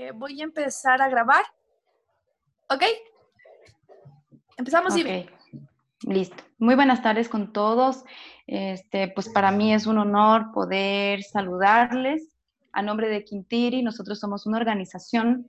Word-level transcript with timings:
Eh, 0.00 0.12
voy 0.14 0.40
a 0.40 0.44
empezar 0.44 1.02
a 1.02 1.08
grabar. 1.08 1.42
¿Ok? 2.70 2.84
Empezamos, 4.56 4.92
okay. 4.92 5.28
Listo. 6.02 6.44
Muy 6.58 6.76
buenas 6.76 7.02
tardes 7.02 7.28
con 7.28 7.52
todos. 7.52 8.04
Este, 8.46 9.08
pues 9.08 9.28
para 9.28 9.50
mí 9.50 9.74
es 9.74 9.88
un 9.88 9.98
honor 9.98 10.52
poder 10.52 11.24
saludarles. 11.24 12.28
A 12.72 12.80
nombre 12.80 13.08
de 13.08 13.24
Quintiri, 13.24 13.82
nosotros 13.82 14.20
somos 14.20 14.46
una 14.46 14.58
organización 14.58 15.48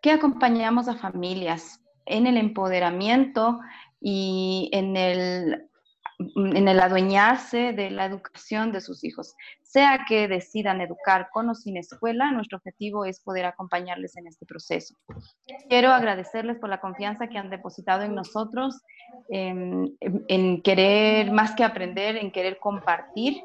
que 0.00 0.12
acompañamos 0.12 0.86
a 0.86 0.94
familias 0.94 1.80
en 2.06 2.28
el 2.28 2.36
empoderamiento 2.36 3.58
y 4.00 4.70
en 4.72 4.96
el 4.96 5.68
en 6.18 6.68
el 6.68 6.80
adueñarse 6.80 7.72
de 7.72 7.90
la 7.90 8.06
educación 8.06 8.72
de 8.72 8.80
sus 8.80 9.04
hijos. 9.04 9.34
Sea 9.62 10.04
que 10.08 10.28
decidan 10.28 10.80
educar 10.80 11.28
con 11.32 11.48
o 11.48 11.54
sin 11.54 11.76
escuela, 11.76 12.30
nuestro 12.30 12.58
objetivo 12.58 13.04
es 13.04 13.20
poder 13.20 13.46
acompañarles 13.46 14.16
en 14.16 14.26
este 14.26 14.46
proceso. 14.46 14.94
Quiero 15.68 15.90
agradecerles 15.90 16.58
por 16.58 16.68
la 16.68 16.80
confianza 16.80 17.28
que 17.28 17.38
han 17.38 17.50
depositado 17.50 18.02
en 18.02 18.14
nosotros, 18.14 18.80
en, 19.28 20.62
querer 20.62 21.32
más 21.32 21.54
que 21.54 21.64
aprender, 21.64 22.16
en 22.16 22.30
querer 22.30 22.58
compartir. 22.58 23.42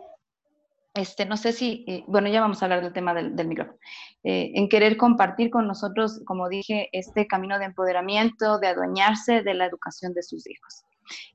Este, 0.94 1.26
no 1.26 1.38
sé 1.38 1.54
si, 1.54 1.86
eh, 1.88 2.04
bueno, 2.08 2.30
ya 2.30 2.42
vamos 2.42 2.62
a 2.62 2.66
hablar 2.66 2.82
del 2.82 2.94
tema 2.94 3.14
del, 3.14 3.48
micrófono, 3.48 3.78
eh, 4.24 4.52
en 4.56 4.68
querer 4.70 4.98
compartir 4.98 5.50
con 5.50 5.68
nosotros, 5.68 6.22
como 6.26 6.50
dije, 6.50 6.90
este 6.92 7.26
camino 7.28 7.58
de 7.58 7.66
empoderamiento, 7.66 8.60
de 8.60 8.68
adueñarse 8.68 9.42
de 9.44 9.54
la 9.54 9.66
educación 9.66 10.14
de 10.14 10.24
sus 10.24 10.48
hijos. 10.48 10.84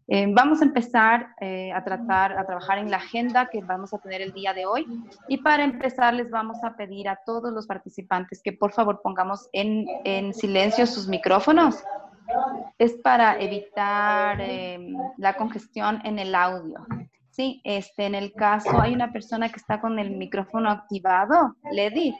Eh, 0.06 0.27
vamos 0.30 0.61
a 0.61 0.64
empezar 0.64 1.34
eh, 1.41 1.72
a 1.72 1.83
tratar, 1.83 2.39
a 2.39 2.44
trabajar 2.44 2.78
en 2.78 2.91
la 2.91 2.98
agenda 2.98 3.48
que 3.48 3.62
vamos 3.62 3.94
a 3.94 3.98
tener 3.98 4.20
el 4.20 4.33
día 4.33 4.53
de 4.53 4.67
hoy. 4.67 4.86
Y 5.28 5.39
para 5.39 5.64
empezar, 5.64 6.12
les 6.14 6.30
vamos 6.30 6.62
a 6.62 6.77
pedir 6.77 7.08
a 7.08 7.19
todos 7.25 7.53
los 7.53 7.67
participantes 7.67 8.42
que 8.42 8.52
por 8.52 8.72
favor 8.72 9.00
pongamos 9.02 9.48
en, 9.52 9.86
en 10.05 10.34
silencio 10.34 10.86
sus 10.86 11.08
micrófonos. 11.08 11.83
Es 12.78 12.95
para 12.95 13.41
evitar 13.41 14.41
em, 14.41 14.95
la 15.19 15.34
congestión 15.34 16.00
en 16.05 16.19
el 16.19 16.34
audio. 16.34 16.86
Sí, 17.30 17.61
este, 17.64 18.06
en 18.06 18.14
el 18.14 18.33
caso 18.33 18.80
hay 18.80 18.95
una 18.95 19.12
persona 19.12 19.48
que 19.48 19.56
está 19.56 19.80
con 19.80 19.98
el 19.98 20.11
micrófono 20.11 20.70
activado. 20.70 21.56
Ledi. 21.72 22.14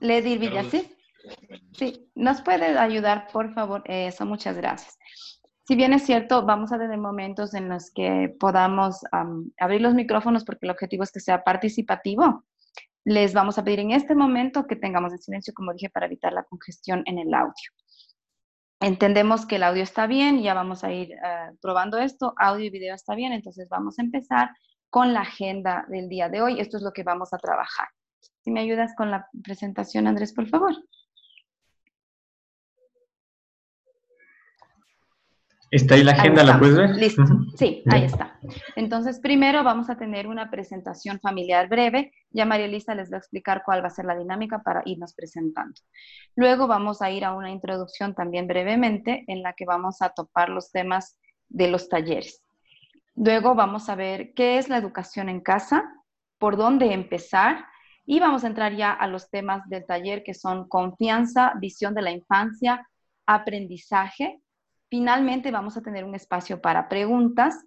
Ledi 0.00 0.38
Villasí. 0.38 0.96
Sí, 1.72 2.10
¿nos 2.14 2.42
puede 2.42 2.78
ayudar, 2.78 3.28
por 3.32 3.52
favor? 3.54 3.82
Eso, 3.86 4.26
muchas 4.26 4.56
gracias. 4.56 4.98
Si 5.66 5.76
bien 5.76 5.92
es 5.92 6.04
cierto, 6.04 6.44
vamos 6.44 6.72
a 6.72 6.78
tener 6.78 6.98
momentos 6.98 7.54
en 7.54 7.68
los 7.68 7.92
que 7.92 8.34
podamos 8.40 9.04
abrir 9.58 9.80
los 9.80 9.94
micrófonos 9.94 10.44
porque 10.44 10.66
el 10.66 10.70
objetivo 10.70 11.04
es 11.04 11.12
que 11.12 11.20
sea 11.20 11.44
participativo. 11.44 12.44
Les 13.04 13.32
vamos 13.34 13.56
a 13.56 13.64
pedir 13.64 13.80
en 13.80 13.92
este 13.92 14.14
momento 14.14 14.66
que 14.66 14.76
tengamos 14.76 15.12
el 15.12 15.20
silencio, 15.20 15.54
como 15.54 15.72
dije, 15.72 15.88
para 15.88 16.06
evitar 16.06 16.32
la 16.32 16.42
congestión 16.44 17.02
en 17.06 17.18
el 17.18 17.32
audio. 17.32 17.54
Entendemos 18.80 19.46
que 19.46 19.56
el 19.56 19.62
audio 19.62 19.82
está 19.82 20.06
bien, 20.06 20.42
ya 20.42 20.54
vamos 20.54 20.84
a 20.84 20.92
ir 20.92 21.12
eh, 21.12 21.50
probando 21.60 21.98
esto. 21.98 22.34
Audio 22.36 22.64
y 22.64 22.70
video 22.70 22.94
está 22.94 23.14
bien, 23.14 23.32
entonces 23.32 23.68
vamos 23.68 23.98
a 23.98 24.02
empezar 24.02 24.50
con 24.88 25.12
la 25.12 25.20
agenda 25.20 25.84
del 25.88 26.08
día 26.08 26.28
de 26.28 26.42
hoy. 26.42 26.60
Esto 26.60 26.78
es 26.78 26.82
lo 26.82 26.92
que 26.92 27.04
vamos 27.04 27.32
a 27.32 27.38
trabajar. 27.38 27.88
Si 28.42 28.50
me 28.50 28.60
ayudas 28.60 28.94
con 28.96 29.10
la 29.10 29.28
presentación, 29.44 30.06
Andrés, 30.06 30.32
por 30.32 30.48
favor. 30.48 30.74
¿Está 35.70 35.94
ahí 35.94 36.02
la 36.02 36.12
agenda? 36.12 36.42
¿La 36.42 36.58
puedes 36.58 36.76
ver? 36.76 36.90
Listo. 36.90 37.22
Sí, 37.56 37.84
ahí 37.90 38.04
está. 38.04 38.40
Entonces, 38.74 39.20
primero 39.20 39.62
vamos 39.62 39.88
a 39.88 39.96
tener 39.96 40.26
una 40.26 40.50
presentación 40.50 41.20
familiar 41.20 41.68
breve. 41.68 42.12
Ya 42.30 42.44
María 42.44 42.66
Elisa 42.66 42.94
les 42.94 43.10
va 43.10 43.16
a 43.16 43.18
explicar 43.18 43.62
cuál 43.64 43.82
va 43.82 43.86
a 43.86 43.90
ser 43.90 44.04
la 44.04 44.16
dinámica 44.16 44.62
para 44.62 44.82
irnos 44.84 45.14
presentando. 45.14 45.80
Luego 46.34 46.66
vamos 46.66 47.02
a 47.02 47.10
ir 47.10 47.24
a 47.24 47.34
una 47.34 47.50
introducción 47.50 48.14
también 48.14 48.48
brevemente 48.48 49.24
en 49.28 49.42
la 49.42 49.52
que 49.52 49.64
vamos 49.64 50.02
a 50.02 50.10
topar 50.10 50.48
los 50.48 50.72
temas 50.72 51.18
de 51.48 51.70
los 51.70 51.88
talleres. 51.88 52.42
Luego 53.14 53.54
vamos 53.54 53.88
a 53.88 53.94
ver 53.94 54.32
qué 54.34 54.58
es 54.58 54.68
la 54.68 54.78
educación 54.78 55.28
en 55.28 55.40
casa, 55.40 55.84
por 56.38 56.56
dónde 56.56 56.92
empezar 56.92 57.66
y 58.04 58.18
vamos 58.18 58.42
a 58.42 58.48
entrar 58.48 58.74
ya 58.74 58.92
a 58.92 59.06
los 59.06 59.30
temas 59.30 59.68
del 59.68 59.86
taller 59.86 60.24
que 60.24 60.34
son 60.34 60.66
confianza, 60.68 61.52
visión 61.60 61.94
de 61.94 62.02
la 62.02 62.10
infancia, 62.10 62.88
aprendizaje, 63.26 64.40
Finalmente 64.90 65.52
vamos 65.52 65.76
a 65.76 65.82
tener 65.82 66.04
un 66.04 66.16
espacio 66.16 66.60
para 66.60 66.88
preguntas. 66.88 67.64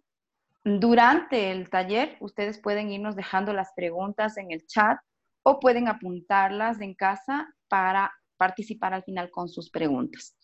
Durante 0.66 1.52
el 1.52 1.70
taller 1.70 2.18
ustedes 2.20 2.60
pueden 2.60 2.92
irnos 2.92 3.16
dejando 3.16 3.54
las 3.54 3.72
preguntas 3.74 4.38
en 4.38 4.52
el 4.52 4.68
chat 4.68 5.00
o 5.42 5.60
pueden 5.60 5.88
apuntarlas 5.88 6.82
en 6.82 6.94
casa 6.94 7.54
para 7.70 8.12
participar 8.38 8.94
al 8.94 9.04
final 9.04 9.32
con 9.32 9.48
sus 9.48 9.70
preguntas. 9.70 10.36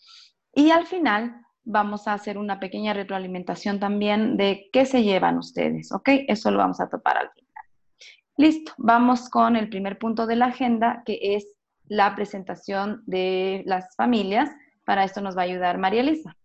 Y 0.54 0.72
al 0.72 0.86
final 0.86 1.42
vamos 1.64 2.08
a 2.08 2.14
hacer 2.14 2.38
una 2.38 2.60
pequeña 2.60 2.94
retroalimentación 2.94 3.80
también 3.80 4.38
de 4.38 4.70
qué 4.72 4.86
se 4.86 5.04
llevan 5.04 5.38
ustedes, 5.38 5.92
¿ok? 5.92 6.10
Eso 6.28 6.50
lo 6.50 6.58
vamos 6.58 6.80
a 6.80 6.90
topar 6.90 7.18
al 7.18 7.30
final. 7.32 7.66
Listo, 8.38 8.72
vamos 8.78 9.30
con 9.30 9.58
el 9.58 9.68
primer 9.68 10.00
punto 10.00 10.26
de 10.26 10.38
la 10.38 10.46
agenda, 10.46 11.04
que 11.06 11.20
es 11.36 11.46
la 11.90 12.16
presentación 12.16 13.04
de 13.06 13.64
las 13.66 13.96
familias. 13.98 14.50
Para 14.86 15.04
esto 15.04 15.20
nos 15.20 15.38
va 15.38 15.42
a 15.42 15.46
ayudar 15.46 15.78
María 15.78 16.02
Elisa. 16.02 16.39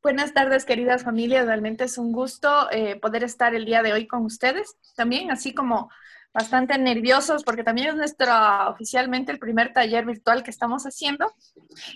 Buenas 0.00 0.32
tardes, 0.32 0.64
queridas 0.64 1.02
familias. 1.02 1.46
Realmente 1.46 1.82
es 1.82 1.98
un 1.98 2.12
gusto 2.12 2.70
eh, 2.70 2.94
poder 3.00 3.24
estar 3.24 3.56
el 3.56 3.64
día 3.64 3.82
de 3.82 3.92
hoy 3.92 4.06
con 4.06 4.24
ustedes. 4.24 4.76
También, 4.94 5.32
así 5.32 5.52
como 5.52 5.90
bastante 6.32 6.78
nerviosos, 6.78 7.42
porque 7.42 7.64
también 7.64 7.88
es 7.88 7.96
nuestro, 7.96 8.32
oficialmente, 8.68 9.32
el 9.32 9.40
primer 9.40 9.72
taller 9.72 10.06
virtual 10.06 10.44
que 10.44 10.52
estamos 10.52 10.84
haciendo. 10.84 11.34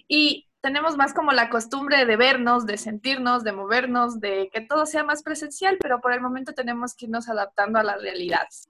Y 0.09 0.49
tenemos 0.61 0.97
más 0.97 1.15
como 1.15 1.31
la 1.31 1.49
costumbre 1.49 2.05
de 2.05 2.17
vernos, 2.17 2.67
de 2.67 2.77
sentirnos, 2.77 3.45
de 3.45 3.53
movernos, 3.53 4.19
de 4.19 4.51
que 4.53 4.63
todo 4.63 4.85
sea 4.85 5.05
más 5.05 5.23
presencial, 5.23 5.79
pero 5.81 6.01
por 6.01 6.13
el 6.13 6.21
momento 6.21 6.55
tenemos 6.55 6.95
que 6.97 7.05
irnos 7.05 7.29
adaptando 7.29 7.79
a 7.79 7.85
las 7.85 8.03
realidades. 8.03 8.69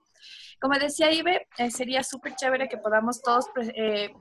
Como 0.61 0.77
decía 0.77 1.11
Ibe, 1.11 1.47
eh, 1.57 1.71
sería 1.71 2.03
súper 2.03 2.35
chévere 2.35 2.69
que 2.69 2.77
podamos 2.77 3.21
todos 3.21 3.47
eh, 3.75 4.13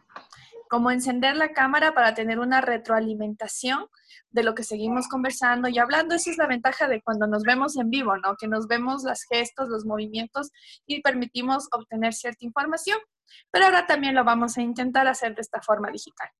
como 0.72 0.90
encender 0.90 1.36
la 1.36 1.52
cámara 1.52 1.92
para 1.92 2.14
tener 2.14 2.38
una 2.38 2.62
retroalimentación 2.62 3.88
de 4.30 4.42
lo 4.42 4.54
que 4.54 4.64
seguimos 4.64 5.06
conversando 5.06 5.68
y 5.68 5.78
hablando. 5.78 6.14
Esa 6.14 6.30
es 6.30 6.38
la 6.38 6.46
ventaja 6.46 6.88
de 6.88 7.02
cuando 7.02 7.26
nos 7.26 7.42
vemos 7.42 7.76
en 7.76 7.90
vivo, 7.90 8.16
¿no? 8.16 8.36
Que 8.36 8.48
nos 8.48 8.68
vemos 8.68 9.04
las 9.04 9.24
gestos, 9.30 9.68
los 9.68 9.84
movimientos 9.84 10.50
y 10.86 11.02
permitimos 11.02 11.68
obtener 11.72 12.14
cierta 12.14 12.46
información. 12.46 12.98
Pero 13.50 13.66
ahora 13.66 13.86
también 13.86 14.14
lo 14.14 14.24
vamos 14.24 14.56
a 14.56 14.62
intentar 14.62 15.06
hacer 15.08 15.34
de 15.34 15.42
esta 15.42 15.60
forma 15.60 15.90
digital. 15.90 16.30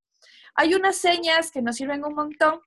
Hay 0.55 0.75
unas 0.75 0.97
señas 0.97 1.51
que 1.51 1.61
nos 1.61 1.77
sirven 1.77 2.03
un 2.03 2.15
montón 2.15 2.59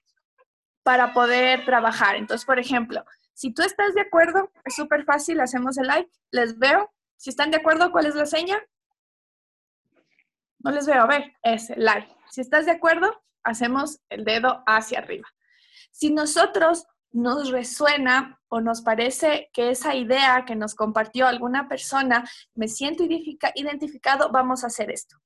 para 0.83 1.15
poder 1.15 1.65
trabajar. 1.65 2.15
Entonces, 2.15 2.45
por 2.45 2.59
ejemplo, 2.59 3.03
si 3.33 3.51
tú 3.55 3.63
estás 3.63 3.95
de 3.95 4.01
acuerdo, 4.01 4.51
es 4.65 4.75
súper 4.75 5.03
fácil, 5.03 5.41
hacemos 5.41 5.79
el 5.79 5.87
like, 5.87 6.11
les 6.29 6.59
veo. 6.59 6.93
Si 7.17 7.31
están 7.31 7.49
de 7.49 7.57
acuerdo, 7.57 7.91
¿cuál 7.91 8.05
es 8.05 8.13
la 8.13 8.27
seña? 8.27 8.55
No 10.65 10.71
les 10.71 10.87
veo. 10.87 11.03
A 11.03 11.05
ver, 11.05 11.31
es 11.43 11.71
like. 11.77 12.11
Si 12.31 12.41
estás 12.41 12.65
de 12.65 12.71
acuerdo, 12.71 13.23
hacemos 13.43 14.00
el 14.09 14.25
dedo 14.25 14.63
hacia 14.65 14.97
arriba. 14.97 15.27
Si 15.91 16.09
nosotros 16.09 16.88
nos 17.12 17.51
resuena 17.51 18.41
o 18.50 18.59
nos 18.62 18.81
parece 18.81 19.51
que 19.53 19.69
esa 19.69 19.94
idea 19.94 20.44
que 20.44 20.56
nos 20.56 20.73
compartió 20.73 21.27
alguna 21.27 21.69
persona, 21.69 22.27
me 22.56 22.67
siento 22.67 23.03
identificado, 23.03 24.31
vamos 24.31 24.63
a 24.63 24.67
hacer 24.67 24.89
esto. 24.89 25.17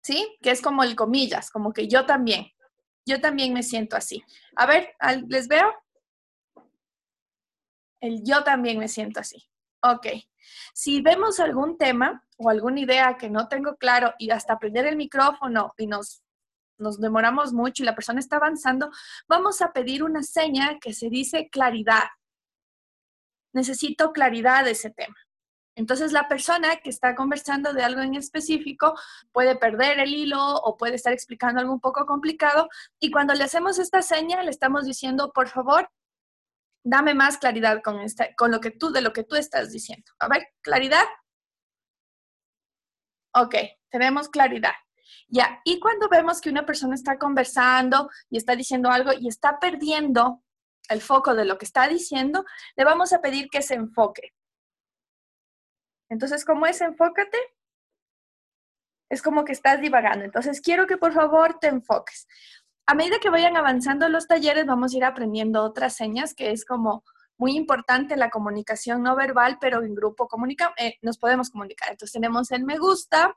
¿Sí? 0.00 0.38
Que 0.40 0.52
es 0.52 0.62
como 0.62 0.84
el 0.84 0.94
comillas, 0.94 1.50
como 1.50 1.72
que 1.72 1.88
yo 1.88 2.06
también, 2.06 2.52
yo 3.04 3.20
también 3.20 3.52
me 3.52 3.64
siento 3.64 3.96
así. 3.96 4.22
A 4.54 4.66
ver, 4.66 4.94
¿les 5.26 5.48
veo? 5.48 5.74
El 8.00 8.22
yo 8.24 8.44
también 8.44 8.78
me 8.78 8.86
siento 8.86 9.18
así. 9.18 9.51
Ok. 9.82 10.06
Si 10.74 11.02
vemos 11.02 11.40
algún 11.40 11.76
tema 11.76 12.24
o 12.36 12.50
alguna 12.50 12.80
idea 12.80 13.16
que 13.16 13.28
no 13.28 13.48
tengo 13.48 13.76
claro 13.76 14.14
y 14.18 14.30
hasta 14.30 14.58
prender 14.58 14.86
el 14.86 14.96
micrófono 14.96 15.74
y 15.76 15.86
nos, 15.86 16.22
nos 16.78 17.00
demoramos 17.00 17.52
mucho 17.52 17.82
y 17.82 17.86
la 17.86 17.94
persona 17.94 18.20
está 18.20 18.36
avanzando, 18.36 18.90
vamos 19.28 19.60
a 19.60 19.72
pedir 19.72 20.02
una 20.02 20.22
seña 20.22 20.78
que 20.80 20.92
se 20.92 21.08
dice 21.08 21.48
claridad. 21.50 22.04
Necesito 23.52 24.12
claridad 24.12 24.64
de 24.64 24.72
ese 24.72 24.90
tema. 24.90 25.16
Entonces 25.74 26.12
la 26.12 26.28
persona 26.28 26.76
que 26.76 26.90
está 26.90 27.14
conversando 27.14 27.72
de 27.72 27.82
algo 27.82 28.02
en 28.02 28.14
específico 28.14 28.94
puede 29.32 29.56
perder 29.56 29.98
el 30.00 30.12
hilo 30.12 30.56
o 30.56 30.76
puede 30.76 30.96
estar 30.96 31.12
explicando 31.12 31.60
algo 31.60 31.72
un 31.72 31.80
poco 31.80 32.04
complicado 32.04 32.68
y 33.00 33.10
cuando 33.10 33.32
le 33.34 33.44
hacemos 33.44 33.78
esta 33.78 34.02
seña 34.02 34.42
le 34.42 34.50
estamos 34.50 34.84
diciendo, 34.84 35.32
por 35.32 35.48
favor, 35.48 35.88
dame 36.84 37.14
más 37.14 37.38
claridad 37.38 37.80
con, 37.82 38.00
esta, 38.00 38.34
con 38.34 38.50
lo 38.50 38.60
que 38.60 38.70
tú, 38.70 38.90
de 38.90 39.00
lo 39.02 39.12
que 39.12 39.24
tú 39.24 39.36
estás 39.36 39.70
diciendo. 39.70 40.12
A 40.18 40.28
ver, 40.28 40.48
claridad. 40.60 41.04
Ok, 43.34 43.54
tenemos 43.90 44.28
claridad. 44.28 44.74
Ya, 45.28 45.60
y 45.64 45.80
cuando 45.80 46.08
vemos 46.08 46.40
que 46.40 46.50
una 46.50 46.66
persona 46.66 46.94
está 46.94 47.18
conversando 47.18 48.10
y 48.28 48.36
está 48.36 48.54
diciendo 48.56 48.90
algo 48.90 49.12
y 49.18 49.28
está 49.28 49.58
perdiendo 49.58 50.42
el 50.88 51.00
foco 51.00 51.34
de 51.34 51.44
lo 51.44 51.58
que 51.58 51.64
está 51.64 51.88
diciendo, 51.88 52.44
le 52.76 52.84
vamos 52.84 53.12
a 53.12 53.20
pedir 53.20 53.48
que 53.48 53.62
se 53.62 53.74
enfoque. 53.74 54.34
Entonces, 56.10 56.44
¿cómo 56.44 56.66
es 56.66 56.80
enfócate? 56.80 57.38
Es 59.08 59.22
como 59.22 59.44
que 59.44 59.52
estás 59.52 59.80
divagando. 59.80 60.24
Entonces, 60.24 60.60
quiero 60.60 60.86
que 60.86 60.98
por 60.98 61.12
favor 61.12 61.58
te 61.58 61.68
enfoques. 61.68 62.26
A 62.86 62.94
medida 62.94 63.18
que 63.20 63.30
vayan 63.30 63.56
avanzando 63.56 64.08
los 64.08 64.26
talleres, 64.26 64.66
vamos 64.66 64.92
a 64.92 64.96
ir 64.96 65.04
aprendiendo 65.04 65.62
otras 65.62 65.94
señas, 65.94 66.34
que 66.34 66.50
es 66.50 66.64
como 66.64 67.04
muy 67.38 67.56
importante 67.56 68.16
la 68.16 68.30
comunicación 68.30 69.02
no 69.02 69.16
verbal, 69.16 69.58
pero 69.60 69.82
en 69.82 69.94
grupo 69.94 70.28
comunica 70.28 70.74
eh, 70.76 70.98
nos 71.02 71.18
podemos 71.18 71.50
comunicar. 71.50 71.90
Entonces, 71.90 72.12
tenemos 72.12 72.50
el 72.50 72.64
me 72.64 72.78
gusta, 72.78 73.36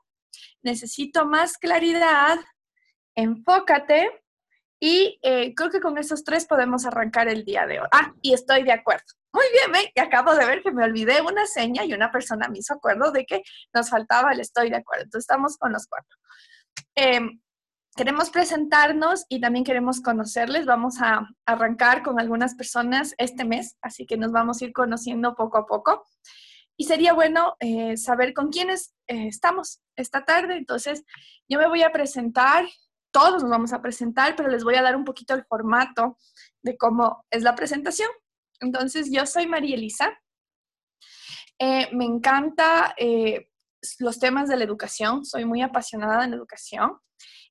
necesito 0.62 1.26
más 1.26 1.58
claridad, 1.58 2.38
enfócate, 3.14 4.10
y 4.78 5.18
eh, 5.22 5.54
creo 5.54 5.70
que 5.70 5.80
con 5.80 5.96
esos 5.96 6.22
tres 6.22 6.46
podemos 6.46 6.84
arrancar 6.84 7.28
el 7.28 7.44
día 7.44 7.66
de 7.66 7.80
hoy. 7.80 7.88
Ah, 7.92 8.12
y 8.20 8.34
estoy 8.34 8.62
de 8.62 8.72
acuerdo. 8.72 9.04
Muy 9.32 9.46
bien, 9.52 9.72
¿ve? 9.72 9.92
Y 9.94 10.00
acabo 10.00 10.34
de 10.34 10.46
ver 10.46 10.62
que 10.62 10.72
me 10.72 10.84
olvidé 10.84 11.20
una 11.22 11.46
seña 11.46 11.84
y 11.84 11.94
una 11.94 12.10
persona 12.10 12.48
me 12.48 12.58
hizo 12.58 12.74
acuerdo 12.74 13.10
de 13.10 13.24
que 13.24 13.42
nos 13.74 13.90
faltaba 13.90 14.32
el 14.32 14.40
estoy 14.40 14.70
de 14.70 14.76
acuerdo. 14.76 15.04
Entonces 15.04 15.24
estamos 15.24 15.56
con 15.56 15.72
los 15.72 15.86
cuatro. 15.86 16.16
Em, 17.96 18.04
queremos 18.04 18.30
presentarnos 18.30 19.24
y 19.28 19.40
también 19.40 19.64
queremos 19.64 20.00
conocerles. 20.00 20.66
Vamos 20.66 21.00
a 21.00 21.28
arrancar 21.46 22.02
con 22.02 22.20
algunas 22.20 22.54
personas 22.54 23.14
este 23.18 23.44
mes, 23.44 23.76
así 23.82 24.06
que 24.06 24.16
nos 24.16 24.32
vamos 24.32 24.60
a 24.60 24.66
ir 24.66 24.72
conociendo 24.72 25.34
poco 25.34 25.58
a 25.58 25.66
poco. 25.66 26.04
Y 26.78 26.84
sería 26.84 27.14
bueno 27.14 27.56
eh, 27.58 27.96
saber 27.96 28.34
con 28.34 28.50
quiénes 28.50 28.94
eh, 29.06 29.28
estamos 29.28 29.80
esta 29.96 30.24
tarde. 30.24 30.56
Entonces, 30.56 31.04
yo 31.48 31.58
me 31.58 31.68
voy 31.68 31.82
a 31.82 31.92
presentar 31.92 32.66
todos 33.12 33.42
nos 33.42 33.50
vamos 33.50 33.72
a 33.72 33.80
presentar, 33.80 34.36
pero 34.36 34.50
les 34.50 34.62
voy 34.62 34.74
a 34.74 34.82
dar 34.82 34.94
un 34.94 35.04
poquito 35.04 35.32
el 35.32 35.46
formato 35.46 36.18
de 36.60 36.76
cómo 36.76 37.24
es 37.30 37.42
la 37.42 37.54
presentación. 37.54 38.10
Entonces, 38.60 39.10
yo 39.10 39.24
soy 39.24 39.46
María 39.46 39.74
Elisa. 39.74 40.12
Eh, 41.58 41.88
me 41.92 42.04
encanta 42.04 42.94
eh, 42.98 43.48
los 44.00 44.18
temas 44.18 44.50
de 44.50 44.58
la 44.58 44.64
educación, 44.64 45.24
soy 45.24 45.46
muy 45.46 45.62
apasionada 45.62 46.24
en 46.24 46.32
la 46.32 46.36
educación 46.36 46.98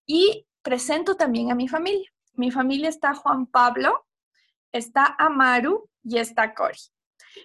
y 0.05 0.45
presento 0.61 1.15
también 1.15 1.51
a 1.51 1.55
mi 1.55 1.67
familia. 1.67 2.09
Mi 2.33 2.51
familia 2.51 2.89
está 2.89 3.13
Juan 3.13 3.45
Pablo, 3.47 4.05
está 4.71 5.15
Amaru 5.17 5.89
y 6.03 6.17
está 6.17 6.53
Cori. 6.53 6.79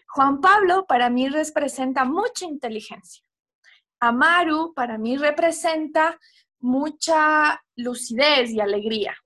Juan 0.09 0.41
Pablo 0.41 0.87
para 0.87 1.11
mí 1.11 1.29
representa 1.29 2.05
mucha 2.05 2.45
inteligencia. 2.45 3.23
Amaru 4.01 4.73
para 4.75 4.99
mí 4.99 5.17
representa 5.17 6.19
mucha 6.59 7.63
lucidez 7.77 8.51
y 8.51 8.61
alegría. 8.61 9.17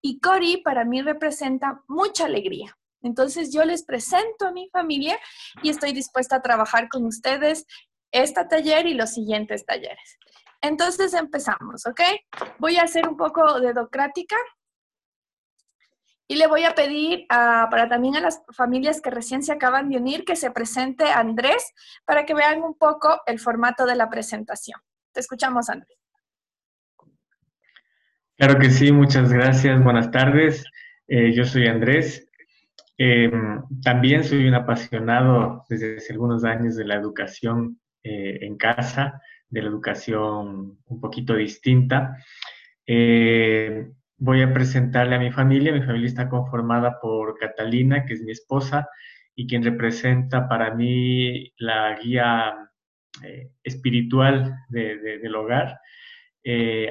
Y 0.00 0.20
Cori 0.20 0.58
para 0.58 0.84
mí 0.84 1.02
representa 1.02 1.82
mucha 1.88 2.26
alegría. 2.26 2.76
Entonces 3.02 3.52
yo 3.52 3.64
les 3.64 3.84
presento 3.84 4.46
a 4.46 4.52
mi 4.52 4.68
familia 4.70 5.18
y 5.62 5.70
estoy 5.70 5.92
dispuesta 5.92 6.36
a 6.36 6.42
trabajar 6.42 6.88
con 6.88 7.04
ustedes 7.06 7.66
este 8.10 8.44
taller 8.44 8.86
y 8.86 8.94
los 8.94 9.10
siguientes 9.10 9.64
talleres. 9.64 10.18
Entonces 10.60 11.14
empezamos, 11.14 11.86
¿ok? 11.86 12.00
Voy 12.58 12.76
a 12.76 12.82
hacer 12.82 13.08
un 13.08 13.16
poco 13.16 13.60
de 13.60 13.72
docrática 13.72 14.36
y 16.28 16.36
le 16.36 16.46
voy 16.48 16.64
a 16.64 16.74
pedir 16.74 17.26
para 17.28 17.88
también 17.88 18.16
a 18.16 18.20
las 18.20 18.42
familias 18.52 19.00
que 19.00 19.10
recién 19.10 19.42
se 19.42 19.52
acaban 19.52 19.88
de 19.90 19.96
unir 19.96 20.24
que 20.24 20.34
se 20.34 20.50
presente 20.50 21.04
Andrés 21.04 21.72
para 22.04 22.24
que 22.24 22.34
vean 22.34 22.62
un 22.62 22.76
poco 22.76 23.20
el 23.26 23.38
formato 23.38 23.86
de 23.86 23.94
la 23.94 24.10
presentación. 24.10 24.80
Te 25.12 25.20
escuchamos, 25.20 25.70
Andrés. 25.70 25.96
Claro 28.36 28.58
que 28.58 28.70
sí, 28.70 28.92
muchas 28.92 29.32
gracias. 29.32 29.82
Buenas 29.82 30.10
tardes. 30.10 30.64
Eh, 31.06 31.32
yo 31.32 31.44
soy 31.44 31.68
Andrés. 31.68 32.28
Em, 32.98 33.62
también 33.82 34.24
soy 34.24 34.48
un 34.48 34.54
apasionado 34.54 35.64
desde 35.68 35.98
hace 35.98 36.12
algunos 36.12 36.44
años 36.44 36.76
de 36.76 36.84
la 36.84 36.96
educación 36.96 37.80
eh, 38.02 38.38
en 38.42 38.56
casa, 38.56 39.20
de 39.48 39.62
la 39.62 39.68
educación 39.68 40.78
un 40.86 41.00
poquito 41.00 41.34
distinta. 41.34 42.16
Eh, 42.86 43.88
voy 44.18 44.42
a 44.42 44.52
presentarle 44.52 45.16
a 45.16 45.20
mi 45.20 45.30
familia. 45.30 45.72
Mi 45.72 45.82
familia 45.82 46.08
está 46.08 46.28
conformada 46.28 47.00
por 47.00 47.38
Catalina, 47.38 48.04
que 48.04 48.14
es 48.14 48.22
mi 48.22 48.32
esposa, 48.32 48.88
y 49.34 49.46
quien 49.46 49.62
representa 49.62 50.48
para 50.48 50.74
mí 50.74 51.52
la 51.58 51.98
guía 51.98 52.54
espiritual 53.62 54.54
del 54.68 55.34
hogar. 55.34 55.80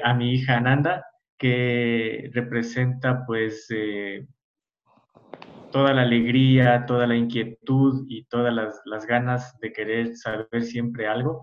a 0.04 0.14
mi 0.14 0.34
hija 0.34 0.56
Ananda, 0.56 1.04
que 1.38 2.30
representa 2.32 3.24
pues 3.26 3.66
eh, 3.70 4.26
toda 5.70 5.92
la 5.92 6.02
alegría, 6.02 6.86
toda 6.86 7.06
la 7.06 7.16
inquietud 7.16 8.06
y 8.08 8.24
todas 8.24 8.54
las, 8.54 9.06
ganas 9.06 9.58
de 9.60 9.72
querer 9.72 10.16
saber 10.16 10.62
siempre 10.62 11.06
algo. 11.06 11.42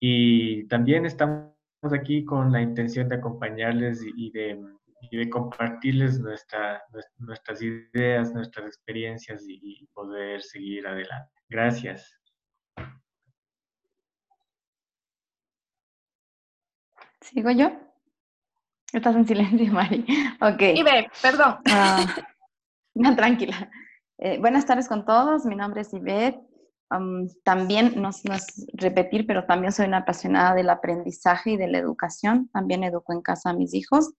Y 0.00 0.66
también 0.68 1.06
estamos 1.06 1.52
aquí 1.92 2.24
con 2.24 2.52
la 2.52 2.60
intención 2.60 3.08
de 3.08 3.16
acompañarles 3.16 4.02
y 4.02 4.30
de, 4.30 4.62
de 5.10 5.30
compartirles 5.30 6.20
nuestra, 6.20 6.82
nuestras 7.18 7.62
ideas, 7.62 8.32
nuestras 8.34 8.66
experiencias 8.66 9.44
y 9.48 9.86
poder 9.94 10.42
seguir 10.42 10.86
adelante. 10.86 11.32
Gracias. 11.48 12.18
¿Sigo 17.20 17.50
yo? 17.50 17.72
Estás 18.92 19.16
en 19.16 19.26
silencio, 19.26 19.72
Mari. 19.72 20.06
Ok. 20.40 20.62
Ibe, 20.74 21.10
perdón. 21.20 21.56
Ah, 21.66 22.06
no, 22.94 23.16
tranquila. 23.16 23.70
Eh, 24.18 24.38
buenas 24.38 24.64
tardes 24.64 24.88
con 24.88 25.04
todos. 25.04 25.44
Mi 25.44 25.56
nombre 25.56 25.80
es 25.80 25.92
Ivette. 25.92 26.38
También, 27.42 27.94
no, 27.96 28.10
no, 28.24 28.34
es 28.34 28.66
repetir, 28.74 29.26
pero 29.26 29.44
también 29.44 29.72
soy 29.72 29.86
una 29.86 29.98
apasionada 29.98 30.54
del 30.54 30.70
aprendizaje 30.70 31.52
y 31.52 31.56
de 31.56 31.66
la 31.68 31.78
educación. 31.78 32.48
También 32.52 32.84
educo 32.84 33.12
en 33.12 33.22
casa 33.22 33.50
a 33.50 33.54
mis 33.54 33.74
hijos. 33.74 34.12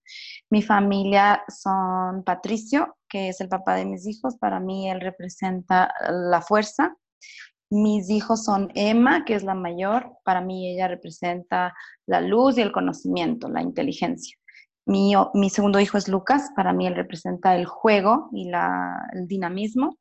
Mi 0.50 0.62
familia 0.62 1.42
son 1.48 2.24
Patricio, 2.24 2.96
que 3.08 3.30
es 3.30 3.40
el 3.40 3.48
papá 3.48 3.74
de 3.74 3.86
mis 3.86 4.06
hijos. 4.06 4.36
Para 4.36 4.60
mí, 4.60 4.90
él 4.90 5.00
representa 5.00 5.92
la 6.10 6.42
fuerza. 6.42 6.94
Mis 7.70 8.10
hijos 8.10 8.44
son 8.44 8.70
Emma, 8.74 9.24
que 9.24 9.34
es 9.34 9.44
la 9.44 9.54
mayor. 9.54 10.12
Para 10.24 10.40
mí, 10.42 10.70
ella 10.70 10.88
representa 10.88 11.74
la 12.06 12.20
luz 12.20 12.58
y 12.58 12.62
el 12.62 12.72
conocimiento, 12.72 13.48
la 13.48 13.62
inteligencia. 13.62 14.36
Mi, 14.84 15.12
mi, 15.34 15.50
segundo 15.50 15.80
hijo 15.80 15.98
es 15.98 16.08
Lucas, 16.08 16.50
para 16.56 16.72
mí 16.72 16.86
él 16.86 16.94
representa 16.94 17.54
el 17.54 17.66
juego 17.66 18.30
y 18.32 18.50
el 18.50 19.28
dinamismo. 19.28 19.98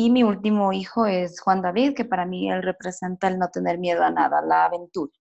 Y 0.00 0.08
mi 0.08 0.22
último 0.22 0.72
hijo 0.72 1.04
es 1.04 1.42
Juan 1.42 1.60
David, 1.60 1.94
que 1.94 2.06
para 2.06 2.24
mí 2.24 2.50
él 2.50 2.62
representa 2.62 3.28
el 3.28 3.38
no 3.38 3.50
tener 3.50 3.76
miedo 3.76 4.02
a 4.02 4.10
nada, 4.10 4.40
la 4.40 4.64
aventura. 4.64 5.12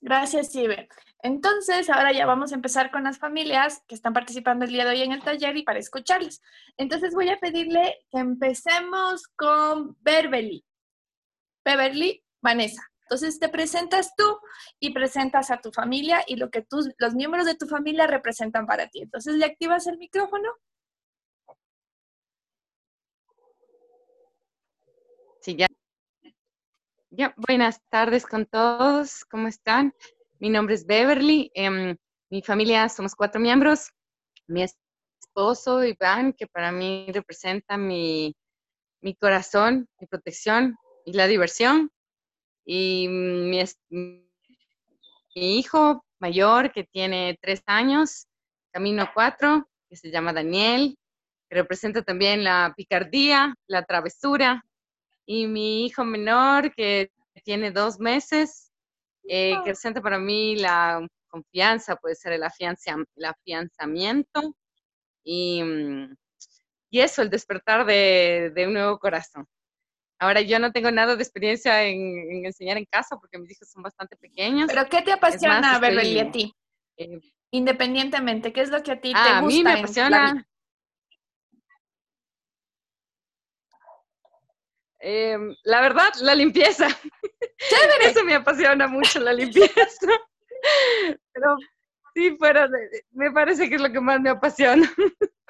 Gracias, 0.00 0.54
Ibe. 0.54 0.88
Entonces, 1.22 1.90
ahora 1.90 2.10
ya 2.12 2.24
vamos 2.24 2.52
a 2.52 2.54
empezar 2.54 2.90
con 2.90 3.04
las 3.04 3.18
familias 3.18 3.82
que 3.86 3.94
están 3.94 4.14
participando 4.14 4.64
el 4.64 4.70
día 4.70 4.86
de 4.86 4.92
hoy 4.92 5.02
en 5.02 5.12
el 5.12 5.22
taller 5.22 5.58
y 5.58 5.62
para 5.62 5.78
escucharles. 5.78 6.40
Entonces, 6.78 7.14
voy 7.14 7.28
a 7.28 7.38
pedirle 7.38 7.98
que 8.10 8.18
empecemos 8.18 9.28
con 9.36 9.98
Beverly. 10.00 10.64
Beverly, 11.66 12.24
Vanessa. 12.40 12.82
Entonces 13.02 13.38
te 13.38 13.50
presentas 13.50 14.14
tú 14.16 14.38
y 14.78 14.94
presentas 14.94 15.50
a 15.50 15.60
tu 15.60 15.70
familia 15.70 16.24
y 16.26 16.36
lo 16.36 16.48
que 16.48 16.62
tus, 16.62 16.88
los 16.96 17.14
miembros 17.14 17.44
de 17.44 17.56
tu 17.56 17.66
familia 17.66 18.06
representan 18.06 18.66
para 18.66 18.88
ti. 18.88 19.02
Entonces 19.02 19.34
le 19.34 19.44
activas 19.44 19.86
el 19.86 19.98
micrófono. 19.98 20.48
Sí, 25.40 25.56
ya. 25.56 25.66
Ya, 27.10 27.34
buenas 27.50 27.82
tardes 27.88 28.26
con 28.26 28.46
todos. 28.46 29.24
¿Cómo 29.24 29.48
están? 29.48 29.92
Mi 30.38 30.50
nombre 30.50 30.76
es 30.76 30.86
Beverly. 30.86 31.50
Em, 31.54 31.96
mi 32.30 32.42
familia 32.42 32.88
somos 32.88 33.16
cuatro 33.16 33.40
miembros. 33.40 33.90
Mi 34.46 34.62
esposo 34.62 35.82
Iván, 35.82 36.32
que 36.32 36.46
para 36.46 36.70
mí 36.70 37.08
representa 37.12 37.76
mi, 37.76 38.36
mi 39.00 39.16
corazón, 39.16 39.88
mi 39.98 40.06
protección 40.06 40.76
y 41.04 41.12
la 41.14 41.26
diversión 41.26 41.90
y 42.64 43.08
mi, 43.08 43.64
hijo 45.34 46.04
mayor 46.20 46.70
que 46.70 46.84
tiene 46.84 47.36
tres 47.42 47.64
años, 47.66 48.28
camino 48.70 49.10
cuatro, 49.12 49.68
que 49.88 49.96
se 49.96 50.12
llama 50.12 50.32
Daniel, 50.32 50.96
que 51.48 51.56
representa 51.56 52.02
también 52.02 52.44
la 52.44 52.72
picardía, 52.76 53.56
la 53.66 53.84
travesura, 53.84 54.64
y 55.26 55.48
mi 55.48 55.86
hijo 55.86 56.04
menor 56.04 56.72
que 56.76 57.10
tiene 57.50 57.72
dos 57.72 57.98
meses, 57.98 58.70
eh, 59.24 59.50
que 59.50 59.70
representa 59.70 60.00
para 60.00 60.20
mí 60.20 60.54
la 60.54 61.04
confianza, 61.26 61.96
puede 61.96 62.14
ser 62.14 62.32
el, 62.32 62.42
el 62.44 63.24
afianzamiento 63.24 64.54
y, 65.24 65.60
y, 66.90 67.00
eso, 67.00 67.22
el 67.22 67.30
despertar 67.30 67.84
de, 67.86 68.52
de 68.54 68.66
un 68.68 68.74
nuevo 68.74 69.00
corazón. 69.00 69.48
Ahora 70.20 70.42
yo 70.42 70.60
no 70.60 70.70
tengo 70.70 70.92
nada 70.92 71.16
de 71.16 71.22
experiencia 71.24 71.82
en, 71.82 72.46
enseñar 72.46 72.76
en 72.76 72.84
casa 72.84 73.16
porque 73.16 73.36
mis 73.36 73.50
hijos 73.50 73.68
son 73.68 73.82
bastante 73.82 74.14
pequeños. 74.14 74.68
¿Pero 74.68 74.86
qué 74.88 75.02
te 75.02 75.10
apasiona, 75.10 75.80
Beverly, 75.80 76.20
a 76.20 76.30
ti? 76.30 76.54
Eh, 76.98 77.18
Independientemente, 77.50 78.52
¿qué 78.52 78.60
es 78.60 78.70
lo 78.70 78.80
que 78.84 78.92
a 78.92 79.00
ti 79.00 79.12
te 79.12 79.18
gusta? 79.18 79.38
A 79.38 79.42
mí 79.42 79.64
me 79.64 79.72
apasiona. 79.72 80.46
Em, 85.00 85.54
la 85.64 85.80
verdad, 85.80 86.12
la 86.20 86.34
limpieza. 86.34 86.88
Eso 88.00 88.24
me 88.24 88.34
apasiona 88.34 88.86
mucho, 88.86 89.18
la 89.20 89.32
limpieza. 89.32 90.06
Pero 91.32 91.56
sí, 92.14 92.36
fuera 92.38 92.68
me 93.12 93.30
parece 93.30 93.68
que 93.68 93.76
es 93.76 93.80
lo 93.80 93.90
que 93.90 94.00
más 94.00 94.20
me 94.20 94.30
apasiona. 94.30 94.90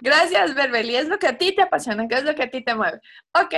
Gracias, 0.02 0.54
Berbeli. 0.54 0.96
Es 0.96 1.08
lo 1.08 1.18
que 1.18 1.26
a 1.26 1.36
ti 1.36 1.54
te 1.54 1.62
apasiona, 1.62 2.08
que 2.08 2.14
es 2.14 2.24
lo 2.24 2.34
que 2.34 2.44
a 2.44 2.50
ti 2.50 2.64
te 2.64 2.74
mueve. 2.74 3.00
Ok, 3.34 3.54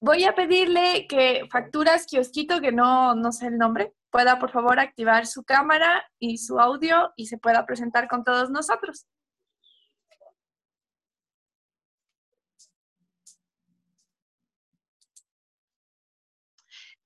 voy 0.00 0.24
a 0.24 0.34
pedirle 0.34 1.06
que 1.06 1.46
Facturas 1.50 2.06
Kiosquito, 2.06 2.60
que 2.60 2.72
no, 2.72 3.14
no 3.14 3.30
sé 3.30 3.46
el 3.46 3.58
nombre, 3.58 3.92
pueda 4.10 4.38
por 4.38 4.50
favor 4.50 4.80
activar 4.80 5.26
su 5.26 5.44
cámara 5.44 6.04
y 6.18 6.38
su 6.38 6.58
audio 6.58 7.12
y 7.14 7.26
se 7.26 7.38
pueda 7.38 7.64
presentar 7.66 8.08
con 8.08 8.24
todos 8.24 8.50
nosotros. 8.50 9.06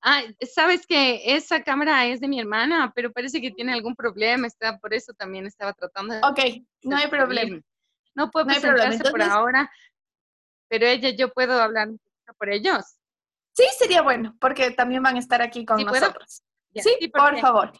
Ah, 0.03 0.23
sabes 0.51 0.87
que 0.87 1.35
esa 1.35 1.63
cámara 1.63 2.07
es 2.07 2.19
de 2.19 2.27
mi 2.27 2.39
hermana, 2.39 2.91
pero 2.95 3.11
parece 3.11 3.39
que 3.39 3.51
tiene 3.51 3.73
algún 3.73 3.95
problema, 3.95 4.47
está, 4.47 4.79
por 4.79 4.93
eso 4.93 5.13
también 5.13 5.45
estaba 5.45 5.73
tratando 5.73 6.15
de... 6.15 6.21
Ok, 6.21 6.65
no 6.83 6.97
hay 6.97 7.07
problema. 7.07 7.61
No 8.15 8.31
puedo 8.31 8.47
presentarse 8.47 9.09
por 9.11 9.21
ahora, 9.21 9.71
pero 10.67 10.87
ella, 10.87 11.09
yo 11.11 11.31
puedo 11.31 11.61
hablar 11.61 11.89
por 12.37 12.49
ellos. 12.49 12.83
Sí, 13.53 13.63
sería 13.77 14.01
bueno, 14.01 14.35
porque 14.39 14.71
también 14.71 15.03
van 15.03 15.17
a 15.17 15.19
estar 15.19 15.41
aquí 15.41 15.65
con 15.65 15.83
nosotros. 15.83 16.41
sí, 16.73 17.07
por 17.13 17.37
favor. 17.39 17.71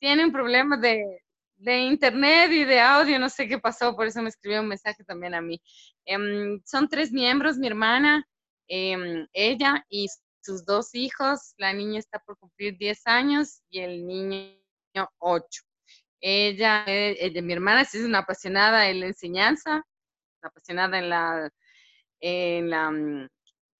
Tienen 0.00 0.32
problemas 0.32 0.80
de, 0.80 1.22
de, 1.56 1.78
internet 1.78 2.50
y 2.50 2.64
de 2.64 2.80
audio, 2.80 3.18
no 3.18 3.28
sé 3.28 3.46
qué 3.46 3.58
pasó, 3.58 3.94
por 3.94 4.06
eso 4.06 4.20
me 4.20 4.28
escribió 4.28 4.60
un 4.60 4.68
mensaje 4.68 5.04
también 5.04 5.34
a 5.34 5.40
mí. 5.40 5.62
Em, 6.04 6.60
son 6.64 6.88
tres 6.88 7.12
miembros, 7.12 7.56
mi 7.56 7.68
hermana, 7.68 8.26
em, 8.66 9.28
ella 9.32 9.84
y 9.88 10.08
sus 10.42 10.64
dos 10.64 10.94
hijos, 10.94 11.54
la 11.56 11.72
niña 11.72 11.98
está 11.98 12.18
por 12.18 12.36
cumplir 12.38 12.76
10 12.76 13.06
años 13.06 13.62
y 13.70 13.80
el 13.80 14.06
niño 14.06 14.58
8. 15.18 15.62
Ella, 16.20 16.84
ella, 16.86 17.42
mi 17.42 17.52
hermana 17.52 17.82
es 17.82 17.94
una 17.94 18.18
apasionada 18.18 18.88
en 18.88 19.00
la 19.00 19.06
enseñanza, 19.06 19.82
apasionada 20.42 20.98
en 20.98 21.08
la, 21.08 21.50
en 22.20 22.70
la, 22.70 22.90
mm, 22.90 23.28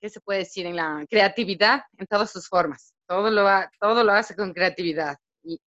¿qué 0.00 0.08
se 0.08 0.20
puede 0.20 0.40
decir? 0.40 0.66
En 0.66 0.76
la 0.76 1.04
creatividad 1.08 1.82
en 1.98 2.06
todas 2.06 2.30
sus 2.30 2.48
formas. 2.48 2.94
Todo 3.06 3.30
lo, 3.30 3.48
todo 3.78 4.04
lo 4.04 4.12
hace 4.12 4.34
con 4.34 4.52
creatividad, 4.52 5.16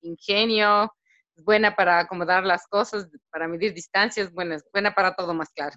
ingenio, 0.01 0.91
buena 1.37 1.75
para 1.75 1.99
acomodar 1.99 2.45
las 2.45 2.67
cosas, 2.67 3.07
para 3.29 3.47
medir 3.47 3.73
distancias, 3.73 4.31
buena, 4.31 4.57
buena 4.71 4.93
para 4.93 5.15
todo 5.15 5.33
más 5.33 5.49
claro. 5.49 5.75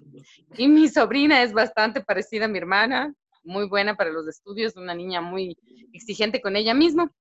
Y 0.57 0.67
mi 0.67 0.87
sobrina 0.87 1.43
es 1.43 1.53
bastante 1.53 2.01
parecida 2.01 2.45
a 2.45 2.47
mi 2.47 2.57
hermana, 2.57 3.13
muy 3.49 3.67
buena 3.67 3.95
para 3.95 4.11
los 4.11 4.27
estudios, 4.27 4.77
una 4.77 4.93
niña 4.93 5.21
muy 5.21 5.57
exigente 5.91 6.41
con 6.41 6.55
ella 6.55 6.73
misma. 6.73 7.11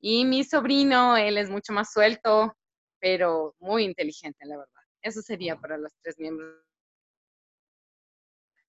Y 0.00 0.24
mi 0.24 0.44
sobrino, 0.44 1.16
él 1.16 1.38
es 1.38 1.48
mucho 1.48 1.72
más 1.72 1.92
suelto, 1.92 2.54
pero 3.00 3.54
muy 3.60 3.84
inteligente, 3.84 4.44
la 4.44 4.58
verdad. 4.58 4.82
Eso 5.00 5.22
sería 5.22 5.56
para 5.56 5.78
los 5.78 5.92
tres 6.02 6.18
miembros. 6.18 6.54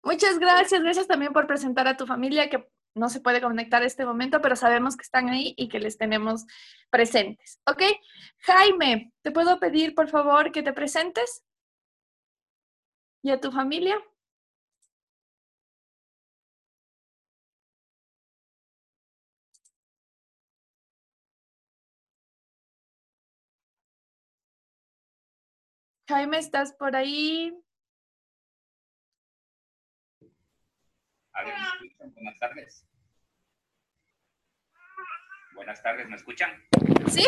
Muchas 0.03 0.38
gracias, 0.38 0.82
gracias 0.82 1.08
también 1.08 1.32
por 1.32 1.48
presentar 1.48 1.88
a 1.88 1.96
tu 1.96 2.05
familia 2.05 2.50
que 2.50 2.67
no 2.96 3.10
se 3.10 3.22
puede 3.22 3.41
conectar 3.41 3.82
a 3.82 3.86
este 3.86 4.05
momento, 4.05 4.41
pero 4.41 4.55
sabemos 4.55 4.98
que 4.98 5.03
están 5.03 5.29
ahí 5.29 5.53
y 5.58 5.70
que 5.70 5.79
les 5.79 5.98
tenemos 5.98 6.46
presentes. 6.89 7.60
¿Ok? 7.65 7.84
Jaime, 8.39 9.13
¿te 9.22 9.32
puedo 9.32 9.60
pedir 9.60 9.96
por 9.96 10.10
favor 10.10 10.51
que 10.51 10.62
te 10.62 10.74
presentes? 10.74 11.43
¿Y 13.24 13.32
a 13.32 13.39
tu 13.39 13.51
familia? 13.51 13.96
Jaime, 26.06 26.38
¿estás 26.38 26.74
por 26.74 26.98
ahí? 26.98 27.58
A 31.32 31.44
ver, 31.44 31.54
¿me 31.56 31.88
escuchan? 31.88 32.14
Buenas 32.14 32.40
tardes. 32.40 32.88
Buenas 35.54 35.82
tardes, 35.82 36.10
¿me 36.10 36.16
escuchan? 36.18 36.62
Sí. 37.08 37.26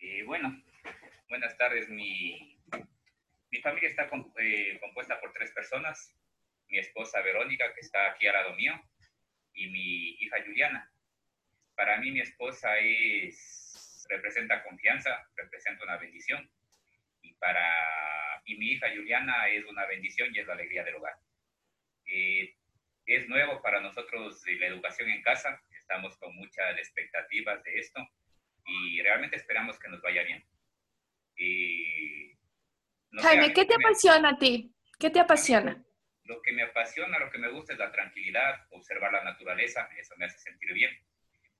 Eh, 0.00 0.24
bueno, 0.24 0.60
buenas 1.28 1.56
tardes. 1.56 1.88
Mi, 1.88 2.60
mi 3.50 3.60
familia 3.60 3.90
está 3.90 4.10
eh, 4.38 4.80
compuesta 4.80 5.20
por 5.20 5.32
tres 5.32 5.52
personas. 5.52 6.12
Mi 6.66 6.78
esposa 6.78 7.20
Verónica, 7.20 7.72
que 7.74 7.80
está 7.80 8.10
aquí 8.10 8.26
al 8.26 8.34
lado 8.34 8.54
mío, 8.54 8.72
y 9.54 9.68
mi 9.68 10.08
hija 10.20 10.42
Juliana. 10.44 10.92
Para 11.76 11.98
mí 11.98 12.10
mi 12.10 12.20
esposa 12.20 12.76
es, 12.78 14.04
representa 14.08 14.64
confianza, 14.64 15.28
representa 15.36 15.84
una 15.84 15.96
bendición 15.96 16.50
y 17.22 17.34
para 17.34 17.64
y 18.44 18.56
mi 18.56 18.72
hija 18.72 18.88
Juliana 18.94 19.48
es 19.48 19.64
una 19.66 19.86
bendición 19.86 20.34
y 20.34 20.38
es 20.38 20.46
la 20.46 20.54
alegría 20.54 20.84
del 20.84 20.96
hogar. 20.96 21.14
Eh, 22.06 22.54
es 23.06 23.28
nuevo 23.28 23.60
para 23.62 23.80
nosotros 23.80 24.42
la 24.58 24.66
educación 24.66 25.10
en 25.10 25.22
casa, 25.22 25.60
estamos 25.70 26.16
con 26.18 26.34
muchas 26.36 26.76
expectativas 26.78 27.62
de 27.64 27.78
esto 27.78 28.00
y 28.64 29.02
realmente 29.02 29.36
esperamos 29.36 29.78
que 29.78 29.88
nos 29.88 30.00
vaya 30.00 30.22
bien. 30.22 30.44
Jaime, 33.22 33.52
¿qué 33.52 33.64
te 33.64 33.74
apasiona 33.74 34.30
a 34.30 34.38
ti? 34.38 34.72
¿Qué 34.98 35.10
te 35.10 35.20
apasiona? 35.20 35.82
Lo 36.24 36.40
que 36.42 36.52
me 36.52 36.62
apasiona, 36.62 37.18
lo 37.18 37.30
que 37.30 37.38
me 37.38 37.50
gusta 37.50 37.72
es 37.72 37.78
la 37.78 37.90
tranquilidad, 37.90 38.66
observar 38.70 39.12
la 39.12 39.24
naturaleza, 39.24 39.88
eso 39.98 40.14
me 40.16 40.26
hace 40.26 40.38
sentir 40.38 40.72
bien. 40.72 40.90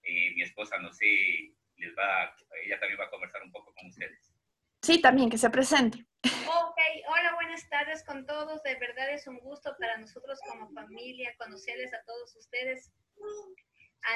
Eh, 0.03 0.33
mi 0.35 0.43
esposa, 0.43 0.79
no 0.79 0.93
sé, 0.93 1.53
les 1.77 1.97
va, 1.97 2.37
ella 2.63 2.79
también 2.79 3.01
va 3.01 3.07
a 3.07 3.11
conversar 3.11 3.43
un 3.43 3.51
poco 3.51 3.75
con 3.75 3.87
ustedes. 3.87 4.33
Sí, 4.83 5.01
también, 5.01 5.29
que 5.29 5.37
se 5.37 5.51
presente. 5.51 6.07
Ok, 6.25 6.79
hola, 7.09 7.35
buenas 7.35 7.69
tardes 7.69 8.03
con 8.05 8.25
todos. 8.27 8.63
De 8.63 8.75
verdad 8.77 9.11
es 9.13 9.27
un 9.27 9.39
gusto 9.41 9.77
para 9.79 9.99
nosotros 9.99 10.39
como 10.49 10.71
familia 10.73 11.35
conocerles 11.37 11.93
a 11.93 12.03
todos 12.05 12.35
ustedes. 12.37 12.91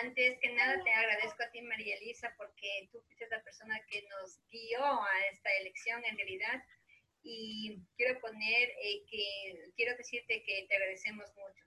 Antes 0.02 0.38
que 0.40 0.54
nada, 0.54 0.82
te 0.82 0.90
agradezco 0.90 1.42
a 1.42 1.50
ti, 1.50 1.60
María 1.60 1.96
Elisa, 1.96 2.32
porque 2.38 2.88
tú 2.90 3.02
fuiste 3.02 3.28
la 3.28 3.42
persona 3.42 3.78
que 3.90 4.06
nos 4.08 4.40
guió 4.50 4.82
a 4.82 5.26
esta 5.30 5.50
elección 5.60 6.02
en 6.06 6.16
realidad. 6.16 6.62
Y 7.22 7.82
quiero 7.96 8.18
poner 8.20 8.70
eh, 8.82 9.04
que, 9.06 9.70
quiero 9.76 9.96
decirte 9.96 10.42
que 10.44 10.66
te 10.66 10.76
agradecemos 10.76 11.26
mucho. 11.36 11.64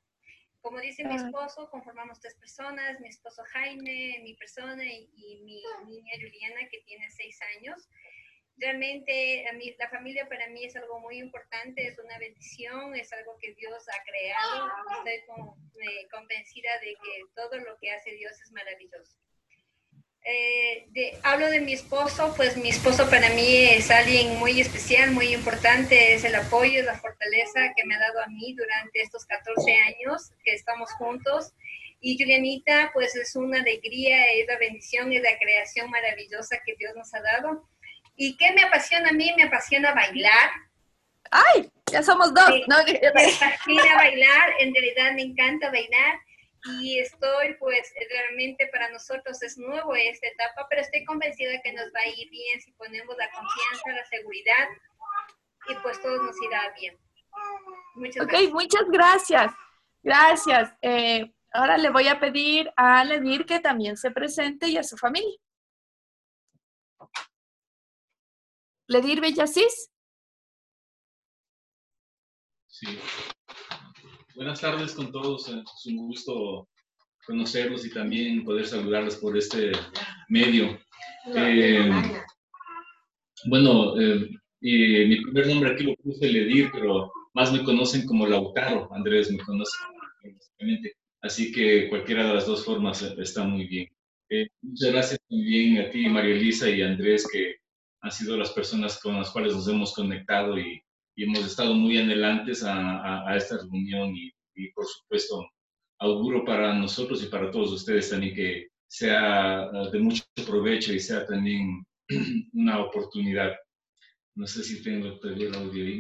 Como 0.62 0.80
dice 0.80 1.04
mi 1.06 1.16
esposo, 1.16 1.70
conformamos 1.70 2.20
tres 2.20 2.36
personas, 2.36 3.00
mi 3.00 3.10
esposo 3.10 3.44
Jaime, 3.54 4.20
mi 4.24 4.34
persona 4.34 4.84
y, 4.84 5.10
y 5.16 5.42
mi 5.44 5.64
niña 5.86 6.14
Juliana, 6.16 6.68
que 6.70 6.82
tiene 6.82 7.10
seis 7.12 7.40
años 7.58 7.88
realmente 8.58 9.48
a 9.48 9.54
mí, 9.54 9.76
la 9.78 9.90
familia 9.90 10.28
para 10.28 10.48
mí 10.50 10.66
es 10.66 10.76
algo 10.76 11.00
muy 11.00 11.20
importante, 11.20 11.88
es 11.88 11.98
una 12.00 12.18
bendición, 12.18 12.96
es 12.96 13.12
algo 13.14 13.38
que 13.40 13.54
Dios 13.54 13.84
ha 13.88 14.04
creado. 14.04 14.68
Estoy 14.98 15.88
eh, 15.88 16.08
convencida 16.12 16.72
de 16.80 16.96
que 16.96 17.22
todo 17.36 17.58
lo 17.60 17.78
que 17.78 17.92
hace 17.92 18.12
Dios 18.12 18.34
es 18.42 18.52
maravilloso. 18.52 19.18
Eh, 20.30 21.18
hablo 21.24 21.50
de 21.50 21.62
mi 21.62 21.72
esposo, 21.72 22.34
pues 22.36 22.58
mi 22.58 22.70
esposo 22.70 23.10
para 23.10 23.30
mí 23.30 23.64
es 23.64 23.90
alguien 23.90 24.38
muy 24.40 24.60
especial, 24.60 25.12
muy 25.12 25.34
importante, 25.34 26.16
es 26.16 26.26
el 26.26 26.36
apoyo, 26.36 26.84
la 26.84 27.00
fortaleza 27.00 27.72
que 27.78 27.86
me 27.86 27.96
ha 27.96 28.00
dado 28.00 28.22
a 28.22 28.28
mí 28.28 28.54
durante 28.54 29.02
estos 29.02 29.26
14 29.26 29.74
años 29.74 30.32
que 30.44 30.54
estamos 30.54 30.92
juntos. 30.94 31.54
Y 32.02 32.18
Julianita, 32.18 32.92
pues 32.94 33.16
es 33.16 33.36
una 33.38 33.62
alegría, 33.62 34.26
es 34.34 34.48
la 34.48 34.58
bendición, 34.58 35.14
es 35.14 35.22
la 35.22 35.38
creación 35.40 35.90
maravillosa 35.90 36.62
que 36.66 36.76
Dios 36.76 36.94
nos 36.96 37.14
ha 37.14 37.22
dado 37.22 37.68
¿Y 38.18 38.36
qué 38.36 38.52
me 38.52 38.64
apasiona 38.64 39.10
a 39.10 39.14
mí? 39.14 39.32
Me 39.38 39.44
apasiona 39.44 39.94
bailar. 39.94 40.50
¡Ay! 41.32 41.72
Ya 41.92 42.04
somos 42.04 42.34
dos, 42.34 42.50
¿no? 42.68 42.78
Me 43.16 43.32
fascina 43.32 43.96
bailar, 43.96 44.54
en 44.60 44.74
realidad 44.74 45.14
me 45.14 45.22
encanta 45.22 45.70
bailar 45.72 46.20
y 46.82 47.00
estoy, 47.00 47.54
pues, 47.60 47.94
realmente 48.10 48.68
para 48.68 48.90
nosotros 48.90 49.42
es 49.42 49.58
nuevo 49.58 49.96
esta 49.96 50.28
etapa, 50.28 50.68
pero 50.70 50.82
estoy 50.82 51.06
convencida 51.06 51.62
que 51.62 51.72
nos 51.72 51.86
va 51.96 52.02
a 52.02 52.08
ir 52.08 52.30
bien 52.30 52.60
si 52.60 52.72
ponemos 52.74 53.16
la 53.16 53.30
confianza, 53.30 53.92
la 53.92 54.06
seguridad 54.06 54.68
y 55.70 55.76
pues 55.76 56.02
todo 56.02 56.24
nos 56.24 56.36
irá 56.42 56.74
bien. 56.80 56.98
Muchas 57.96 58.26
ok, 58.26 58.34
muchas 58.52 58.84
gracias. 58.90 59.54
Gracias. 60.04 60.74
Eh, 60.82 61.32
ahora 61.54 61.78
le 61.78 61.90
voy 61.90 62.08
a 62.08 62.20
pedir 62.20 62.72
a 62.76 63.04
Ledir 63.04 63.46
que 63.46 63.60
también 63.60 63.96
se 63.96 64.12
presente 64.12 64.68
y 64.68 64.78
a 64.78 64.84
su 64.84 64.98
familia. 64.98 65.38
Ledir 68.88 69.20
Bellasís. 69.20 69.90
Sí. 72.68 72.88
Buenas 74.36 74.62
tardes 74.62 74.94
con 74.94 75.12
todos. 75.12 75.50
Es 75.50 75.86
un 75.88 75.98
gusto 76.08 76.70
conocerlos 77.26 77.86
y 77.86 77.90
también 77.92 78.46
poder 78.46 78.66
saludarles 78.66 79.18
por 79.18 79.36
este 79.38 79.74
medio. 80.30 80.80
Eh, 81.36 81.92
bueno, 83.50 84.00
eh, 84.00 84.30
mi 84.62 85.22
primer 85.22 85.48
nombre 85.48 85.72
aquí 85.72 85.84
lo 85.84 85.96
puse 85.96 86.32
Ledir, 86.32 86.70
pero 86.72 87.12
más 87.34 87.52
me 87.52 87.66
conocen 87.66 88.06
como 88.06 88.26
Lautaro. 88.26 88.88
Andrés 88.94 89.30
me 89.30 89.40
conoce. 89.40 89.78
Así 91.22 91.52
que 91.52 91.90
cualquiera 91.90 92.26
de 92.26 92.36
las 92.36 92.48
dos 92.48 92.64
formas 92.64 93.02
está 93.02 93.44
muy 93.44 93.68
bien. 93.68 93.90
Eh, 94.30 94.48
muchas 94.62 94.92
gracias 94.92 95.20
también 95.28 95.80
a 95.80 95.90
ti, 95.90 96.08
María 96.08 96.36
Elisa 96.36 96.70
y 96.70 96.82
Andrés, 96.82 97.28
que 97.30 97.58
han 98.08 98.12
sido 98.12 98.38
las 98.38 98.52
personas 98.52 99.00
con 99.02 99.18
las 99.18 99.30
cuales 99.32 99.54
nos 99.54 99.68
hemos 99.68 99.94
conectado 99.94 100.58
y, 100.58 100.82
hemos 101.20 101.40
estado 101.40 101.74
muy 101.74 101.98
adelantes 101.98 102.64
a, 102.64 103.28
a, 103.28 103.36
esta 103.36 103.58
reunión 103.58 104.16
y, 104.16 104.32
y, 104.54 104.72
por 104.72 104.86
supuesto, 104.86 105.50
auguro 105.98 106.46
para 106.46 106.76
nosotros 106.76 107.24
y 107.24 107.26
para 107.26 107.50
todos 107.50 107.72
ustedes 107.72 108.12
también 108.12 108.36
que 108.36 108.68
sea 108.88 109.64
ah, 109.64 109.90
de 109.92 109.98
mucho 109.98 110.24
provecho 110.46 110.94
y 110.94 111.00
sea 111.00 111.26
también 111.26 111.84
una 112.54 112.82
oportunidad. 112.82 113.56
No 114.36 114.46
sé 114.46 114.64
si 114.64 114.84
tengo 114.84 115.18
todavía 115.18 115.48
el 115.48 115.56
audio 115.56 115.84
ahí. 115.84 116.00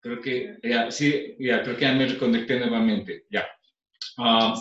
Creo 0.00 0.22
que 0.22 0.56
ya, 0.62 0.90
sí, 0.90 1.36
ya, 1.38 1.62
creo 1.62 1.76
que 1.76 1.82
ya 1.82 1.92
me 1.92 2.06
reconecté 2.06 2.58
nuevamente. 2.58 3.26
Ya. 3.30 3.46
Uh, 4.16 4.54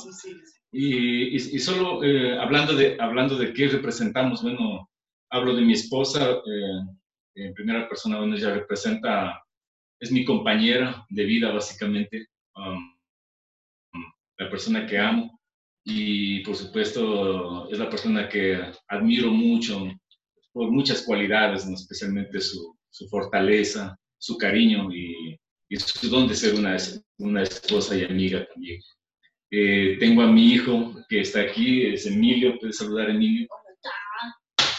y, 0.72 1.36
y, 1.36 1.60
solo 1.60 2.04
eh, 2.04 2.38
hablando, 2.38 2.76
de, 2.76 2.98
hablando 3.00 3.38
de 3.38 3.54
qué 3.54 3.70
representamos, 3.70 4.44
bueno, 4.44 4.87
hablo 5.30 5.56
de 5.56 5.62
mi 5.62 5.74
esposa 5.74 6.32
eh, 6.32 6.98
en 7.36 7.54
primera 7.54 7.88
persona, 7.88 8.18
bueno, 8.18 8.36
ella 8.36 8.54
representa, 8.54 9.44
es 10.00 10.12
mi 10.12 10.26
compañera 10.26 11.06
de 11.10 11.26
vida 11.26 11.52
básicamente, 11.52 12.28
um, 12.56 12.98
la 14.40 14.50
persona 14.50 14.86
que 14.86 14.98
amo 14.98 15.40
y 15.84 16.42
por 16.42 16.56
supuesto 16.56 17.70
es 17.70 17.80
la 17.80 17.90
persona 17.90 18.28
que 18.28 18.60
admiro 18.88 19.32
mucho 19.32 19.88
por 20.52 20.72
muchas 20.72 21.04
cualidades, 21.04 21.66
especialmente 21.68 22.42
su, 22.42 22.76
su 22.90 23.08
fortaleza, 23.08 23.98
su 24.18 24.38
cariño 24.38 24.90
y, 24.92 25.38
su 25.78 26.10
don 26.10 26.28
de 26.28 26.36
ser 26.36 26.56
una, 26.56 26.78
una 27.20 27.44
esposa 27.44 27.96
y 27.96 28.04
amiga 28.04 28.48
también. 28.54 28.82
Eh, 29.52 29.98
tengo 30.00 30.22
a 30.22 30.32
mi 30.32 30.54
hijo 30.54 30.96
que 31.10 31.22
está 31.22 31.42
aquí, 31.42 31.86
es 31.86 32.06
Emilio, 32.06 32.58
puedes 32.60 32.78
saludar 32.78 33.10
Emilio. 33.10 33.48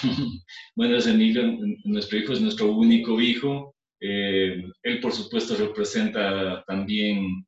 bueno, 0.76 0.99
Emilio, 0.99 1.59
nuestro 1.85 2.19
hijo 2.19 2.33
es 2.33 2.40
nuestro 2.40 2.73
único 2.73 3.21
hijo. 3.21 3.75
Eh, 4.00 4.62
él, 4.83 5.00
por 5.00 5.12
supuesto, 5.12 5.57
representa 5.57 6.62
también 6.67 7.45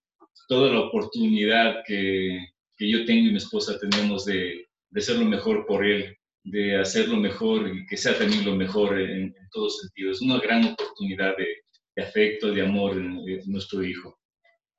toda 0.49 0.73
la 0.73 0.80
oportunidad 0.80 1.83
que, 1.87 2.38
yo 2.78 3.04
tengo 3.04 3.28
y 3.28 3.33
mi 3.33 3.37
esposa 3.37 3.78
tenemos 3.78 4.25
de, 4.25 4.66
ser 4.97 5.19
lo 5.19 5.26
mejor 5.26 5.66
por 5.66 5.85
él, 5.85 6.16
de 6.45 6.76
hacerlo 6.76 7.16
mejor 7.19 7.69
y 7.69 7.87
que 7.87 7.97
sea 7.97 8.16
también 8.16 8.47
lo 8.47 8.57
mejor 8.57 8.99
en, 8.99 9.26
en 9.26 9.49
todos 9.52 9.80
sentidos. 9.80 10.16
Es 10.16 10.23
una 10.23 10.40
gran 10.40 10.64
oportunidad 10.64 11.37
de, 11.37 12.02
afecto, 12.02 12.50
de 12.52 12.62
amor 12.62 12.97
en 12.97 13.23
nuestro 13.47 13.85
hijo. 13.85 14.19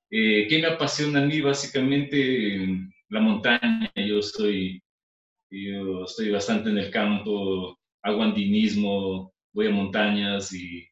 Eh, 0.10 0.48
¿Qué 0.50 0.60
me 0.60 0.68
apasiona 0.68 1.22
a 1.22 1.25
mí? 1.25 1.40
Básicamente 1.40 2.68
la 3.10 3.22
montaña. 3.22 3.92
Yo 3.96 4.22
soy, 4.22 4.82
yo 5.51 6.05
estoy 6.05 6.31
bastante 6.31 6.70
en 6.70 6.77
el 6.77 6.91
campo, 6.91 7.77
hago 8.01 8.24
andinismo, 8.24 9.34
voy 9.53 9.67
a 9.67 9.72
montañas 9.72 10.53
y, 10.53 10.88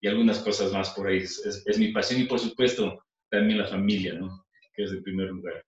y 0.00 0.08
algunas 0.08 0.40
cosas 0.40 0.72
más 0.72 0.90
por 0.90 1.06
ahí. 1.06 1.18
Es, 1.18 1.62
es, 1.64 1.78
mi 1.78 1.88
pasión 1.88 2.20
y 2.20 2.24
por 2.24 2.40
supuesto 2.40 3.04
también 3.30 3.58
la 3.58 3.68
familia, 3.68 4.14
¿no? 4.14 4.44
Que 4.74 4.84
es 4.84 4.90
el 4.90 5.02
primer 5.02 5.28
lugar. 5.28 5.64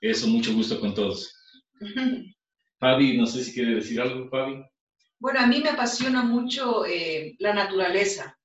Eso, 0.00 0.26
mucho 0.26 0.52
gusto 0.52 0.78
con 0.80 0.94
todos. 0.94 1.34
Fabi, 2.78 3.16
no 3.16 3.26
sé 3.26 3.42
si 3.42 3.54
quiere 3.54 3.76
decir 3.76 4.00
algo, 4.00 4.28
Fabi. 4.28 4.62
Bueno, 5.18 5.40
a 5.40 5.46
mí 5.46 5.60
me 5.60 5.70
apasiona 5.70 6.22
mucho 6.22 6.84
eh, 6.86 7.34
la 7.38 7.52
naturaleza. 7.52 8.38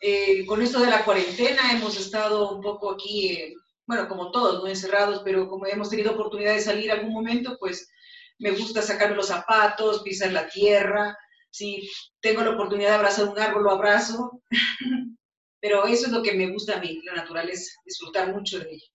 Eh, 0.00 0.44
con 0.44 0.60
esto 0.60 0.80
de 0.80 0.90
la 0.90 1.04
cuarentena 1.04 1.72
hemos 1.72 1.98
estado 1.98 2.54
un 2.54 2.60
poco 2.60 2.90
aquí, 2.90 3.28
eh, 3.28 3.54
bueno, 3.86 4.06
como 4.08 4.30
todos, 4.30 4.62
no 4.62 4.68
encerrados, 4.68 5.22
pero 5.24 5.48
como 5.48 5.64
hemos 5.66 5.88
tenido 5.88 6.12
oportunidad 6.12 6.52
de 6.52 6.60
salir 6.60 6.90
algún 6.90 7.14
momento, 7.14 7.56
pues 7.58 7.88
me 8.38 8.50
gusta 8.50 8.82
sacarme 8.82 9.16
los 9.16 9.28
zapatos, 9.28 10.02
pisar 10.02 10.32
la 10.32 10.48
tierra. 10.48 11.16
Si 11.50 11.88
tengo 12.20 12.42
la 12.42 12.50
oportunidad 12.50 12.90
de 12.90 12.96
abrazar 12.96 13.28
un 13.28 13.38
árbol, 13.38 13.64
lo 13.64 13.70
abrazo. 13.70 14.42
pero 15.60 15.86
eso 15.86 16.06
es 16.06 16.12
lo 16.12 16.22
que 16.22 16.34
me 16.34 16.50
gusta 16.50 16.76
a 16.76 16.80
mí, 16.80 17.00
la 17.04 17.14
naturaleza, 17.14 17.72
disfrutar 17.84 18.32
mucho 18.32 18.60
de 18.60 18.70
ella. 18.70 18.86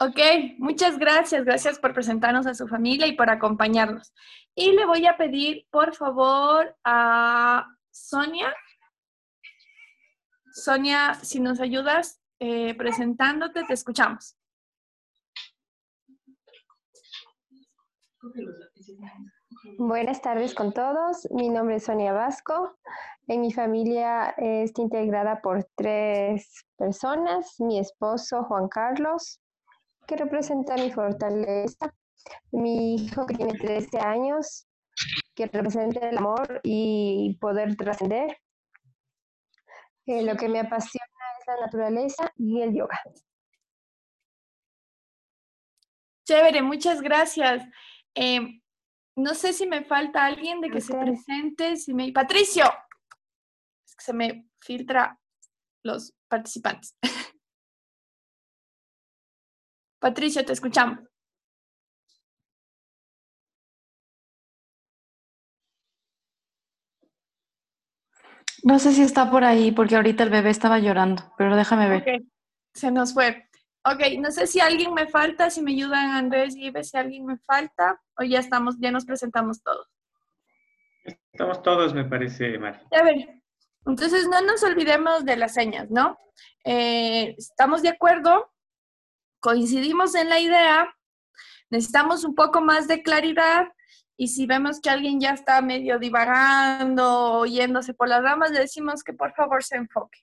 Ok, 0.00 0.18
muchas 0.58 0.98
gracias. 0.98 1.44
Gracias 1.44 1.78
por 1.78 1.94
presentarnos 1.94 2.46
a 2.46 2.54
su 2.54 2.68
familia 2.68 3.06
y 3.06 3.16
por 3.16 3.30
acompañarnos. 3.30 4.12
Y 4.54 4.72
le 4.72 4.86
voy 4.86 5.06
a 5.06 5.16
pedir, 5.16 5.66
por 5.70 5.94
favor, 5.94 6.76
a 6.84 7.66
Sonia. 7.90 8.54
Sonia, 10.52 11.14
si 11.14 11.40
nos 11.40 11.60
ayudas 11.60 12.20
eh, 12.40 12.74
presentándote, 12.76 13.64
te 13.64 13.74
escuchamos. 13.74 14.36
Buenas 19.78 20.22
tardes 20.22 20.54
con 20.54 20.72
todos. 20.72 21.28
Mi 21.30 21.48
nombre 21.48 21.76
es 21.76 21.84
Sonia 21.84 22.12
Vasco. 22.12 22.76
En 23.26 23.40
mi 23.40 23.52
familia 23.52 24.34
está 24.36 24.82
integrada 24.82 25.40
por 25.40 25.64
tres 25.74 26.64
personas. 26.76 27.58
Mi 27.60 27.78
esposo 27.78 28.44
Juan 28.44 28.68
Carlos, 28.68 29.40
que 30.06 30.16
representa 30.16 30.76
mi 30.76 30.90
fortaleza, 30.90 31.92
mi 32.50 32.96
hijo 32.96 33.26
que 33.26 33.34
tiene 33.34 33.54
13 33.54 33.98
años, 34.00 34.66
que 35.34 35.46
representa 35.46 36.08
el 36.08 36.18
amor 36.18 36.60
y 36.62 37.36
poder 37.40 37.76
trascender. 37.76 38.36
Eh, 40.06 40.22
lo 40.22 40.36
que 40.36 40.48
me 40.48 40.60
apasiona 40.60 41.03
la 41.46 41.60
naturaleza 41.60 42.32
y 42.36 42.60
el 42.60 42.74
yoga. 42.74 43.00
Chévere, 46.26 46.62
muchas 46.62 47.02
gracias. 47.02 47.64
Eh, 48.14 48.62
no 49.16 49.34
sé 49.34 49.52
si 49.52 49.66
me 49.66 49.84
falta 49.84 50.24
alguien 50.24 50.60
de 50.60 50.70
que 50.70 50.80
se 50.80 50.94
presente. 50.96 51.76
Si 51.76 51.92
me... 51.92 52.12
Patricio, 52.12 52.64
es 53.86 53.94
que 53.94 54.04
se 54.04 54.12
me 54.12 54.48
filtra 54.60 55.20
los 55.82 56.14
participantes. 56.28 56.96
Patricio, 60.00 60.44
te 60.44 60.52
escuchamos. 60.52 60.98
No 68.64 68.78
sé 68.78 68.92
si 68.92 69.02
está 69.02 69.30
por 69.30 69.44
ahí, 69.44 69.70
porque 69.70 69.94
ahorita 69.94 70.24
el 70.24 70.30
bebé 70.30 70.50
estaba 70.50 70.78
llorando, 70.78 71.32
pero 71.38 71.54
déjame 71.54 71.88
ver. 71.88 72.02
Okay. 72.02 72.28
Se 72.72 72.90
nos 72.90 73.14
fue. 73.14 73.48
Ok, 73.84 74.18
no 74.18 74.30
sé 74.30 74.46
si 74.46 74.60
alguien 74.60 74.94
me 74.94 75.06
falta, 75.06 75.50
si 75.50 75.62
me 75.62 75.72
ayudan 75.72 76.12
Andrés 76.12 76.56
y 76.56 76.66
Ives, 76.66 76.90
si 76.90 76.96
alguien 76.96 77.26
me 77.26 77.36
falta, 77.38 78.00
o 78.18 78.24
ya 78.24 78.40
estamos, 78.40 78.76
ya 78.80 78.90
nos 78.90 79.04
presentamos 79.04 79.62
todos. 79.62 79.86
Estamos 81.32 81.62
todos, 81.62 81.94
me 81.94 82.04
parece, 82.04 82.58
Mari. 82.58 82.78
A 82.90 83.02
ver, 83.02 83.42
entonces 83.86 84.26
no 84.28 84.40
nos 84.40 84.62
olvidemos 84.64 85.24
de 85.24 85.36
las 85.36 85.52
señas, 85.54 85.90
¿no? 85.90 86.18
Eh, 86.64 87.34
estamos 87.36 87.82
de 87.82 87.90
acuerdo 87.90 88.50
coincidimos 89.44 90.14
en 90.14 90.30
la 90.30 90.40
idea, 90.40 90.96
necesitamos 91.68 92.24
un 92.24 92.34
poco 92.34 92.62
más 92.62 92.88
de 92.88 93.02
claridad 93.02 93.66
y 94.16 94.28
si 94.28 94.46
vemos 94.46 94.80
que 94.80 94.90
alguien 94.90 95.20
ya 95.20 95.30
está 95.30 95.60
medio 95.60 95.98
divagando 95.98 97.40
o 97.40 97.46
yéndose 97.46 97.94
por 97.94 98.08
las 98.08 98.22
ramas, 98.22 98.50
le 98.50 98.60
decimos 98.60 99.02
que 99.02 99.12
por 99.12 99.32
favor 99.34 99.64
se 99.64 99.76
enfoque. 99.76 100.20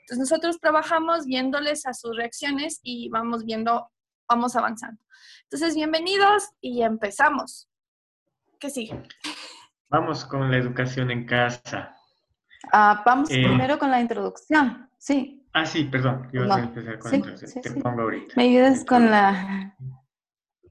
Entonces 0.00 0.18
nosotros 0.18 0.60
trabajamos 0.60 1.24
viéndoles 1.24 1.86
a 1.86 1.94
sus 1.94 2.16
reacciones 2.16 2.80
y 2.82 3.08
vamos 3.08 3.44
viendo, 3.44 3.90
vamos 4.28 4.54
avanzando. 4.54 5.00
Entonces, 5.44 5.74
bienvenidos 5.74 6.50
y 6.60 6.82
empezamos. 6.82 7.70
¿Qué 8.58 8.68
sigue? 8.68 9.02
Vamos 9.88 10.26
con 10.26 10.50
la 10.50 10.58
educación 10.58 11.10
en 11.10 11.24
casa. 11.24 11.96
Uh, 12.72 13.02
vamos 13.04 13.30
eh, 13.30 13.42
primero 13.42 13.78
con 13.78 13.90
la 13.90 14.00
introducción, 14.00 14.90
sí. 14.98 15.46
Ah, 15.52 15.64
sí, 15.64 15.84
perdón. 15.84 16.28
Yo 16.32 16.44
no. 16.44 16.54
a 16.54 16.60
empezar 16.60 16.98
con 16.98 17.10
sí, 17.10 17.16
entonces. 17.16 17.52
Sí, 17.52 17.60
te 17.60 17.70
sí. 17.70 17.80
pongo 17.80 18.02
ahorita. 18.02 18.34
¿Me 18.36 18.44
ayudas 18.44 18.84
con 18.84 19.10
la...? 19.10 19.76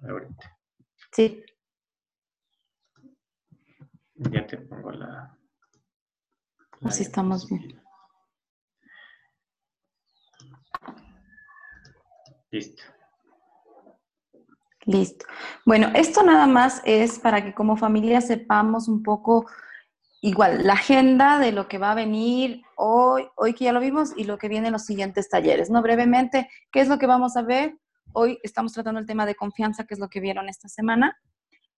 Ahorita. 0.08 0.58
Sí. 1.12 1.44
Ya 4.16 4.46
te 4.46 4.58
pongo 4.58 4.92
la... 4.92 5.38
la 6.80 6.90
Así 6.90 7.04
estamos 7.04 7.50
bien. 7.50 7.82
Listo. 12.52 12.84
Listo. 14.86 15.26
Bueno, 15.66 15.92
esto 15.96 16.24
nada 16.24 16.46
más 16.46 16.82
es 16.86 17.18
para 17.18 17.44
que 17.44 17.54
como 17.54 17.78
familia 17.78 18.22
sepamos 18.22 18.88
un 18.88 19.02
poco 19.02 19.48
igual 20.22 20.66
la 20.66 20.74
agenda 20.74 21.40
de 21.40 21.52
lo 21.52 21.68
que 21.68 21.78
va 21.78 21.92
a 21.92 21.96
venir 21.96 22.62
hoy, 22.78 23.28
hoy 23.36 23.54
que 23.54 23.66
ya 23.66 23.74
lo 23.74 23.80
vimos, 23.80 24.14
y 24.16 24.24
lo 24.24 24.38
que 24.38 24.48
viene 24.48 24.68
en 24.68 24.74
los 24.74 24.86
siguientes 24.86 25.30
talleres. 25.30 25.70
¿no? 25.70 25.82
Brevemente, 25.82 26.50
¿qué 26.72 26.82
es 26.82 26.88
lo 26.88 26.98
que 26.98 27.08
vamos 27.08 27.36
a 27.36 27.42
ver? 27.42 27.78
Hoy 28.14 28.40
estamos 28.44 28.72
tratando 28.74 29.00
el 29.00 29.06
tema 29.06 29.26
de 29.26 29.36
confianza, 29.36 29.86
que 29.86 29.96
es 29.96 30.00
lo 30.00 30.10
que 30.10 30.20
vieron 30.20 30.48
esta 30.48 30.70
semana. 30.70 31.18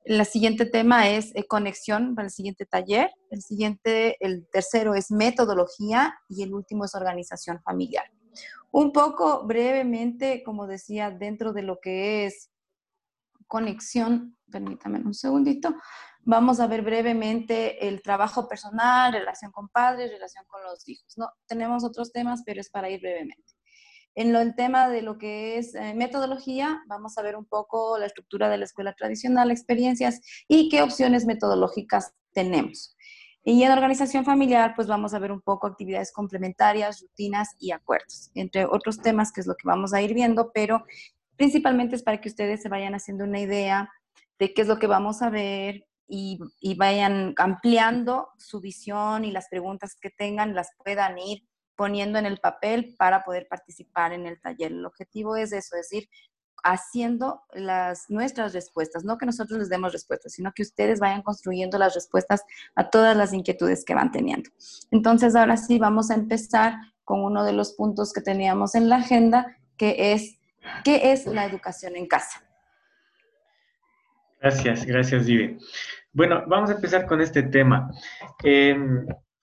El 0.05 0.23
siguiente 0.23 0.67
tema 0.67 1.09
es 1.09 1.35
eh, 1.35 1.47
conexión 1.47 2.13
para 2.13 2.27
el 2.27 2.31
siguiente 2.31 2.67
taller. 2.67 3.09
El 3.31 3.41
siguiente, 3.41 4.17
el 4.23 4.47
tercero 4.51 4.93
es 4.93 5.09
metodología 5.09 6.15
y 6.29 6.43
el 6.43 6.53
último 6.53 6.85
es 6.85 6.93
organización 6.93 7.59
familiar. 7.63 8.05
Un 8.71 8.91
poco 8.91 9.47
brevemente, 9.47 10.43
como 10.43 10.67
decía, 10.67 11.09
dentro 11.09 11.53
de 11.53 11.63
lo 11.63 11.79
que 11.79 12.25
es 12.25 12.51
conexión, 13.47 14.37
permítame 14.51 14.99
un 14.99 15.15
segundito, 15.15 15.73
vamos 16.21 16.59
a 16.59 16.67
ver 16.67 16.83
brevemente 16.83 17.87
el 17.87 18.03
trabajo 18.03 18.47
personal, 18.47 19.11
relación 19.11 19.51
con 19.51 19.69
padres, 19.69 20.11
relación 20.11 20.45
con 20.47 20.63
los 20.63 20.87
hijos. 20.87 21.17
No, 21.17 21.29
tenemos 21.47 21.83
otros 21.83 22.11
temas, 22.11 22.43
pero 22.45 22.61
es 22.61 22.69
para 22.69 22.91
ir 22.91 22.99
brevemente. 23.01 23.54
En 24.15 24.32
lo, 24.32 24.39
el 24.39 24.56
tema 24.56 24.89
de 24.89 25.01
lo 25.01 25.17
que 25.17 25.58
es 25.58 25.75
eh, 25.75 25.93
metodología, 25.93 26.82
vamos 26.88 27.17
a 27.17 27.21
ver 27.21 27.36
un 27.36 27.45
poco 27.45 27.97
la 27.97 28.06
estructura 28.06 28.49
de 28.49 28.58
la 28.58 28.63
escuela 28.63 28.93
tradicional, 28.93 29.51
experiencias 29.51 30.21
y 30.47 30.69
qué 30.69 30.82
opciones 30.82 31.25
metodológicas 31.25 32.13
tenemos. 32.32 32.95
Y 33.43 33.62
en 33.62 33.71
organización 33.71 34.25
familiar, 34.25 34.73
pues 34.75 34.88
vamos 34.88 35.13
a 35.13 35.19
ver 35.19 35.32
un 35.32 35.41
poco 35.41 35.67
actividades 35.67 36.12
complementarias, 36.13 37.01
rutinas 37.01 37.49
y 37.60 37.71
acuerdos, 37.71 38.32
entre 38.34 38.65
otros 38.65 39.01
temas 39.01 39.32
que 39.32 39.41
es 39.41 39.47
lo 39.47 39.56
que 39.56 39.67
vamos 39.67 39.93
a 39.93 40.01
ir 40.01 40.13
viendo, 40.13 40.51
pero 40.54 40.84
principalmente 41.36 41.95
es 41.95 42.01
para 42.01 42.21
que 42.21 42.30
ustedes 42.30 42.63
se 42.63 42.69
vayan 42.69 42.95
haciendo 42.95 43.25
una 43.25 43.39
idea 43.39 43.89
de 44.39 44.54
qué 44.54 44.62
es 44.62 44.67
lo 44.67 44.80
que 44.80 44.88
vamos 44.88 45.21
a 45.21 45.30
ver 45.30 45.86
y, 46.08 46.39
y 46.60 46.75
vayan 46.75 47.36
ampliando 47.38 48.30
su 48.38 48.62
visión 48.62 49.25
y 49.25 49.32
las 49.32 49.49
preguntas 49.49 49.95
que 49.99 50.10
tengan 50.10 50.56
las 50.56 50.69
puedan 50.84 51.17
ir 51.19 51.43
poniendo 51.75 52.19
en 52.19 52.25
el 52.25 52.38
papel 52.38 52.95
para 52.97 53.23
poder 53.23 53.47
participar 53.47 54.13
en 54.13 54.25
el 54.25 54.39
taller. 54.39 54.71
El 54.71 54.85
objetivo 54.85 55.35
es 55.35 55.51
eso, 55.51 55.75
es 55.75 55.89
decir, 55.89 56.09
haciendo 56.63 57.41
las, 57.53 58.09
nuestras 58.09 58.53
respuestas, 58.53 59.03
no 59.03 59.17
que 59.17 59.25
nosotros 59.27 59.59
les 59.59 59.69
demos 59.69 59.93
respuestas, 59.93 60.33
sino 60.33 60.51
que 60.51 60.63
ustedes 60.63 60.99
vayan 60.99 61.21
construyendo 61.21 61.77
las 61.77 61.93
respuestas 61.93 62.43
a 62.75 62.89
todas 62.89 63.15
las 63.15 63.33
inquietudes 63.33 63.85
que 63.85 63.93
van 63.93 64.11
teniendo. 64.11 64.49
Entonces, 64.89 65.35
ahora 65.35 65.57
sí, 65.57 65.77
vamos 65.77 66.09
a 66.09 66.15
empezar 66.15 66.73
con 67.03 67.23
uno 67.23 67.43
de 67.45 67.53
los 67.53 67.73
puntos 67.73 68.11
que 68.11 68.21
teníamos 68.21 68.73
en 68.73 68.89
la 68.89 68.97
agenda, 68.97 69.57
que 69.77 70.13
es, 70.13 70.39
¿qué 70.83 71.11
es 71.11 71.27
la 71.27 71.45
educación 71.45 71.95
en 71.95 72.07
casa? 72.07 72.41
Gracias, 74.41 74.85
gracias, 74.85 75.25
Vivi. 75.25 75.57
Bueno, 76.13 76.43
vamos 76.47 76.69
a 76.71 76.73
empezar 76.73 77.05
con 77.05 77.21
este 77.21 77.43
tema. 77.43 77.91
Eh, 78.43 78.75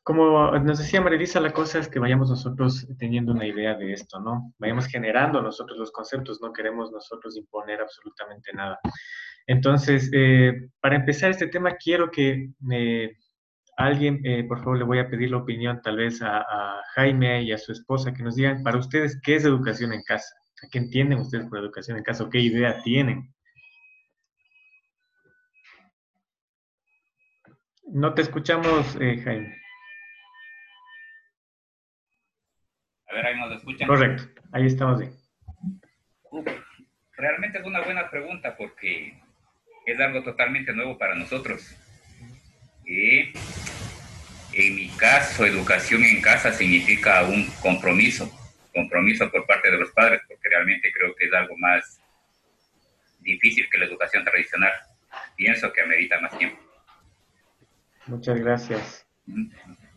como 0.03 0.51
nos 0.59 0.79
decía 0.79 1.01
Marilisa, 1.01 1.41
la 1.41 1.53
cosa 1.53 1.79
es 1.79 1.89
que 1.89 2.01
vayamos 2.01 2.29
nosotros 2.29 2.87
teniendo 2.99 3.33
una 3.33 3.47
idea 3.47 3.75
de 3.75 3.93
esto, 3.93 4.19
¿no? 4.21 4.53
Vayamos 4.59 4.87
generando 4.87 5.41
nosotros 5.41 5.79
los 5.79 5.93
conceptos, 5.93 6.41
no 6.43 6.53
queremos 6.53 6.91
nosotros 6.91 7.37
imponer 7.37 7.81
absolutamente 7.81 8.53
nada. 8.53 8.81
Entonces, 9.47 10.11
eh, 10.13 10.69
para 10.81 10.97
empezar 10.97 11.31
este 11.31 11.47
tema, 11.47 11.77
quiero 11.77 12.11
que 12.11 12.51
alguien, 13.77 14.21
eh, 14.25 14.45
por 14.45 14.59
favor, 14.59 14.79
le 14.79 14.85
voy 14.85 14.99
a 14.99 15.09
pedir 15.09 15.31
la 15.31 15.39
opinión 15.39 15.81
tal 15.83 15.97
vez 15.97 16.21
a, 16.21 16.39
a, 16.39 16.83
Jaime 16.95 17.43
y 17.43 17.53
a 17.53 17.59
su 17.59 17.73
esposa, 17.73 18.13
que 18.13 18.23
nos 18.23 18.35
digan 18.37 18.63
para 18.63 18.79
ustedes 18.79 19.21
qué 19.23 19.37
es 19.37 19.45
educación 19.45 19.93
en 19.93 20.03
casa, 20.03 20.35
qué 20.71 20.79
entienden 20.79 21.21
ustedes 21.21 21.47
por 21.49 21.59
educación 21.59 21.97
en 21.97 22.05
casa 22.05 22.25
o 22.25 22.31
qué 22.31 22.41
idea 22.41 22.83
tienen. 22.83 23.33
No 27.87 28.15
te 28.15 28.23
escuchamos, 28.23 28.97
eh, 29.01 29.21
Jaime. 29.23 29.62
A 33.13 33.15
ver, 33.17 33.27
ahí 33.27 33.39
nos 33.39 33.53
escuchan. 33.53 33.87
Correcto, 33.87 34.41
ahí 34.53 34.67
estamos 34.67 35.01
bien. 35.01 35.13
Realmente 37.15 37.59
es 37.59 37.65
una 37.67 37.83
buena 37.83 38.09
pregunta 38.09 38.57
porque 38.57 39.21
es 39.85 40.01
algo 40.01 40.23
totalmente 40.23 40.73
nuevo 40.73 40.97
para 40.97 41.15
nosotros. 41.15 41.77
Y 42.87 43.35
en 44.55 44.77
mi 44.77 44.89
caso, 44.97 45.45
educación 45.45 46.05
en 46.05 46.23
casa 46.23 46.53
significa 46.53 47.23
un 47.25 47.47
compromiso, 47.61 48.33
compromiso 48.73 49.31
por 49.31 49.47
parte 49.47 49.71
de 49.71 49.77
los 49.77 49.91
padres, 49.91 50.23
porque 50.27 50.49
realmente 50.49 50.91
creo 50.91 51.15
que 51.15 51.27
es 51.27 51.33
algo 51.35 51.55
más 51.59 52.01
difícil 53.21 53.69
que 53.71 53.79
la 53.79 53.85
educación 53.85 54.25
tradicional. 54.25 54.73
Pienso 55.37 55.71
que 55.71 55.83
amerita 55.83 56.19
más 56.19 56.39
tiempo. 56.39 56.59
Muchas 58.07 58.41
gracias. 58.41 59.07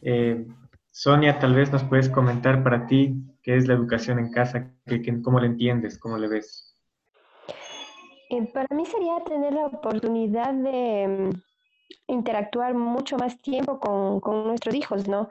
Eh, 0.02 0.46
Sonia, 0.98 1.38
tal 1.40 1.54
vez 1.54 1.74
nos 1.74 1.84
puedes 1.84 2.10
comentar 2.10 2.64
para 2.64 2.88
ti 2.88 3.16
qué 3.44 3.58
es 3.58 3.68
la 3.68 3.74
educación 3.74 4.18
en 4.18 4.32
casa, 4.32 4.74
cómo 5.26 5.42
la 5.42 5.48
entiendes, 5.48 6.00
cómo 6.00 6.18
le 6.18 6.30
ves. 6.30 6.74
Eh, 8.30 8.50
para 8.54 8.74
mí 8.74 8.86
sería 8.86 9.22
tener 9.26 9.52
la 9.52 9.66
oportunidad 9.66 10.54
de 10.54 11.08
mm, 11.08 11.32
interactuar 12.08 12.76
mucho 12.76 13.18
más 13.18 13.38
tiempo 13.42 13.78
con, 13.78 14.22
con, 14.22 14.48
nuestros 14.48 14.74
hijos, 14.74 15.06
¿no? 15.06 15.30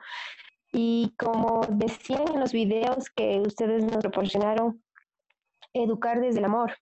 Y 0.71 1.15
como 1.19 1.63
decían 1.71 2.29
en 2.35 2.41
los 2.41 2.53
videos 2.53 3.09
que 3.09 3.41
ustedes 3.41 3.85
nos 3.85 4.03
proporcionaron, 4.03 4.83
educar 5.73 6.21
desde 6.21 6.41
el 6.41 6.45
amor, 6.45 6.75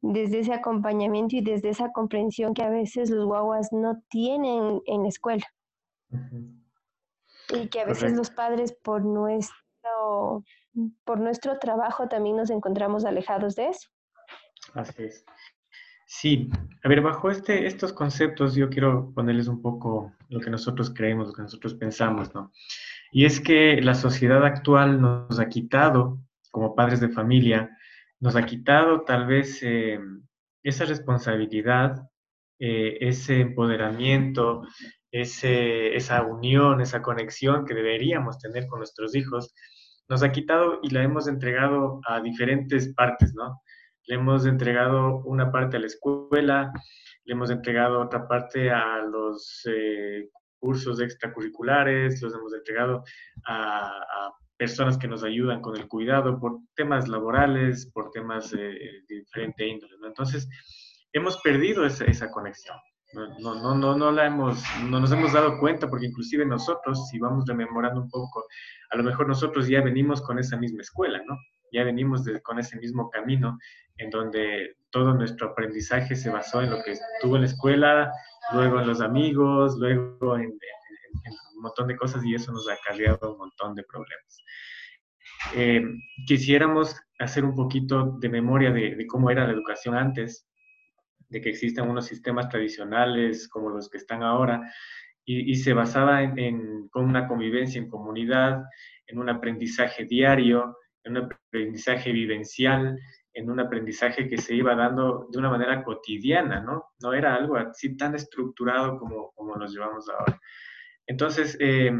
desde 0.00 0.38
ese 0.38 0.54
acompañamiento 0.54 1.34
y 1.34 1.40
desde 1.40 1.70
esa 1.70 1.90
comprensión 1.90 2.54
que 2.54 2.62
a 2.62 2.70
veces 2.70 3.10
los 3.10 3.26
guaguas 3.26 3.72
no 3.72 4.00
tienen 4.08 4.80
en 4.86 5.02
la 5.02 5.08
escuela. 5.08 5.44
Uh 6.12 6.16
-huh. 6.18 6.59
Y 7.52 7.68
que 7.68 7.80
a 7.80 7.84
veces 7.84 8.02
Correcto. 8.02 8.18
los 8.18 8.30
padres 8.30 8.72
por 8.72 9.04
nuestro, 9.04 10.44
por 11.04 11.20
nuestro 11.20 11.58
trabajo 11.58 12.08
también 12.08 12.36
nos 12.36 12.50
encontramos 12.50 13.04
alejados 13.04 13.56
de 13.56 13.68
eso. 13.68 13.88
Así 14.74 15.04
es. 15.04 15.24
Sí, 16.06 16.50
a 16.82 16.88
ver, 16.88 17.02
bajo 17.02 17.30
este, 17.30 17.66
estos 17.66 17.92
conceptos 17.92 18.56
yo 18.56 18.68
quiero 18.68 19.12
ponerles 19.14 19.46
un 19.46 19.62
poco 19.62 20.12
lo 20.28 20.40
que 20.40 20.50
nosotros 20.50 20.92
creemos, 20.92 21.28
lo 21.28 21.32
que 21.34 21.42
nosotros 21.42 21.74
pensamos, 21.74 22.34
¿no? 22.34 22.50
Y 23.12 23.24
es 23.24 23.40
que 23.40 23.80
la 23.80 23.94
sociedad 23.94 24.44
actual 24.44 25.00
nos 25.00 25.38
ha 25.38 25.48
quitado, 25.48 26.18
como 26.50 26.74
padres 26.74 26.98
de 26.98 27.10
familia, 27.10 27.76
nos 28.18 28.34
ha 28.34 28.44
quitado 28.44 29.02
tal 29.02 29.26
vez 29.26 29.60
eh, 29.62 30.00
esa 30.64 30.84
responsabilidad, 30.84 32.08
eh, 32.58 32.98
ese 33.00 33.40
empoderamiento, 33.40 34.62
ese, 35.12 35.94
esa 35.96 36.22
unión, 36.22 36.80
esa 36.80 37.02
conexión 37.02 37.64
que 37.64 37.74
deberíamos 37.74 38.38
tener 38.38 38.66
con 38.66 38.78
nuestros 38.78 39.14
hijos, 39.14 39.54
nos 40.08 40.22
ha 40.22 40.32
quitado 40.32 40.80
y 40.82 40.90
la 40.90 41.02
hemos 41.02 41.28
entregado 41.28 42.00
a 42.06 42.20
diferentes 42.20 42.92
partes, 42.94 43.34
¿no? 43.34 43.62
Le 44.06 44.16
hemos 44.16 44.46
entregado 44.46 45.22
una 45.24 45.52
parte 45.52 45.76
a 45.76 45.80
la 45.80 45.86
escuela, 45.86 46.72
le 47.24 47.32
hemos 47.32 47.50
entregado 47.50 48.00
otra 48.00 48.26
parte 48.26 48.70
a 48.70 49.02
los 49.02 49.62
eh, 49.66 50.28
cursos 50.58 51.00
extracurriculares, 51.00 52.20
los 52.22 52.34
hemos 52.34 52.52
entregado 52.54 53.04
a, 53.46 53.86
a, 53.86 54.32
personas 54.56 54.98
que 54.98 55.08
nos 55.08 55.22
ayudan 55.24 55.62
con 55.62 55.74
el 55.76 55.88
cuidado 55.88 56.38
por 56.38 56.58
temas 56.74 57.08
laborales, 57.08 57.90
por 57.94 58.10
temas 58.10 58.50
de, 58.50 59.02
de 59.08 59.14
diferente 59.20 59.66
índole, 59.66 59.96
¿no? 59.98 60.08
Entonces, 60.08 60.48
hemos 61.12 61.40
perdido 61.40 61.86
esa, 61.86 62.04
esa 62.04 62.30
conexión. 62.30 62.76
No, 63.12 63.54
no, 63.56 63.74
no, 63.74 63.96
no, 63.96 64.12
la 64.12 64.26
hemos, 64.26 64.62
no 64.84 65.00
nos 65.00 65.10
hemos 65.10 65.32
dado 65.32 65.58
cuenta 65.58 65.88
porque 65.88 66.06
inclusive 66.06 66.46
nosotros, 66.46 67.08
si 67.08 67.18
vamos 67.18 67.44
rememorando 67.44 68.00
un 68.02 68.08
poco, 68.08 68.46
a 68.90 68.96
lo 68.96 69.02
mejor 69.02 69.26
nosotros 69.26 69.66
ya 69.66 69.80
venimos 69.82 70.22
con 70.22 70.38
esa 70.38 70.56
misma 70.56 70.82
escuela, 70.82 71.20
¿no? 71.26 71.36
Ya 71.72 71.82
venimos 71.82 72.24
de, 72.24 72.40
con 72.40 72.60
ese 72.60 72.78
mismo 72.78 73.10
camino 73.10 73.58
en 73.96 74.10
donde 74.10 74.76
todo 74.90 75.12
nuestro 75.14 75.50
aprendizaje 75.50 76.14
se 76.14 76.30
basó 76.30 76.62
en 76.62 76.70
lo 76.70 76.82
que 76.84 76.92
estuvo 76.92 77.34
en 77.34 77.42
la 77.42 77.48
escuela, 77.48 78.12
luego 78.52 78.80
en 78.80 78.86
los 78.86 79.00
amigos, 79.00 79.76
luego 79.78 80.36
en, 80.36 80.44
en, 80.44 81.32
un 81.56 81.62
montón 81.62 81.88
de 81.88 81.96
cosas 81.96 82.24
y 82.24 82.34
eso 82.34 82.52
nos 82.52 82.68
ha 82.68 82.74
acarreado 82.74 83.32
un 83.32 83.38
montón 83.38 83.74
de 83.74 83.82
problemas. 83.82 84.44
Eh, 85.56 85.82
quisiéramos 86.26 86.94
hacer 87.18 87.44
un 87.44 87.56
poquito 87.56 88.18
de 88.20 88.28
memoria 88.28 88.70
de 88.70 89.04
cómo 89.08 89.30
era 89.30 89.46
la 89.46 89.52
educación 89.52 89.96
antes, 89.96 90.49
de 91.30 91.40
que 91.40 91.50
existan 91.50 91.88
unos 91.88 92.06
sistemas 92.06 92.48
tradicionales 92.48 93.48
como 93.48 93.70
los 93.70 93.88
que 93.88 93.98
están 93.98 94.22
ahora, 94.22 94.70
y, 95.24 95.54
se 95.54 95.74
basaba 95.74 96.24
en, 96.24 96.36
en, 96.38 96.88
con 96.88 97.04
una 97.04 97.28
convivencia 97.28 97.80
en 97.80 97.88
comunidad, 97.88 98.64
en 99.06 99.18
un 99.18 99.28
aprendizaje 99.28 100.04
diario, 100.04 100.76
en 101.04 101.16
un 101.16 101.30
aprendizaje 101.48 102.10
vivencial, 102.10 102.98
en 103.32 103.50
un 103.50 103.60
aprendizaje 103.60 104.28
que 104.28 104.38
se 104.38 104.54
iba 104.54 104.74
dando 104.74 105.28
de 105.30 105.38
una 105.38 105.50
manera 105.50 105.84
cotidiana, 105.84 106.60
¿no? 106.60 106.90
No 107.00 107.12
era 107.12 107.36
algo 107.36 107.56
así 107.56 107.96
tan 107.96 108.14
estructurado 108.14 108.98
como, 108.98 109.30
como 109.32 109.56
nos 109.56 109.72
llevamos 109.72 110.08
ahora. 110.08 110.40
Entonces, 111.06 111.56
eh, 111.60 111.92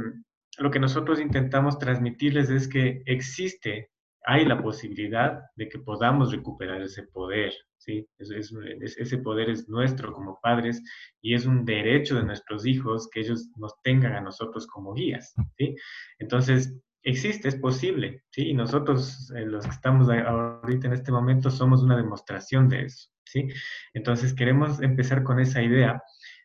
lo 0.58 0.70
que 0.70 0.80
nosotros 0.80 1.20
intentamos 1.20 1.78
transmitirles 1.78 2.50
es 2.50 2.68
que 2.68 3.02
existe, 3.06 3.90
hay 4.30 4.44
la 4.44 4.62
posibilidad 4.62 5.42
de 5.56 5.68
que 5.68 5.80
podamos 5.80 6.30
recuperar 6.30 6.80
ese 6.82 7.02
poder, 7.02 7.52
¿sí? 7.78 8.06
Es, 8.16 8.30
es, 8.30 8.54
es, 8.80 8.96
ese 8.96 9.18
poder 9.18 9.50
es 9.50 9.68
nuestro 9.68 10.12
como 10.12 10.38
padres 10.40 10.80
y 11.20 11.34
es 11.34 11.46
un 11.46 11.64
derecho 11.64 12.14
de 12.14 12.22
nuestros 12.22 12.64
hijos 12.64 13.08
que 13.10 13.20
ellos 13.20 13.48
nos 13.56 13.74
tengan 13.82 14.12
a 14.12 14.20
nosotros 14.20 14.68
como 14.68 14.94
guías, 14.94 15.34
¿sí? 15.58 15.74
Entonces, 16.20 16.72
existe, 17.02 17.48
es 17.48 17.56
posible, 17.56 18.22
¿sí? 18.30 18.50
Y 18.50 18.54
nosotros, 18.54 19.32
eh, 19.36 19.46
los 19.46 19.64
que 19.64 19.72
estamos 19.72 20.08
ahorita 20.08 20.86
en 20.86 20.92
este 20.92 21.10
momento, 21.10 21.50
somos 21.50 21.82
una 21.82 21.96
demostración 21.96 22.68
de 22.68 22.84
eso. 22.84 23.10
¿sí? 23.24 23.48
Entonces 23.94 24.32
queremos 24.32 24.80
empezar 24.80 25.24
con 25.24 25.40
esa 25.40 25.60
idea 25.60 26.00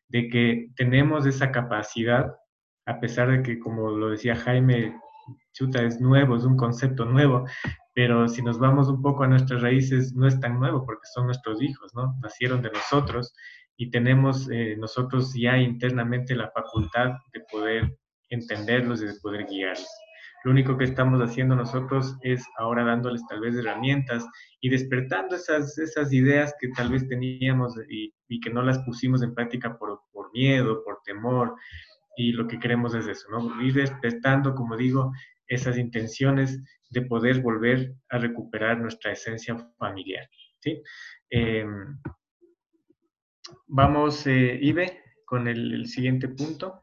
de 0.08 0.28
que 0.30 0.70
tenemos 0.76 1.28
esa 1.28 1.52
capacidad, 1.52 2.36
a 2.88 3.00
pesar 3.00 3.30
de 3.30 3.44
que, 3.44 3.60
como 3.60 3.92
lo 3.92 4.10
decía 4.10 4.36
Jaime, 4.36 4.96
chuta 5.54 5.82
es 5.84 6.00
nuevo, 6.00 6.36
es 6.36 6.44
un 6.44 6.58
concepto 6.58 7.06
nuevo, 7.06 7.46
pero 7.94 8.28
si 8.28 8.42
nos 8.42 8.60
vamos 8.60 8.90
un 8.90 9.02
poco 9.02 9.24
a 9.24 9.28
nuestras 9.28 9.62
raíces, 9.62 10.14
no 10.14 10.28
es 10.28 10.40
tan 10.40 10.60
nuevo 10.60 10.86
porque 10.86 11.08
son 11.14 11.26
nuestros 11.26 11.62
hijos, 11.62 11.94
¿no? 11.96 12.16
Nacieron 12.22 12.62
de 12.62 12.72
nosotros 12.72 13.34
y 13.78 13.90
tenemos 13.90 14.50
eh, 14.52 14.76
nosotros 14.78 15.34
ya 15.34 15.58
internamente 15.58 16.36
la 16.36 16.52
facultad 16.52 17.12
de 17.34 17.42
poder 17.52 17.98
entenderlos 18.30 19.02
y 19.02 19.06
de 19.06 19.16
poder 19.22 19.46
guiarlos. 19.48 19.88
Lo 20.44 20.52
único 20.52 20.78
que 20.78 20.84
estamos 20.84 21.20
haciendo 21.22 21.56
nosotros 21.56 22.16
es 22.22 22.46
ahora 22.60 22.84
dándoles 22.84 23.26
tal 23.28 23.40
vez 23.40 23.56
herramientas 23.56 24.24
y 24.62 24.70
despertando 24.70 25.36
esas, 25.36 25.76
esas 25.80 26.14
ideas 26.14 26.54
que 26.60 26.68
tal 26.70 26.92
vez 26.92 27.08
teníamos 27.08 27.76
y, 27.90 28.14
y 28.28 28.40
que 28.40 28.52
no 28.52 28.62
las 28.62 28.78
pusimos 28.80 29.24
en 29.24 29.34
práctica 29.34 29.76
por, 29.76 30.02
por 30.12 30.32
miedo, 30.34 30.84
por 30.84 31.00
temor. 31.04 31.56
Y 32.18 32.32
lo 32.32 32.48
que 32.48 32.60
queremos 32.60 32.94
es 32.96 33.08
eso, 33.08 33.30
¿no? 33.30 33.62
Ir 33.62 33.74
despertando, 33.74 34.56
como 34.56 34.78
digo, 34.78 35.12
esas 35.48 35.78
intenciones 35.78 36.62
de 36.90 37.02
poder 37.02 37.42
volver 37.42 37.94
a 38.10 38.18
recuperar 38.18 38.80
nuestra 38.80 39.12
esencia 39.12 39.56
familiar. 39.78 40.28
¿sí? 40.60 40.82
Em, 41.30 42.00
vamos, 43.68 44.26
eh, 44.28 44.58
Ibe, 44.62 45.04
con 45.26 45.48
el, 45.48 45.86
siguiente 45.88 46.30
punto. 46.30 46.82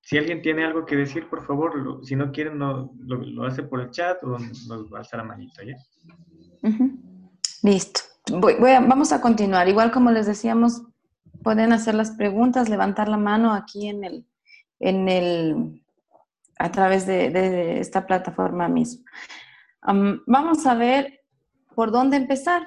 Si 0.00 0.16
alguien 0.16 0.40
tiene 0.40 0.64
algo 0.64 0.86
que 0.86 0.96
decir, 0.96 1.28
por 1.28 1.44
favor, 1.44 2.00
si 2.02 2.16
no 2.16 2.32
quieren, 2.32 2.58
no, 2.58 2.94
lo, 2.98 3.44
hace 3.44 3.62
por 3.62 3.82
el 3.82 3.90
chat 3.90 4.22
o 4.24 4.38
nos 4.38 4.70
a 4.70 4.98
alza 4.98 5.18
la 5.18 5.24
manita, 5.24 5.62
¿ya? 5.62 5.76
Listo. 7.62 8.00
vamos 8.30 9.12
a 9.12 9.20
continuar. 9.20 9.68
Igual 9.68 9.90
como 9.90 10.10
les 10.10 10.26
decíamos, 10.26 10.82
pueden 11.42 11.72
hacer 11.72 11.94
las 11.94 12.12
preguntas, 12.12 12.68
levantar 12.68 13.08
la 13.08 13.16
mano 13.16 13.52
aquí 13.52 13.88
en 13.88 14.04
el, 14.04 14.26
en 14.80 15.08
el 15.08 15.82
a 16.58 16.70
través 16.70 17.06
de, 17.06 17.80
esta 17.80 18.06
plataforma 18.06 18.68
misma. 18.68 19.04
vamos 20.26 20.66
a 20.66 20.74
ver 20.74 21.20
por 21.74 21.92
dónde 21.92 22.16
empezar. 22.16 22.66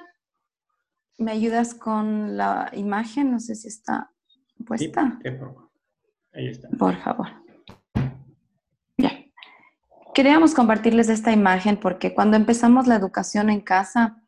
¿Me 1.18 1.32
ayudas 1.32 1.76
con 1.76 2.38
la 2.38 2.72
imagen? 2.74 3.32
No 3.32 3.40
sé 3.40 3.56
si 3.56 3.68
está 3.68 4.12
puesta. 4.66 5.20
Ahí 6.34 6.48
está. 6.48 6.70
Por 6.70 6.96
favor. 6.96 7.28
Ya. 8.98 9.12
Queríamos 10.14 10.54
compartirles 10.54 11.10
esta 11.10 11.32
imagen 11.32 11.78
porque 11.78 12.14
cuando 12.14 12.38
empezamos 12.38 12.88
la 12.88 12.96
educación 12.96 13.50
en 13.50 13.62
casa, 13.62 14.21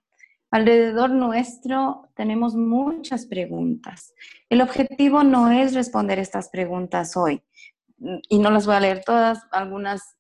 alrededor 0.54 1.10
nuestro 1.10 2.10
tenemos 2.13 2.54
muchas 2.54 3.26
preguntas. 3.26 4.13
El 4.50 4.62
objetivo 4.62 5.24
no 5.24 5.50
es 5.50 5.74
responder 5.74 6.20
estas 6.20 6.50
preguntas 6.50 7.18
hoy 7.18 7.42
y 8.30 8.38
no 8.38 8.52
las 8.52 8.68
voy 8.68 8.76
a 8.76 8.80
leer 8.80 9.04
todas, 9.04 9.39
algunas 9.52 10.16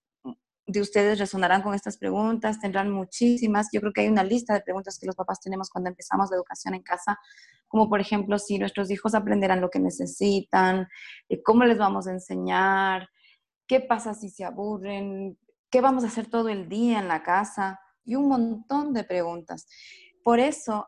de 0.65 0.81
ustedes 0.81 1.19
resonarán 1.19 1.61
con 1.61 1.75
estas 1.75 1.99
preguntas, 1.99 2.59
tendrán 2.59 2.89
muchísimas. 2.89 3.69
Yo 3.71 3.79
creo 3.79 3.93
que 3.93 4.01
hay 4.01 4.07
una 4.07 4.23
lista 4.23 4.55
de 4.55 4.61
preguntas 4.61 4.97
que 4.97 5.05
los 5.05 5.15
papás 5.15 5.39
tenemos 5.39 5.69
cuando 5.69 5.91
empezamos 5.91 6.31
la 6.31 6.37
educación 6.37 6.73
en 6.73 6.81
casa, 6.81 7.19
como 7.67 7.87
por 7.87 8.01
ejemplo 8.01 8.39
si 8.39 8.57
nuestros 8.57 8.89
hijos 8.89 9.13
aprenderán 9.13 9.61
lo 9.61 9.69
que 9.69 9.79
necesitan, 9.79 10.87
eh, 11.29 11.43
cómo 11.43 11.63
les 11.63 11.77
vamos 11.77 12.07
a 12.07 12.11
enseñar, 12.11 13.07
qué 13.67 13.81
pasa 13.81 14.15
si 14.15 14.31
se 14.31 14.45
aburren, 14.45 15.37
qué 15.69 15.79
vamos 15.79 16.03
a 16.03 16.07
hacer 16.07 16.25
todo 16.25 16.49
el 16.49 16.67
día 16.69 16.97
en 16.97 17.07
la 17.07 17.21
casa 17.21 17.79
y 18.03 18.15
un 18.15 18.29
montón 18.29 18.93
de 18.93 19.03
preguntas. 19.03 19.67
Por 20.23 20.39
eso 20.39 20.87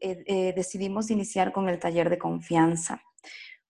eh, 0.00 0.22
eh, 0.26 0.52
decidimos 0.54 1.10
iniciar 1.10 1.52
con 1.52 1.68
el 1.68 1.78
taller 1.78 2.10
de 2.10 2.18
confianza. 2.18 3.02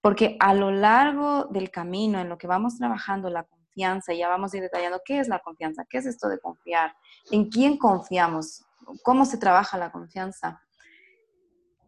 Porque 0.00 0.36
a 0.40 0.52
lo 0.52 0.70
largo 0.70 1.44
del 1.44 1.70
camino, 1.70 2.20
en 2.20 2.28
lo 2.28 2.36
que 2.36 2.46
vamos 2.46 2.76
trabajando 2.76 3.30
la 3.30 3.44
confianza, 3.44 4.12
ya 4.12 4.28
vamos 4.28 4.52
a 4.52 4.56
ir 4.56 4.62
detallando 4.64 5.00
qué 5.04 5.18
es 5.20 5.28
la 5.28 5.38
confianza, 5.38 5.86
qué 5.88 5.98
es 5.98 6.06
esto 6.06 6.28
de 6.28 6.38
confiar, 6.38 6.94
en 7.30 7.48
quién 7.48 7.78
confiamos, 7.78 8.64
cómo 9.02 9.24
se 9.24 9.38
trabaja 9.38 9.78
la 9.78 9.92
confianza. 9.92 10.60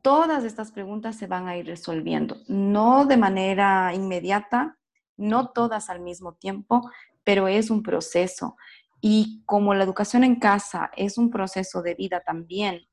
Todas 0.01 0.45
estas 0.45 0.71
preguntas 0.71 1.17
se 1.17 1.27
van 1.27 1.49
a 1.49 1.57
ir 1.57 1.67
resolviendo, 1.67 2.39
no 2.47 3.05
de 3.05 3.17
manera 3.17 3.93
inmediata, 3.93 4.79
no 5.17 5.51
todas 5.51 5.91
al 5.91 6.01
mismo 6.01 6.35
tiempo, 6.35 6.89
pero 7.25 7.49
es 7.49 7.71
un 7.71 7.83
proceso. 7.83 8.57
Y 9.01 9.43
como 9.45 9.75
la 9.75 9.85
educación 9.85 10.25
en 10.25 10.39
casa 10.39 10.91
es 10.97 11.19
un 11.19 11.31
proceso 11.31 11.83
de 11.83 11.95
vida 11.95 12.21
también, 12.21 12.87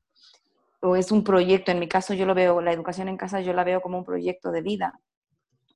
o 0.84 0.96
es 0.96 1.10
un 1.10 1.24
proyecto, 1.24 1.70
en 1.72 1.78
mi 1.78 1.88
caso 1.88 2.12
yo 2.14 2.26
lo 2.26 2.34
veo, 2.34 2.60
la 2.60 2.72
educación 2.72 3.08
en 3.08 3.16
casa 3.16 3.40
yo 3.40 3.54
la 3.54 3.64
veo 3.64 3.80
como 3.80 3.98
un 3.98 4.04
proyecto 4.04 4.50
de 4.50 4.60
vida, 4.60 5.00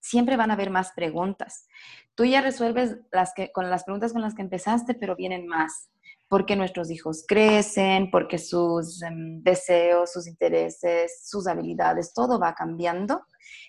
siempre 0.00 0.36
van 0.36 0.50
a 0.50 0.54
haber 0.54 0.70
más 0.70 0.92
preguntas. 0.92 1.66
Tú 2.14 2.24
ya 2.24 2.42
resuelves 2.42 2.96
las 3.10 3.32
que, 3.34 3.50
con 3.50 3.70
las 3.70 3.84
preguntas 3.84 4.12
con 4.12 4.22
las 4.22 4.34
que 4.34 4.42
empezaste, 4.42 4.94
pero 4.94 5.16
vienen 5.16 5.46
más, 5.46 5.88
porque 6.28 6.56
nuestros 6.56 6.90
hijos 6.90 7.24
crecen, 7.26 8.10
porque 8.10 8.38
sus 8.38 9.02
em, 9.02 9.42
deseos, 9.42 10.12
sus 10.12 10.26
intereses, 10.26 11.22
sus 11.24 11.46
habilidades, 11.46 12.12
todo 12.12 12.38
va 12.38 12.54
cambiando. 12.54 13.22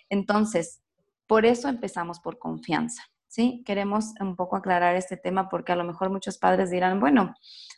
Entonces, 0.09 0.81
por 1.25 1.45
eso 1.45 1.69
empezamos 1.69 2.19
por 2.19 2.37
confianza. 2.37 3.03
¿Sí? 3.29 3.63
Queremos 3.65 4.13
un 4.19 4.35
poco 4.35 4.57
aclarar 4.57 4.95
este 4.95 5.15
tema 5.15 5.47
porque 5.47 5.71
a 5.71 5.75
lo 5.75 5.85
mejor 5.85 6.09
muchos 6.09 6.37
padres 6.37 6.71
dirán, 6.71 6.99
bueno, 6.99 7.33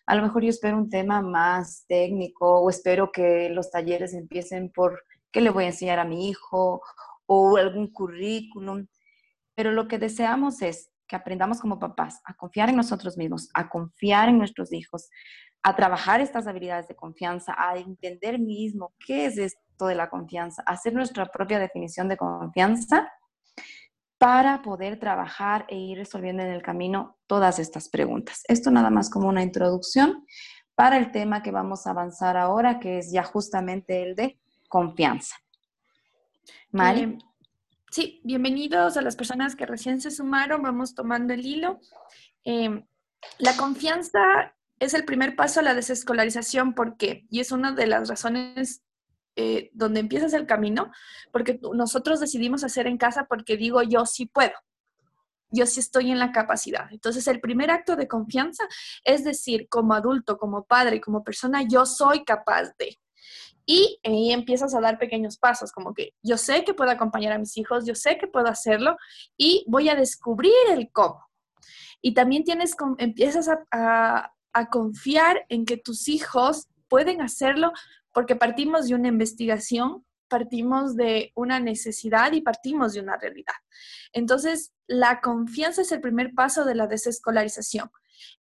a 0.08 0.16
lo 0.16 0.24
mejor 0.24 0.44
yo 0.44 0.50
espero 0.50 0.78
un 0.78 0.90
tema 0.90 1.22
más 1.22 1.86
técnico 1.88 2.62
o 2.62 2.70
espero 2.70 3.12
que 3.12 3.50
los 3.50 3.70
talleres 3.70 4.14
empiecen 4.14 4.72
por 4.72 5.04
qué 5.32 5.42
le 5.42 5.52
voy 5.52 5.66
a 5.66 5.68
enseñar 5.68 6.00
a 6.00 6.06
mi 6.06 6.30
hijo 6.30 6.82
o 7.26 7.58
algún 7.58 7.92
currículum, 7.92 8.88
pero 9.54 9.72
lo 9.72 9.88
que 9.88 10.00
deseamos 10.00 10.62
es 10.62 10.90
que 11.06 11.18
aprendamos 11.18 11.60
como 11.60 11.78
papás 11.78 12.22
a 12.24 12.34
confiar 12.34 12.70
en 12.70 12.78
nosotros 12.78 13.18
mismos, 13.18 13.50
a 13.54 13.70
confiar 13.70 14.30
en 14.30 14.38
nuestros 14.38 14.72
hijos, 14.72 15.10
a 15.64 15.76
trabajar 15.76 16.22
estas 16.22 16.48
habilidades 16.48 16.88
de 16.88 16.96
confianza, 16.96 17.54
a 17.58 17.78
entender 17.78 18.40
mismo 18.40 18.94
qué 19.06 19.26
es 19.26 19.38
esto 19.38 19.88
de 19.88 19.96
la 19.96 20.10
confianza, 20.10 20.64
hacer 20.66 20.94
nuestra 20.94 21.26
propia 21.26 21.60
definición 21.60 22.08
de 22.08 22.16
confianza 22.16 23.12
para 24.22 24.62
poder 24.62 25.00
trabajar 25.00 25.66
e 25.68 25.76
ir 25.78 25.98
resolviendo 25.98 26.44
en 26.44 26.52
el 26.52 26.62
camino 26.62 27.18
todas 27.26 27.58
estas 27.58 27.90
preguntas. 27.90 28.44
Esto 28.48 28.70
nada 28.70 28.92
más 28.92 29.10
como 29.10 29.28
una 29.28 29.42
introducción 29.42 30.28
para 30.76 31.00
el 31.00 31.12
tema 31.12 31.42
que 31.42 31.50
vamos 31.50 31.88
a 31.88 31.90
avanzar 31.90 32.38
ahora, 32.38 32.80
que 32.80 33.00
es 33.00 33.12
ya 33.12 33.24
justamente 33.24 34.04
el 34.04 34.16
de 34.16 34.40
confianza. 34.70 35.38
Mari. 36.70 37.02
Eh, 37.02 37.18
sí, 37.90 38.22
bienvenidos 38.24 38.96
a 38.96 39.02
las 39.02 39.16
personas 39.16 39.56
que 39.56 39.66
recién 39.66 40.00
se 40.00 40.12
sumaron. 40.12 40.62
Vamos 40.62 40.94
tomando 40.94 41.34
el 41.34 41.44
hilo. 41.44 41.80
Eh, 42.46 42.86
la 43.40 43.58
confianza 43.58 44.54
es 44.78 44.94
el 44.94 45.04
primer 45.04 45.36
paso 45.36 45.62
a 45.62 45.64
la 45.64 45.74
desescolarización. 45.74 46.76
¿Por 46.76 46.96
qué? 46.96 47.26
Y 47.32 47.40
es 47.40 47.52
una 47.52 47.72
de 47.72 47.88
las 47.88 48.08
razones 48.08 48.84
eh, 49.36 49.70
donde 49.74 50.02
empiezas 50.02 50.34
el 50.34 50.46
camino, 50.46 50.92
porque 51.32 51.60
nosotros 51.74 52.20
decidimos 52.20 52.64
hacer 52.64 52.88
en 52.88 52.98
casa 52.98 53.28
porque 53.30 53.56
digo 53.56 53.82
yo 53.82 54.06
sí 54.06 54.26
puedo. 54.26 54.54
Yo 55.50 55.66
sí 55.66 55.80
estoy 55.80 56.12
en 56.12 56.20
la 56.20 56.32
capacidad. 56.32 56.88
Entonces, 56.92 57.28
el 57.28 57.42
primer 57.42 57.72
acto 57.72 57.96
de 57.96 58.08
confianza 58.08 58.64
es 59.04 59.24
decir, 59.24 59.68
como 59.70 59.94
adulto, 59.94 60.38
como 60.38 60.64
padre, 60.64 61.02
como 61.02 61.24
persona, 61.24 61.64
yo 61.68 61.86
soy 61.86 62.24
capaz 62.24 62.72
de. 62.78 62.98
Y 63.66 64.00
ahí 64.04 64.32
empiezas 64.32 64.74
a 64.74 64.82
dar 64.82 64.98
pequeños 64.98 65.38
pasos, 65.38 65.72
como 65.72 65.94
que 65.94 66.14
yo 66.22 66.38
sé 66.38 66.64
que 66.64 66.74
puedo 66.74 66.92
acompañar 66.92 67.34
a 67.34 67.38
mis 67.38 67.58
hijos, 67.58 67.86
yo 67.86 67.96
sé 67.96 68.18
que 68.18 68.28
puedo 68.28 68.48
hacerlo 68.48 68.98
y 69.38 69.66
voy 69.68 69.90
a 69.90 69.96
descubrir 69.96 70.54
el 70.72 70.90
cómo. 70.92 71.26
Y 72.02 72.14
también 72.14 72.44
tienes, 72.44 72.76
empiezas 72.98 73.50
a, 73.72 74.34
a 74.54 74.70
confiar 74.70 75.46
en 75.50 75.66
que 75.66 75.78
tus 75.78 76.08
hijos 76.08 76.68
pueden 76.88 77.22
hacerlo 77.22 77.72
porque 78.12 78.36
partimos 78.36 78.88
de 78.88 78.96
una 78.96 79.08
investigación, 79.08 80.06
partimos 80.28 80.96
de 80.96 81.32
una 81.36 81.60
necesidad 81.60 82.32
y 82.32 82.42
partimos 82.42 82.94
de 82.94 83.02
una 83.02 83.18
realidad. 83.18 83.56
Entonces, 84.14 84.74
la 84.88 85.22
confianza 85.22 85.82
es 85.82 85.92
el 85.92 86.02
primer 86.02 86.34
paso 86.34 86.66
de 86.66 86.76
la 86.76 86.88
desescolarización. 86.88 87.90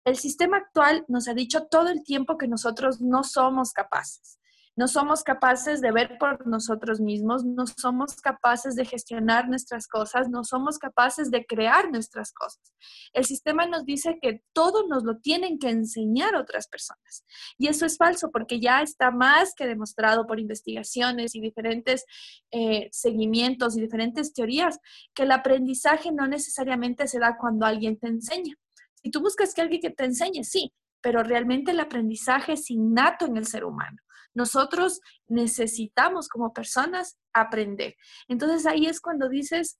El 0.04 0.16
sistema 0.16 0.58
actual 0.58 1.04
nos 1.08 1.28
ha 1.28 1.34
dicho 1.34 1.66
todo 1.66 1.88
el 1.88 2.02
tiempo 2.02 2.38
que 2.38 2.48
nosotros 2.48 3.00
no 3.00 3.24
somos 3.24 3.72
capaces 3.72 4.39
no 4.80 4.88
somos 4.88 5.22
capaces 5.22 5.82
de 5.82 5.92
ver 5.92 6.16
por 6.18 6.46
nosotros 6.46 7.00
mismos, 7.00 7.44
no 7.44 7.66
somos 7.66 8.16
capaces 8.22 8.74
de 8.76 8.86
gestionar 8.86 9.46
nuestras 9.46 9.86
cosas, 9.86 10.30
no 10.30 10.42
somos 10.42 10.78
capaces 10.78 11.30
de 11.30 11.44
crear 11.44 11.90
nuestras 11.90 12.32
cosas. 12.32 12.72
El 13.12 13.26
sistema 13.26 13.66
nos 13.66 13.84
dice 13.84 14.18
que 14.22 14.42
todo 14.54 14.88
nos 14.88 15.04
lo 15.04 15.18
tienen 15.18 15.58
que 15.58 15.68
enseñar 15.68 16.34
otras 16.34 16.66
personas. 16.66 17.26
Y 17.58 17.68
eso 17.68 17.84
es 17.84 17.98
falso 17.98 18.30
porque 18.32 18.58
ya 18.58 18.80
está 18.80 19.10
más 19.10 19.54
que 19.54 19.66
demostrado 19.66 20.26
por 20.26 20.40
investigaciones 20.40 21.34
y 21.34 21.42
diferentes 21.42 22.06
eh, 22.50 22.88
seguimientos 22.90 23.76
y 23.76 23.82
diferentes 23.82 24.32
teorías 24.32 24.78
que 25.12 25.24
el 25.24 25.32
aprendizaje 25.32 26.10
no 26.10 26.26
necesariamente 26.26 27.06
se 27.06 27.18
da 27.18 27.36
cuando 27.38 27.66
alguien 27.66 27.98
te 27.98 28.08
enseña. 28.08 28.54
Si 28.94 29.10
tú 29.10 29.20
buscas 29.20 29.52
que 29.52 29.60
alguien 29.60 29.94
te 29.94 30.04
enseñe, 30.06 30.42
sí, 30.42 30.72
pero 31.02 31.22
realmente 31.22 31.72
el 31.72 31.80
aprendizaje 31.80 32.54
es 32.54 32.70
innato 32.70 33.26
en 33.26 33.36
el 33.36 33.46
ser 33.46 33.66
humano. 33.66 33.98
Nosotros 34.34 35.00
necesitamos 35.28 36.28
como 36.28 36.52
personas 36.52 37.18
aprender. 37.32 37.96
Entonces 38.28 38.66
ahí 38.66 38.86
es 38.86 39.00
cuando 39.00 39.28
dices, 39.28 39.78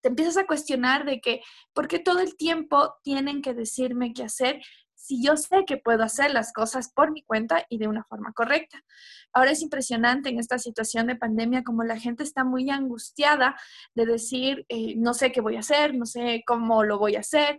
te 0.00 0.08
empiezas 0.08 0.36
a 0.36 0.46
cuestionar 0.46 1.04
de 1.04 1.20
que, 1.20 1.40
¿por 1.72 1.88
qué 1.88 1.98
todo 1.98 2.20
el 2.20 2.36
tiempo 2.36 2.94
tienen 3.02 3.42
que 3.42 3.54
decirme 3.54 4.12
qué 4.12 4.24
hacer 4.24 4.60
si 4.94 5.22
yo 5.22 5.36
sé 5.36 5.64
que 5.66 5.76
puedo 5.76 6.02
hacer 6.02 6.32
las 6.32 6.52
cosas 6.52 6.90
por 6.92 7.12
mi 7.12 7.22
cuenta 7.22 7.64
y 7.68 7.78
de 7.78 7.88
una 7.88 8.04
forma 8.04 8.32
correcta? 8.32 8.82
Ahora 9.32 9.50
es 9.50 9.62
impresionante 9.62 10.28
en 10.28 10.38
esta 10.38 10.58
situación 10.58 11.06
de 11.06 11.16
pandemia 11.16 11.62
como 11.62 11.84
la 11.84 11.98
gente 11.98 12.22
está 12.22 12.44
muy 12.44 12.70
angustiada 12.70 13.56
de 13.94 14.06
decir, 14.06 14.64
eh, 14.68 14.94
no 14.96 15.14
sé 15.14 15.32
qué 15.32 15.40
voy 15.40 15.56
a 15.56 15.60
hacer, 15.60 15.94
no 15.94 16.06
sé 16.06 16.42
cómo 16.46 16.84
lo 16.84 16.98
voy 16.98 17.16
a 17.16 17.20
hacer, 17.20 17.58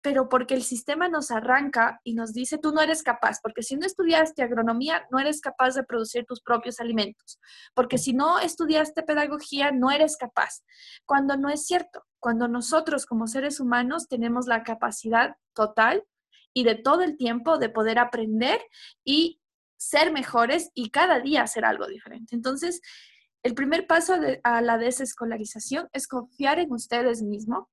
pero 0.00 0.28
porque 0.28 0.54
el 0.54 0.62
sistema 0.62 1.08
nos 1.08 1.30
arranca 1.30 2.00
y 2.04 2.14
nos 2.14 2.32
dice, 2.32 2.58
tú 2.58 2.72
no 2.72 2.80
eres 2.80 3.02
capaz, 3.02 3.40
porque 3.42 3.62
si 3.62 3.76
no 3.76 3.86
estudiaste 3.86 4.42
agronomía, 4.42 5.06
no 5.10 5.18
eres 5.18 5.40
capaz 5.40 5.74
de 5.74 5.82
producir 5.82 6.24
tus 6.24 6.40
propios 6.40 6.80
alimentos, 6.80 7.40
porque 7.74 7.98
si 7.98 8.12
no 8.12 8.38
estudiaste 8.38 9.02
pedagogía, 9.02 9.72
no 9.72 9.90
eres 9.90 10.16
capaz, 10.16 10.62
cuando 11.04 11.36
no 11.36 11.48
es 11.48 11.66
cierto, 11.66 12.04
cuando 12.20 12.48
nosotros 12.48 13.06
como 13.06 13.26
seres 13.26 13.60
humanos 13.60 14.08
tenemos 14.08 14.46
la 14.46 14.62
capacidad 14.62 15.36
total 15.54 16.04
y 16.52 16.64
de 16.64 16.76
todo 16.76 17.02
el 17.02 17.16
tiempo 17.16 17.58
de 17.58 17.68
poder 17.68 17.98
aprender 17.98 18.60
y 19.04 19.40
ser 19.76 20.12
mejores 20.12 20.70
y 20.74 20.90
cada 20.90 21.20
día 21.20 21.42
hacer 21.42 21.64
algo 21.64 21.86
diferente. 21.86 22.34
Entonces, 22.34 22.80
el 23.42 23.54
primer 23.54 23.86
paso 23.86 24.14
a 24.42 24.60
la 24.60 24.78
desescolarización 24.78 25.88
es 25.92 26.08
confiar 26.08 26.58
en 26.58 26.72
ustedes 26.72 27.22
mismos, 27.22 27.66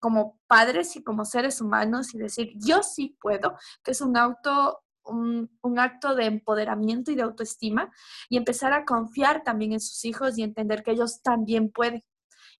como 0.00 0.40
padres 0.46 0.96
y 0.96 1.04
como 1.04 1.24
seres 1.24 1.60
humanos 1.60 2.14
y 2.14 2.18
decir, 2.18 2.52
yo 2.56 2.82
sí 2.82 3.16
puedo, 3.20 3.56
que 3.84 3.92
es 3.92 4.00
un 4.00 4.16
auto, 4.16 4.82
un, 5.04 5.56
un, 5.62 5.78
acto 5.78 6.14
de 6.14 6.24
empoderamiento 6.24 7.10
y 7.10 7.14
de 7.14 7.22
autoestima, 7.22 7.92
y 8.28 8.36
empezar 8.36 8.72
a 8.72 8.84
confiar 8.84 9.42
también 9.44 9.72
en 9.72 9.80
sus 9.80 10.04
hijos 10.04 10.36
y 10.36 10.42
entender 10.42 10.82
que 10.82 10.92
ellos 10.92 11.22
también 11.22 11.70
pueden 11.70 12.02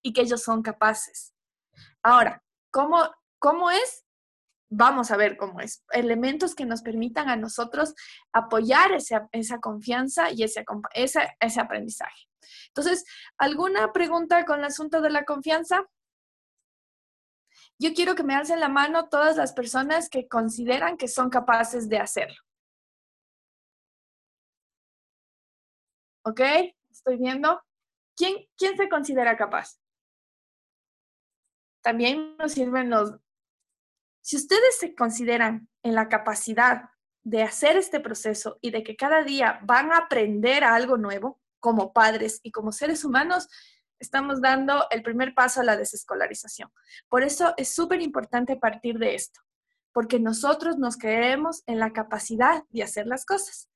y 0.03 0.13
que 0.13 0.23
ellos 0.23 0.43
son 0.43 0.63
capaces. 0.63 1.35
Ahora, 2.03 2.43
¿cómo, 2.71 3.11
cómo 3.39 3.71
es? 3.71 4.05
Vamos 4.71 5.11
a 5.11 5.17
ver 5.17 5.37
cómo 5.37 5.61
es. 5.61 5.83
Elementos 5.91 6.55
que 6.55 6.65
nos 6.65 6.83
permitan 6.83 7.29
a 7.29 7.37
nosotros 7.37 7.95
apoyar 8.33 8.93
ese, 8.93 9.21
esa 9.33 9.59
confianza 9.59 10.31
y 10.31 10.45
ese, 10.45 10.65
ese, 10.95 11.37
ese 11.41 11.61
aprendizaje. 11.61 12.29
Entonces, 12.69 13.05
¿alguna 13.37 13.93
pregunta 13.93 14.45
con 14.45 14.61
el 14.61 14.67
asunto 14.67 15.01
de 15.01 15.11
la 15.11 15.25
confianza? 15.25 15.85
Yo 17.81 17.95
quiero 17.95 18.15
que 18.15 18.23
me 18.23 18.35
alcen 18.35 18.61
la 18.61 18.69
mano 18.69 19.09
todas 19.09 19.39
las 19.39 19.55
personas 19.55 20.11
que 20.11 20.29
consideran 20.29 20.99
que 20.99 21.09
son 21.09 21.31
capaces 21.31 21.89
de 21.89 21.99
hacerlo. 21.99 22.37
¿Ok? 26.27 26.41
Estoy 26.91 27.17
viendo. 27.17 27.63
¿Quién, 28.15 28.47
quién 28.59 28.77
se 28.77 28.91
considera 28.91 29.35
capaz? 29.39 29.81
También 31.83 32.37
nos 32.37 32.53
sirven 32.53 32.91
los... 32.91 33.15
Si 34.23 34.37
ustedes 34.37 34.79
se 34.79 34.95
consideran 34.95 35.67
en 35.83 35.95
la 35.95 36.11
capacidad 36.11 36.91
de 37.23 37.43
hacer 37.43 37.79
este 37.79 37.99
proceso 38.01 38.59
y 38.61 38.73
de 38.73 38.83
que 38.83 38.95
cada 38.95 39.23
día 39.25 39.59
van 39.63 39.91
a 39.93 39.99
aprender 39.99 40.65
algo 40.65 40.99
nuevo 40.99 41.41
como 41.61 41.95
padres 41.95 42.41
y 42.43 42.51
como 42.51 42.73
seres 42.73 43.07
humanos, 43.07 43.49
estamos 44.01 44.41
dando 44.41 44.87
el 44.91 45.03
primer 45.03 45.35
paso 45.35 45.61
a 45.61 45.65
la 45.65 45.77
desescolarización. 45.77 46.73
Por 47.09 47.23
eso 47.23 47.55
es 47.57 47.73
súper 47.75 48.03
importante 48.03 48.57
partir 48.57 48.99
de 48.99 49.15
esto, 49.15 49.41
porque 49.93 50.19
nosotros 50.19 50.79
nos 50.79 50.97
creemos 50.97 51.63
en 51.67 51.79
la 51.79 51.93
capacidad 51.93 52.65
de 52.71 52.83
hacer 52.83 53.07
las 53.07 53.25
cosas. 53.25 53.71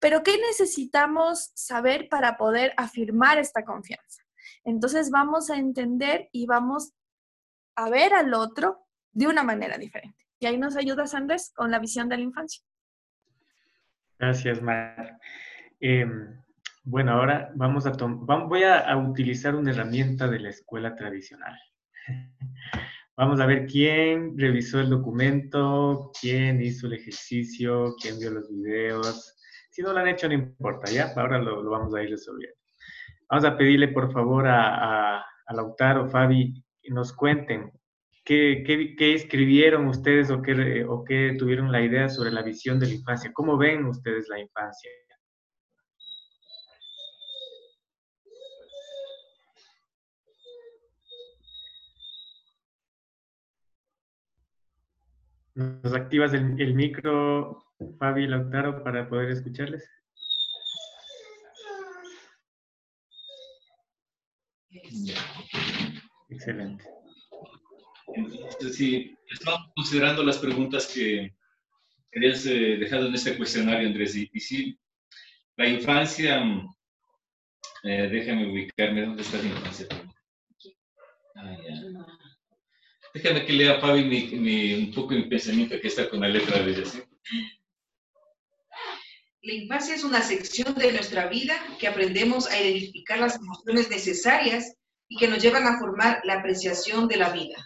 Pero 0.00 0.24
¿qué 0.24 0.36
necesitamos 0.38 1.52
saber 1.54 2.08
para 2.08 2.36
poder 2.36 2.72
afirmar 2.76 3.38
esta 3.38 3.64
confianza? 3.64 4.22
Entonces 4.64 5.10
vamos 5.10 5.50
a 5.50 5.56
entender 5.56 6.28
y 6.32 6.46
vamos 6.46 6.92
a 7.76 7.88
ver 7.88 8.14
al 8.14 8.34
otro 8.34 8.86
de 9.12 9.28
una 9.28 9.42
manera 9.42 9.78
diferente. 9.78 10.26
Y 10.40 10.46
ahí 10.46 10.58
nos 10.58 10.76
ayudas, 10.76 11.14
Andrés, 11.14 11.52
con 11.54 11.70
la 11.70 11.78
visión 11.78 12.08
de 12.08 12.16
la 12.16 12.22
infancia. 12.22 12.64
Gracias, 14.18 14.60
Mar. 14.60 15.20
Em, 15.78 16.41
bueno, 16.84 17.12
ahora 17.12 17.52
vamos 17.54 17.86
a 17.86 17.92
voy 17.92 18.64
a, 18.64 18.96
utilizar 18.96 19.54
una 19.54 19.70
herramienta 19.70 20.28
de 20.28 20.40
la 20.40 20.48
escuela 20.48 20.94
tradicional. 20.96 21.56
Vamos 23.14 23.40
a 23.40 23.46
ver 23.46 23.66
quién 23.66 24.38
revisó 24.38 24.80
el 24.80 24.88
documento, 24.88 26.10
quién 26.18 26.62
hizo 26.62 26.86
el 26.86 26.94
ejercicio, 26.94 27.94
quién 28.00 28.18
vio 28.18 28.30
los 28.30 28.50
videos. 28.50 29.36
Si 29.70 29.82
no 29.82 29.92
lo 29.92 30.00
han 30.00 30.08
hecho, 30.08 30.26
no 30.28 30.34
importa, 30.34 30.90
¿ya? 30.90 31.12
Ahora 31.14 31.38
lo, 31.38 31.62
vamos 31.68 31.94
a 31.94 32.02
ir 32.02 32.08
resolviendo. 32.08 32.56
Vamos 33.28 33.44
a 33.44 33.56
pedirle, 33.56 33.88
por 33.88 34.10
favor, 34.10 34.48
a, 34.48 35.18
a, 35.18 35.24
Lautaro, 35.54 36.08
Fabi, 36.08 36.64
nos 36.88 37.12
cuenten 37.12 37.70
qué, 38.24 39.14
escribieron 39.14 39.86
ustedes 39.88 40.30
o 40.30 40.40
qué 40.40 41.36
tuvieron 41.38 41.70
la 41.70 41.82
idea 41.82 42.08
sobre 42.08 42.32
la 42.32 42.42
visión 42.42 42.80
de 42.80 42.86
la 42.86 42.94
infancia. 42.94 43.30
¿Cómo 43.34 43.58
ven 43.58 43.84
ustedes 43.84 44.26
la 44.30 44.40
infancia? 44.40 44.90
¿Nos 55.54 55.92
activas 55.92 56.32
el, 56.32 56.74
micro, 56.74 57.62
Fabi 57.98 58.26
Lautaro, 58.26 58.82
para 58.82 59.08
poder 59.08 59.30
escucharles? 59.30 59.88
Excelente. 66.30 66.84
Sí, 68.72 69.14
estamos 69.30 69.70
considerando 69.76 70.22
las 70.22 70.38
preguntas 70.38 70.90
que 70.92 71.34
habías 72.14 72.46
eh, 72.46 72.78
dejado 72.78 73.06
en 73.06 73.14
este 73.14 73.36
cuestionario, 73.36 73.88
Andrés. 73.88 74.16
Y, 74.16 74.28
sí, 74.40 74.78
la 75.56 75.68
infancia, 75.68 76.42
eh, 77.84 78.08
déjame 78.10 78.50
ubicarme, 78.50 79.04
¿dónde 79.04 79.22
está 79.22 79.36
la 79.36 79.44
infancia? 79.44 79.86
Ah, 81.36 81.56
ya. 81.62 82.21
Déjame 83.14 83.44
que 83.44 83.52
lea, 83.52 83.78
Fabi, 83.78 84.04
mi, 84.04 84.74
un 84.74 84.94
poco 84.94 85.12
mi 85.14 85.24
pensamiento 85.24 85.78
que 85.80 85.88
está 85.88 86.08
con 86.08 86.20
la 86.20 86.28
letra 86.28 86.62
de 86.62 86.70
ella. 86.70 86.84
La 89.42 89.52
infancia 89.52 89.94
es 89.94 90.04
una 90.04 90.22
sección 90.22 90.74
de 90.74 90.92
nuestra 90.92 91.26
vida 91.26 91.54
que 91.78 91.88
aprendemos 91.88 92.50
a 92.50 92.60
identificar 92.60 93.18
las 93.18 93.36
emociones 93.36 93.90
necesarias 93.90 94.76
y 95.08 95.16
que 95.16 95.28
nos 95.28 95.42
llevan 95.42 95.66
a 95.66 95.78
formar 95.78 96.20
la 96.24 96.34
apreciación 96.34 97.06
de 97.08 97.16
la 97.16 97.30
vida. 97.30 97.56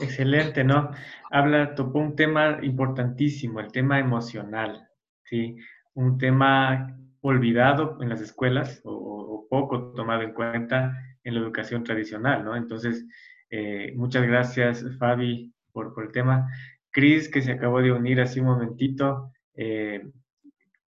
Excelente, 0.00 0.64
¿no? 0.64 0.90
Habla, 1.30 1.74
topó 1.74 1.98
un 1.98 2.16
tema 2.16 2.60
importantísimo, 2.62 3.60
el 3.60 3.70
tema 3.72 3.98
emocional, 3.98 4.88
¿sí? 5.24 5.56
Un 5.94 6.18
tema 6.18 6.96
olvidado 7.20 7.98
en 8.00 8.08
las 8.08 8.20
escuelas 8.20 8.80
o, 8.84 8.92
o 8.92 9.48
poco 9.48 9.92
tomado 9.92 10.22
en 10.22 10.32
cuenta 10.32 10.96
en 11.28 11.34
la 11.34 11.40
educación 11.40 11.84
tradicional, 11.84 12.44
¿no? 12.44 12.56
Entonces, 12.56 13.06
eh, 13.50 13.92
muchas 13.96 14.26
gracias, 14.26 14.84
Fabi, 14.98 15.52
por, 15.72 15.94
el 16.02 16.10
tema. 16.10 16.48
Cris, 16.90 17.28
que 17.28 17.42
se 17.42 17.52
acabó 17.52 17.80
de 17.82 17.92
unir 17.92 18.20
hace 18.20 18.40
un 18.40 18.46
momentito, 18.46 19.30
eh, 19.54 20.10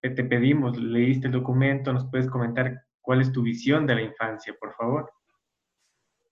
te 0.01 0.23
pedimos, 0.23 0.77
leíste 0.77 1.27
el 1.27 1.33
documento, 1.33 1.93
nos 1.93 2.09
puedes 2.09 2.27
comentar 2.27 2.81
cuál 3.01 3.21
es 3.21 3.31
tu 3.31 3.43
visión 3.43 3.85
de 3.85 3.95
la 3.95 4.01
infancia, 4.01 4.55
por 4.59 4.73
favor. 4.73 5.11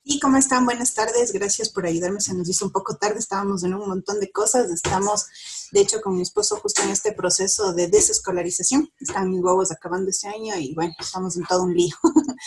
¿Y 0.04 0.20
cómo 0.20 0.38
están? 0.38 0.66
Buenas 0.66 0.94
tardes. 0.94 1.34
Gracias 1.34 1.70
por 1.70 1.86
ayudarme. 1.86 2.22
Se 2.22 2.34
nos 2.34 2.48
hizo 2.48 2.66
un 2.66 2.72
poco 2.72 2.96
tarde. 2.96 3.20
Estábamos 3.20 3.64
en 3.64 3.74
un 3.74 3.88
montón 3.88 4.20
de 4.20 4.32
cosas. 4.32 4.72
Estamos, 4.72 5.28
de 5.72 5.82
hecho, 5.82 6.02
con 6.02 6.16
mi 6.16 6.22
esposo 6.22 6.56
justo 6.56 6.82
en 6.84 6.90
este 6.90 7.12
proceso 7.12 7.74
de 7.74 7.88
desescolarización. 7.88 8.90
Están 9.00 9.30
mis 9.30 9.42
huevos 9.42 9.72
acabando 9.72 10.10
este 10.10 10.30
año 10.30 10.56
y 10.58 10.74
bueno, 10.74 10.94
estamos 11.00 11.36
en 11.38 11.44
todo 11.46 11.64
un 11.64 11.76
lío. 11.76 11.96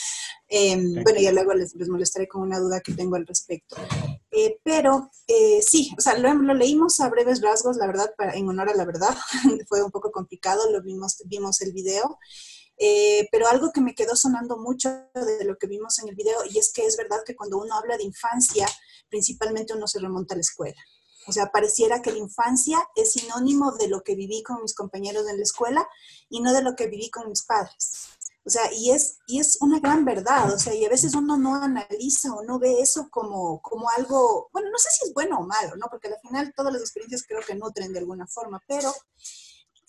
Em, 0.55 1.03
bueno, 1.03 1.19
ya 1.19 1.33
luego 1.33 1.55
les, 1.55 1.75
molestaré 1.89 2.29
con 2.29 2.43
una 2.43 2.59
duda 2.59 2.83
que 2.83 2.93
tengo 2.93 3.17
al 3.17 3.27
respecto. 3.27 3.75
Eh, 4.31 4.59
pero 4.63 5.11
eh, 5.27 5.63
sí, 5.63 5.95
o 5.97 6.01
sea, 6.03 6.19
lo, 6.19 6.35
lo, 6.35 6.53
leímos 6.53 7.01
a 7.01 7.09
breves 7.09 7.41
rasgos, 7.41 7.79
la 7.79 7.87
verdad, 7.87 8.13
para, 8.19 8.35
en 8.35 8.47
honor 8.47 8.69
a 8.69 8.75
la 8.75 8.85
verdad. 8.85 9.17
Fue 9.67 9.83
un 9.83 9.91
poco 9.91 10.13
complicado. 10.13 10.71
Lo 10.71 10.83
vimos, 10.83 11.23
vimos 11.25 11.63
el 11.63 11.73
video. 11.73 12.19
Eh, 12.85 13.29
pero 13.31 13.47
algo 13.47 13.71
que 13.71 13.81
me 13.81 13.95
quedó 13.95 14.17
sonando 14.17 14.57
mucho 14.57 14.89
de 15.15 15.45
lo 15.45 15.57
que 15.57 15.69
vimos 15.69 16.01
en 16.01 16.09
el 16.09 16.17
video, 16.17 16.41
y 16.51 16.59
es 16.59 16.73
que 16.73 16.85
es 16.85 16.97
verdad 16.97 17.19
que 17.25 17.37
cuando 17.37 17.59
uno 17.59 17.77
habla 17.77 17.97
de 17.97 18.03
infancia, 18.03 18.67
principalmente 19.09 19.73
uno 19.73 19.87
se 19.87 20.01
remonta 20.01 20.35
a 20.35 20.37
la 20.37 20.41
escuela. 20.41 20.83
O 21.29 21.33
sea, 21.33 21.53
pareciera 21.53 22.03
que 22.03 22.11
la 22.11 22.19
infancia 22.19 22.79
es 22.97 23.13
sinónimo 23.13 23.71
de 23.77 23.87
lo 23.87 24.03
que 24.03 24.17
viví 24.17 24.43
con 24.43 24.61
mis 24.63 24.75
compañeros 24.75 25.29
en 25.29 25.37
la 25.37 25.45
escuela 25.45 25.89
y 26.29 26.41
no 26.41 26.53
de 26.53 26.61
lo 26.63 26.75
que 26.75 26.89
viví 26.89 27.09
con 27.09 27.29
mis 27.29 27.45
padres. 27.45 28.09
O 28.45 28.51
sea, 28.51 28.63
y 28.73 28.91
es, 28.91 29.19
y 29.29 29.39
es 29.39 29.59
una 29.61 29.79
gran 29.79 30.05
verdad, 30.05 30.53
o 30.53 30.59
sea, 30.59 30.75
y 30.75 30.85
a 30.85 30.89
veces 30.89 31.15
uno 31.15 31.37
no 31.37 31.55
analiza 31.55 32.35
o 32.35 32.43
no 32.43 32.59
ve 32.59 32.81
eso 32.81 33.09
como, 33.11 33.63
como 33.63 33.89
algo, 33.91 34.49
bueno, 34.53 34.71
no 34.71 34.79
sé 34.79 34.89
si 34.91 35.07
es 35.07 35.15
bueno 35.15 35.39
o 35.39 35.47
malo, 35.47 35.77
¿no? 35.77 35.87
Porque 35.89 36.09
al 36.09 36.19
final 36.21 36.53
todas 36.57 36.73
las 36.73 36.83
experiencias 36.83 37.23
creo 37.25 37.43
que 37.47 37.55
nutren 37.55 37.93
de 37.93 38.01
alguna 38.01 38.27
forma, 38.27 38.61
pero 38.67 38.93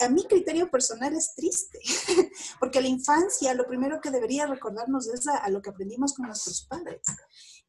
a 0.03 0.09
mi 0.09 0.25
criterio 0.25 0.69
personal 0.69 1.13
es 1.13 1.33
triste, 1.35 1.79
porque 2.59 2.81
la 2.81 2.87
infancia 2.87 3.53
lo 3.53 3.65
primero 3.65 3.99
que 4.01 4.11
debería 4.11 4.47
recordarnos 4.47 5.07
es 5.07 5.27
a, 5.27 5.49
lo 5.49 5.61
que 5.61 5.69
aprendimos 5.69 6.13
con 6.13 6.27
nuestros 6.27 6.65
padres, 6.67 7.01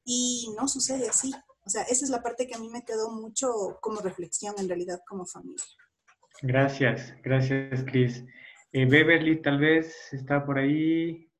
y 0.04 0.52
no 0.56 0.68
sucede 0.68 1.08
así. 1.08 1.32
O 1.66 1.70
sea, 1.70 1.82
esa 1.82 2.04
es 2.04 2.10
la 2.10 2.22
parte 2.22 2.46
que 2.46 2.54
a 2.54 2.58
mí 2.58 2.68
me 2.68 2.84
quedó 2.84 3.10
mucho 3.10 3.78
como 3.80 4.00
reflexión 4.00 4.54
en 4.58 4.68
realidad 4.68 5.00
como 5.08 5.24
familia. 5.24 5.64
Gracias, 6.42 7.14
gracias, 7.22 7.84
Cris. 7.84 8.22
Eh, 8.72 8.86
Beverly 8.86 9.40
tal 9.40 9.58
vez 9.58 10.12
está 10.12 10.44
por 10.44 10.58
ahí. 10.58 11.30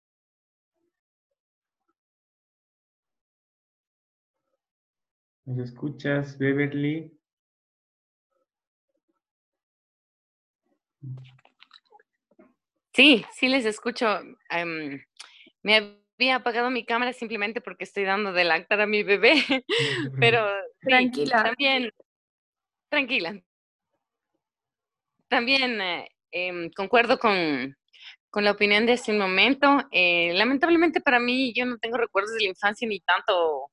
¿Nos 5.44 5.68
escuchas, 5.68 6.38
Beverly? 6.38 7.20
Sí, 12.92 13.24
sí 13.32 13.48
les 13.48 13.64
escucho. 13.64 14.20
Em, 14.50 15.04
me 15.62 16.00
había 16.18 16.36
apagado 16.36 16.70
mi 16.70 16.84
cámara 16.84 17.12
simplemente 17.12 17.60
porque 17.60 17.84
estoy 17.84 18.04
dando 18.04 18.32
de 18.32 18.44
lactar 18.44 18.80
a 18.80 18.86
mi 18.86 19.02
bebé, 19.02 19.34
pero 20.20 20.46
tranquila. 20.80 21.42
también, 21.42 21.90
tranquila. 22.88 23.42
También 25.28 25.80
eh, 25.80 26.08
Em, 26.36 26.68
concuerdo 26.70 27.16
con, 27.20 27.76
la 28.42 28.50
opinión 28.50 28.86
de 28.86 28.94
hace 28.94 29.12
un 29.12 29.18
momento. 29.18 29.84
Eh, 29.92 30.32
lamentablemente 30.34 31.00
para 31.00 31.20
mí 31.20 31.52
yo 31.54 31.64
no 31.64 31.78
tengo 31.78 31.96
recuerdos 31.96 32.34
de 32.34 32.40
la 32.40 32.48
infancia 32.48 32.88
ni 32.88 32.98
tanto 32.98 33.70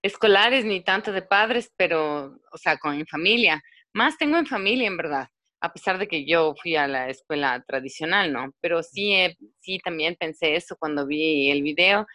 escolares 0.00 0.64
ni 0.64 0.82
tanto 0.82 1.12
de 1.12 1.20
padres, 1.20 1.70
pero, 1.76 2.40
o 2.50 2.56
sea, 2.56 2.78
con 2.78 2.96
mi 2.96 3.04
familia. 3.04 3.62
Más 3.92 4.16
tengo 4.16 4.38
en 4.38 4.46
familia, 4.46 4.86
en 4.86 4.96
verdad, 4.96 5.28
a 5.60 5.72
pesar 5.72 5.98
de 5.98 6.06
que 6.06 6.24
yo 6.24 6.54
fui 6.60 6.76
a 6.76 6.86
la 6.86 7.08
escuela 7.08 7.64
tradicional, 7.66 8.32
¿no? 8.32 8.52
Pero 8.60 8.82
sí, 8.82 9.14
sí 9.60 9.78
también 9.82 10.16
pensé 10.18 10.56
eso 10.56 10.76
cuando 10.78 11.06
vi 11.06 11.50
el 11.50 11.62
video 11.62 12.06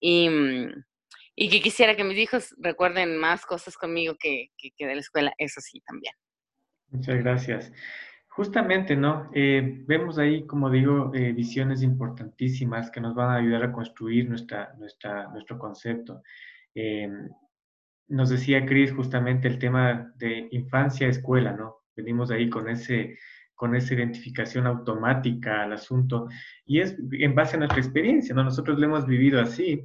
y, 0.00 0.28
mm, 0.28 0.84
y, 1.36 1.48
que 1.50 1.60
quisiera 1.60 1.96
que 1.96 2.04
mis 2.04 2.18
hijos 2.18 2.54
recuerden 2.58 3.16
más 3.16 3.46
cosas 3.46 3.76
conmigo 3.76 4.16
que, 4.18 4.48
que 4.56 4.86
de 4.86 4.94
la 4.94 5.00
escuela, 5.00 5.32
eso 5.38 5.60
sí 5.60 5.80
también. 5.80 6.14
Muchas 6.90 7.18
gracias. 7.18 7.72
Justamente, 8.28 8.94
¿no? 8.94 9.30
Eh, 9.34 9.82
vemos 9.84 10.16
ahí, 10.16 10.46
como 10.46 10.70
digo, 10.70 11.12
eh, 11.12 11.32
visiones 11.32 11.82
importantísimas 11.82 12.90
que 12.90 13.00
nos 13.00 13.14
van 13.14 13.30
a 13.30 13.36
ayudar 13.36 13.64
a 13.64 13.72
construir 13.72 14.28
nuestra, 14.28 14.74
nuestra, 14.78 15.26
nuestro 15.28 15.58
concepto. 15.58 16.22
Eh, 16.72 17.10
nos 18.06 18.30
decía 18.30 18.64
Cris 18.64 18.92
justamente 18.92 19.48
el 19.48 19.58
tema 19.58 20.12
de 20.16 20.48
infancia-escuela, 20.52 21.52
¿no? 21.52 21.77
Venimos 21.98 22.30
ahí 22.30 22.48
con, 22.48 22.68
ese, 22.68 23.18
con 23.54 23.74
esa 23.74 23.94
identificación 23.94 24.66
automática 24.66 25.64
al 25.64 25.74
asunto 25.74 26.28
y 26.64 26.80
es 26.80 26.96
en 27.12 27.34
base 27.34 27.56
a 27.56 27.58
nuestra 27.58 27.80
experiencia, 27.80 28.34
¿no? 28.34 28.44
Nosotros 28.44 28.78
lo 28.78 28.86
hemos 28.86 29.06
vivido 29.06 29.40
así. 29.40 29.84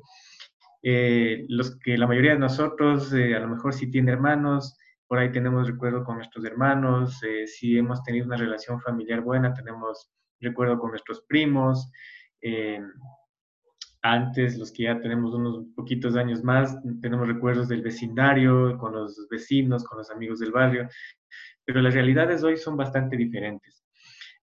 los 1.50 1.78
que 1.80 1.98
la 1.98 2.08
mayoría 2.08 2.34
de 2.34 2.40
nosotros, 2.40 3.12
a 3.14 3.40
lo 3.40 3.50
mejor 3.50 3.74
sí 3.74 3.90
tiene 3.92 4.12
hermanos, 4.12 4.78
por 5.08 5.20
ahí 5.20 5.32
tenemos 5.32 5.68
recuerdo 5.68 6.04
con 6.04 6.16
nuestros 6.16 6.44
hermanos, 6.46 7.22
eh, 7.24 7.46
si 7.46 7.78
hemos 7.78 8.02
tenido 8.04 8.26
una 8.26 8.38
relación 8.38 8.82
familiar 8.82 9.22
buena, 9.22 9.54
tenemos 9.54 10.10
recuerdo 10.40 10.80
con 10.80 10.90
nuestros 10.90 11.22
primos. 11.28 11.92
Eh, 12.42 12.80
antes, 14.02 14.58
los 14.58 14.72
que 14.72 14.84
ya 14.84 15.00
tenemos 15.00 15.34
unos 15.34 15.66
poquitos 15.76 16.16
años 16.16 16.44
más, 16.44 16.76
tenemos 17.02 17.28
recuerdos 17.28 17.70
del 17.70 17.82
vecindario, 17.82 18.78
con 18.78 18.94
los 18.94 19.28
vecinos, 19.30 19.86
con 19.86 20.00
los 20.00 20.10
amigos 20.10 20.40
del 20.40 20.52
barrio, 20.52 20.90
pero 21.66 21.82
las 21.82 21.94
realidades 21.94 22.44
hoy 22.44 22.58
son 22.58 22.78
bastante 22.78 23.18
diferentes. 23.18 23.84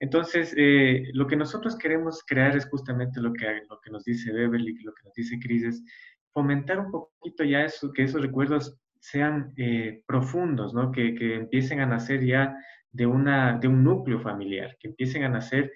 Entonces, 0.01 0.55
eh, 0.57 1.11
lo 1.12 1.27
que 1.27 1.37
nosotros 1.37 1.77
queremos 1.77 2.25
crear 2.27 2.57
es 2.57 2.66
justamente 2.66 3.21
lo 3.21 3.35
que, 3.35 3.47
lo 3.68 3.79
que 3.81 3.91
nos 3.91 4.05
dice 4.05 4.33
Beverly, 4.33 4.79
lo 4.83 4.95
que 4.95 5.05
nos 5.05 5.14
dice 5.14 5.39
Cris, 5.39 5.62
es 5.62 5.85
fomentar 6.33 6.79
un 6.81 6.91
poquito 6.91 7.45
ya 7.45 7.64
eso, 7.64 7.93
que 7.93 8.05
esos 8.05 8.23
recuerdos 8.23 8.79
sean 8.99 9.53
eh, 9.57 10.03
profundos, 10.07 10.73
¿no? 10.73 10.91
Que, 10.91 11.14
que, 11.14 11.35
empiecen 11.35 11.81
a 11.81 11.87
nacer 11.87 12.25
ya 12.25 12.57
de, 12.93 13.07
una, 13.07 13.59
de 13.59 13.68
un 13.68 13.85
núcleo 13.85 14.21
familiar, 14.21 14.77
que 14.79 14.89
empiecen 14.89 15.25
a 15.25 15.29
nacer 15.29 15.73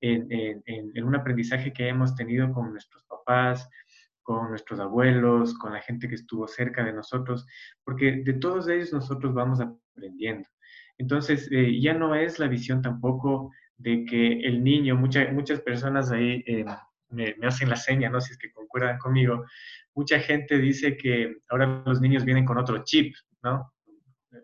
en, 0.00 0.30
en, 0.30 0.62
en, 0.94 1.04
un 1.04 1.16
aprendizaje 1.16 1.72
que 1.72 1.88
hemos 1.88 2.14
tenido 2.14 2.52
con 2.52 2.70
nuestros 2.72 3.04
papás, 3.04 3.68
con 4.22 4.50
nuestros 4.50 4.80
abuelos, 4.80 5.54
con 5.54 5.72
la 5.72 5.80
gente 5.80 6.08
que 6.08 6.14
estuvo 6.14 6.46
cerca 6.46 6.84
de 6.84 6.92
nosotros, 6.92 7.46
porque 7.84 8.22
de 8.24 8.34
todos 8.34 8.68
ellos 8.68 8.92
nosotros 8.92 9.34
vamos 9.34 9.60
aprendiendo. 9.60 10.48
Entonces, 10.98 11.48
eh, 11.50 11.80
ya 11.80 11.94
no 11.94 12.14
es 12.14 12.38
la 12.38 12.48
visión 12.48 12.82
tampoco 12.82 13.52
de 13.76 14.04
que 14.04 14.40
el 14.40 14.62
niño, 14.62 14.96
muchas 14.96 15.60
personas 15.60 16.10
ahí 16.12 16.44
eh, 16.46 16.64
me, 17.10 17.34
hacen 17.42 17.68
la 17.68 17.76
seña, 17.76 18.08
no 18.08 18.20
si 18.20 18.32
es 18.32 18.38
que 18.38 18.52
concuerdan 18.52 18.98
conmigo, 18.98 19.44
mucha 19.94 20.20
gente 20.20 20.58
dice 20.58 20.96
que 20.96 21.36
ahora 21.48 21.82
los 21.86 22.00
niños 22.00 22.24
vienen 22.24 22.44
con 22.44 22.58
otro 22.58 22.84
chip, 22.84 23.14
¿no? 23.42 23.72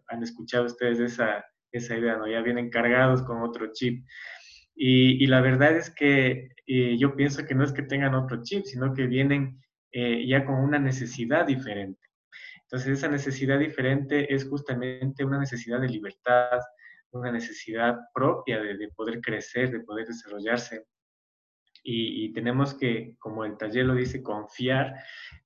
Han 0.08 0.22
escuchado 0.22 0.66
ustedes 0.66 0.98
esa, 0.98 1.44
esa 1.72 1.96
idea, 1.96 2.16
¿no? 2.16 2.26
Ya 2.26 2.42
vienen 2.42 2.70
cargados 2.70 3.22
con 3.22 3.42
otro 3.42 3.72
chip. 3.72 4.04
Y, 4.74 5.22
y 5.22 5.26
la 5.26 5.40
verdad 5.40 5.76
es 5.76 5.90
que 5.90 6.50
eh, 6.66 6.96
yo 6.98 7.14
pienso 7.16 7.44
que 7.46 7.54
no 7.54 7.64
es 7.64 7.72
que 7.72 7.82
tengan 7.82 8.14
otro 8.14 8.42
chip, 8.42 8.64
sino 8.64 8.94
que 8.94 9.06
vienen 9.06 9.60
ya 9.92 10.44
con 10.44 10.54
una 10.54 10.78
necesidad 10.78 11.48
diferente. 11.48 12.09
Entonces, 12.70 12.98
esa 12.98 13.08
necesidad 13.08 13.58
diferente 13.58 14.32
es 14.32 14.48
justamente 14.48 15.24
una 15.24 15.38
necesidad 15.38 15.80
de 15.80 15.88
libertad, 15.88 16.60
una 17.10 17.32
necesidad 17.32 17.96
propia 18.14 18.60
de, 18.60 18.76
de 18.76 18.88
poder 18.90 19.20
crecer, 19.20 19.70
de 19.70 19.80
poder 19.80 20.06
desarrollarse 20.06 20.86
y, 21.82 22.32
tenemos 22.32 22.74
que, 22.74 23.16
como 23.18 23.44
el 23.44 23.56
taller 23.56 23.86
lo 23.86 23.94
dice, 23.94 24.22
confiar 24.22 24.94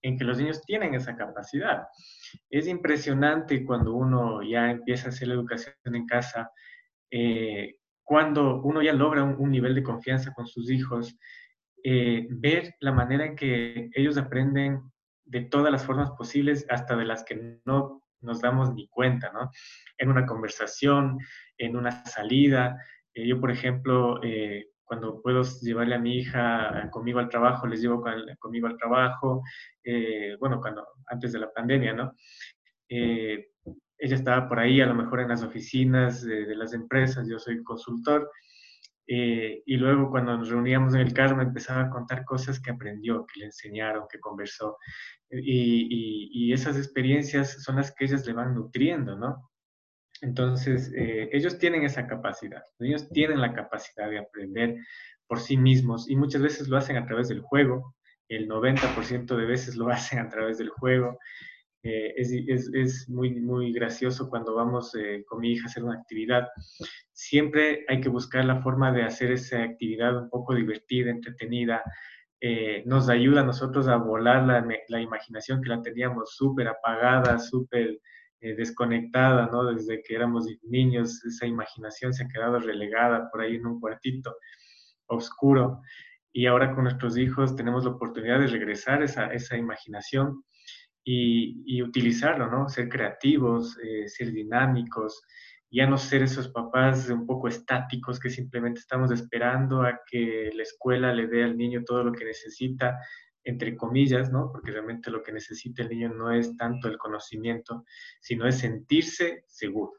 en 0.02 0.18
que 0.18 0.24
los 0.24 0.38
niños 0.38 0.62
tienen 0.62 0.94
esa 0.94 1.16
capacidad. 1.16 1.84
Es 2.50 2.66
impresionante 2.66 3.64
cuando 3.64 3.94
uno 3.94 4.42
ya 4.42 4.70
empieza 4.70 5.06
a 5.06 5.08
hacer 5.10 5.28
la 5.28 5.34
educación 5.34 5.74
en 5.84 6.06
casa, 6.06 6.50
eh, 7.10 7.76
cuando 8.02 8.60
uno 8.62 8.82
ya 8.82 8.92
logra 8.92 9.22
un, 9.22 9.50
nivel 9.50 9.74
de 9.74 9.82
confianza 9.82 10.32
con 10.34 10.46
sus 10.46 10.70
hijos, 10.70 11.16
eh, 11.82 12.26
ver 12.30 12.74
la 12.80 12.92
manera 12.92 13.24
en 13.26 13.36
que 13.36 13.90
ellos 13.94 14.16
aprenden 14.16 14.80
de 15.24 15.42
todas 15.42 15.72
las 15.72 15.84
formas 15.84 16.10
posibles, 16.12 16.66
hasta 16.68 16.96
de 16.96 17.04
las 17.04 17.24
que 17.24 17.60
no 17.64 18.02
nos 18.20 18.40
damos 18.40 18.74
ni 18.74 18.88
cuenta, 18.88 19.30
¿no? 19.32 19.50
En 19.98 20.08
una 20.08 20.26
conversación, 20.26 21.18
en 21.58 21.76
una 21.76 22.04
salida. 22.04 22.76
Eh, 23.12 23.26
yo, 23.26 23.40
por 23.40 23.50
ejemplo, 23.50 24.20
cuando 24.84 25.20
puedo 25.22 25.42
llevarle 25.62 25.94
a 25.94 25.98
mi 25.98 26.18
hija 26.18 26.88
conmigo 26.90 27.18
al 27.18 27.28
trabajo, 27.28 27.66
les 27.66 27.80
llevo 27.80 28.04
conmigo 28.38 28.66
al 28.66 28.76
trabajo, 28.76 29.42
eh, 29.82 30.36
bueno, 30.38 30.60
cuando, 30.60 30.86
antes 31.06 31.32
de 31.32 31.38
la 31.38 31.52
pandemia, 31.52 31.94
¿no? 31.94 32.12
Eh, 32.88 33.48
ella 33.98 34.16
estaba 34.16 34.48
por 34.48 34.60
ahí, 34.60 34.80
a 34.80 34.86
lo 34.86 34.94
mejor 34.94 35.20
en 35.20 35.28
las 35.28 35.42
oficinas 35.42 36.22
de, 36.22 36.54
las 36.54 36.74
empresas, 36.74 37.26
yo 37.28 37.38
soy 37.38 37.62
consultor, 37.62 38.30
eh, 39.06 39.62
y 39.66 39.76
luego 39.76 40.10
cuando 40.10 40.36
nos 40.36 40.48
reuníamos 40.48 40.94
en 40.94 41.00
el 41.00 41.12
carro 41.12 41.42
empezaba 41.42 41.82
a 41.82 41.90
contar 41.90 42.24
cosas 42.24 42.60
que 42.60 42.70
aprendió, 42.70 43.26
que 43.26 43.40
le 43.40 43.46
enseñaron, 43.46 44.06
que 44.10 44.20
conversó, 44.20 44.78
y, 45.30 46.28
y 46.32 46.52
esas 46.52 46.76
experiencias 46.76 47.62
son 47.62 47.76
las 47.76 47.92
que 47.94 48.04
ellas 48.04 48.26
le 48.26 48.32
van 48.32 48.54
nutriendo, 48.54 49.16
¿no? 49.16 49.50
Entonces, 50.24 50.92
eh, 50.96 51.28
ellos 51.32 51.58
tienen 51.58 51.82
esa 51.84 52.06
capacidad, 52.06 52.62
ellos 52.78 53.08
tienen 53.10 53.40
la 53.40 53.52
capacidad 53.52 54.08
de 54.08 54.18
aprender 54.18 54.76
por 55.26 55.40
sí 55.40 55.56
mismos 55.56 56.08
y 56.08 56.16
muchas 56.16 56.40
veces 56.40 56.68
lo 56.68 56.76
hacen 56.76 56.96
a 56.96 57.06
través 57.06 57.28
del 57.28 57.40
juego, 57.40 57.94
el 58.28 58.48
90% 58.48 59.36
de 59.36 59.44
veces 59.44 59.76
lo 59.76 59.88
hacen 59.90 60.18
a 60.18 60.28
través 60.28 60.58
del 60.58 60.70
juego. 60.70 61.18
Eh, 61.84 62.14
es, 62.16 62.32
es, 62.32 62.70
es, 62.74 63.08
muy, 63.08 63.30
muy 63.40 63.72
gracioso 63.72 64.28
cuando 64.28 64.54
vamos 64.54 64.94
eh, 64.94 65.22
con 65.28 65.40
mi 65.40 65.52
hija 65.52 65.66
a 65.66 65.68
hacer 65.68 65.84
una 65.84 66.00
actividad. 66.00 66.48
Siempre 67.12 67.84
hay 67.88 68.00
que 68.00 68.08
buscar 68.08 68.44
la 68.44 68.62
forma 68.62 68.90
de 68.90 69.02
hacer 69.04 69.30
esa 69.30 69.62
actividad 69.62 70.16
un 70.16 70.30
poco 70.30 70.54
divertida, 70.54 71.10
entretenida. 71.10 71.82
nos 72.86 73.08
ayuda 73.08 73.40
a 73.42 73.44
nosotros 73.44 73.86
a 73.88 73.96
volar 73.96 74.44
la, 74.44 74.66
la 74.88 75.00
imaginación 75.00 75.62
que 75.62 75.70
la 75.70 75.82
teníamos 75.82 76.34
súper 76.36 76.68
apagada, 76.68 77.38
súper 77.38 78.00
eh, 78.44 78.54
desconectada, 78.54 79.46
¿no? 79.46 79.64
Desde 79.64 80.02
que 80.02 80.14
éramos 80.14 80.46
niños, 80.64 81.24
esa 81.24 81.46
imaginación 81.46 82.12
se 82.12 82.24
ha 82.24 82.28
quedado 82.28 82.58
relegada 82.58 83.30
por 83.30 83.40
ahí 83.40 83.56
en 83.56 83.64
un 83.64 83.80
cuartito 83.80 84.36
oscuro. 85.06 85.80
Y 86.30 86.44
ahora 86.44 86.74
con 86.74 86.84
nuestros 86.84 87.16
hijos 87.16 87.56
tenemos 87.56 87.84
la 87.84 87.92
oportunidad 87.92 88.40
de 88.40 88.48
regresar 88.48 89.02
esa, 89.02 89.32
esa 89.32 89.56
imaginación 89.56 90.44
y, 91.04 91.82
utilizarlo, 91.82 92.50
¿no? 92.50 92.68
Ser 92.68 92.88
creativos, 92.88 93.78
eh, 93.78 94.08
ser 94.08 94.32
dinámicos 94.32 95.22
ya 95.74 95.86
no 95.88 95.98
ser 95.98 96.22
esos 96.22 96.48
papás 96.48 97.08
un 97.10 97.26
poco 97.26 97.48
estáticos 97.48 98.20
que 98.20 98.30
simplemente 98.30 98.78
estamos 98.78 99.10
esperando 99.10 99.82
a 99.82 100.00
que 100.06 100.50
la 100.54 100.62
escuela 100.62 101.12
le 101.12 101.26
dé 101.26 101.42
al 101.42 101.56
niño 101.56 101.82
todo 101.84 102.04
lo 102.04 102.12
que 102.12 102.24
necesita, 102.24 103.00
entre 103.42 103.76
comillas, 103.76 104.30
¿no? 104.30 104.52
Porque 104.52 104.70
realmente 104.70 105.10
lo 105.10 105.20
que 105.20 105.32
necesita 105.32 105.82
el 105.82 105.88
niño 105.88 106.10
no 106.10 106.30
es 106.30 106.56
tanto 106.56 106.86
el 106.86 106.96
conocimiento, 106.96 107.84
sino 108.20 108.46
es 108.46 108.58
sentirse 108.58 109.42
seguro. 109.48 109.94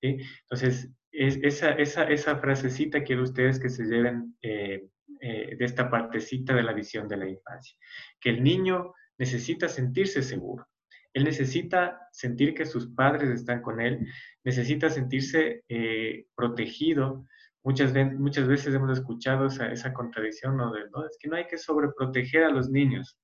Entonces, 0.00 0.92
es, 1.10 1.40
esa, 1.42 1.72
esa, 1.72 2.04
esa 2.04 2.36
frasecita 2.36 3.02
quiero 3.02 3.24
ustedes 3.24 3.58
que 3.58 3.68
se 3.68 3.84
lleven 3.84 4.36
eh, 4.42 4.86
eh, 5.20 5.56
de 5.56 5.64
esta 5.64 5.90
partecita 5.90 6.54
de 6.54 6.62
la 6.62 6.72
visión 6.72 7.08
de 7.08 7.16
la 7.16 7.28
infancia, 7.28 7.76
que 8.20 8.30
el 8.30 8.44
niño 8.44 8.92
necesita 9.18 9.68
sentirse 9.68 10.22
seguro. 10.22 10.66
Él 11.12 11.24
necesita 11.24 12.08
sentir 12.12 12.54
que 12.54 12.66
sus 12.66 12.88
padres 12.88 13.30
están 13.30 13.62
con 13.62 13.80
él, 13.80 14.06
necesita 14.44 14.90
sentirse 14.90 15.64
eh, 15.68 16.26
protegido. 16.34 17.26
Muchas, 17.62 17.92
veces 17.92 18.74
hemos 18.74 18.98
escuchado 18.98 19.46
esa, 19.46 19.92
contradicción, 19.92 20.56
¿no? 20.56 20.72
De. 20.72 20.82
Es 20.82 21.16
que 21.18 21.28
no 21.28 21.36
hay 21.36 21.46
que 21.46 21.58
sobreproteger 21.58 22.44
a 22.44 22.50
los 22.50 22.68
niños. 22.68 23.18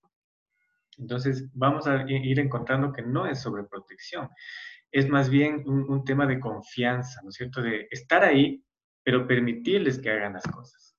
Entonces 0.99 1.49
vamos 1.53 1.87
a 1.87 2.05
ir 2.09 2.41
encontrando 2.41 2.93
que 2.93 3.03
no 3.03 3.27
es 3.27 3.41
sobreprotección, 3.41 4.29
es 4.91 5.09
más 5.09 5.31
bien 5.31 5.63
un, 5.67 5.91
un 5.91 6.05
tema 6.05 6.27
de 6.27 6.39
confianza, 6.39 7.21
¿no 7.23 7.31
es 7.31 7.37
cierto? 7.37 7.63
De 7.63 7.89
estar 7.91 8.23
ahí, 8.23 8.63
pero 9.03 9.27
permitirles 9.27 9.99
que 9.99 10.11
hagan 10.11 10.35
las 10.35 10.45
cosas 10.45 10.92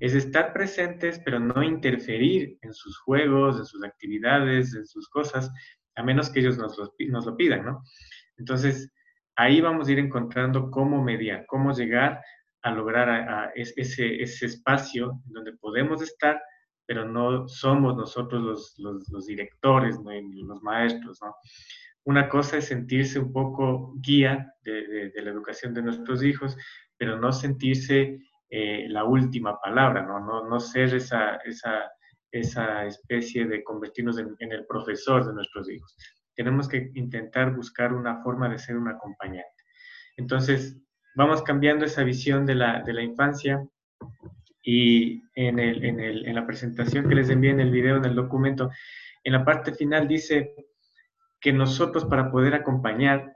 es 0.00 0.14
estar 0.14 0.52
presentes, 0.52 1.20
pero 1.24 1.38
no 1.38 1.62
interferir 1.62 2.58
en 2.62 2.72
sus 2.72 2.98
juegos, 2.98 3.58
en 3.58 3.64
sus 3.64 3.84
actividades, 3.84 4.74
en 4.74 4.86
sus 4.86 5.08
cosas, 5.08 5.52
a 5.94 6.02
menos 6.02 6.30
que 6.30 6.40
ellos 6.40 6.58
nos 6.58 6.76
lo, 6.78 7.36
pidan, 7.36 7.64
¿no? 7.64 7.82
Entonces, 8.38 8.90
ahí 9.36 9.60
vamos 9.60 9.88
a 9.88 9.92
ir 9.92 9.98
encontrando 9.98 10.70
cómo 10.70 11.02
mediar, 11.02 11.44
cómo 11.46 11.72
llegar 11.72 12.20
a 12.62 12.70
lograr 12.70 13.52
ese, 13.54 14.22
ese 14.22 14.46
espacio 14.46 15.20
donde 15.26 15.52
podemos 15.58 16.02
estar, 16.02 16.40
pero 16.86 17.04
no 17.06 17.46
somos 17.48 17.96
nosotros 17.96 18.74
los, 18.78 19.06
los, 19.08 19.26
directores, 19.26 19.98
¿no? 20.00 20.10
los 20.12 20.62
maestros, 20.62 21.20
¿no? 21.22 21.34
Una 22.04 22.28
cosa 22.28 22.56
es 22.56 22.66
sentirse 22.66 23.18
un 23.18 23.32
poco 23.32 23.94
guía 24.00 24.54
de, 24.62 25.12
la 25.14 25.30
educación 25.30 25.74
de 25.74 25.82
nuestros 25.82 26.22
hijos, 26.22 26.56
pero 26.96 27.18
no 27.18 27.32
sentirse 27.32 28.18
eh, 28.50 28.86
la 28.88 29.04
última 29.04 29.60
palabra, 29.60 30.02
¿no? 30.02 30.18
No, 30.20 30.48
no 30.48 30.58
ser 30.58 30.94
esa, 30.94 31.36
esa, 31.44 31.90
esa 32.32 32.84
especie 32.84 33.46
de 33.46 33.62
convertirnos 33.62 34.18
en, 34.18 34.36
el 34.52 34.66
profesor 34.66 35.26
de 35.26 35.32
nuestros 35.32 35.70
hijos. 35.70 35.96
Tenemos 36.34 36.68
que 36.68 36.90
intentar 36.94 37.54
buscar 37.54 37.92
una 37.92 38.22
forma 38.22 38.48
de 38.48 38.58
ser 38.58 38.76
un 38.76 38.88
acompañante. 38.88 39.64
Entonces, 40.16 40.76
vamos 41.14 41.42
cambiando 41.42 41.84
esa 41.84 42.02
visión 42.02 42.44
de 42.44 42.56
la, 42.56 42.82
de 42.82 42.92
la 42.92 43.02
infancia 43.02 43.64
y 44.62 45.22
en, 45.34 45.58
el, 45.58 45.84
en, 45.84 46.00
el, 46.00 46.26
en 46.26 46.34
la 46.34 46.46
presentación 46.46 47.08
que 47.08 47.14
les 47.14 47.30
envié 47.30 47.50
en 47.50 47.60
el 47.60 47.70
video, 47.70 47.96
en 47.96 48.04
el 48.04 48.14
documento, 48.14 48.70
en 49.24 49.32
la 49.32 49.44
parte 49.44 49.72
final 49.72 50.08
dice 50.08 50.54
que 51.40 51.52
nosotros 51.52 52.04
para 52.04 52.30
poder 52.30 52.54
acompañar 52.54 53.34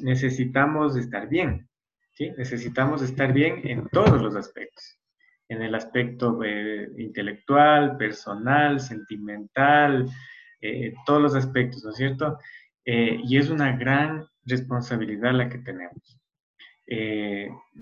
necesitamos 0.00 0.96
estar 0.96 1.28
bien, 1.28 1.68
¿sí? 2.14 2.30
Necesitamos 2.36 3.02
estar 3.02 3.32
bien 3.32 3.60
en 3.64 3.88
todos 3.88 4.20
los 4.22 4.34
aspectos 4.36 4.98
en 5.48 5.62
el 5.62 5.74
aspecto 5.74 6.42
eh, 6.42 6.88
intelectual, 6.98 7.96
personal, 7.96 8.80
sentimental, 8.80 10.08
eh, 10.60 10.94
todos 11.04 11.20
los 11.20 11.34
aspectos, 11.34 11.84
¿no 11.84 11.90
es 11.90 11.96
cierto? 11.96 12.38
Eh, 12.84 13.20
y 13.24 13.38
es 13.38 13.50
una 13.50 13.76
gran 13.76 14.26
responsabilidad 14.44 15.32
la 15.32 15.48
que 15.48 15.58
tenemos. 15.58 16.20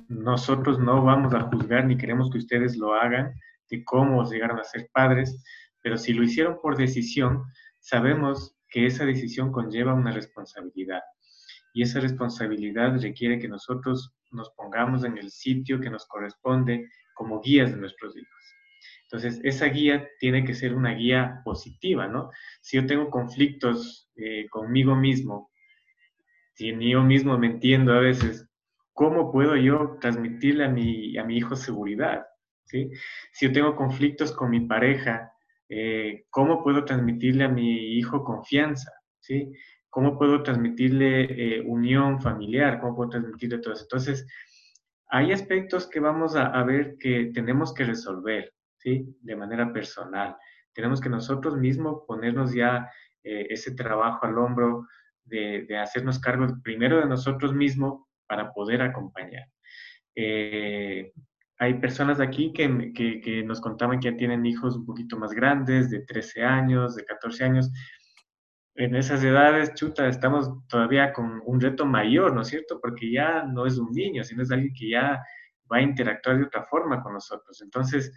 nosotros 0.08 0.78
no 0.78 1.02
vamos 1.02 1.34
a 1.34 1.40
juzgar 1.50 1.84
ni 1.84 1.96
queremos 1.96 2.30
que 2.30 2.38
ustedes 2.38 2.76
lo 2.76 2.94
hagan 2.94 3.32
de 3.68 3.82
cómo 3.84 4.24
llegaron 4.30 4.60
a 4.60 4.64
ser 4.64 4.88
padres, 4.92 5.42
pero 5.82 5.96
si 5.96 6.12
lo 6.12 6.22
hicieron 6.22 6.58
por 6.62 6.76
decisión, 6.76 7.42
sabemos 7.80 8.54
que 8.68 8.86
esa 8.86 9.04
decisión 9.04 9.50
conlleva 9.50 9.92
una 9.94 10.12
responsabilidad. 10.12 11.02
Y 11.74 11.82
esa 11.82 12.00
responsabilidad 12.00 13.00
requiere 13.00 13.40
que 13.40 13.48
nosotros 13.48 14.14
nos 14.32 14.50
pongamos 14.50 15.04
en 15.04 15.18
el 15.18 15.30
sitio 15.30 15.80
que 15.80 15.90
nos 15.90 16.06
corresponde 16.06 16.88
como 17.14 17.40
guías 17.40 17.70
de 17.70 17.76
nuestros 17.78 18.16
hijos. 18.16 18.54
Entonces, 19.04 19.40
esa 19.44 19.66
guía 19.66 20.08
tiene 20.18 20.44
que 20.44 20.54
ser 20.54 20.74
una 20.74 20.94
guía 20.94 21.42
positiva, 21.44 22.08
¿no? 22.08 22.30
Si 22.62 22.78
yo 22.78 22.86
tengo 22.86 23.10
conflictos 23.10 24.10
eh, 24.16 24.48
conmigo 24.48 24.96
mismo, 24.96 25.50
si 26.54 26.72
ni 26.72 26.92
yo 26.92 27.02
mismo 27.02 27.36
me 27.38 27.48
entiendo 27.48 27.92
a 27.92 28.00
veces, 28.00 28.48
¿cómo 28.92 29.30
puedo 29.30 29.56
yo 29.56 29.98
transmitirle 30.00 30.64
a 30.64 30.68
mi, 30.68 31.16
a 31.18 31.24
mi 31.24 31.36
hijo 31.36 31.56
seguridad? 31.56 32.24
¿sí? 32.64 32.90
Si 33.32 33.46
yo 33.46 33.52
tengo 33.52 33.76
conflictos 33.76 34.32
con 34.32 34.50
mi 34.50 34.60
pareja, 34.60 35.32
eh, 35.68 36.24
¿cómo 36.30 36.62
puedo 36.62 36.84
transmitirle 36.84 37.44
a 37.44 37.48
mi 37.48 37.98
hijo 37.98 38.24
confianza? 38.24 38.92
¿sí? 39.20 39.52
¿Cómo 39.92 40.16
puedo 40.16 40.42
transmitirle 40.42 41.24
eh, 41.24 41.60
unión 41.66 42.18
familiar? 42.18 42.80
¿Cómo 42.80 42.96
puedo 42.96 43.10
transmitirle 43.10 43.58
todo 43.58 43.74
eso? 43.74 43.82
Entonces, 43.82 44.26
hay 45.08 45.32
aspectos 45.32 45.86
que 45.86 46.00
vamos 46.00 46.34
a, 46.34 46.62
ver 46.62 46.96
que 46.98 47.30
tenemos 47.34 47.74
que 47.74 47.84
resolver, 47.84 48.54
¿sí? 48.78 49.14
De 49.20 49.36
manera 49.36 49.70
personal. 49.70 50.34
Tenemos 50.72 50.98
que 50.98 51.10
nosotros 51.10 51.58
mismos 51.58 52.04
ponernos 52.08 52.54
ya 52.54 52.90
eh, 53.22 53.48
ese 53.50 53.74
trabajo 53.74 54.24
al 54.24 54.38
hombro 54.38 54.88
de, 55.26 55.66
hacernos 55.76 56.18
cargo 56.18 56.46
primero 56.64 56.98
de 56.98 57.06
nosotros 57.06 57.52
mismos 57.52 58.06
para 58.26 58.50
poder 58.54 58.80
acompañar. 58.80 59.44
Eh, 60.16 61.12
hay 61.58 61.74
personas 61.74 62.18
aquí 62.18 62.50
que, 62.54 62.94
que, 62.94 63.42
nos 63.44 63.60
contaban 63.60 64.00
que 64.00 64.10
ya 64.10 64.16
tienen 64.16 64.46
hijos 64.46 64.74
un 64.74 64.86
poquito 64.86 65.18
más 65.18 65.32
grandes, 65.32 65.90
de 65.90 66.00
13 66.00 66.44
años, 66.44 66.96
de 66.96 67.04
14 67.04 67.44
años, 67.44 67.70
en 68.74 68.96
esas 68.96 69.22
edades, 69.22 69.74
chuta, 69.74 70.06
estamos 70.08 70.50
todavía 70.66 71.12
con 71.12 71.42
un 71.44 71.60
reto 71.60 71.84
mayor, 71.84 72.34
¿no 72.34 72.42
es 72.42 72.48
cierto? 72.48 72.80
Porque 72.80 73.10
ya 73.10 73.44
no 73.44 73.66
es 73.66 73.78
un 73.78 73.92
niño, 73.92 74.24
sino 74.24 74.42
es 74.42 74.50
alguien 74.50 74.72
que 74.74 74.90
ya 74.90 75.22
va 75.70 75.78
a 75.78 75.82
interactuar 75.82 76.38
de 76.38 76.44
otra 76.44 76.64
forma 76.64 77.02
con 77.02 77.12
nosotros. 77.12 77.60
Entonces, 77.60 78.12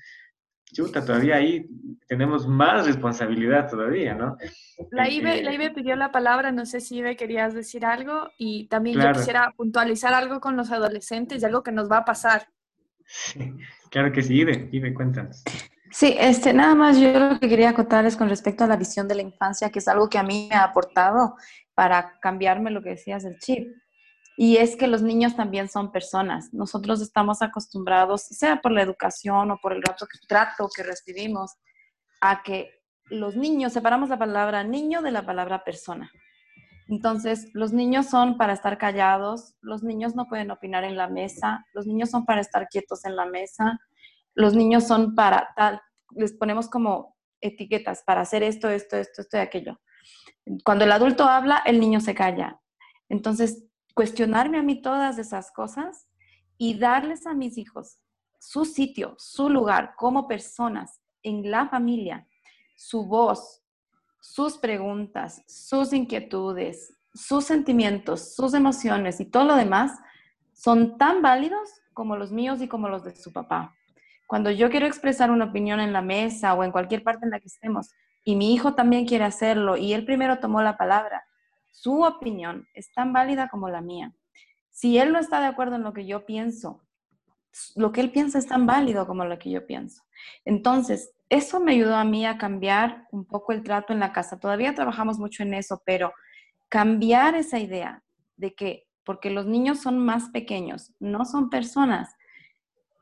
chuta, 0.73 1.03
todavía 1.03 1.35
ahí 1.35 1.65
tenemos 2.07 2.47
más 2.47 2.85
responsabilidad 2.85 3.69
todavía, 3.69 4.15
¿no? 4.15 4.37
La 4.91 5.09
IBE, 5.09 5.43
la 5.43 5.53
IBE 5.53 5.71
pidió 5.71 5.95
la 5.95 6.11
palabra, 6.11 6.51
no 6.51 6.65
sé 6.65 6.79
si 6.79 6.97
IBE 6.97 7.15
querías 7.15 7.53
decir 7.53 7.85
algo 7.85 8.29
y 8.37 8.67
también 8.67 8.99
yo 8.99 9.11
quisiera 9.11 9.53
puntualizar 9.55 10.13
algo 10.13 10.39
con 10.39 10.55
los 10.55 10.71
adolescentes 10.71 11.41
y 11.41 11.45
algo 11.45 11.63
que 11.63 11.71
nos 11.71 11.91
va 11.91 11.97
a 11.97 12.05
pasar. 12.05 12.47
Sí, 13.05 13.53
claro 13.91 14.11
que 14.11 14.23
sí, 14.23 14.35
IBE, 14.39 14.69
IBE, 14.71 14.93
cuéntanos. 14.93 15.43
Sí, 15.97 16.13
este, 16.19 16.51
nada 16.51 16.75
más 16.75 16.99
yo 16.99 17.17
lo 17.17 17.39
que 17.39 17.47
quería 17.47 17.73
contarles 17.73 18.17
con 18.17 18.27
respecto 18.27 18.65
a 18.65 18.67
la 18.67 18.75
visión 18.75 19.07
de 19.07 19.15
la 19.15 19.21
infancia, 19.21 19.69
que 19.69 19.79
es 19.79 19.87
algo 19.87 20.09
que 20.09 20.17
a 20.17 20.23
mí 20.23 20.49
me 20.49 20.55
ha 20.57 20.65
aportado 20.65 21.37
para 21.73 22.19
cambiarme 22.19 22.69
lo 22.69 22.83
que 22.83 22.89
decías 22.89 23.23
del 23.23 23.39
chip. 23.39 23.73
Y 24.35 24.57
es 24.57 24.75
que 24.75 24.87
los 24.87 25.01
niños 25.01 25.37
también 25.37 25.69
son 25.69 25.93
personas. 25.93 26.53
Nosotros 26.53 26.99
estamos 26.99 27.41
acostumbrados, 27.41 28.23
sea 28.23 28.59
por 28.59 28.73
la 28.73 28.81
educación 28.81 29.51
o 29.51 29.57
por 29.61 29.71
el 29.71 29.81
trato 30.27 30.67
que 30.75 30.83
recibimos, 30.83 31.53
a 32.19 32.43
que 32.43 32.71
los 33.05 33.37
niños, 33.37 33.71
separamos 33.71 34.09
la 34.09 34.19
palabra 34.19 34.65
niño 34.65 35.01
de 35.01 35.11
la 35.11 35.25
palabra 35.25 35.63
persona. 35.63 36.11
Entonces, 36.89 37.47
los 37.53 37.71
niños 37.71 38.07
son 38.07 38.37
para 38.37 38.51
estar 38.51 38.77
callados, 38.77 39.55
los 39.61 39.81
niños 39.81 40.13
no 40.13 40.27
pueden 40.27 40.51
opinar 40.51 40.83
en 40.83 40.97
la 40.97 41.07
mesa, 41.07 41.65
los 41.73 41.87
niños 41.87 42.09
son 42.09 42.25
para 42.25 42.41
estar 42.41 42.67
quietos 42.67 43.05
en 43.05 43.15
la 43.15 43.25
mesa, 43.25 43.79
los 44.35 44.53
niños 44.53 44.85
son 44.85 45.15
para 45.15 45.53
tal, 45.55 45.81
les 46.11 46.33
ponemos 46.33 46.69
como 46.69 47.15
etiquetas 47.41 48.03
para 48.03 48.21
hacer 48.21 48.43
esto, 48.43 48.69
esto, 48.69 48.97
esto, 48.97 49.21
esto 49.21 49.37
y 49.37 49.39
aquello. 49.39 49.79
Cuando 50.63 50.85
el 50.85 50.91
adulto 50.91 51.25
habla, 51.25 51.61
el 51.65 51.79
niño 51.79 51.99
se 51.99 52.15
calla. 52.15 52.59
Entonces, 53.09 53.65
cuestionarme 53.93 54.57
a 54.57 54.63
mí 54.63 54.81
todas 54.81 55.17
esas 55.17 55.51
cosas 55.51 56.07
y 56.57 56.77
darles 56.77 57.25
a 57.27 57.33
mis 57.33 57.57
hijos 57.57 57.99
su 58.39 58.65
sitio, 58.65 59.15
su 59.17 59.49
lugar 59.49 59.95
como 59.97 60.27
personas 60.27 61.01
en 61.23 61.49
la 61.49 61.67
familia, 61.67 62.27
su 62.75 63.05
voz, 63.05 63.63
sus 64.21 64.57
preguntas, 64.57 65.43
sus 65.47 65.93
inquietudes, 65.93 66.93
sus 67.13 67.45
sentimientos, 67.45 68.35
sus 68.35 68.53
emociones 68.53 69.19
y 69.19 69.25
todo 69.25 69.45
lo 69.45 69.55
demás 69.55 69.97
son 70.53 70.97
tan 70.97 71.21
válidos 71.21 71.69
como 71.93 72.17
los 72.17 72.31
míos 72.31 72.61
y 72.61 72.67
como 72.67 72.89
los 72.89 73.03
de 73.03 73.15
su 73.15 73.31
papá. 73.31 73.73
Cuando 74.27 74.51
yo 74.51 74.69
quiero 74.69 74.87
expresar 74.87 75.31
una 75.31 75.45
opinión 75.45 75.79
en 75.79 75.93
la 75.93 76.01
mesa 76.01 76.53
o 76.53 76.63
en 76.63 76.71
cualquier 76.71 77.03
parte 77.03 77.25
en 77.25 77.31
la 77.31 77.39
que 77.39 77.47
estemos 77.47 77.91
y 78.23 78.35
mi 78.35 78.53
hijo 78.53 78.73
también 78.73 79.05
quiere 79.05 79.23
hacerlo 79.23 79.77
y 79.77 79.93
él 79.93 80.05
primero 80.05 80.39
tomó 80.39 80.61
la 80.61 80.77
palabra, 80.77 81.23
su 81.71 82.01
opinión 82.01 82.67
es 82.73 82.91
tan 82.91 83.13
válida 83.13 83.49
como 83.49 83.69
la 83.69 83.81
mía. 83.81 84.13
Si 84.71 84.97
él 84.97 85.13
no 85.13 85.19
está 85.19 85.39
de 85.39 85.47
acuerdo 85.47 85.75
en 85.75 85.83
lo 85.83 85.93
que 85.93 86.05
yo 86.05 86.25
pienso, 86.25 86.81
lo 87.75 87.91
que 87.91 88.01
él 88.01 88.11
piensa 88.11 88.39
es 88.39 88.47
tan 88.47 88.65
válido 88.65 89.07
como 89.07 89.25
lo 89.25 89.37
que 89.39 89.49
yo 89.49 89.65
pienso. 89.65 90.03
Entonces, 90.43 91.13
eso 91.29 91.59
me 91.59 91.73
ayudó 91.73 91.95
a 91.95 92.03
mí 92.03 92.25
a 92.25 92.37
cambiar 92.37 93.07
un 93.11 93.25
poco 93.25 93.53
el 93.53 93.63
trato 93.63 93.93
en 93.93 93.99
la 93.99 94.11
casa. 94.11 94.39
Todavía 94.39 94.75
trabajamos 94.75 95.17
mucho 95.19 95.43
en 95.43 95.53
eso, 95.53 95.81
pero 95.85 96.13
cambiar 96.69 97.35
esa 97.35 97.59
idea 97.59 98.03
de 98.37 98.53
que 98.53 98.87
porque 99.03 99.29
los 99.29 99.45
niños 99.45 99.79
son 99.79 99.99
más 99.99 100.29
pequeños, 100.29 100.91
no 100.99 101.25
son 101.25 101.49
personas. 101.49 102.15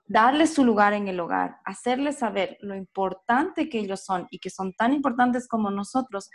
Darles 0.05 0.53
su 0.53 0.65
lugar 0.65 0.93
en 0.93 1.07
el 1.07 1.19
hogar, 1.19 1.57
hacerles 1.65 2.19
saber 2.19 2.57
lo 2.61 2.75
importante 2.75 3.69
que 3.69 3.79
ellos 3.79 4.03
son 4.03 4.27
y 4.29 4.39
que 4.39 4.49
son 4.49 4.73
tan 4.73 4.93
importantes 4.93 5.47
como 5.47 5.71
nosotros, 5.71 6.29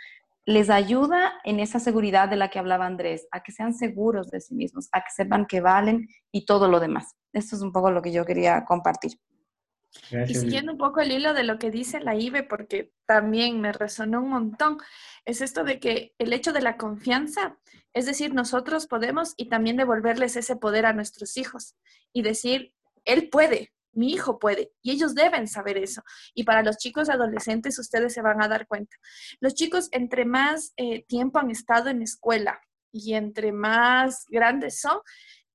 les 0.45 0.71
ayuda 0.71 1.33
en 1.43 1.59
esa 1.59 1.79
seguridad 1.79 2.27
de 2.27 2.35
la 2.35 2.49
que 2.49 2.57
hablaba 2.57 2.87
Andrés, 2.87 3.27
a 3.31 3.43
que 3.43 3.51
sean 3.51 3.73
seguros 3.73 4.31
de 4.31 4.41
sí 4.41 4.55
mismos, 4.55 4.89
a 4.91 5.01
que 5.01 5.11
sepan 5.15 5.45
que 5.45 5.61
valen 5.61 6.07
y 6.31 6.45
todo 6.45 6.67
lo 6.67 6.79
demás. 6.79 7.15
Esto 7.33 7.55
es 7.55 7.61
un 7.61 7.71
poco 7.71 7.91
lo 7.91 8.01
que 8.01 8.11
yo 8.11 8.25
quería 8.25 8.65
compartir. 8.65 9.19
Y 10.27 10.35
siguiendo 10.35 10.71
un 10.71 10.77
poco 10.77 11.01
el 11.01 11.11
hilo 11.11 11.33
de 11.33 11.43
lo 11.43 11.57
que 11.57 11.71
dice 11.71 11.99
la 11.99 12.15
IBE, 12.15 12.43
porque 12.43 12.93
también 13.05 13.59
me 13.59 13.71
resonó 13.71 14.21
un 14.21 14.29
montón, 14.29 14.77
es 15.25 15.41
esto 15.41 15.63
de 15.63 15.79
que 15.79 16.13
el 16.19 16.31
hecho 16.33 16.53
de 16.53 16.61
la 16.61 16.77
confianza, 16.77 17.57
es 17.93 18.05
decir, 18.05 18.33
nosotros 18.33 18.87
podemos 18.87 19.33
y 19.35 19.49
también 19.49 19.77
devolverles 19.77 20.35
ese 20.35 20.55
poder 20.55 20.85
a 20.85 20.93
nuestros 20.93 21.37
hijos 21.37 21.75
y 22.13 22.21
decir, 22.21 22.73
él 23.05 23.29
puede, 23.29 23.71
mi 23.91 24.11
hijo 24.13 24.39
puede, 24.39 24.71
y 24.81 24.91
ellos 24.91 25.15
deben 25.15 25.47
saber 25.47 25.77
eso. 25.77 26.01
Y 26.33 26.43
para 26.43 26.63
los 26.63 26.77
chicos 26.77 27.09
adolescentes, 27.09 27.79
ustedes 27.79 28.13
se 28.13 28.21
van 28.21 28.41
a 28.41 28.47
dar 28.47 28.67
cuenta. 28.67 28.95
Los 29.39 29.53
chicos, 29.55 29.89
entre 29.91 30.25
más 30.25 30.73
eh, 30.77 31.03
tiempo 31.05 31.39
han 31.39 31.51
estado 31.51 31.89
en 31.89 32.01
escuela 32.01 32.61
y 32.91 33.13
entre 33.13 33.51
más 33.51 34.25
grandes 34.29 34.79
son, 34.79 34.99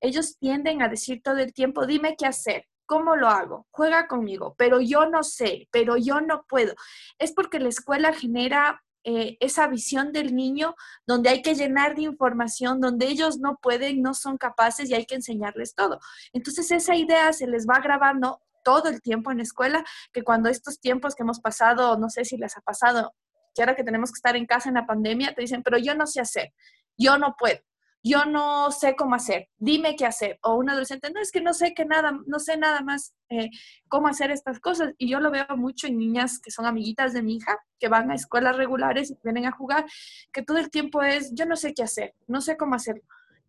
ellos 0.00 0.36
tienden 0.38 0.82
a 0.82 0.88
decir 0.88 1.22
todo 1.22 1.38
el 1.38 1.52
tiempo, 1.52 1.86
dime 1.86 2.16
qué 2.16 2.26
hacer, 2.26 2.66
¿Cómo 2.86 3.16
lo 3.16 3.28
hago? 3.28 3.66
Juega 3.70 4.06
conmigo, 4.06 4.54
pero 4.58 4.80
yo 4.80 5.06
no 5.06 5.22
sé, 5.22 5.68
pero 5.70 5.96
yo 5.96 6.20
no 6.20 6.44
puedo. 6.46 6.74
Es 7.18 7.32
porque 7.32 7.58
la 7.58 7.70
escuela 7.70 8.12
genera 8.12 8.82
eh, 9.04 9.36
esa 9.40 9.66
visión 9.66 10.12
del 10.12 10.34
niño 10.34 10.74
donde 11.06 11.28
hay 11.28 11.42
que 11.42 11.54
llenar 11.54 11.94
de 11.94 12.02
información, 12.02 12.80
donde 12.80 13.06
ellos 13.06 13.38
no 13.38 13.58
pueden, 13.60 14.00
no 14.00 14.14
son 14.14 14.38
capaces 14.38 14.88
y 14.88 14.94
hay 14.94 15.04
que 15.04 15.14
enseñarles 15.14 15.74
todo. 15.74 16.00
Entonces 16.32 16.70
esa 16.70 16.96
idea 16.96 17.32
se 17.32 17.46
les 17.46 17.66
va 17.66 17.80
grabando 17.80 18.40
todo 18.64 18.88
el 18.88 19.02
tiempo 19.02 19.30
en 19.30 19.36
la 19.36 19.42
escuela, 19.42 19.84
que 20.12 20.22
cuando 20.22 20.48
estos 20.48 20.80
tiempos 20.80 21.14
que 21.14 21.22
hemos 21.22 21.40
pasado, 21.40 21.98
no 21.98 22.08
sé 22.08 22.24
si 22.24 22.38
les 22.38 22.56
ha 22.56 22.62
pasado, 22.62 23.14
que 23.54 23.62
ahora 23.62 23.76
que 23.76 23.84
tenemos 23.84 24.10
que 24.10 24.16
estar 24.16 24.36
en 24.36 24.46
casa 24.46 24.70
en 24.70 24.76
la 24.76 24.86
pandemia, 24.86 25.34
te 25.34 25.42
dicen, 25.42 25.62
pero 25.62 25.76
yo 25.78 25.94
no 25.94 26.06
sé 26.06 26.20
hacer, 26.20 26.54
yo 26.96 27.18
no 27.18 27.36
puedo 27.38 27.60
yo 28.06 28.26
no 28.26 28.70
sé 28.70 28.94
cómo 28.96 29.14
hacer, 29.14 29.48
dime 29.56 29.96
qué 29.96 30.04
hacer. 30.04 30.38
O 30.42 30.56
un 30.56 30.68
adolescente, 30.68 31.10
no 31.10 31.20
es 31.22 31.32
que 31.32 31.40
no 31.40 31.54
sé 31.54 31.72
que 31.72 31.86
nada, 31.86 32.12
no 32.26 32.38
sé 32.38 32.58
nada 32.58 32.82
más 32.82 33.14
eh, 33.30 33.48
cómo 33.88 34.08
hacer 34.08 34.30
estas 34.30 34.60
cosas. 34.60 34.92
Y 34.98 35.08
yo 35.08 35.20
lo 35.20 35.30
veo 35.30 35.46
mucho 35.56 35.86
en 35.86 35.96
niñas 35.96 36.38
que 36.38 36.50
son 36.50 36.66
amiguitas 36.66 37.14
de 37.14 37.22
mi 37.22 37.36
hija, 37.36 37.58
que 37.78 37.88
van 37.88 38.10
a 38.10 38.14
escuelas 38.14 38.58
regulares 38.58 39.10
y 39.10 39.16
vienen 39.24 39.46
a 39.46 39.52
jugar, 39.52 39.86
que 40.34 40.42
todo 40.42 40.58
el 40.58 40.68
tiempo 40.68 41.02
es, 41.02 41.32
yo 41.32 41.46
no 41.46 41.56
sé 41.56 41.72
qué 41.72 41.82
hacer, 41.82 42.14
no 42.26 42.42
sé 42.42 42.58
cómo 42.58 42.74
hacerlo. 42.74 43.02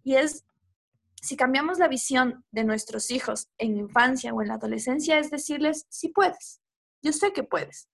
Y 0.03 0.16
es, 0.16 0.45
si 1.22 1.36
cambiamos 1.36 1.78
la 1.78 1.89
visión 1.89 2.45
de 2.51 2.64
nuestros 2.64 3.12
hijos 3.12 3.49
en 3.58 3.76
infancia 3.76 4.34
o 4.34 4.41
en 4.41 4.47
la 4.47 4.53
adolescencia, 4.53 5.20
es 5.20 5.32
decirles, 5.32 5.86
sí 5.89 6.08
puedes, 6.08 6.62
yo 7.01 7.12
sé 7.12 7.34
que 7.34 7.43
puedes. 7.43 7.89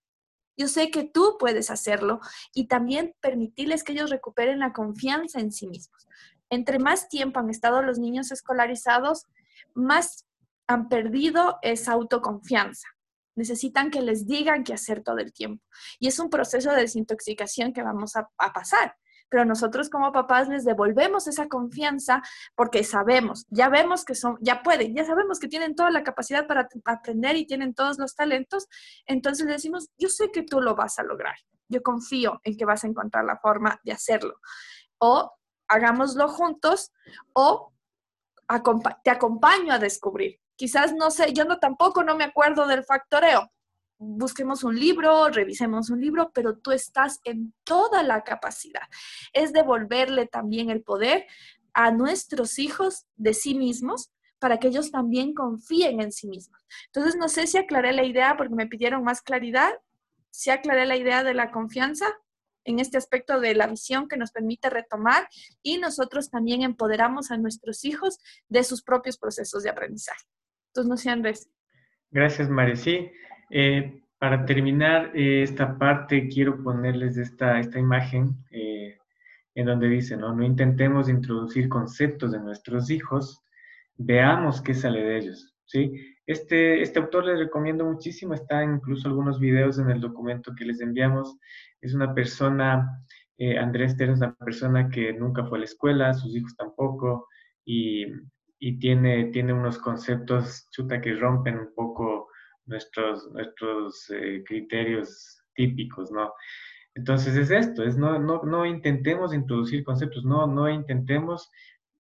Yo 0.58 0.68
sé 0.68 0.92
que 0.92 1.06
tú 1.06 1.38
puedes 1.40 1.72
hacerlo 1.72 2.20
y 2.54 2.68
también 2.68 3.16
permitirles 3.20 3.84
que 3.84 3.94
ellos 3.94 4.12
recuperen 4.12 4.60
la 4.60 4.74
confianza 4.74 5.40
en 5.40 5.52
sí 5.52 5.66
mismos 5.66 6.06
entre 6.52 6.80
más 6.80 7.08
tiempo 7.08 7.40
han 7.40 7.50
estado 7.50 7.82
los 7.82 7.98
niños 7.98 8.32
escolarizados, 8.32 9.26
más 9.74 10.28
han 10.68 10.90
perdido 10.90 11.58
esa 11.62 11.94
autoconfianza. 11.94 12.88
Necesitan 13.36 13.90
que 13.90 14.02
les 14.02 14.28
digan 14.28 14.66
qué 14.66 14.74
hacer 14.74 15.02
todo 15.02 15.18
el 15.18 15.32
tiempo. 15.32 15.64
Y 15.98 16.08
es 16.08 16.20
un 16.20 16.30
proceso 16.30 16.72
de 16.72 16.82
desintoxicación 16.82 17.72
que 17.72 17.82
vamos 17.82 18.16
a, 18.18 18.30
pasar. 18.54 18.96
Pero 19.30 19.46
nosotros 19.46 19.90
como 19.90 20.12
papás 20.12 20.50
les 20.50 20.66
devolvemos 20.66 21.26
esa 21.28 21.48
confianza 21.48 22.22
porque 22.54 22.84
sabemos, 22.84 23.46
ya 23.50 23.70
vemos 23.70 24.04
que 24.04 24.14
son, 24.14 24.38
ya 24.42 24.62
pueden, 24.62 24.94
ya 24.94 25.06
sabemos 25.06 25.40
que 25.40 25.48
tienen 25.48 25.74
toda 25.74 25.90
la 25.90 26.04
capacidad 26.04 26.48
para 26.48 26.68
aprender 26.84 27.38
y 27.38 27.48
tienen 27.48 27.74
todos 27.74 27.98
los 27.98 28.14
talentos. 28.14 28.68
Entonces 29.06 29.46
le 29.46 29.54
decimos, 29.54 29.90
yo 29.98 30.10
sé 30.10 30.32
que 30.32 30.44
tú 30.44 30.60
lo 30.60 30.76
vas 30.76 31.00
a 31.00 31.04
lograr. 31.04 31.36
Yo 31.70 31.82
confío 31.82 32.42
en 32.44 32.58
que 32.58 32.66
vas 32.66 32.84
a 32.84 32.88
encontrar 32.88 33.24
la 33.24 33.38
forma 33.38 33.80
de 33.86 33.94
hacerlo. 33.94 34.36
O 34.98 35.32
hagámoslo 35.72 36.28
juntos 36.28 36.92
o 37.34 37.72
te 39.04 39.10
acompaño 39.10 39.74
a 39.74 39.80
descubrir. 39.80 40.40
Quizás 40.56 40.94
no 40.94 41.10
sé, 41.10 41.34
yo 41.34 41.46
no 41.46 41.58
tampoco 41.60 42.04
no 42.04 42.16
me 42.16 42.26
acuerdo 42.26 42.68
del 42.68 42.84
factoreo. 42.84 43.52
Busquemos 43.98 44.64
un 44.64 44.78
libro, 44.78 45.30
revisemos 45.30 45.90
un 45.90 46.02
libro, 46.02 46.32
pero 46.34 46.58
tú 46.58 46.72
estás 46.72 47.20
en 47.24 47.54
toda 47.64 48.04
la 48.04 48.24
capacidad. 48.24 48.82
Es 49.32 49.54
devolverle 49.54 50.28
también 50.28 50.70
el 50.70 50.84
poder 50.84 51.26
a 51.74 51.92
nuestros 51.92 52.60
hijos 52.60 53.06
de 53.16 53.34
sí 53.34 53.56
mismos 53.56 54.12
para 54.40 54.58
que 54.60 54.68
ellos 54.68 54.92
también 54.92 55.34
confíen 55.34 56.02
en 56.02 56.12
sí 56.12 56.28
mismos. 56.28 56.60
Entonces, 56.88 57.16
no 57.16 57.30
sé 57.30 57.48
si 57.48 57.58
aclaré 57.58 57.94
la 57.94 58.04
idea 58.04 58.36
porque 58.38 58.56
me 58.56 58.68
pidieron 58.68 59.04
más 59.04 59.22
claridad. 59.22 59.72
Si 60.32 60.50
aclaré 60.50 60.86
la 60.86 60.98
idea 60.98 61.24
de 61.24 61.36
la 61.36 61.52
confianza, 61.52 62.08
en 62.64 62.80
este 62.80 62.98
aspecto 62.98 63.40
de 63.40 63.56
la 63.56 63.68
visión 63.68 64.08
que 64.08 64.18
nos 64.18 64.32
permite 64.32 64.70
retomar 64.70 65.28
y 65.62 65.78
nosotros 65.78 66.30
también 66.30 66.62
empoderamos 66.62 67.32
a 67.32 67.38
nuestros 67.38 67.84
hijos 67.86 68.20
de 68.50 68.64
sus 68.64 68.84
propios 68.84 69.18
procesos 69.18 69.64
de 69.64 69.70
aprendizaje. 69.70 70.26
Entonces, 70.68 70.90
no 70.90 70.98
sé, 70.98 71.10
Andrés. 71.10 71.50
Gracias, 72.10 72.50
María. 72.50 72.76
Eh, 73.50 74.02
para 74.18 74.46
terminar 74.46 75.12
eh, 75.16 75.44
esta 75.44 75.78
parte, 75.78 76.30
quiero 76.30 76.64
ponerles 76.64 77.18
esta, 77.18 77.60
esta 77.60 77.80
imagen 77.80 78.38
eh, 78.52 78.98
en 79.56 79.66
donde 79.66 79.90
dice, 79.90 80.16
¿no? 80.16 80.34
no 80.34 80.46
intentemos 80.46 81.10
introducir 81.10 81.68
conceptos 81.68 82.32
de 82.32 82.40
nuestros 82.40 82.90
hijos, 82.90 83.42
veamos 83.98 84.62
qué 84.62 84.74
sale 84.74 85.02
de 85.02 85.18
ellos. 85.18 85.56
¿sí? 85.66 85.92
Este, 86.32 86.82
este 86.82 87.00
autor 87.00 87.26
les 87.26 87.40
recomiendo 87.40 87.84
muchísimo, 87.84 88.34
está 88.34 88.64
incluso 88.64 89.10
algunos 89.10 89.38
videos 89.38 89.78
en 89.80 89.90
el 89.90 90.00
documento 90.00 90.56
que 90.56 90.64
les 90.64 90.80
enviamos 90.80 91.38
es 91.82 91.94
una 91.94 92.14
persona, 92.14 93.04
eh, 93.38 93.58
Andrés 93.58 93.98
Ter 93.98 94.12
es 94.12 94.20
una 94.20 94.34
persona 94.36 94.90
que 94.90 95.12
nunca 95.12 95.44
fue 95.46 95.58
a 95.58 95.60
la 95.60 95.66
escuela, 95.66 96.14
sus 96.14 96.34
hijos 96.34 96.56
tampoco, 96.56 97.28
y, 97.66 98.06
tiene, 98.80 99.26
tiene 99.26 99.52
unos 99.52 99.78
conceptos, 99.80 100.70
chuta, 100.70 101.02
que 101.02 101.16
rompen 101.16 101.58
un 101.58 101.74
poco 101.76 102.30
nuestros, 102.66 103.30
nuestros 103.34 104.10
eh, 104.12 104.42
criterios 104.46 105.44
típicos, 105.54 106.12
¿no? 106.12 106.32
Entonces 106.96 107.36
es 107.36 107.52
esto, 107.52 107.84
es 107.84 107.98
no, 107.98 108.20
no, 108.20 108.44
no 108.44 108.66
intentemos 108.66 109.34
introducir 109.34 109.84
conceptos, 109.84 110.24
no, 110.24 110.48
no 110.48 110.70
intentemos 110.70 111.52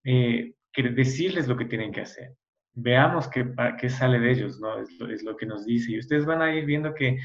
eh, 0.06 0.54
decirles 0.96 1.50
lo 1.50 1.58
que 1.58 1.66
tienen 1.66 1.92
que 1.92 2.02
hacer. 2.02 2.38
Veamos 2.74 3.28
qué, 3.28 3.54
qué 3.80 3.90
sale 3.90 4.20
de 4.20 4.32
ellos, 4.32 4.60
¿no? 4.60 4.80
Es 4.80 4.90
lo, 5.00 5.10
es 5.10 5.24
lo 5.24 5.36
que 5.36 5.46
nos 5.46 5.66
dice. 5.66 5.92
Y 5.92 6.00
ustedes 6.00 6.26
van 6.26 6.42
a 6.42 6.54
ir 6.54 6.66
viendo 6.66 6.94
que 6.94 7.20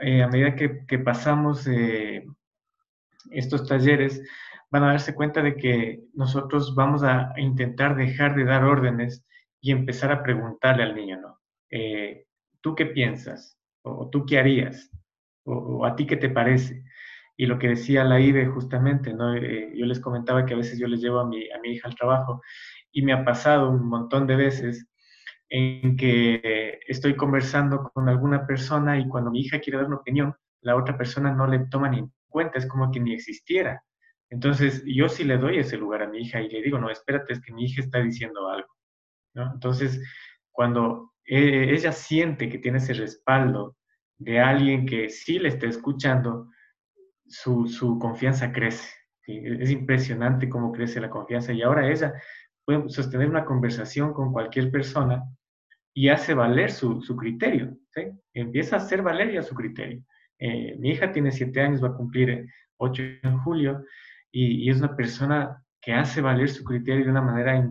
eh, 0.00 0.22
a 0.22 0.28
medida 0.28 0.56
que, 0.56 0.98
pasamos 0.98 1.66
eh, 1.68 2.24
estos 3.30 3.66
talleres, 3.68 4.22
van 4.70 4.84
a 4.84 4.92
darse 4.92 5.14
cuenta 5.14 5.42
de 5.42 5.54
que 5.54 6.00
nosotros 6.14 6.74
vamos 6.74 7.02
a 7.02 7.32
intentar 7.36 7.94
dejar 7.94 8.34
de 8.34 8.44
dar 8.44 8.64
órdenes 8.64 9.24
y 9.60 9.70
empezar 9.70 10.10
a 10.10 10.22
preguntarle 10.22 10.82
al 10.82 10.96
niño, 10.96 11.20
¿no? 11.20 11.38
Eh, 11.70 12.26
¿Tú 12.60 12.74
qué 12.74 12.86
piensas? 12.86 13.58
¿O, 13.82 14.08
tú 14.10 14.24
qué 14.26 14.38
harías? 14.38 14.90
O, 15.44 15.84
a 15.84 15.94
ti 15.94 16.06
qué 16.06 16.16
te 16.16 16.30
parece? 16.30 16.82
Y 17.36 17.46
lo 17.46 17.58
que 17.58 17.68
decía 17.68 18.02
la 18.04 18.20
IBE 18.20 18.46
justamente, 18.46 19.12
¿no? 19.12 19.34
yo 19.36 19.86
les 19.86 20.00
comentaba 20.00 20.44
que 20.44 20.54
a 20.54 20.58
veces 20.58 20.78
yo 20.78 20.86
les 20.86 21.00
llevo 21.00 21.20
a 21.20 21.26
mi, 21.26 21.50
a 21.50 21.58
mi 21.60 21.70
hija 21.70 21.88
al 21.88 21.94
trabajo 21.94 22.42
y 22.92 23.02
me 23.02 23.12
ha 23.12 23.24
pasado 23.24 23.70
un 23.70 23.88
montón 23.88 24.26
de 24.26 24.36
veces 24.36 24.86
en 25.48 25.96
que 25.96 26.80
estoy 26.86 27.16
conversando 27.16 27.90
con 27.92 28.08
alguna 28.08 28.46
persona 28.46 28.98
y 28.98 29.08
cuando 29.08 29.30
mi 29.30 29.40
hija 29.40 29.60
quiere 29.60 29.78
dar 29.78 29.86
una 29.86 29.96
opinión, 29.96 30.34
la 30.62 30.76
otra 30.76 30.96
persona 30.96 31.32
no 31.32 31.46
le 31.46 31.66
toma 31.70 31.88
ni 31.88 31.98
en 31.98 32.12
cuenta, 32.28 32.58
es 32.58 32.66
como 32.66 32.90
que 32.90 33.00
ni 33.00 33.12
existiera. 33.12 33.82
Entonces, 34.30 34.82
yo 34.86 35.08
sí 35.10 35.24
le 35.24 35.36
doy 35.36 35.58
ese 35.58 35.76
lugar 35.76 36.02
a 36.02 36.08
mi 36.08 36.20
hija 36.20 36.40
y 36.40 36.48
le 36.48 36.62
digo, 36.62 36.78
no, 36.78 36.88
espérate, 36.88 37.34
es 37.34 37.40
que 37.40 37.52
mi 37.52 37.64
hija 37.64 37.82
está 37.82 37.98
diciendo 37.98 38.48
algo. 38.48 38.68
Entonces, 39.34 40.00
cuando 40.50 41.12
e, 41.24 41.74
ella 41.74 41.92
siente 41.92 42.48
que 42.48 42.58
tiene 42.58 42.78
ese 42.78 42.94
respaldo 42.94 43.76
de 44.16 44.40
alguien 44.40 44.86
que 44.86 45.10
sí 45.10 45.38
le 45.38 45.48
está 45.48 45.66
escuchando, 45.66 46.48
su, 47.26 47.66
su 47.66 47.98
confianza 47.98 48.52
crece. 48.52 48.88
Es 49.26 49.70
impresionante 49.70 50.48
cómo 50.48 50.72
crece 50.72 51.00
la 51.00 51.10
confianza 51.10 51.52
y 51.52 51.62
ahora 51.62 51.90
ella 51.90 52.14
puede 52.64 52.88
sostener 52.88 53.28
una 53.28 53.44
conversación 53.44 54.12
con 54.12 54.32
cualquier 54.32 54.70
persona 54.70 55.24
y 55.94 56.08
hace 56.08 56.34
valer 56.34 56.70
su, 56.70 57.02
su 57.02 57.16
criterio, 57.16 57.76
¿sí? 57.90 58.02
Empieza 58.32 58.76
a 58.76 58.78
hacer 58.78 59.02
valer 59.02 59.32
ya 59.32 59.42
su 59.42 59.54
criterio. 59.54 60.02
Eh, 60.38 60.76
mi 60.78 60.90
hija 60.90 61.12
tiene 61.12 61.30
siete 61.30 61.60
años, 61.60 61.82
va 61.82 61.88
a 61.88 61.96
cumplir 61.96 62.46
ocho 62.78 63.02
en 63.02 63.38
julio, 63.38 63.84
y, 64.30 64.64
y, 64.64 64.70
es 64.70 64.78
una 64.78 64.96
persona 64.96 65.62
que 65.80 65.92
hace 65.92 66.20
valer 66.20 66.48
su 66.48 66.64
criterio 66.64 67.04
de 67.04 67.10
una 67.10 67.20
manera 67.20 67.62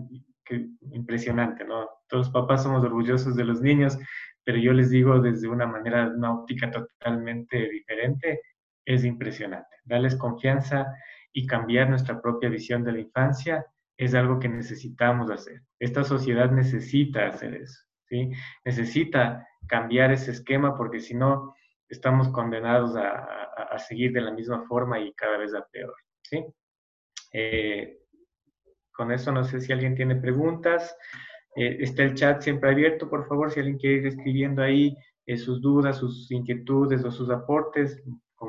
impresionante, 0.92 1.64
¿no? 1.66 1.89
Todos 2.08 2.28
los 2.28 2.30
papás 2.30 2.64
somos 2.64 2.84
orgullosos 2.84 3.36
de 3.36 3.46
los 3.46 3.62
niños, 3.62 3.98
pero 4.44 4.58
yo 4.58 4.74
les 4.74 4.89
digo 4.89 5.20
desde 5.20 5.48
una 5.48 5.66
manera, 5.66 6.08
una 6.08 6.34
óptica 6.34 6.70
totalmente 6.70 7.70
diferente, 7.70 8.42
es 8.86 9.04
impresionante. 9.06 9.78
Darles 9.84 10.16
confianza 10.16 10.88
y 11.34 11.48
cambiar 11.48 11.89
nuestra 11.89 12.22
propia 12.22 12.50
visión 12.50 12.84
de 12.84 12.92
la 12.92 13.00
infancia 13.00 13.66
es 13.98 14.14
algo 14.14 14.39
que 14.39 14.50
necesitamos 14.50 15.30
hacer. 15.30 15.62
Esta 15.80 16.04
sociedad 16.04 16.52
necesita 16.52 17.28
hacer 17.28 17.56
eso, 17.56 17.80
¿sí? 18.08 18.32
Necesita 18.66 19.48
cambiar 19.68 20.12
ese 20.12 20.32
esquema 20.32 20.76
porque 20.76 21.00
si 21.00 21.14
no, 21.14 21.56
estamos 21.89 22.30
condenados 22.30 22.96
a, 22.96 23.38
seguir 23.78 24.12
de 24.12 24.22
la 24.22 24.32
misma 24.32 24.66
forma 24.68 25.00
y 25.00 25.14
cada 25.14 25.38
vez 25.38 25.54
a 25.54 25.66
peor, 25.66 25.96
¿sí? 26.24 26.46
Eh, 27.34 28.00
con 28.92 29.12
eso 29.12 29.32
no 29.32 29.44
sé 29.44 29.62
si 29.62 29.72
alguien 29.72 29.96
tiene 29.96 30.16
preguntas. 30.16 30.96
Eh, 31.56 31.78
está 31.80 32.04
el 32.04 32.14
chat 32.14 32.42
siempre 32.42 32.70
abierto, 32.70 33.10
por 33.10 33.28
favor, 33.28 33.52
si 33.52 33.60
alguien 33.60 33.78
quiere 33.78 33.98
ir 33.98 34.08
escribiendo 34.08 34.62
ahí 34.62 34.96
eh, 35.26 35.38
sus 35.38 35.62
dudas, 35.62 35.98
sus 35.98 36.30
inquietudes 36.32 37.04
o 37.04 37.12
sus 37.12 37.30
aportes, 37.30 38.02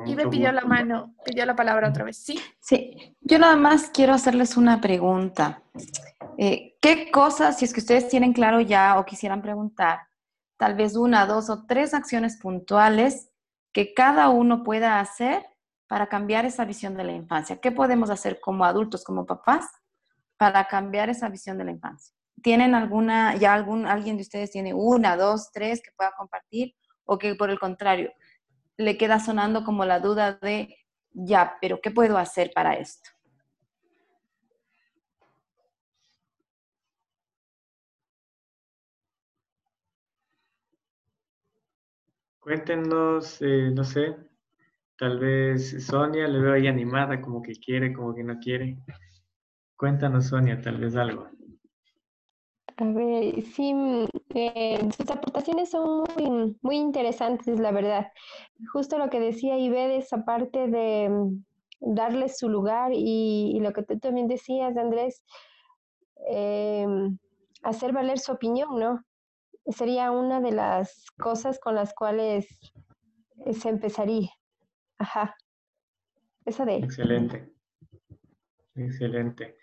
y 0.05 0.15
me 0.15 0.27
pidió 0.27 0.51
la 0.51 0.61
mano, 0.61 1.15
pidió 1.23 1.45
la 1.45 1.55
palabra 1.55 1.89
otra 1.89 2.03
vez, 2.03 2.17
¿sí? 2.17 2.39
Sí, 2.59 3.15
yo 3.21 3.39
nada 3.39 3.55
más 3.55 3.89
quiero 3.93 4.13
hacerles 4.13 4.57
una 4.57 4.81
pregunta. 4.81 5.61
Eh, 6.37 6.75
¿Qué 6.81 7.11
cosas, 7.11 7.57
si 7.57 7.65
es 7.65 7.73
que 7.73 7.79
ustedes 7.79 8.09
tienen 8.09 8.33
claro 8.33 8.59
ya 8.59 8.97
o 8.99 9.05
quisieran 9.05 9.41
preguntar, 9.41 9.99
tal 10.57 10.75
vez 10.75 10.95
una, 10.95 11.25
dos 11.25 11.49
o 11.49 11.65
tres 11.65 11.93
acciones 11.93 12.37
puntuales 12.37 13.29
que 13.71 13.93
cada 13.93 14.29
uno 14.29 14.63
pueda 14.63 14.99
hacer 14.99 15.45
para 15.87 16.07
cambiar 16.07 16.45
esa 16.45 16.65
visión 16.65 16.95
de 16.95 17.03
la 17.03 17.11
infancia? 17.11 17.59
¿Qué 17.61 17.71
podemos 17.71 18.09
hacer 18.09 18.39
como 18.41 18.65
adultos, 18.65 19.03
como 19.03 19.25
papás, 19.25 19.67
para 20.37 20.65
cambiar 20.65 21.09
esa 21.09 21.29
visión 21.29 21.57
de 21.57 21.65
la 21.65 21.71
infancia? 21.71 22.15
¿Tienen 22.41 22.73
alguna, 22.75 23.35
ya 23.35 23.53
algún, 23.53 23.85
alguien 23.85 24.17
de 24.17 24.23
ustedes 24.23 24.51
tiene 24.51 24.73
una, 24.73 25.15
dos, 25.15 25.51
tres 25.53 25.81
que 25.83 25.91
pueda 25.95 26.11
compartir? 26.17 26.75
¿O 27.05 27.17
que 27.17 27.35
por 27.35 27.49
el 27.49 27.59
contrario, 27.59 28.11
le 28.77 28.97
queda 28.97 29.19
sonando 29.19 29.63
como 29.63 29.85
la 29.85 29.99
duda 29.99 30.33
de, 30.41 30.77
ya, 31.13 31.57
pero 31.61 31.79
¿qué 31.81 31.91
puedo 31.91 32.17
hacer 32.17 32.51
para 32.53 32.75
esto? 32.75 33.09
Cuéntenos, 42.39 43.41
eh, 43.41 43.71
no 43.73 43.83
sé, 43.83 44.15
tal 44.97 45.19
vez 45.19 45.85
Sonia 45.85 46.27
le 46.27 46.39
veo 46.39 46.53
ahí 46.53 46.67
animada, 46.67 47.21
como 47.21 47.41
que 47.41 47.53
quiere, 47.53 47.93
como 47.93 48.13
que 48.13 48.23
no 48.23 48.39
quiere. 48.39 48.77
Cuéntanos, 49.77 50.27
Sonia, 50.27 50.61
tal 50.61 50.77
vez 50.77 50.95
algo. 50.95 51.29
A 52.77 52.85
ver, 52.85 53.43
sí, 53.43 53.73
mm, 53.73 54.07
eh, 54.33 54.89
sus 54.97 55.09
aportaciones 55.11 55.69
son 55.69 56.05
muy, 56.17 56.57
muy 56.61 56.77
interesantes, 56.77 57.59
la 57.59 57.71
verdad. 57.71 58.11
Justo 58.71 58.97
lo 58.97 59.09
que 59.09 59.19
decía 59.19 59.57
Ibedes, 59.57 60.11
aparte 60.11 60.67
de 60.67 61.09
mm, 61.09 61.43
darle 61.95 62.29
su 62.29 62.49
lugar 62.49 62.91
y, 62.93 63.59
lo 63.61 63.73
que 63.73 63.83
tú 63.83 63.99
también 63.99 64.27
decías, 64.27 64.75
Andrés, 64.77 65.23
eh, 66.29 66.87
hacer 67.61 67.93
valer 67.93 68.17
su 68.19 68.31
opinión, 68.31 68.79
¿no? 68.79 69.03
Sería 69.67 70.11
una 70.11 70.41
de 70.41 70.51
las 70.51 71.05
cosas 71.17 71.59
con 71.59 71.75
las 71.75 71.93
cuales 71.93 72.47
se 73.51 73.69
empezaría. 73.69 74.29
Ajá. 74.97 75.35
Esa 76.45 76.65
de. 76.65 76.77
Excelente. 76.77 77.53
Excelente. 78.75 79.57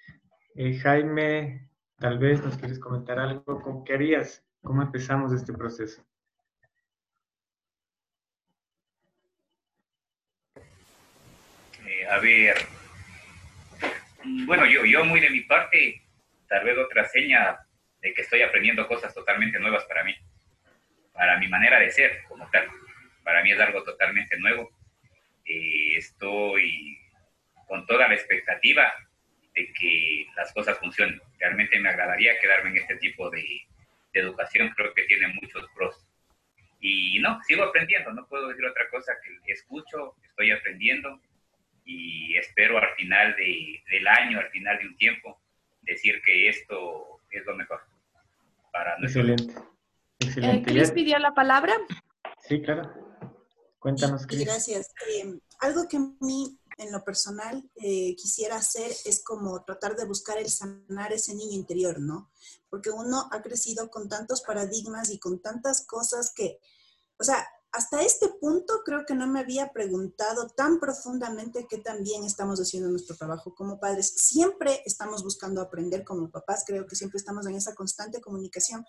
Eh, 0.55 0.79
Jaime, 0.79 1.70
Tal 2.01 2.19
vez 2.19 2.43
nos 2.43 2.57
quieres 2.57 2.79
comentar 2.79 3.19
algo, 3.19 3.61
¿cómo, 3.61 3.85
¿qué 3.85 3.93
harías? 3.93 4.43
¿Cómo 4.63 4.81
empezamos 4.81 5.35
este 5.35 5.53
proceso? 5.53 6.03
Eh, 11.87 12.07
a 12.09 12.19
ver, 12.21 12.57
bueno, 14.47 14.65
yo, 14.65 14.87
yo 14.87 15.05
muy 15.05 15.21
de 15.21 15.29
mi 15.29 15.41
parte, 15.41 16.03
tal 16.49 16.65
vez 16.65 16.79
otra 16.79 17.05
seña 17.05 17.59
de 18.01 18.15
que 18.15 18.23
estoy 18.23 18.41
aprendiendo 18.41 18.89
cosas 18.89 19.13
totalmente 19.13 19.61
nuevas 19.61 19.85
para 19.85 20.03
mí, 20.03 20.15
para 21.13 21.39
mi 21.39 21.49
manera 21.49 21.79
de 21.81 21.91
ser 21.91 22.23
como 22.27 22.49
tal. 22.51 22.67
Para 23.23 23.43
mí 23.43 23.53
es 23.53 23.61
algo 23.61 23.85
totalmente 23.85 24.39
nuevo. 24.39 24.71
Eh, 25.45 25.99
estoy 25.99 26.99
con 27.69 27.85
toda 27.85 28.09
la 28.09 28.15
expectativa 28.15 28.91
de 29.55 29.73
que 29.79 30.27
las 30.37 30.53
cosas 30.53 30.79
funcionen. 30.79 31.21
Realmente 31.39 31.79
me 31.79 31.89
agradaría 31.89 32.39
quedarme 32.41 32.71
en 32.71 32.77
este 32.79 32.97
tipo 32.97 33.31
de, 33.31 33.45
educación, 34.13 34.71
creo 34.77 34.93
que 34.93 35.05
tiene 35.05 35.29
muchos 35.41 35.65
pros. 35.75 36.05
Y 36.81 37.21
no, 37.21 37.41
sigo 37.45 37.63
aprendiendo, 37.63 38.13
no 38.13 38.27
puedo 38.27 38.49
decir 38.49 38.65
otra 38.65 38.89
cosa 38.91 39.13
que 39.23 39.53
escucho, 39.53 40.17
estoy 40.25 40.51
aprendiendo 40.51 41.21
y 41.85 42.37
espero 42.37 42.79
al 42.79 42.95
final 42.97 43.37
del 43.37 44.07
año, 44.09 44.39
al 44.39 44.51
final 44.51 44.79
de 44.79 44.87
un 44.87 44.97
tiempo, 44.97 45.41
decir 45.83 46.21
que 46.23 46.49
esto 46.49 47.21
es 47.31 47.45
lo 47.47 47.57
mejor 47.57 47.81
para 48.73 48.97
Excelente. 49.03 49.55
Excelente. 50.19 50.71
Eh, 50.71 50.75
¿Cris 50.75 50.93
pidió 50.93 51.19
la 51.19 51.35
palabra? 51.35 51.75
Sí, 52.41 52.61
claro. 52.63 52.93
Cuéntanos, 53.79 54.27
Cris. 54.27 54.45
Gracias. 54.45 54.93
Eh, 55.09 55.39
algo 55.61 55.89
que 55.89 55.97
a 55.97 56.01
mí 56.21 56.59
en 56.81 56.93
lo 56.93 57.05
personal 57.05 57.71
eh, 57.77 58.17
quisiera 58.17 58.57
hacer 58.57 58.91
es 59.05 59.23
como 59.23 59.63
tratar 59.65 59.97
de 59.97 60.07
buscar 60.07 60.39
el 60.39 60.51
sanar 60.51 61.13
ese 61.13 61.35
niño 61.35 61.53
interior, 61.53 62.01
¿no? 62.01 62.31
Porque 62.71 62.91
uno 62.91 63.29
ha 63.31 63.43
crecido 63.43 63.91
con 63.91 64.09
tantos 64.09 64.41
paradigmas 64.41 65.11
y 65.11 65.19
con 65.19 65.41
tantas 65.41 65.87
cosas 65.87 66.33
que, 66.35 66.59
o 67.19 67.25
sea, 67.25 67.47
hasta 67.73 68.03
este 68.03 68.29
punto 68.41 68.81
creo 68.85 69.05
que 69.07 69.15
no 69.15 69.29
me 69.29 69.41
había 69.41 69.73
preguntado 69.73 70.49
tan 70.49 70.81
profundamente 70.81 71.67
qué 71.69 71.79
también 71.79 72.25
estamos 72.25 72.59
haciendo 72.59 72.89
nuestro 72.89 73.15
trabajo 73.15 73.55
como 73.55 73.79
padres. 73.79 74.15
Siempre 74.17 74.83
estamos 74.85 75.23
buscando 75.23 75.61
aprender 75.61 76.03
como 76.03 76.31
papás, 76.31 76.65
creo 76.67 76.87
que 76.87 76.97
siempre 76.97 77.19
estamos 77.19 77.47
en 77.47 77.55
esa 77.55 77.75
constante 77.75 78.21
comunicación. 78.21 78.85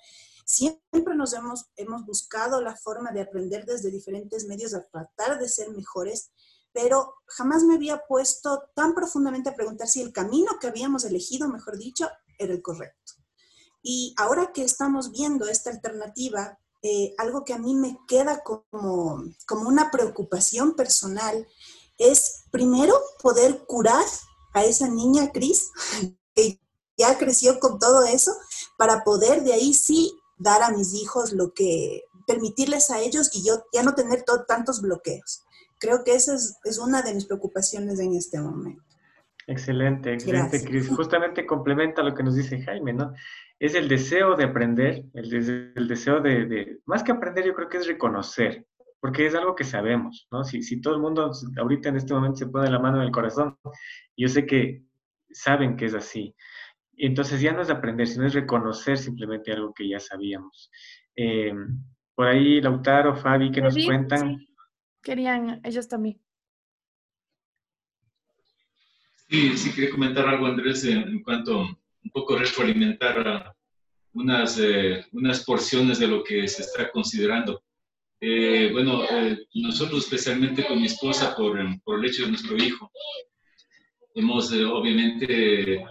Siempre 0.46 1.16
nos 1.16 1.34
hemos, 1.34 1.66
hemos 1.76 2.06
buscado 2.06 2.62
la 2.62 2.76
forma 2.76 3.12
de 3.12 3.22
aprender 3.22 3.66
desde 3.66 3.92
diferentes 3.92 4.46
medios 4.48 4.74
a 4.74 4.84
tratar 4.84 5.40
de 5.40 5.48
ser 5.48 5.70
mejores 5.70 6.32
pero 6.74 7.16
jamás 7.26 7.64
me 7.64 7.76
había 7.76 8.04
puesto 8.08 8.64
tan 8.76 8.94
profundamente 8.94 9.50
a 9.50 9.56
preguntar 9.56 9.88
si 9.88 10.02
el 10.02 10.14
camino 10.14 10.58
que 10.60 10.68
habíamos 10.68 11.04
elegido, 11.06 11.48
mejor 11.48 11.78
dicho, 11.78 12.10
era 12.38 12.54
el 12.54 12.62
correcto. 12.62 13.14
Y 13.82 14.14
ahora 14.18 14.52
que 14.54 14.64
estamos 14.64 15.12
viendo 15.12 15.48
esta 15.48 15.70
alternativa, 15.70 16.60
eh, 16.84 17.14
algo 17.18 17.44
que 17.44 17.54
a 17.54 17.58
mí 17.58 17.76
me 17.76 17.98
queda 18.08 18.44
como, 18.44 19.24
como 19.48 19.68
una 19.68 19.92
preocupación 19.92 20.76
personal 20.76 21.48
es 21.98 22.44
primero 22.52 22.96
poder 23.22 23.66
curar 23.66 24.06
a 24.54 24.64
esa 24.64 24.88
niña 24.88 25.32
Cris, 25.32 25.70
que 26.36 26.60
ya 26.98 27.18
creció 27.18 27.60
con 27.60 27.80
todo 27.80 28.04
eso, 28.04 28.32
para 28.78 29.04
poder 29.04 29.44
de 29.44 29.54
ahí 29.54 29.74
sí 29.74 30.14
dar 30.38 30.64
a 30.64 30.72
mis 30.72 30.94
hijos 30.94 31.34
lo 31.34 31.54
que, 31.54 32.04
permitirles 32.26 32.90
a 32.90 33.00
ellos 33.00 33.30
y 33.34 33.44
yo 33.44 33.64
ya 33.74 33.84
no 33.84 33.94
tener 33.94 34.24
tantos 34.48 34.82
bloqueos 34.82 35.44
creo 35.82 36.04
que 36.06 36.14
esa 36.14 36.36
es, 36.36 36.80
una 36.80 37.02
de 37.02 37.14
mis 37.14 37.26
preocupaciones 37.26 38.00
en 38.00 38.14
este 38.14 38.40
momento. 38.40 38.84
Excelente, 39.48 40.14
excelente, 40.14 40.64
Cris. 40.64 40.88
Justamente 40.88 41.46
complementa 41.46 42.04
lo 42.04 42.14
que 42.14 42.24
nos 42.24 42.36
dice 42.36 42.62
Jaime, 42.62 42.94
¿no? 42.94 43.12
Es 43.60 43.74
el 43.74 43.90
deseo 43.90 44.36
de 44.36 44.46
aprender, 44.46 45.04
el, 45.14 45.74
el 45.76 45.88
deseo 45.88 46.22
de, 46.22 46.80
más 46.86 47.04
que 47.04 47.12
aprender, 47.12 47.46
yo 47.46 47.56
creo 47.56 47.68
que 47.68 47.78
es 47.78 47.88
reconocer, 47.88 48.66
porque 49.00 49.26
es 49.26 49.34
algo 49.34 49.56
que 49.56 49.64
sabemos, 49.64 50.28
¿no? 50.32 50.44
Si, 50.44 50.62
si 50.62 50.80
todo 50.80 50.94
el 50.94 51.02
mundo 51.02 51.32
ahorita 51.58 51.90
en 51.90 51.98
este 51.98 52.14
momento 52.14 52.38
se 52.38 52.48
pone 52.48 52.70
la 52.70 52.80
mano 52.80 52.98
en 52.98 53.04
el 53.04 53.12
corazón, 53.12 53.58
yo 54.16 54.28
sé 54.28 54.46
que 54.46 54.84
saben 55.32 55.76
que 55.76 55.86
es 55.86 55.96
así. 55.96 56.36
Entonces 56.96 57.42
ya 57.42 57.52
no 57.52 57.64
es 57.64 57.72
aprender, 57.72 58.08
sino 58.08 58.28
es 58.28 58.34
reconocer 58.36 59.00
simplemente 59.00 59.52
algo 59.52 59.74
que 59.74 59.90
ya 59.90 60.00
sabíamos. 60.00 60.70
Eh, 61.16 61.54
por 62.14 62.28
ahí 62.28 62.62
Lautaro, 62.62 63.16
Fabi, 63.16 63.52
que 63.52 63.62
nos 63.62 63.76
cuentan 63.84 64.38
querían 65.02 65.62
ellos 65.64 65.88
también. 65.88 66.20
Sí, 69.30 69.58
sí 69.58 69.72
quería 69.74 69.92
comentar 69.92 70.28
algo, 70.28 70.46
Andrés, 70.46 70.84
en, 70.84 71.24
cuanto 71.24 71.60
un 71.62 72.12
poco 72.12 72.38
retroalimentar 72.38 73.56
unas, 74.14 74.60
eh, 74.60 75.06
unas 75.14 75.46
porciones 75.46 76.00
de 76.00 76.08
lo 76.08 76.24
que 76.24 76.48
se 76.48 76.64
está 76.64 76.92
considerando. 76.92 77.64
Eh, 78.20 78.70
bueno, 78.72 79.04
eh, 79.10 79.48
nosotros 79.54 80.04
especialmente 80.04 80.66
con 80.66 80.80
mi 80.80 80.88
esposa 80.88 81.36
por, 81.36 81.58
por 81.84 82.00
el 82.00 82.06
hecho 82.06 82.24
de 82.24 82.32
nuestro 82.32 82.58
hijo, 82.58 82.92
hemos 84.14 84.52
obviamente 84.52 85.86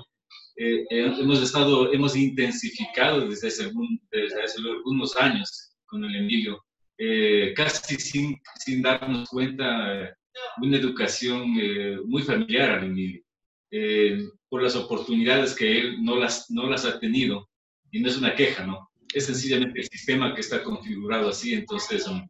hemos 0.56 1.42
estado, 1.42 1.90
hemos 1.92 2.14
intensificado 2.14 3.26
desde 3.26 3.48
hace, 3.48 3.72
desde 4.10 4.42
hace 4.42 4.60
algunos 4.60 5.16
años 5.16 5.72
con 5.86 6.04
el 6.04 6.14
Emilio 6.14 6.62
eh, 7.02 7.54
casi 7.56 7.94
sin, 7.96 8.38
sin, 8.56 8.82
darnos 8.82 9.30
cuenta, 9.30 10.02
eh, 10.02 10.14
una 10.60 10.76
educación 10.76 11.56
eh, 11.58 11.96
muy 12.04 12.22
familiar 12.22 12.72
al 12.72 12.94
niño, 12.94 13.20
por 14.50 14.62
las 14.62 14.76
oportunidades 14.76 15.54
que 15.54 15.78
él 15.78 16.04
no 16.04 16.16
las, 16.16 16.50
no 16.50 16.68
las 16.68 16.84
ha 16.84 17.00
tenido. 17.00 17.48
Y 17.90 18.00
no 18.00 18.08
es 18.08 18.18
una 18.18 18.34
queja, 18.34 18.66
¿no? 18.66 18.90
Es 19.14 19.26
sencillamente 19.26 19.80
el 19.80 19.88
sistema 19.88 20.34
que 20.34 20.42
está 20.42 20.62
configurado 20.62 21.30
así. 21.30 21.54
Entonces, 21.54 22.06
um, 22.06 22.28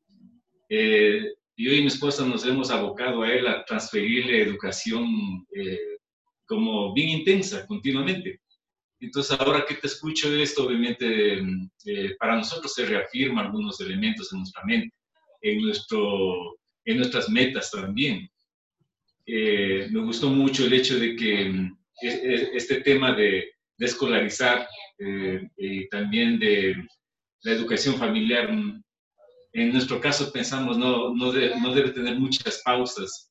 yo 0.69 1.73
y 1.73 1.81
mi 1.81 1.87
esposa 1.89 2.25
nos 2.25 2.47
hemos 2.47 2.71
abocado 2.71 3.23
a 3.23 3.33
él 3.33 3.49
a 3.49 3.65
transferirle 3.65 4.43
educación 4.43 5.45
como 6.47 6.95
bien 6.95 7.09
intensa, 7.09 7.67
continuamente. 7.67 8.41
Entonces, 9.01 9.39
ahora 9.41 9.65
que 9.67 9.77
te 9.77 9.87
escucho 9.87 10.33
esto, 10.35 10.67
obviamente, 10.67 11.39
eh, 11.87 12.17
para 12.19 12.37
nosotros 12.37 12.75
se 12.75 12.85
reafirman 12.85 13.47
algunos 13.47 13.81
elementos 13.81 14.31
en 14.33 14.41
nuestra 14.41 14.63
mente, 14.65 14.95
en, 15.41 15.63
nuestro, 15.63 16.59
en 16.85 16.99
nuestras 16.99 17.31
metas 17.31 17.71
también. 17.71 18.29
Eh, 19.27 19.89
me 19.91 20.01
gustó 20.01 20.29
mucho 20.29 20.67
el 20.67 20.75
hecho 20.75 20.99
de 20.99 21.17
que 21.17 21.49
mm, 21.49 21.79
este 22.03 22.83
tema 22.83 23.15
de, 23.15 23.51
de 23.79 23.87
escolarizar 23.87 24.69
eh, 24.99 25.49
y 25.57 25.89
también 25.89 26.39
de 26.39 26.75
la 27.43 27.53
educación 27.53 27.97
familiar, 27.97 28.53
mm, 28.53 28.83
en 29.53 29.73
nuestro 29.73 29.99
caso 30.01 30.31
pensamos 30.31 30.77
no, 30.77 31.15
no, 31.15 31.33
no 31.33 31.75
debe 31.75 31.91
tener 31.91 32.19
muchas 32.19 32.61
pausas, 32.63 33.30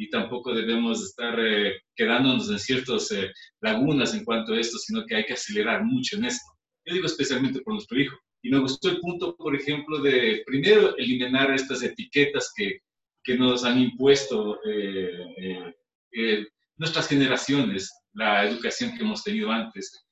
y 0.00 0.08
tampoco 0.08 0.54
debemos 0.54 1.04
estar 1.04 1.38
eh, 1.38 1.74
quedándonos 1.94 2.48
en 2.48 2.58
ciertas 2.58 3.12
eh, 3.12 3.30
lagunas 3.60 4.14
en 4.14 4.24
cuanto 4.24 4.54
a 4.54 4.58
esto, 4.58 4.78
sino 4.78 5.04
que 5.04 5.14
hay 5.14 5.26
que 5.26 5.34
acelerar 5.34 5.84
mucho 5.84 6.16
en 6.16 6.24
esto. 6.24 6.50
Yo 6.86 6.94
digo 6.94 7.04
especialmente 7.04 7.60
por 7.60 7.74
nuestro 7.74 8.00
hijo. 8.00 8.16
Y 8.40 8.48
me 8.48 8.60
gustó 8.60 8.88
el 8.88 8.98
punto, 9.00 9.36
por 9.36 9.54
ejemplo, 9.54 10.00
de 10.00 10.42
primero 10.46 10.96
eliminar 10.96 11.52
estas 11.52 11.82
etiquetas 11.82 12.50
que, 12.56 12.78
que 13.22 13.36
nos 13.36 13.62
han 13.62 13.78
impuesto 13.78 14.58
eh, 14.64 16.46
nuestras 16.78 17.06
generaciones, 17.06 17.92
la 18.14 18.46
educación 18.46 18.96
que 18.96 19.04
hemos 19.04 19.22
tenido 19.22 19.52
antes. 19.52 20.02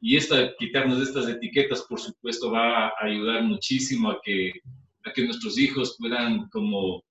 Y 0.00 0.16
esta, 0.16 0.54
quitarnos 0.56 1.02
estas 1.02 1.28
etiquetas, 1.28 1.82
por 1.88 1.98
supuesto, 2.00 2.52
va 2.52 2.86
a 2.86 2.92
ayudar 3.00 3.42
muchísimo 3.42 4.12
a 4.12 4.20
que, 4.22 4.52
a 5.04 5.12
que 5.12 5.24
nuestros 5.24 5.58
hijos 5.58 5.96
puedan 5.98 6.48
como 6.50 7.02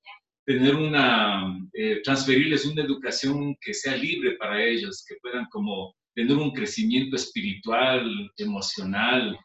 tener 0.46 0.76
una, 0.76 1.58
eh, 1.74 2.02
transferirles 2.04 2.66
una 2.66 2.84
educación 2.84 3.56
que 3.62 3.74
sea 3.74 3.96
libre 3.96 4.38
para 4.38 4.64
ellos, 4.64 5.06
que 5.08 5.16
puedan 5.22 5.46
como 5.46 5.96
tener 6.16 6.36
un 6.36 6.52
crecimiento 6.52 7.16
espiritual, 7.16 8.32
emocional 8.38 9.38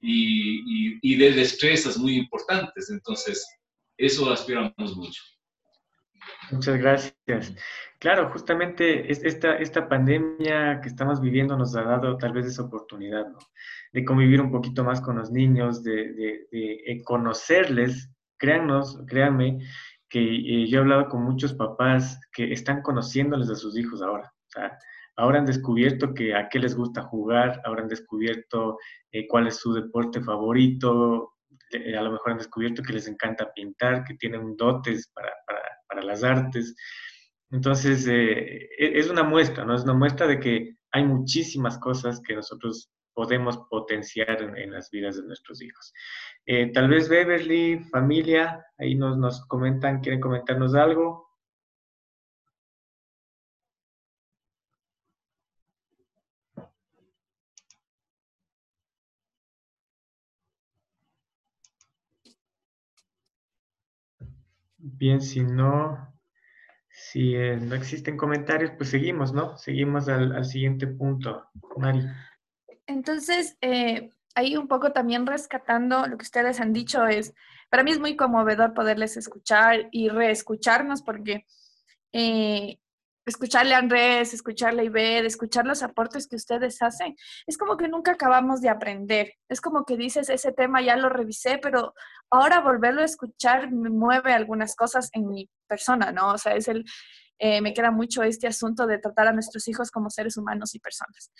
y, 0.00 0.98
y, 1.02 1.16
de 1.16 1.32
destrezas 1.32 1.96
muy 1.96 2.16
importantes. 2.16 2.90
Entonces, 2.90 3.46
eso 3.96 4.30
aspiramos 4.30 4.96
mucho. 4.96 5.22
Muchas 6.50 6.78
gracias. 6.78 7.54
Claro, 7.98 8.30
justamente 8.30 9.10
esta, 9.10 9.56
esta 9.56 9.88
pandemia 9.88 10.80
que 10.80 10.88
estamos 10.88 11.20
viviendo 11.20 11.56
nos 11.56 11.74
ha 11.76 11.82
dado 11.82 12.16
tal 12.16 12.32
vez 12.32 12.46
esa 12.46 12.62
oportunidad, 12.62 13.26
¿no? 13.28 13.38
De 13.92 14.04
convivir 14.04 14.40
un 14.40 14.50
poquito 14.50 14.84
más 14.84 15.00
con 15.00 15.16
los 15.16 15.30
niños, 15.30 15.82
de, 15.82 16.12
de, 16.12 16.46
de 16.50 17.02
conocerles, 17.04 18.10
créannos, 18.38 19.02
créanme, 19.06 19.58
que 20.08 20.20
eh, 20.20 20.66
yo 20.68 20.78
he 20.78 20.80
hablado 20.80 21.08
con 21.08 21.22
muchos 21.22 21.54
papás 21.54 22.20
que 22.32 22.52
están 22.52 22.82
conociéndoles 22.82 23.50
a 23.50 23.56
sus 23.56 23.76
hijos 23.76 24.02
ahora. 24.02 24.32
O 24.46 24.50
sea, 24.50 24.78
ahora 25.16 25.38
han 25.38 25.46
descubierto 25.46 26.14
que 26.14 26.34
a 26.34 26.48
qué 26.48 26.58
les 26.58 26.74
gusta 26.74 27.02
jugar, 27.02 27.60
ahora 27.64 27.82
han 27.82 27.88
descubierto 27.88 28.78
eh, 29.12 29.26
cuál 29.28 29.46
es 29.46 29.56
su 29.56 29.72
deporte 29.72 30.20
favorito, 30.22 31.34
eh, 31.72 31.96
a 31.96 32.02
lo 32.02 32.12
mejor 32.12 32.32
han 32.32 32.38
descubierto 32.38 32.82
que 32.82 32.94
les 32.94 33.08
encanta 33.08 33.52
pintar, 33.52 34.04
que 34.04 34.14
tienen 34.14 34.56
dotes 34.56 35.10
para, 35.14 35.32
para, 35.46 35.60
para 35.88 36.02
las 36.02 36.24
artes. 36.24 36.74
Entonces, 37.50 38.06
e, 38.06 38.68
es 38.78 39.10
una 39.10 39.22
muestra, 39.22 39.64
¿no? 39.64 39.74
Es 39.74 39.82
una 39.82 39.94
muestra 39.94 40.26
de 40.26 40.40
que 40.40 40.76
hay 40.92 41.04
muchísimas 41.04 41.78
cosas 41.78 42.20
que 42.20 42.34
nosotros 42.34 42.90
podemos 43.18 43.58
potenciar 43.68 44.40
en, 44.56 44.70
las 44.70 44.92
vidas 44.92 45.16
de 45.16 45.24
nuestros 45.24 45.60
hijos. 45.60 45.92
Eh, 46.46 46.70
tal 46.72 46.88
vez 46.88 47.08
Beverly, 47.08 47.80
familia, 47.90 48.64
ahí 48.78 48.94
nos, 48.94 49.44
comentan, 49.48 50.00
quieren 50.00 50.20
comentarnos 50.20 50.76
algo. 50.76 51.28
Bien, 64.76 65.20
si 65.20 65.40
no, 65.40 66.14
si 66.88 67.34
eh, 67.34 67.56
no 67.56 67.74
existen 67.74 68.16
comentarios, 68.16 68.70
pues 68.76 68.90
seguimos, 68.90 69.32
¿no? 69.32 69.56
Seguimos 69.56 70.08
al 70.08 70.44
siguiente 70.44 70.86
punto. 70.86 71.48
Mari. 71.76 72.02
Entonces, 72.88 73.56
eh, 73.60 74.10
ahí 74.34 74.56
un 74.56 74.66
poco 74.66 74.92
también 74.92 75.26
rescatando 75.26 76.06
lo 76.06 76.16
que 76.16 76.24
ustedes 76.24 76.58
han 76.58 76.72
dicho 76.72 77.06
es, 77.06 77.34
para 77.70 77.84
mí 77.84 77.90
es 77.90 78.00
muy 78.00 78.16
conmovedor 78.16 78.72
poderles 78.72 79.16
escuchar 79.16 79.88
y 79.92 80.08
reescucharnos 80.08 81.02
porque 81.02 81.44
eh, 82.12 82.78
escucharle 83.26 83.74
a 83.74 83.78
Andrés, 83.78 84.32
escucharle 84.32 84.82
a 84.82 84.84
Ibed, 84.86 85.26
escuchar 85.26 85.66
los 85.66 85.82
aportes 85.82 86.26
que 86.26 86.36
ustedes 86.36 86.80
hacen, 86.80 87.14
es 87.46 87.58
como 87.58 87.76
que 87.76 87.88
nunca 87.88 88.12
acabamos 88.12 88.62
de 88.62 88.70
aprender. 88.70 89.34
Es 89.50 89.60
como 89.60 89.84
que 89.84 89.98
dices, 89.98 90.30
ese 90.30 90.52
tema 90.52 90.80
ya 90.80 90.96
lo 90.96 91.10
revisé, 91.10 91.58
pero 91.58 91.92
ahora 92.30 92.60
volverlo 92.60 93.02
a 93.02 93.04
escuchar 93.04 93.70
me 93.70 93.90
mueve 93.90 94.32
algunas 94.32 94.74
cosas 94.74 95.10
en 95.12 95.28
mi 95.28 95.50
persona, 95.66 96.10
¿no? 96.10 96.32
O 96.32 96.38
sea, 96.38 96.54
es 96.54 96.68
el, 96.68 96.86
eh, 97.38 97.60
me 97.60 97.72
queda 97.72 97.90
mucho 97.90 98.22
este 98.22 98.46
asunto 98.46 98.86
de 98.86 98.98
tratar 98.98 99.28
a 99.28 99.32
nuestros 99.32 99.68
hijos 99.68 99.90
como 99.90 100.10
seres 100.10 100.36
humanos 100.36 100.74
y 100.74 100.80
personas. 100.80 101.30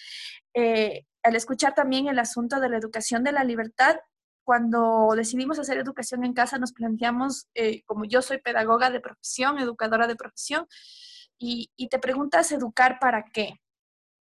Al 1.29 1.37
escuchar 1.37 1.75
también 1.75 2.09
el 2.09 2.19
asunto 2.19 2.61
de 2.61 2.69
la 2.69 2.77
educación 2.77 3.25
de 3.25 3.33
la 3.33 3.45
libertad, 3.45 3.97
cuando 4.45 5.13
decidimos 5.15 5.59
hacer 5.59 5.79
educación 5.79 6.25
en 6.25 6.33
casa, 6.33 6.59
nos 6.59 6.73
planteamos, 6.73 7.49
eh, 7.55 7.83
como 7.85 8.05
yo 8.05 8.23
soy 8.23 8.39
pedagoga 8.39 8.91
de 8.91 9.01
profesión, 9.01 9.59
educadora 9.59 10.07
de 10.07 10.17
profesión, 10.17 10.67
y, 11.39 11.71
y 11.77 11.89
te 11.89 11.99
preguntas, 11.99 12.51
¿educar 12.51 12.99
para 12.99 13.25
qué? 13.33 13.61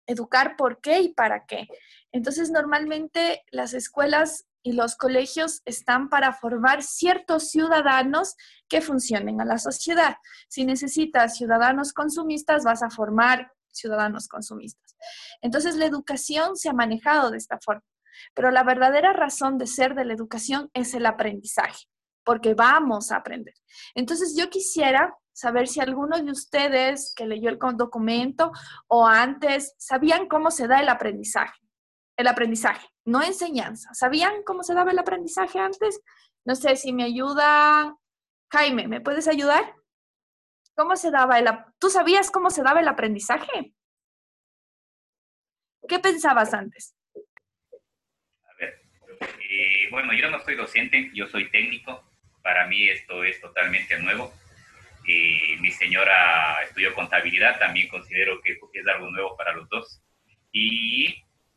Educar 0.08 0.56
por 0.56 0.80
qué 0.80 1.02
y 1.02 1.10
para 1.14 1.46
qué. 1.46 1.68
Entonces, 2.12 2.50
normalmente 2.50 3.44
las 3.52 3.74
escuelas 3.74 4.46
y 4.64 4.72
los 4.72 4.96
colegios 4.96 5.62
están 5.66 6.10
para 6.10 6.34
formar 6.34 6.82
ciertos 6.82 7.52
ciudadanos 7.52 8.36
que 8.68 8.82
funcionen 8.82 9.42
a 9.42 9.46
la 9.46 9.60
sociedad. 9.60 10.16
Si 10.48 10.66
necesitas 10.66 11.36
ciudadanos 11.36 11.94
consumistas, 11.94 12.64
vas 12.64 12.82
a 12.82 12.90
formar 12.90 13.52
ciudadanos 13.70 14.28
consumistas. 14.28 14.85
Entonces, 15.42 15.76
la 15.76 15.86
educación 15.86 16.56
se 16.56 16.70
ha 16.70 16.74
manejado 16.74 17.32
de 17.32 17.38
esta 17.38 17.60
forma, 17.60 17.84
pero 18.34 18.52
la 18.52 18.64
verdadera 18.64 19.14
razón 19.14 19.58
de 19.58 19.68
ser 19.68 19.96
de 19.96 20.06
la 20.06 20.14
educación 20.14 20.70
es 20.74 20.94
el 20.94 21.06
aprendizaje, 21.06 21.86
porque 22.24 22.54
vamos 22.54 23.12
a 23.12 23.18
aprender. 23.18 23.54
Entonces, 23.94 24.36
yo 24.38 24.50
quisiera 24.50 25.16
saber 25.34 25.68
si 25.68 25.82
alguno 25.82 26.18
de 26.18 26.32
ustedes 26.32 27.14
que 27.16 27.26
leyó 27.26 27.50
el 27.50 27.60
documento 27.76 28.52
o 28.88 29.06
antes 29.06 29.76
sabían 29.78 30.28
cómo 30.28 30.52
se 30.52 30.68
da 30.68 30.80
el 30.80 30.90
aprendizaje 30.90 31.60
el 32.18 32.28
aprendizaje, 32.28 32.88
no 33.04 33.22
enseñanza. 33.22 33.94
¿Sabían 33.94 34.44
cómo 34.46 34.64
se 34.64 34.74
daba 34.74 34.92
el 34.92 35.00
aprendizaje 35.00 35.60
antes? 35.60 36.00
No 36.46 36.56
sé 36.56 36.78
si 36.78 36.94
me 36.94 37.04
ayuda 37.04 37.94
Jaime, 38.52 38.88
¿me 38.88 39.02
puedes 39.02 39.28
ayudar? 39.28 39.76
¿Cómo 40.76 40.96
se 40.96 41.12
daba 41.12 41.40
el 41.40 41.50
¿Tú 41.80 41.90
sabías 41.90 42.32
cómo 42.32 42.50
se 42.50 42.64
daba 42.64 42.80
el 42.80 42.88
aprendizaje? 42.88 43.74
¿Qué 45.88 46.00
pensabas 46.00 46.54
antes? 46.54 46.96
A 47.16 48.56
ver, 48.60 48.82
eh, 49.50 49.88
bueno, 49.92 50.14
yo 50.14 50.30
no 50.30 50.40
soy 50.42 50.56
docente, 50.56 51.12
yo 51.14 51.28
soy 51.28 51.50
técnico. 51.50 52.04
Para 52.42 52.68
mí 52.68 52.90
esto 52.90 53.24
es 53.24 53.40
totalmente 53.42 53.98
nuevo. 54.00 54.34
Eh, 55.08 55.58
mi 55.60 55.72
señora 55.72 56.64
estudió 56.64 56.94
contabilidad, 56.94 57.60
también 57.60 57.88
considero 57.88 58.42
que 58.42 58.58
es 58.74 58.88
algo 58.88 59.10
nuevo 59.12 59.38
para 59.38 59.54
los 59.54 59.70
dos. 59.70 60.02
Y 60.52 61.16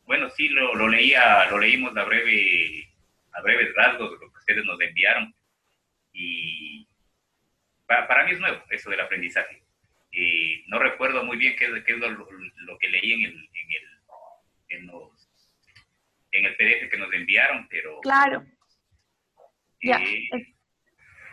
bueno, 0.09 0.31
sí, 0.31 0.49
lo, 0.49 0.74
lo, 0.74 0.89
leía, 0.89 1.45
lo 1.51 1.59
leímos 1.59 1.95
a, 1.97 2.05
breve, 2.05 2.89
a 3.33 3.43
breves 3.43 3.74
rasgos, 3.74 4.12
lo 4.12 4.18
que 4.18 4.39
ustedes 4.39 4.64
nos 4.64 4.81
enviaron. 4.81 5.35
Y 6.12 6.89
para, 7.87 8.24
mí 8.24 8.33
es 8.33 8.41
nuevo 8.41 8.62
eso 8.70 8.89
del 8.91 9.01
aprendizaje. 9.01 9.62
Eh, 10.12 10.64
no 10.68 10.79
recuerdo 10.79 11.24
muy 11.24 11.37
bien 11.37 11.55
qué, 11.57 11.66
qué 11.85 11.93
es 11.93 11.99
lo, 11.99 12.79
que 12.79 12.89
leí 12.89 13.12
en 13.12 13.24
el, 13.24 13.48
en, 14.69 14.87
los, 14.87 15.31
en 16.33 16.45
el 16.47 16.57
PDF 16.57 16.91
que 16.91 16.99
nos 16.99 17.12
enviaron, 17.12 17.66
pero... 17.69 18.01
Claro. 18.01 18.45
Eh, 19.81 20.29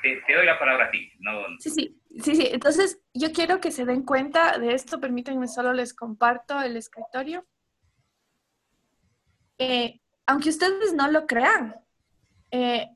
te, 0.02 0.22
te, 0.28 0.34
doy 0.34 0.46
la 0.46 0.60
palabra 0.60 0.86
a 0.86 0.92
ti. 0.92 1.12
No, 1.20 1.32
sí, 1.60 1.70
sí, 1.72 2.02
sí, 2.22 2.36
sí. 2.36 2.50
Entonces, 2.52 3.02
yo 3.14 3.32
quiero 3.32 3.60
que 3.60 3.72
se 3.72 3.86
den 3.86 4.04
cuenta 4.04 4.60
de 4.60 4.74
esto. 4.74 5.00
Permítanme, 5.00 5.48
solo 5.48 5.74
les 5.74 5.96
comparto 5.96 6.62
el 6.62 6.78
escritorio. 6.78 7.46
Eh, 9.58 10.00
aunque 10.26 10.50
ustedes 10.50 10.94
no 10.94 11.10
lo 11.10 11.26
crean, 11.26 11.76
eh, 12.52 12.88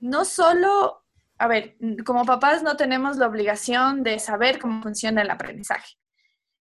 no 0.00 0.24
solo, 0.24 1.04
a 1.38 1.46
ver, 1.48 1.76
como 2.04 2.24
papás 2.24 2.62
no 2.62 2.76
tenemos 2.76 3.16
la 3.16 3.26
obligación 3.26 4.02
de 4.02 4.18
saber 4.18 4.58
cómo 4.58 4.82
funciona 4.82 5.22
el 5.22 5.30
aprendizaje, 5.30 5.96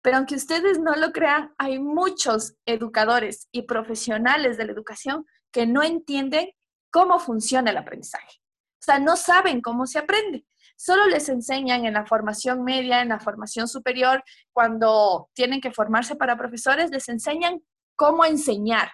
pero 0.03 0.17
aunque 0.17 0.37
ustedes 0.37 0.79
no 0.79 0.95
lo 0.95 1.13
crean, 1.13 1.53
hay 1.59 1.79
muchos 1.79 2.55
educadores 2.67 3.49
y 3.53 3.63
profesionales 3.63 4.57
de 4.57 4.67
la 4.67 4.73
educación 4.73 5.27
que 5.53 5.67
no 5.67 5.83
entienden 5.83 6.51
cómo 6.91 7.19
funciona 7.19 7.71
el 7.71 7.77
aprendizaje. 7.77 8.41
O 8.75 8.85
sea, 8.85 8.99
no 8.99 9.17
saben 9.17 9.61
cómo 9.61 9.87
se 9.87 9.99
aprende. 9.99 10.47
Solo 10.77 11.07
les 11.07 11.29
enseñan 11.29 11.85
en 11.85 11.95
la 11.95 12.07
formación 12.07 12.63
media, 12.63 13.03
en 13.03 13.09
la 13.09 13.19
formación 13.19 13.67
superior, 13.67 14.23
cuando 14.53 15.29
tienen 15.35 15.61
que 15.61 15.73
formarse 15.73 16.15
para 16.15 16.39
profesores, 16.39 16.91
les 16.91 17.09
enseñan 17.09 17.61
cómo 17.97 18.25
enseñar, 18.25 18.93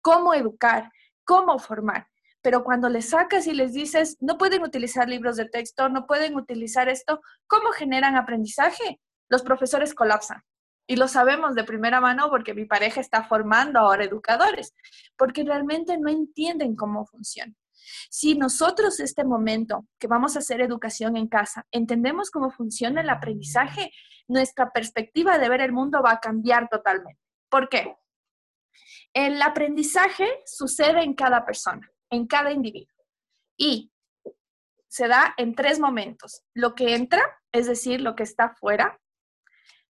cómo 0.00 0.32
educar, 0.32 0.92
cómo 1.24 1.58
formar. 1.58 2.06
Pero 2.40 2.62
cuando 2.62 2.88
les 2.88 3.10
sacas 3.10 3.48
y 3.48 3.52
les 3.54 3.72
dices, 3.72 4.16
no 4.20 4.38
pueden 4.38 4.62
utilizar 4.62 5.08
libros 5.08 5.36
de 5.36 5.46
texto, 5.46 5.88
no 5.88 6.06
pueden 6.06 6.36
utilizar 6.36 6.88
esto, 6.88 7.20
¿cómo 7.48 7.72
generan 7.72 8.16
aprendizaje? 8.16 9.00
Los 9.28 9.42
profesores 9.42 9.94
colapsan. 9.94 10.42
Y 10.86 10.96
lo 10.96 11.08
sabemos 11.08 11.54
de 11.54 11.64
primera 11.64 12.00
mano 12.00 12.28
porque 12.28 12.52
mi 12.52 12.66
pareja 12.66 13.00
está 13.00 13.24
formando 13.24 13.78
ahora 13.78 14.04
educadores, 14.04 14.74
porque 15.16 15.42
realmente 15.42 15.96
no 15.96 16.10
entienden 16.10 16.76
cómo 16.76 17.06
funciona. 17.06 17.54
Si 18.10 18.34
nosotros 18.34 19.00
este 19.00 19.24
momento 19.24 19.86
que 19.98 20.06
vamos 20.06 20.36
a 20.36 20.40
hacer 20.40 20.60
educación 20.60 21.16
en 21.16 21.28
casa, 21.28 21.66
entendemos 21.70 22.30
cómo 22.30 22.50
funciona 22.50 23.00
el 23.00 23.10
aprendizaje, 23.10 23.92
nuestra 24.28 24.70
perspectiva 24.72 25.38
de 25.38 25.48
ver 25.48 25.60
el 25.60 25.72
mundo 25.72 26.02
va 26.02 26.12
a 26.12 26.20
cambiar 26.20 26.68
totalmente. 26.68 27.20
¿Por 27.48 27.68
qué? 27.68 27.96
El 29.12 29.40
aprendizaje 29.42 30.26
sucede 30.44 31.02
en 31.02 31.14
cada 31.14 31.44
persona, 31.44 31.90
en 32.10 32.26
cada 32.26 32.52
individuo. 32.52 33.04
Y 33.56 33.92
se 34.88 35.08
da 35.08 35.34
en 35.36 35.54
tres 35.54 35.78
momentos. 35.78 36.42
Lo 36.54 36.74
que 36.74 36.94
entra, 36.94 37.22
es 37.52 37.66
decir, 37.66 38.00
lo 38.00 38.16
que 38.16 38.22
está 38.22 38.54
fuera. 38.54 38.98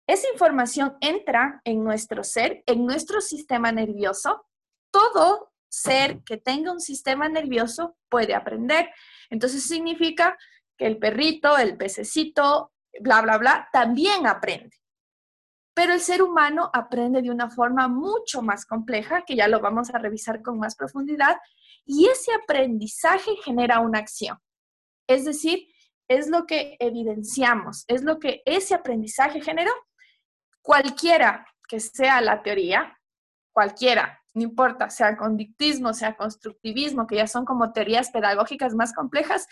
Esa 0.09 0.27
información 0.33 0.97
entra 1.03 1.61
en 1.65 1.85
nuestro 1.85 2.25
ser, 2.25 2.65
en 2.67 2.87
nuestro 2.87 3.21
sistema 3.21 3.71
nervioso. 3.73 4.47
Todo 4.91 5.53
ser 5.69 6.25
que 6.25 6.39
tenga 6.39 6.73
un 6.73 6.81
sistema 6.81 7.29
nervioso 7.29 7.95
puede 8.09 8.35
aprender. 8.35 8.89
Entonces 9.29 9.65
significa 9.65 10.39
que 10.79 10.87
el 10.87 10.97
perrito, 10.97 11.59
el 11.59 11.77
pececito, 11.77 12.73
bla, 13.01 13.21
bla, 13.21 13.37
bla, 13.37 13.69
también 13.71 14.27
aprende. 14.27 14.75
Pero 15.75 15.93
el 15.93 16.01
ser 16.01 16.23
humano 16.23 16.71
aprende 16.73 17.21
de 17.21 17.31
una 17.31 17.51
forma 17.51 17.87
mucho 17.87 18.41
más 18.41 18.65
compleja, 18.65 19.27
que 19.27 19.37
ya 19.37 19.47
lo 19.47 19.61
vamos 19.61 19.91
a 19.91 19.99
revisar 19.99 20.41
con 20.41 20.59
más 20.59 20.75
profundidad, 20.75 21.37
y 21.85 22.07
ese 22.07 22.33
aprendizaje 22.33 23.37
genera 23.45 23.81
una 23.81 23.99
acción. 23.99 24.39
Es 25.07 25.27
decir, 25.27 25.69
es 26.09 26.29
lo 26.29 26.47
que 26.47 26.79
evidenciamos, 26.81 27.85
es 27.89 28.03
lo 28.03 28.19
que 28.19 28.43
ese 28.47 28.75
aprendizaje 28.75 29.43
generó. 29.43 29.73
Cualquiera 30.69 31.47
que 31.67 31.81
sea 31.81 32.21
la 32.21 32.43
teoría, 32.43 32.95
cualquiera 33.55 34.21
no 34.35 34.43
importa, 34.43 34.91
sea 34.91 35.17
conductismo, 35.17 35.95
sea 35.95 36.15
constructivismo, 36.15 37.07
que 37.07 37.17
ya 37.17 37.27
son 37.27 37.47
como 37.47 37.73
teorías 37.73 38.11
pedagógicas 38.11 38.75
más 38.75 38.93
complejas, 38.93 39.47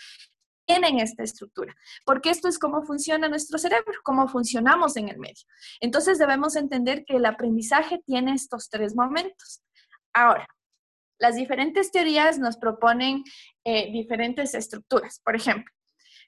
tienen 0.67 0.99
esta 0.99 1.23
estructura, 1.23 1.75
porque 2.05 2.29
esto 2.29 2.47
es 2.47 2.59
cómo 2.59 2.83
funciona 2.83 3.27
nuestro 3.29 3.57
cerebro, 3.57 3.99
cómo 4.03 4.27
funcionamos 4.27 4.95
en 4.95 5.09
el 5.09 5.17
medio. 5.17 5.43
Entonces 5.79 6.19
debemos 6.19 6.55
entender 6.55 7.03
que 7.03 7.15
el 7.15 7.25
aprendizaje 7.25 7.99
tiene 8.05 8.35
estos 8.35 8.69
tres 8.69 8.95
momentos. 8.95 9.63
Ahora, 10.13 10.47
las 11.17 11.35
diferentes 11.35 11.91
teorías 11.91 12.37
nos 12.37 12.57
proponen 12.57 13.23
eh, 13.63 13.91
diferentes 13.91 14.53
estructuras. 14.53 15.19
Por 15.25 15.35
ejemplo, 15.35 15.73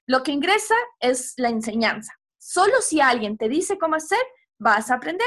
lo 0.04 0.24
que 0.24 0.32
ingresa 0.32 0.74
es 0.98 1.34
la 1.36 1.48
enseñanza. 1.48 2.12
Solo 2.38 2.80
si 2.80 3.00
alguien 3.00 3.36
te 3.36 3.48
dice 3.48 3.78
cómo 3.78 3.94
hacer, 3.94 4.18
vas 4.60 4.92
a 4.92 4.94
aprender, 4.94 5.26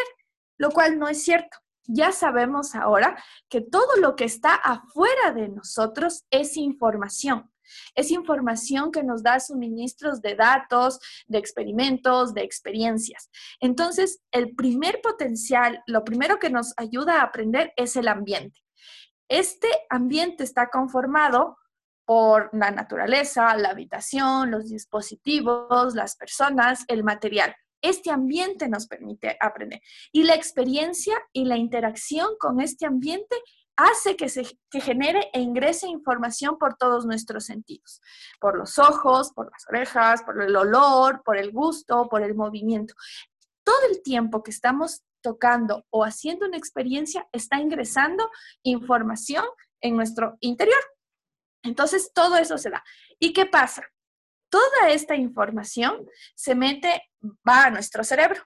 lo 0.57 0.71
cual 0.71 0.97
no 0.97 1.09
es 1.09 1.23
cierto 1.23 1.57
ya 1.87 2.11
sabemos 2.11 2.75
ahora 2.75 3.21
que 3.49 3.61
todo 3.61 3.97
lo 3.97 4.15
que 4.15 4.25
está 4.25 4.55
afuera 4.55 5.33
de 5.33 5.49
nosotros 5.49 6.23
es 6.29 6.57
información. 6.57 7.49
Es 7.95 8.11
información 8.11 8.91
que 8.91 9.03
nos 9.03 9.23
da 9.23 9.39
suministros 9.39 10.21
de 10.21 10.35
datos, 10.35 10.99
de 11.27 11.39
experimentos, 11.39 12.33
de 12.33 12.43
experiencias. 12.43 13.29
Entonces, 13.59 14.21
el 14.31 14.53
primer 14.53 15.01
potencial, 15.01 15.81
lo 15.87 16.03
primero 16.03 16.39
que 16.39 16.49
nos 16.49 16.73
ayuda 16.77 17.19
a 17.19 17.23
aprender 17.23 17.73
es 17.75 17.95
el 17.95 18.07
ambiente. 18.07 18.59
Este 19.27 19.69
ambiente 19.89 20.43
está 20.43 20.69
conformado 20.69 21.57
por 22.05 22.49
la 22.53 22.69
naturaleza, 22.69 23.55
la 23.55 23.69
habitación, 23.69 24.51
los 24.51 24.69
dispositivos, 24.69 25.95
las 25.95 26.15
personas, 26.17 26.83
el 26.87 27.03
material. 27.03 27.55
Este 27.83 28.11
ambiente 28.11 28.69
nos 28.69 28.87
permite 28.87 29.37
aprender. 29.39 29.81
Y 30.13 30.23
la 30.23 30.35
experiencia 30.35 31.15
y 31.33 31.43
la 31.43 31.57
interacción 31.57 32.29
con 32.39 32.61
este 32.61 32.85
ambiente 32.85 33.35
hace 33.75 34.15
que 34.15 34.29
se 34.29 34.45
genere 34.71 35.29
e 35.33 35.41
ingrese 35.41 35.87
información 35.87 36.57
por 36.57 36.77
todos 36.77 37.05
nuestros 37.05 37.45
sentidos, 37.45 38.01
por 38.39 38.57
los 38.57 38.79
ojos, 38.79 39.33
por 39.33 39.51
las 39.51 39.67
orejas, 39.67 40.23
por 40.23 40.41
el 40.41 40.55
olor, 40.55 41.23
por 41.25 41.37
el 41.37 41.51
gusto, 41.51 42.07
por 42.07 42.23
el 42.23 42.35
movimiento. 42.35 42.93
Todo 43.65 43.85
el 43.91 44.01
tiempo 44.01 44.43
que 44.43 44.51
estamos 44.51 45.01
tocando 45.21 45.85
o 45.89 46.05
haciendo 46.05 46.45
una 46.45 46.57
experiencia 46.57 47.27
está 47.33 47.59
ingresando 47.59 48.29
información 48.61 49.45
en 49.81 49.97
nuestro 49.97 50.37
interior. 50.39 50.79
Entonces, 51.63 52.11
todo 52.13 52.37
eso 52.37 52.57
se 52.57 52.69
da. 52.69 52.83
¿Y 53.19 53.33
qué 53.33 53.45
pasa? 53.45 53.83
Toda 54.53 54.91
esta 54.91 55.15
información 55.15 56.07
se 56.35 56.53
mete, 56.53 57.09
va 57.47 57.65
a 57.65 57.71
nuestro 57.71 58.03
cerebro. 58.03 58.39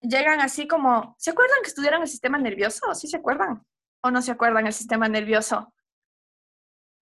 Llegan 0.00 0.40
así 0.40 0.68
como, 0.68 1.16
¿se 1.18 1.32
acuerdan 1.32 1.58
que 1.64 1.68
estudiaron 1.68 2.02
el 2.02 2.06
sistema 2.06 2.38
nervioso? 2.38 2.94
¿Sí 2.94 3.08
se 3.08 3.16
acuerdan? 3.16 3.66
¿O 4.04 4.12
no 4.12 4.22
se 4.22 4.30
acuerdan 4.30 4.68
el 4.68 4.72
sistema 4.72 5.08
nervioso? 5.08 5.74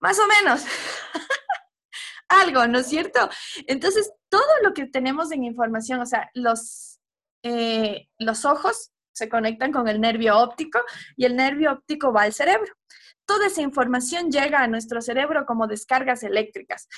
Más 0.01 0.19
o 0.19 0.27
menos. 0.27 0.65
Algo, 2.31 2.67
¿no 2.67 2.79
es 2.79 2.87
cierto? 2.87 3.29
Entonces, 3.67 4.11
todo 4.31 4.51
lo 4.63 4.73
que 4.73 4.87
tenemos 4.87 5.33
en 5.33 5.45
información, 5.45 6.01
o 6.01 6.07
sea, 6.07 6.31
los, 6.33 6.99
eh, 7.43 8.09
los 8.19 8.47
ojos 8.47 8.91
se 9.13 9.29
conectan 9.29 9.71
con 9.71 9.87
el 9.87 10.01
nervio 10.01 10.39
óptico 10.39 10.81
y 11.15 11.27
el 11.27 11.37
nervio 11.37 11.73
óptico 11.73 12.11
va 12.11 12.23
al 12.23 12.33
cerebro. 12.33 12.73
Toda 13.27 13.49
esa 13.49 13.61
información 13.61 14.31
llega 14.31 14.63
a 14.63 14.67
nuestro 14.67 15.03
cerebro 15.03 15.45
como 15.45 15.67
descargas 15.67 16.23
eléctricas 16.23 16.89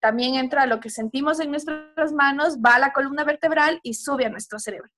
también 0.00 0.34
entra 0.34 0.66
lo 0.66 0.80
que 0.80 0.90
sentimos 0.90 1.40
en 1.40 1.50
nuestras 1.50 2.12
manos, 2.12 2.58
va 2.58 2.76
a 2.76 2.78
la 2.78 2.92
columna 2.92 3.24
vertebral 3.24 3.80
y 3.82 3.94
sube 3.94 4.26
a 4.26 4.30
nuestro 4.30 4.58
cerebro. 4.58 4.90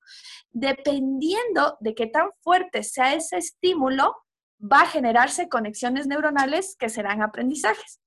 Dependiendo 0.51 1.77
de 1.81 1.95
qué 1.95 2.07
tan 2.07 2.31
fuerte 2.41 2.83
sea 2.83 3.15
ese 3.15 3.39
estímulo, 3.39 4.17
va 4.61 4.83
a 4.83 4.87
generarse 4.87 5.49
conexiones 5.49 6.07
neuronales 6.07 6.77
que 6.79 6.89
serán 6.89 7.23
aprendizajes. 7.23 8.01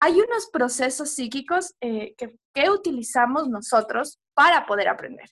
Hay 0.00 0.14
unos 0.14 0.48
procesos 0.50 1.10
psíquicos 1.10 1.74
eh, 1.80 2.14
que, 2.16 2.34
que 2.54 2.70
utilizamos 2.70 3.48
nosotros 3.48 4.18
para 4.34 4.66
poder 4.66 4.88
aprender. 4.88 5.28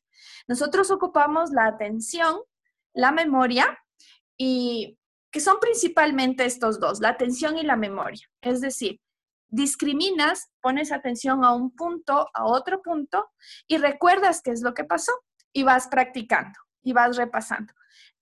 Nosotros 0.47 0.91
ocupamos 0.91 1.51
la 1.51 1.67
atención, 1.67 2.37
la 2.93 3.11
memoria 3.11 3.79
y 4.37 4.99
que 5.31 5.41
son 5.41 5.59
principalmente 5.61 6.45
estos 6.45 6.81
dos, 6.81 7.01
la 7.01 7.11
atención 7.11 7.59
y 7.59 7.63
la 7.63 7.77
memoria. 7.77 8.27
Es 8.43 8.61
decir, 8.61 9.01
discriminas, 9.49 10.51
pones 10.61 10.93
atención 10.93 11.45
a 11.45 11.55
un 11.55 11.75
punto, 11.75 12.29
a 12.33 12.45
otro 12.45 12.83
punto 12.83 13.31
y 13.67 13.79
recuerdas 13.79 14.43
qué 14.43 14.51
es 14.51 14.63
lo 14.63 14.75
que 14.75 14.85
pasó 14.85 15.13
y 15.53 15.63
vas 15.63 15.89
practicando 15.89 16.59
y 16.83 16.93
vas 16.93 17.17
repasando. 17.17 17.73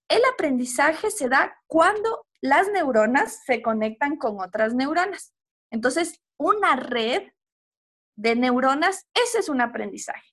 El 0.09 0.23
aprendizaje 0.33 1.11
se 1.11 1.29
da 1.29 1.57
cuando 1.67 2.27
las 2.41 2.71
neuronas 2.71 3.43
se 3.45 3.61
conectan 3.61 4.17
con 4.17 4.41
otras 4.41 4.75
neuronas. 4.75 5.35
Entonces, 5.71 6.21
una 6.39 6.77
red 6.77 7.23
de 8.17 8.37
neuronas, 8.37 9.07
ese 9.15 9.41
es 9.41 9.49
un 9.49 9.61
aprendizaje. 9.61 10.31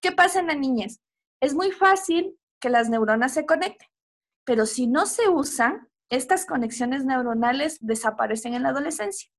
¿Qué 0.00 0.12
pasa 0.12 0.40
en 0.40 0.48
la 0.48 0.54
niñez? 0.54 1.00
Es 1.40 1.54
muy 1.54 1.72
fácil 1.72 2.38
que 2.60 2.68
las 2.68 2.88
neuronas 2.88 3.32
se 3.32 3.46
conecten, 3.46 3.88
pero 4.44 4.66
si 4.66 4.86
no 4.86 5.06
se 5.06 5.28
usan, 5.28 5.88
estas 6.10 6.46
conexiones 6.46 7.04
neuronales 7.04 7.78
desaparecen 7.80 8.54
en 8.54 8.62
la 8.62 8.68
adolescencia. 8.68 9.30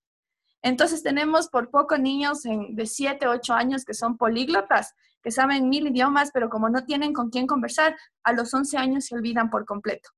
Entonces 0.66 1.03
tenemos 1.03 1.47
por 1.47 1.70
poco 1.70 1.95
niños 1.95 2.41
de 2.41 2.88
7, 2.88 3.28
8 3.28 3.53
años 3.53 3.86
que 3.86 3.93
son 3.93 4.18
políglotas, 4.18 4.95
que 5.22 5.30
saben 5.30 5.70
mil 5.70 5.86
idiomas, 5.86 6.32
pero 6.34 6.49
como 6.49 6.70
no 6.70 6.86
tienen 6.86 7.13
con 7.13 7.30
quién 7.30 7.45
conversar, 7.45 7.95
a 8.24 8.34
los 8.34 8.51
11 8.51 8.76
años 8.76 9.05
se 9.05 9.13
olvidan 9.13 9.51
por 9.51 9.66
completo. 9.66 10.09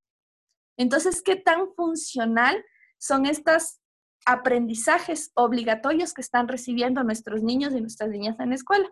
Entonces, 0.78 1.22
¿qué 1.22 1.36
tan 1.36 1.74
funcional 1.76 2.64
son 2.98 3.26
estos 3.26 3.82
aprendizajes 4.26 5.32
obligatorios 5.34 6.14
que 6.14 6.22
están 6.22 6.48
recibiendo 6.48 7.04
nuestros 7.04 7.44
niños 7.44 7.74
y 7.74 7.82
nuestras 7.82 8.10
niñas 8.10 8.40
en 8.40 8.52
la 8.52 8.56
escuela? 8.56 8.90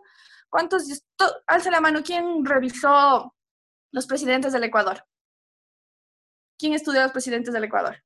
¿Cuántos? 0.50 0.84
Alce 1.46 1.70
la 1.70 1.80
mano, 1.80 2.02
¿quién 2.04 2.44
revisó 2.44 3.34
los 3.92 4.06
presidentes 4.06 4.52
del 4.52 4.64
Ecuador? 4.64 5.02
¿Quién 6.58 6.74
estudió 6.74 7.00
los 7.00 7.12
presidentes 7.12 7.54
del 7.54 7.64
Ecuador? 7.64 7.96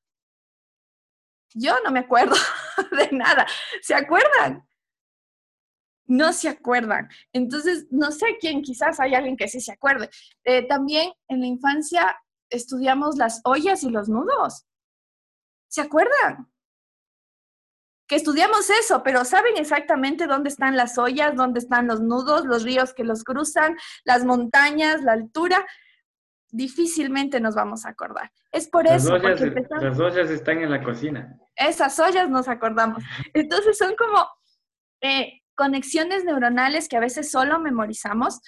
Yo 1.53 1.74
no 1.82 1.90
me 1.90 1.98
acuerdo. 1.98 2.36
de 2.91 3.16
nada. 3.16 3.47
¿Se 3.83 3.95
acuerdan? 3.95 4.66
No 6.07 6.33
se 6.33 6.49
acuerdan. 6.49 7.09
Entonces, 7.33 7.87
no 7.91 8.11
sé 8.11 8.37
quién, 8.41 8.62
quizás 8.62 8.99
hay 8.99 9.14
alguien 9.14 9.37
que 9.37 9.49
sí 9.49 9.61
se 9.61 9.72
acuerde. 9.72 10.11
Eh, 10.45 10.66
también 10.66 11.12
en 11.28 11.41
la 11.41 11.47
infancia 11.47 12.16
estudiamos 12.49 13.16
las 13.16 13.41
ollas 13.45 13.85
y 13.85 13.91
los 13.91 14.09
nudos. 14.09 14.66
¿Se 15.68 15.81
acuerdan? 15.81 16.53
Que 18.09 18.16
estudiamos 18.16 18.68
eso, 18.70 19.05
pero 19.05 19.24
¿saben 19.24 19.57
exactamente 19.57 20.26
dónde 20.26 20.49
están 20.49 20.76
las 20.76 20.99
ollas, 20.99 21.37
dónde 21.37 21.61
están 21.61 21.87
los 21.87 22.01
nudos, 22.01 22.45
los 22.45 22.64
ríos 22.64 22.93
que 22.93 23.05
los 23.05 23.22
cruzan, 23.22 23.76
las 24.05 24.24
montañas, 24.24 25.03
la 25.03 25.12
altura? 25.12 25.64
Difícilmente 26.51 27.40
nos 27.40 27.55
vamos 27.55 27.86
a 27.86 27.90
acordar. 27.90 28.30
Es 28.53 28.68
por 28.68 28.86
eso. 28.86 29.16
las 29.18 30.01
ollas 30.01 30.30
están 30.30 30.62
en 30.62 30.70
la 30.70 30.82
cocina. 30.82 31.38
Esas 31.57 31.98
ollas 31.98 32.28
nos 32.28 32.48
acordamos. 32.48 33.03
Entonces 33.34 33.78
son 33.78 33.94
como 33.96 34.26
eh, 35.01 35.42
conexiones 35.55 36.24
neuronales 36.24 36.88
que 36.88 36.96
a 36.96 37.01
veces 37.01 37.30
solo 37.30 37.61
memorizamos 37.61 38.40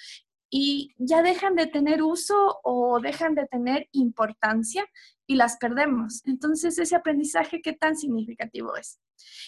y 0.49 0.93
ya 0.97 1.23
dejan 1.23 1.55
de 1.55 1.65
tener 1.65 2.03
uso 2.03 2.59
o 2.63 2.99
dejan 2.99 3.33
de 3.33 3.47
tener 3.47 3.87
importancia 3.91 4.85
y 5.25 5.35
las 5.35 5.57
perdemos. 5.57 6.21
Entonces, 6.25 6.77
ese 6.77 6.95
aprendizaje, 6.95 7.61
¿qué 7.61 7.73
tan 7.73 7.95
significativo 7.95 8.75
es? 8.75 8.99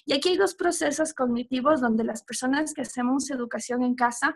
Y 0.06 0.14
aquí 0.14 0.30
hay 0.30 0.38
dos 0.38 0.56
procesos 0.56 1.14
cognitivos 1.14 1.82
donde 1.82 2.04
las 2.04 2.24
personas 2.24 2.74
que 2.74 2.82
hacemos 2.82 3.30
educación 3.30 3.84
en 3.84 3.94
casa 3.94 4.36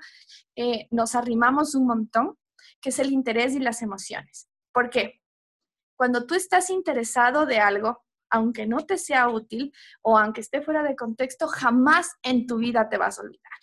eh, 0.56 0.88
nos 0.92 1.16
arrimamos 1.16 1.74
un 1.74 1.88
montón, 1.88 2.38
que 2.82 2.90
es 2.90 3.00
el 3.00 3.12
interés 3.12 3.56
y 3.56 3.60
las 3.60 3.82
emociones. 3.82 4.50
¿Por 4.74 4.90
qué? 4.90 5.22
Cuando 5.98 6.26
tú 6.26 6.36
estás 6.36 6.70
interesado 6.70 7.46
de 7.46 7.60
algo, 7.60 8.06
aunque 8.30 8.66
no 8.68 8.86
te 8.86 8.98
sea 8.98 9.28
útil 9.30 9.74
o 10.02 10.18
aunque 10.18 10.42
esté 10.42 10.62
fuera 10.62 10.84
de 10.84 10.96
contexto, 10.96 11.48
jamás 11.48 12.16
en 12.22 12.48
tu 12.48 12.58
vida 12.58 12.88
te 12.90 12.98
vas 12.98 13.20
a 13.20 13.24
olvidar. 13.24 13.60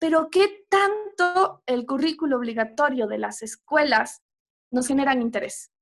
Pero 0.00 0.30
¿qué 0.30 0.66
tanto 0.68 1.62
el 1.66 1.84
currículo 1.84 2.36
obligatorio 2.38 3.06
de 3.06 3.18
las 3.18 3.42
escuelas 3.42 4.22
nos 4.70 4.86
generan 4.86 5.22
interés? 5.22 5.72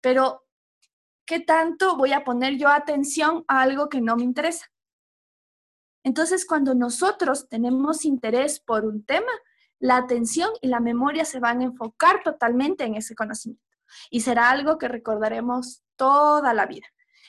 Pero 0.00 0.46
¿qué 1.26 1.40
tanto 1.40 1.96
voy 1.96 2.12
a 2.12 2.24
poner 2.24 2.56
yo 2.58 2.68
atención 2.68 3.44
a 3.46 3.62
algo 3.62 3.88
que 3.88 4.00
no 4.00 4.16
me 4.16 4.24
interesa? 4.24 4.66
Entonces, 6.02 6.46
cuando 6.46 6.74
nosotros 6.74 7.48
tenemos 7.48 8.04
interés 8.04 8.58
por 8.58 8.84
un 8.84 9.04
tema, 9.04 9.30
la 9.80 9.96
atención 9.96 10.50
y 10.60 10.68
la 10.68 10.78
memoria 10.78 11.24
se 11.24 11.40
van 11.40 11.60
a 11.60 11.64
enfocar 11.64 12.22
totalmente 12.22 12.84
en 12.84 12.94
ese 12.94 13.14
conocimiento 13.14 13.64
y 14.10 14.20
será 14.20 14.50
algo 14.50 14.78
que 14.78 14.88
recordaremos 14.88 15.82
toda 15.96 16.54
la 16.54 16.66
vida. 16.66 16.86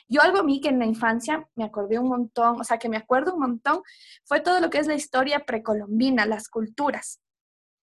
Yo 0.08 0.20
algo 0.20 0.38
a 0.38 0.42
mí 0.42 0.60
que 0.60 0.68
en 0.68 0.78
la 0.78 0.84
infancia 0.84 1.48
me 1.54 1.64
acordé 1.64 1.98
un 1.98 2.08
montón, 2.08 2.60
o 2.60 2.64
sea, 2.64 2.78
que 2.78 2.88
me 2.88 2.96
acuerdo 2.96 3.34
un 3.34 3.40
montón, 3.40 3.82
fue 4.24 4.40
todo 4.40 4.60
lo 4.60 4.68
que 4.68 4.78
es 4.78 4.86
la 4.86 4.94
historia 4.94 5.40
precolombina, 5.40 6.26
las 6.26 6.48
culturas. 6.48 7.20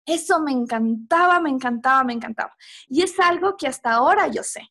Eso 0.07 0.40
me 0.40 0.52
encantaba, 0.52 1.40
me 1.40 1.50
encantaba, 1.50 2.05
me 2.05 2.12
encantaba. 2.12 2.55
Y 2.86 3.02
es 3.02 3.18
algo 3.18 3.57
que 3.57 3.66
hasta 3.66 3.92
ahora 3.92 4.28
yo 4.28 4.42
sé. 4.42 4.62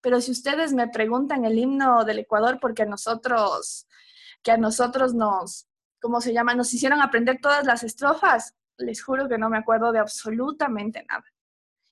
Pero 0.00 0.20
si 0.20 0.30
ustedes 0.30 0.72
me 0.74 0.86
preguntan 0.88 1.44
el 1.44 1.58
himno 1.58 2.04
del 2.04 2.20
Ecuador, 2.20 2.58
porque 2.60 2.82
a 2.82 2.86
nosotros, 2.86 3.88
que 4.42 4.52
a 4.52 4.58
nosotros 4.58 5.14
nos, 5.14 5.66
¿cómo 6.00 6.20
se 6.20 6.32
llama? 6.32 6.54
Nos 6.54 6.72
hicieron 6.72 7.00
aprender 7.00 7.40
todas 7.42 7.66
las 7.66 7.82
estrofas, 7.82 8.54
les 8.78 9.02
juro 9.02 9.28
que 9.28 9.38
no 9.38 9.50
me 9.50 9.58
acuerdo 9.58 9.92
de 9.92 9.98
absolutamente 9.98 11.04
nada. 11.08 11.24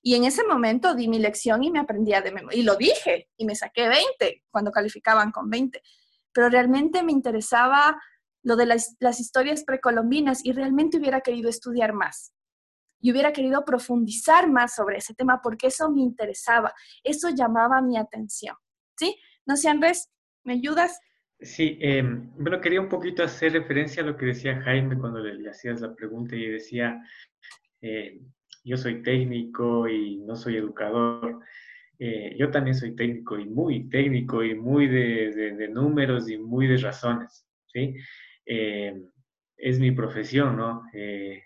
Y 0.01 0.15
en 0.15 0.23
ese 0.23 0.43
momento 0.45 0.95
di 0.95 1.07
mi 1.07 1.19
lección 1.19 1.63
y 1.63 1.71
me 1.71 1.79
aprendía 1.79 2.21
de 2.21 2.31
memoria. 2.31 2.57
Y 2.57 2.63
lo 2.63 2.75
dije 2.75 3.29
y 3.35 3.45
me 3.45 3.55
saqué 3.55 3.89
20 3.89 4.45
cuando 4.49 4.71
calificaban 4.71 5.31
con 5.31 5.49
20. 5.49 5.81
Pero 6.31 6.49
realmente 6.49 7.03
me 7.03 7.11
interesaba 7.11 8.01
lo 8.43 8.55
de 8.55 8.65
las, 8.65 8.95
historias 9.19 9.63
precolombinas 9.63 10.45
y 10.45 10.53
realmente 10.53 10.97
hubiera 10.97 11.21
querido 11.21 11.49
estudiar 11.49 11.93
más. 11.93 12.33
Y 12.99 13.11
hubiera 13.11 13.33
querido 13.33 13.65
profundizar 13.65 14.49
más 14.49 14.75
sobre 14.75 14.97
ese 14.97 15.13
tema 15.13 15.41
porque 15.41 15.67
eso 15.67 15.91
me 15.91 16.01
interesaba. 16.01 16.73
Eso 17.03 17.29
llamaba 17.29 17.81
mi 17.81 17.97
atención. 17.97 18.55
¿Sí? 18.97 19.19
No 19.45 19.57
sé, 19.57 19.69
Andrés, 19.69 20.09
¿me 20.43 20.53
ayudas? 20.53 20.99
Sí, 21.39 21.77
eh, 21.81 22.03
bueno, 22.37 22.59
quería 22.59 22.81
un 22.81 22.89
poquito 22.89 23.23
hacer 23.23 23.53
referencia 23.53 24.01
a 24.01 24.05
lo 24.05 24.17
que 24.17 24.25
decía 24.27 24.61
Jaime 24.61 24.97
cuando 24.97 25.19
le, 25.19 25.49
hacías 25.49 25.81
la 25.81 25.93
pregunta 25.93 26.35
y 26.35 26.47
decía, 26.47 26.99
eh, 27.81 28.19
yo 28.63 28.77
soy 28.77 29.01
técnico 29.03 29.87
y 29.87 30.17
no 30.17 30.35
soy 30.35 30.57
educador. 30.57 31.39
Eh, 31.99 32.35
yo 32.37 32.51
también 32.51 32.75
soy 32.75 32.95
técnico 32.95 33.39
y 33.39 33.45
muy 33.45 33.89
técnico 33.89 34.43
y 34.43 34.53
muy 34.53 34.87
de, 34.87 35.69
números 35.71 36.29
y 36.29 36.37
muy 36.37 36.67
de 36.67 36.77
razones, 36.77 37.47
¿sí? 37.65 37.95
Eh, 38.45 38.93
es 39.57 39.79
mi 39.79 39.91
profesión, 39.91 40.57
¿no? 40.57 40.83
Eh, 40.93 41.43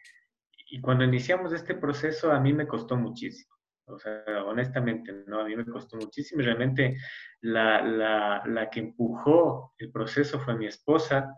y 0.71 0.81
cuando 0.81 1.05
iniciamos 1.05 1.53
este 1.53 1.75
proceso 1.75 2.31
a 2.31 2.39
mí 2.39 2.51
me 2.53 2.67
costó 2.67 2.97
muchísimo, 2.97 3.50
o 3.91 3.99
sea, 3.99 4.23
honestamente, 4.45 5.13
¿no? 5.27 5.41
A 5.41 5.45
mí 5.45 5.55
me 5.55 5.65
costó 5.65 5.97
muchísimo 5.97 6.41
realmente 6.41 6.97
la, 7.41 7.81
la, 7.81 8.43
la 8.45 8.69
que 8.69 8.79
empujó 8.79 9.73
el 9.77 9.91
proceso 9.91 10.39
fue 10.39 10.57
mi 10.57 10.67
esposa. 10.67 11.35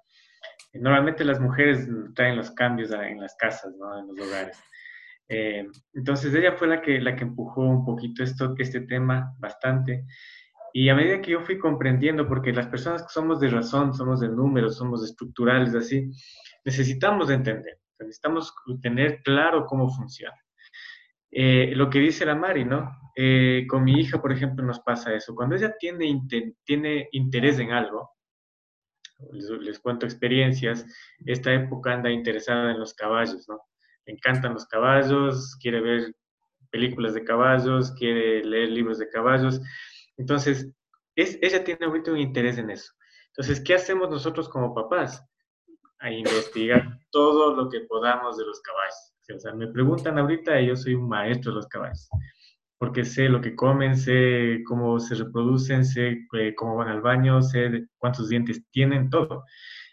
Normalmente 0.73 1.23
las 1.23 1.39
mujeres 1.39 1.87
traen 2.15 2.37
los 2.37 2.51
cambios 2.51 2.91
en 2.91 3.19
las 3.19 3.35
casas, 3.35 3.73
¿no? 3.77 3.99
En 3.99 4.07
los 4.07 4.19
hogares. 4.27 4.57
Eh, 5.29 5.67
entonces 5.93 6.33
ella 6.35 6.53
fue 6.53 6.67
la 6.67 6.81
que, 6.81 6.99
la 6.99 7.15
que 7.15 7.23
empujó 7.23 7.61
un 7.61 7.85
poquito 7.85 8.23
esto, 8.23 8.53
este 8.57 8.81
tema 8.81 9.33
bastante. 9.39 10.05
Y 10.73 10.89
a 10.89 10.95
medida 10.95 11.21
que 11.21 11.31
yo 11.31 11.41
fui 11.41 11.59
comprendiendo, 11.59 12.27
porque 12.27 12.51
las 12.51 12.67
personas 12.67 13.03
que 13.03 13.09
somos 13.09 13.39
de 13.39 13.49
razón, 13.49 13.93
somos 13.93 14.19
de 14.19 14.29
números, 14.29 14.77
somos 14.77 15.03
estructurales, 15.03 15.75
así, 15.75 16.09
necesitamos 16.65 17.29
entender, 17.29 17.79
necesitamos 17.99 18.53
tener 18.81 19.21
claro 19.21 19.65
cómo 19.67 19.87
funciona. 19.89 20.35
Eh, 21.35 21.73
lo 21.75 21.89
que 21.89 21.99
dice 21.99 22.25
la 22.25 22.35
Mari, 22.35 22.63
¿no? 22.63 22.91
Eh, 23.15 23.65
con 23.67 23.83
mi 23.83 23.99
hija, 23.99 24.21
por 24.21 24.31
ejemplo, 24.31 24.63
nos 24.65 24.79
pasa 24.79 25.13
eso. 25.13 25.33
Cuando 25.33 25.55
ella 25.55 25.75
tiene, 25.79 26.21
tiene 26.63 27.09
interés 27.11 27.59
en 27.59 27.71
algo, 27.71 28.11
les, 29.31 29.79
cuento 29.79 30.05
experiencias, 30.05 30.85
esta 31.25 31.53
época 31.53 31.93
anda 31.93 32.11
interesada 32.11 32.71
en 32.71 32.79
los 32.79 32.93
caballos, 32.93 33.47
¿no? 33.47 33.59
le 34.05 34.13
encantan 34.13 34.53
los 34.53 34.65
caballos, 34.65 35.55
quiere 35.61 35.81
ver 35.81 36.15
películas 36.71 37.13
de 37.13 37.23
caballos, 37.23 37.91
quiere 37.91 38.43
leer 38.43 38.69
libros 38.69 38.97
de 38.97 39.09
caballos. 39.09 39.61
Entonces, 40.17 40.69
es, 41.15 41.37
ella 41.41 41.63
tiene 41.63 41.85
ahorita 41.85 42.11
un 42.11 42.17
interés 42.17 42.57
en 42.57 42.69
eso. 42.69 42.91
Entonces, 43.27 43.61
¿qué 43.61 43.75
hacemos 43.75 44.09
nosotros 44.09 44.49
como 44.49 44.73
papás? 44.73 45.23
A 45.99 46.11
investigar 46.11 46.99
todo 47.11 47.55
lo 47.55 47.69
que 47.69 47.81
podamos 47.81 48.37
de 48.37 48.45
los 48.45 48.61
caballos. 48.61 49.12
O 49.31 49.39
sea, 49.39 49.53
me 49.53 49.67
preguntan 49.67 50.17
ahorita 50.19 50.59
y 50.59 50.67
yo 50.67 50.75
soy 50.75 50.95
un 50.95 51.07
maestro 51.07 51.51
de 51.51 51.55
los 51.57 51.67
caballos, 51.67 52.09
porque 52.77 53.05
sé 53.05 53.29
lo 53.29 53.41
que 53.41 53.55
comen, 53.55 53.95
sé 53.95 54.61
cómo 54.67 54.99
se 54.99 55.15
reproducen, 55.15 55.85
sé 55.85 56.25
eh, 56.33 56.55
cómo 56.55 56.75
van 56.75 56.89
al 56.89 57.01
baño, 57.01 57.41
sé 57.41 57.87
cuántos 57.97 58.29
dientes 58.29 58.63
tienen, 58.71 59.09
todo. 59.09 59.45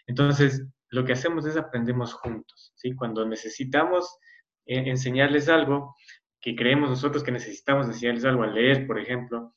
Entonces, 0.07 0.65
lo 0.89 1.05
que 1.05 1.13
hacemos 1.13 1.45
es 1.45 1.55
aprendemos 1.55 2.13
juntos, 2.13 2.73
¿sí? 2.75 2.93
Cuando 2.95 3.25
necesitamos 3.25 4.17
eh, 4.65 4.83
enseñarles 4.89 5.47
algo, 5.47 5.95
que 6.41 6.55
creemos 6.55 6.89
nosotros 6.89 7.23
que 7.23 7.31
necesitamos 7.31 7.87
enseñarles 7.87 8.25
algo 8.25 8.43
a 8.43 8.47
leer, 8.47 8.87
por 8.87 8.99
ejemplo, 8.99 9.53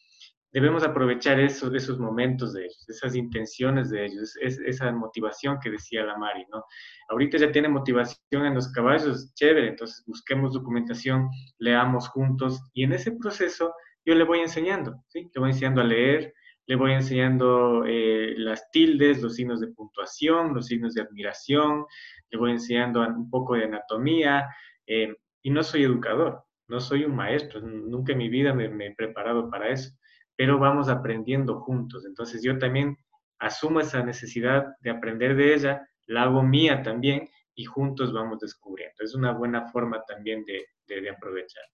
debemos 0.55 0.85
aprovechar 0.85 1.41
esos, 1.41 1.75
esos 1.75 1.99
momentos 1.99 2.53
de 2.53 2.67
ellos, 2.67 2.89
esas 2.89 3.17
intenciones 3.17 3.91
de 3.91 4.07
ellos, 4.07 4.37
esa 4.41 4.93
motivación 4.93 5.59
que 5.61 5.73
decía 5.73 6.05
la 6.05 6.17
Mari, 6.17 6.47
¿no? 6.51 6.65
Ahorita 7.09 7.39
ya 7.39 7.51
tiene 7.51 7.69
motivación 7.69 8.47
en 8.47 8.55
los 8.55 8.71
caballos, 8.71 9.35
chévere, 9.35 9.69
entonces 9.69 10.05
busquemos 10.07 10.55
documentación, 10.55 11.29
leamos 11.59 12.09
juntos 12.09 12.63
y 12.73 12.85
en 12.85 12.93
ese 12.93 13.11
proceso 13.11 13.75
yo 14.07 14.15
le 14.15 14.23
voy 14.23 14.39
enseñando, 14.39 15.03
¿sí? 15.09 15.29
Le 15.35 15.41
voy 15.41 15.51
enseñando 15.51 15.81
a 15.81 15.85
leer, 15.85 16.33
le 16.67 16.77
voy 16.77 16.93
enseñando 16.93 17.85
eh, 17.85 18.35
las 18.37 18.71
tildes, 18.71 19.21
los 19.23 19.35
signos 19.35 19.61
de 19.61 19.73
puntuación, 19.73 20.55
los 20.55 20.67
signos 20.67 20.95
de 20.95 21.03
admiración, 21.03 21.85
le 22.31 22.39
voy 22.39 22.53
enseñando 22.53 23.01
un 23.01 23.29
poco 23.29 23.55
de 23.55 23.65
anatomía, 23.65 24.49
eh, 24.87 25.17
y 25.43 25.51
no 25.51 25.65
soy 25.65 25.83
educador, 25.83 26.45
no 26.69 26.79
soy 26.79 27.05
un 27.05 27.17
maestro, 27.17 27.61
nunca 27.61 28.13
en 28.13 28.19
mi 28.19 28.29
vida 28.29 28.55
me, 28.55 28.67
he 28.87 28.95
preparado 28.95 29.51
para 29.51 29.69
eso, 29.69 29.91
pero 30.37 30.59
vamos 30.59 30.89
aprendiendo 30.89 31.61
juntos. 31.61 32.05
Entonces 32.07 32.43
yo 32.43 32.59
también 32.59 32.97
asumo 33.39 33.81
esa 33.81 34.03
necesidad 34.03 34.77
de 34.81 34.91
aprender 34.91 35.37
de 35.37 35.55
ella, 35.55 35.89
la 36.07 36.25
hago 36.25 36.43
mía 36.43 36.83
también 36.83 37.29
y 37.55 37.65
juntos 37.65 38.13
vamos 38.13 38.41
descubriendo. 38.41 38.97
Es 39.01 39.15
una 39.15 39.33
buena 39.33 39.69
forma 39.69 40.03
también 40.05 40.45
de, 40.45 40.67
de 40.87 41.11
aprovechar. 41.11 41.65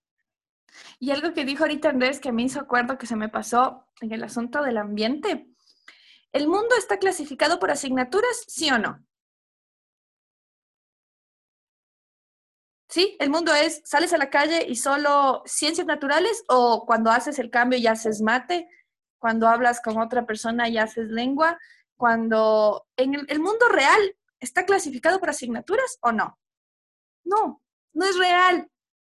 Y 0.98 1.10
algo 1.10 1.32
que 1.32 1.44
dijo 1.44 1.64
ahorita 1.64 1.88
Andrés 1.88 2.20
que 2.20 2.32
me 2.32 2.42
hizo 2.42 2.60
acuerdo 2.60 2.98
que 2.98 3.06
se 3.06 3.16
me 3.16 3.28
pasó 3.28 3.86
en 4.00 4.12
el 4.12 4.22
asunto 4.22 4.62
del 4.62 4.78
ambiente. 4.78 5.48
¿El 6.32 6.46
mundo 6.46 6.76
está 6.78 6.98
clasificado 6.98 7.58
por 7.58 7.70
asignaturas, 7.70 8.44
sí 8.46 8.70
o 8.70 8.78
no? 8.78 9.04
Sí, 12.90 13.16
el 13.20 13.30
mundo 13.30 13.54
es, 13.54 13.82
sales 13.84 14.12
a 14.12 14.18
la 14.18 14.30
calle 14.30 14.66
y 14.68 14.74
solo 14.74 15.42
ciencias 15.46 15.86
naturales 15.86 16.42
o 16.48 16.84
cuando 16.86 17.10
haces 17.10 17.38
el 17.38 17.48
cambio 17.48 17.78
ya 17.78 17.92
haces 17.92 18.20
mate, 18.20 18.68
cuando 19.20 19.46
hablas 19.46 19.80
con 19.80 19.96
otra 19.98 20.26
persona 20.26 20.68
ya 20.68 20.82
haces 20.82 21.08
lengua, 21.08 21.56
cuando 21.96 22.86
en 22.96 23.14
el, 23.14 23.26
el 23.28 23.38
mundo 23.38 23.68
real 23.68 24.16
está 24.40 24.66
clasificado 24.66 25.20
por 25.20 25.30
asignaturas 25.30 25.98
o 26.00 26.10
no? 26.10 26.38
No, 27.24 27.62
no 27.92 28.04
es 28.06 28.18
real. 28.18 28.68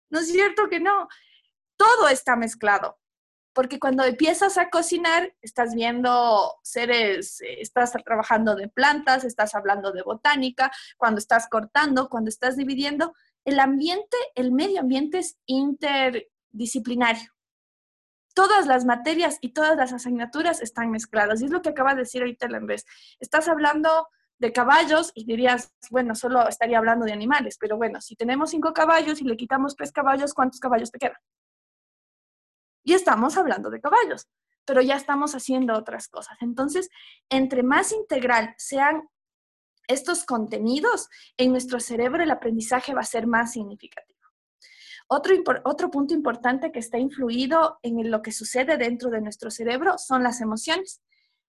No 0.09 0.19
es 0.19 0.29
cierto 0.29 0.67
que 0.67 0.79
no 0.79 1.07
todo 1.77 2.09
está 2.09 2.35
mezclado. 2.35 2.99
Porque 3.53 3.79
cuando 3.79 4.03
empiezas 4.03 4.57
a 4.57 4.69
cocinar, 4.69 5.33
estás 5.41 5.73
viendo 5.73 6.59
seres, 6.63 7.41
eh, 7.41 7.61
estás 7.61 7.93
trabajando 8.05 8.55
de 8.55 8.67
plantas, 8.67 9.23
estás 9.23 9.55
hablando 9.55 9.91
de 9.91 10.03
botánica, 10.03 10.71
cuando 10.97 11.19
estás 11.19 11.47
cortando, 11.47 12.09
cuando 12.09 12.29
estás 12.29 12.57
dividiendo, 12.57 13.13
el 13.45 13.59
ambiente, 13.59 14.17
el 14.35 14.51
medio 14.51 14.81
ambiente 14.81 15.19
es 15.19 15.37
interdisciplinario. 15.45 17.31
Todas 18.33 18.67
las 18.67 18.85
materias 18.85 19.37
y 19.41 19.53
todas 19.53 19.75
las 19.75 19.91
asignaturas 19.91 20.61
están 20.61 20.91
mezcladas. 20.91 21.41
Y 21.41 21.45
es 21.45 21.51
lo 21.51 21.61
que 21.61 21.69
acaba 21.69 21.93
de 21.93 22.01
decir 22.01 22.21
ahorita 22.21 22.47
la 22.47 22.59
vez. 22.59 22.85
Estás 23.19 23.47
hablando 23.47 24.07
de 24.39 24.53
caballos 24.53 25.11
y 25.13 25.25
dirías, 25.25 25.73
bueno, 25.91 26.15
solo 26.15 26.47
estaría 26.47 26.77
hablando 26.77 27.05
de 27.05 27.11
animales, 27.11 27.57
pero 27.59 27.75
bueno, 27.77 27.99
si 27.99 28.15
tenemos 28.15 28.51
cinco 28.51 28.73
caballos 28.73 29.19
y 29.21 29.25
le 29.25 29.35
quitamos 29.35 29.75
tres 29.75 29.91
caballos, 29.91 30.33
¿cuántos 30.33 30.61
caballos 30.61 30.91
te 30.91 30.99
quedan? 30.99 31.17
Y 32.83 32.93
estamos 32.93 33.37
hablando 33.37 33.69
de 33.69 33.81
caballos, 33.81 34.29
pero 34.63 34.81
ya 34.81 34.95
estamos 34.95 35.35
haciendo 35.35 35.75
otras 35.75 36.07
cosas. 36.07 36.37
Entonces, 36.41 36.89
entre 37.29 37.63
más 37.63 37.91
integral 37.91 38.55
sean 38.57 39.09
estos 39.89 40.23
contenidos, 40.23 41.09
en 41.35 41.51
nuestro 41.51 41.79
cerebro 41.79 42.23
el 42.23 42.31
aprendizaje 42.31 42.93
va 42.93 43.01
a 43.01 43.05
ser 43.05 43.27
más 43.27 43.53
significativo. 43.53 44.19
Otro, 45.07 45.35
otro 45.65 45.89
punto 45.89 46.13
importante 46.13 46.71
que 46.71 46.77
está 46.77 46.99
influido 46.99 47.79
en 47.81 48.11
lo 48.11 48.21
que 48.21 48.31
sucede 48.31 48.77
dentro 48.77 49.09
de 49.09 49.21
nuestro 49.21 49.49
cerebro 49.49 49.97
son 49.97 50.21
las 50.21 50.39
emociones. 50.39 51.01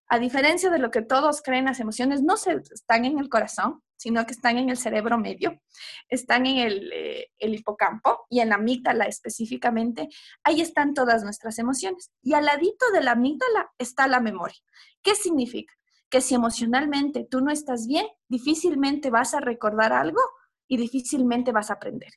A 0.07 0.17
diferencia 0.17 0.71
de 0.71 0.79
lo 0.79 0.89
que 0.89 1.03
todos 1.03 1.43
creen, 1.43 1.65
las 1.65 1.79
emociones 1.79 2.23
no 2.23 2.35
se, 2.35 2.61
están 2.73 3.05
en 3.05 3.19
el 3.19 3.29
corazón, 3.29 3.83
sino 3.95 4.25
que 4.25 4.33
están 4.33 4.57
en 4.57 4.69
el 4.69 4.77
cerebro 4.77 5.19
medio, 5.19 5.61
están 6.09 6.47
en 6.47 6.57
el, 6.57 6.91
eh, 6.91 7.31
hipocampo 7.37 8.25
y 8.29 8.39
en 8.39 8.49
la 8.49 8.55
amígdala 8.55 9.05
específicamente. 9.05 10.09
Ahí 10.43 10.59
están 10.59 10.95
todas 10.95 11.23
nuestras 11.23 11.59
emociones. 11.59 12.11
Y 12.23 12.33
al 12.33 12.45
ladito 12.45 12.89
de 12.91 13.01
la 13.01 13.11
amígdala 13.11 13.71
está 13.77 14.07
la 14.07 14.19
memoria. 14.19 14.57
¿Qué 15.03 15.13
significa? 15.13 15.75
Que 16.11 16.21
si 16.21 16.35
emocionalmente 16.35 17.23
tú 17.23 17.39
no 17.39 17.51
estás 17.51 17.87
bien, 17.87 18.05
difícilmente 18.27 19.09
vas 19.09 19.33
a 19.33 19.39
recordar 19.39 19.93
algo 19.93 20.19
y 20.67 20.75
difícilmente 20.75 21.53
vas 21.53 21.71
a 21.71 21.75
aprender. 21.75 22.11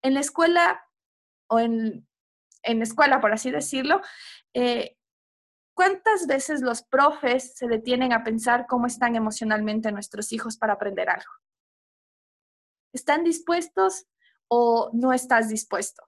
En 0.00 0.14
la 0.14 0.20
escuela, 0.20 0.80
o 1.48 1.58
en, 1.58 2.08
en 2.62 2.78
la 2.78 2.84
escuela, 2.84 3.20
por 3.20 3.32
así 3.32 3.50
decirlo, 3.50 4.00
eh, 4.54 4.96
¿cuántas 5.74 6.28
veces 6.28 6.62
los 6.62 6.82
profes 6.82 7.56
se 7.56 7.66
detienen 7.66 8.12
a 8.12 8.22
pensar 8.22 8.66
cómo 8.68 8.86
están 8.86 9.16
emocionalmente 9.16 9.90
nuestros 9.90 10.32
hijos 10.32 10.56
para 10.56 10.74
aprender 10.74 11.10
algo? 11.10 11.32
¿Están 12.92 13.24
dispuestos 13.24 14.06
o 14.48 14.90
no 14.92 15.12
estás 15.12 15.48
dispuesto? 15.48 16.04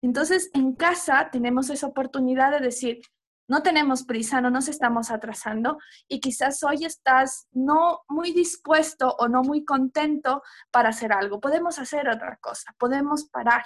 Entonces, 0.00 0.50
en 0.54 0.76
casa 0.76 1.28
tenemos 1.32 1.70
esa 1.70 1.88
oportunidad 1.88 2.52
de 2.52 2.60
decir, 2.60 3.00
no 3.48 3.62
tenemos 3.62 4.04
prisa, 4.04 4.40
no 4.40 4.50
nos 4.50 4.68
estamos 4.68 5.10
atrasando 5.10 5.78
y 6.08 6.20
quizás 6.20 6.62
hoy 6.62 6.84
estás 6.84 7.48
no 7.52 8.02
muy 8.08 8.32
dispuesto 8.32 9.14
o 9.18 9.28
no 9.28 9.42
muy 9.42 9.64
contento 9.64 10.42
para 10.70 10.88
hacer 10.90 11.12
algo. 11.12 11.40
Podemos 11.40 11.78
hacer 11.78 12.08
otra 12.08 12.36
cosa, 12.40 12.74
podemos 12.78 13.24
parar. 13.24 13.64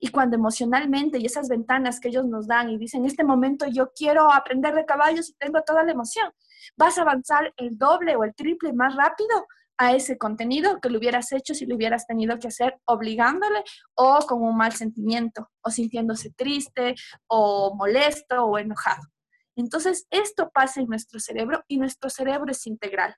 Y 0.00 0.08
cuando 0.08 0.36
emocionalmente 0.36 1.18
y 1.18 1.26
esas 1.26 1.48
ventanas 1.48 2.00
que 2.00 2.08
ellos 2.08 2.26
nos 2.26 2.46
dan 2.46 2.68
y 2.70 2.78
dicen, 2.78 3.00
en 3.00 3.06
este 3.06 3.24
momento 3.24 3.66
yo 3.66 3.92
quiero 3.94 4.32
aprender 4.32 4.74
de 4.74 4.84
caballos 4.84 5.30
y 5.30 5.34
tengo 5.34 5.62
toda 5.62 5.82
la 5.82 5.92
emoción, 5.92 6.30
vas 6.76 6.98
a 6.98 7.02
avanzar 7.02 7.52
el 7.56 7.76
doble 7.78 8.16
o 8.16 8.24
el 8.24 8.34
triple 8.34 8.72
más 8.72 8.94
rápido 8.94 9.46
a 9.78 9.94
ese 9.94 10.18
contenido 10.18 10.80
que 10.80 10.90
lo 10.90 10.98
hubieras 10.98 11.32
hecho 11.32 11.54
si 11.54 11.64
lo 11.64 11.76
hubieras 11.76 12.06
tenido 12.06 12.38
que 12.38 12.48
hacer 12.48 12.78
obligándole 12.84 13.62
o 13.94 14.18
con 14.26 14.42
un 14.42 14.56
mal 14.56 14.72
sentimiento 14.72 15.50
o 15.62 15.70
sintiéndose 15.70 16.30
triste 16.30 16.96
o 17.28 17.74
molesto 17.74 18.44
o 18.44 18.58
enojado. 18.58 19.02
Entonces, 19.56 20.06
esto 20.10 20.50
pasa 20.50 20.80
en 20.80 20.88
nuestro 20.88 21.18
cerebro 21.18 21.64
y 21.68 21.78
nuestro 21.78 22.10
cerebro 22.10 22.50
es 22.50 22.66
integral. 22.66 23.16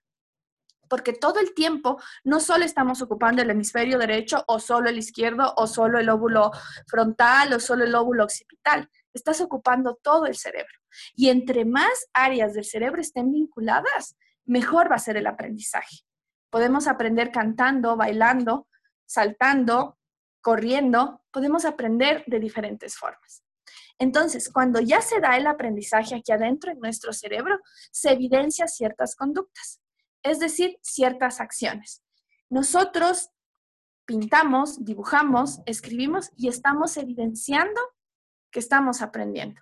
Porque 0.89 1.13
todo 1.13 1.39
el 1.39 1.55
tiempo 1.55 2.01
no 2.25 2.41
solo 2.41 2.65
estamos 2.65 3.01
ocupando 3.01 3.43
el 3.43 3.51
hemisferio 3.51 3.99
derecho 3.99 4.43
o 4.49 4.59
solo 4.59 4.89
el 4.89 4.99
izquierdo 4.99 5.55
o 5.57 5.67
solo 5.67 5.99
el 5.99 6.09
óvulo 6.09 6.51
frontal 6.87 7.53
o 7.53 7.61
solo 7.61 7.85
el 7.85 7.95
óvulo 7.95 8.25
occipital. 8.25 8.89
Estás 9.13 9.41
ocupando 9.41 9.99
todo 10.03 10.27
el 10.27 10.37
cerebro. 10.37 10.81
Y 11.15 11.29
entre 11.29 11.65
más 11.65 12.09
áreas 12.13 12.55
del 12.55 12.65
cerebro 12.65 13.01
estén 13.01 13.31
vinculadas, 13.31 14.17
mejor 14.47 14.91
va 14.91 14.97
a 14.97 14.99
ser 14.99 15.17
el 15.17 15.27
aprendizaje. 15.27 16.05
Podemos 16.51 16.89
aprender 16.89 17.31
cantando, 17.31 17.97
bailando, 17.97 18.69
saltando, 19.07 19.99
corriendo, 20.41 21.23
podemos 21.31 21.65
aprender 21.65 22.25
de 22.27 22.41
diferentes 22.41 22.97
formas. 22.97 23.43
Entonces, 23.99 24.51
cuando 24.51 24.81
ya 24.81 25.03
se 25.03 25.21
da 25.21 25.37
el 25.37 25.47
aprendizaje 25.47 26.15
aquí 26.15 26.33
adentro 26.33 26.73
en 26.73 26.81
nuestro 26.81 27.13
cerebro, 27.13 27.61
se 27.93 28.13
evidencia 28.13 28.67
ciertas 28.67 29.15
conductas, 29.15 29.81
es 30.23 30.39
decir, 30.39 30.79
ciertas 30.83 31.41
acciones. 31.41 32.03
Nosotros 32.49 33.31
pintamos, 34.07 34.85
dibujamos, 34.85 35.61
escribimos 35.67 36.31
y 36.37 36.49
estamos 36.49 36.97
evidenciando 36.97 37.81
que 38.51 38.61
estamos 38.61 39.03
aprendiendo. 39.03 39.61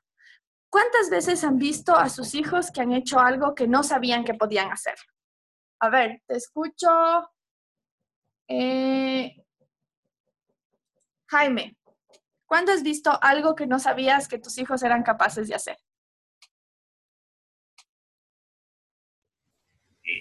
¿Cuántas 0.70 1.10
veces 1.10 1.44
han 1.44 1.58
visto 1.58 1.96
a 1.96 2.08
sus 2.08 2.34
hijos 2.34 2.70
que 2.70 2.80
han 2.80 2.92
hecho 2.92 3.18
algo 3.18 3.54
que 3.54 3.66
no 3.66 3.82
sabían 3.82 4.24
que 4.24 4.34
podían 4.34 4.70
hacer? 4.70 4.94
A 5.80 5.88
ver, 5.90 6.22
te 6.26 6.36
escucho. 6.36 6.88
Eh, 8.48 9.36
Jaime, 11.26 11.76
¿cuándo 12.46 12.72
has 12.72 12.82
visto 12.82 13.18
algo 13.22 13.54
que 13.54 13.66
no 13.66 13.78
sabías 13.78 14.26
que 14.26 14.38
tus 14.38 14.58
hijos 14.58 14.82
eran 14.82 15.02
capaces 15.02 15.48
de 15.48 15.54
hacer? 15.54 15.76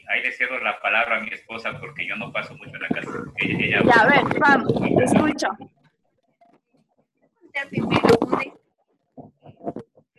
ahí 0.09 0.21
le 0.21 0.31
cedo 0.31 0.59
la 0.59 0.79
palabra 0.81 1.17
a 1.17 1.19
mi 1.21 1.29
esposa 1.29 1.77
porque 1.79 2.07
yo 2.07 2.15
no 2.15 2.31
paso 2.31 2.55
mucho 2.55 2.75
en 2.75 2.81
la 2.81 2.87
casa. 2.89 3.11
Ella, 3.37 3.81
ya, 3.83 4.01
a 4.01 4.07
ver, 4.07 4.39
vamos, 4.39 4.73
te 4.73 5.03
escucho. 5.03 5.47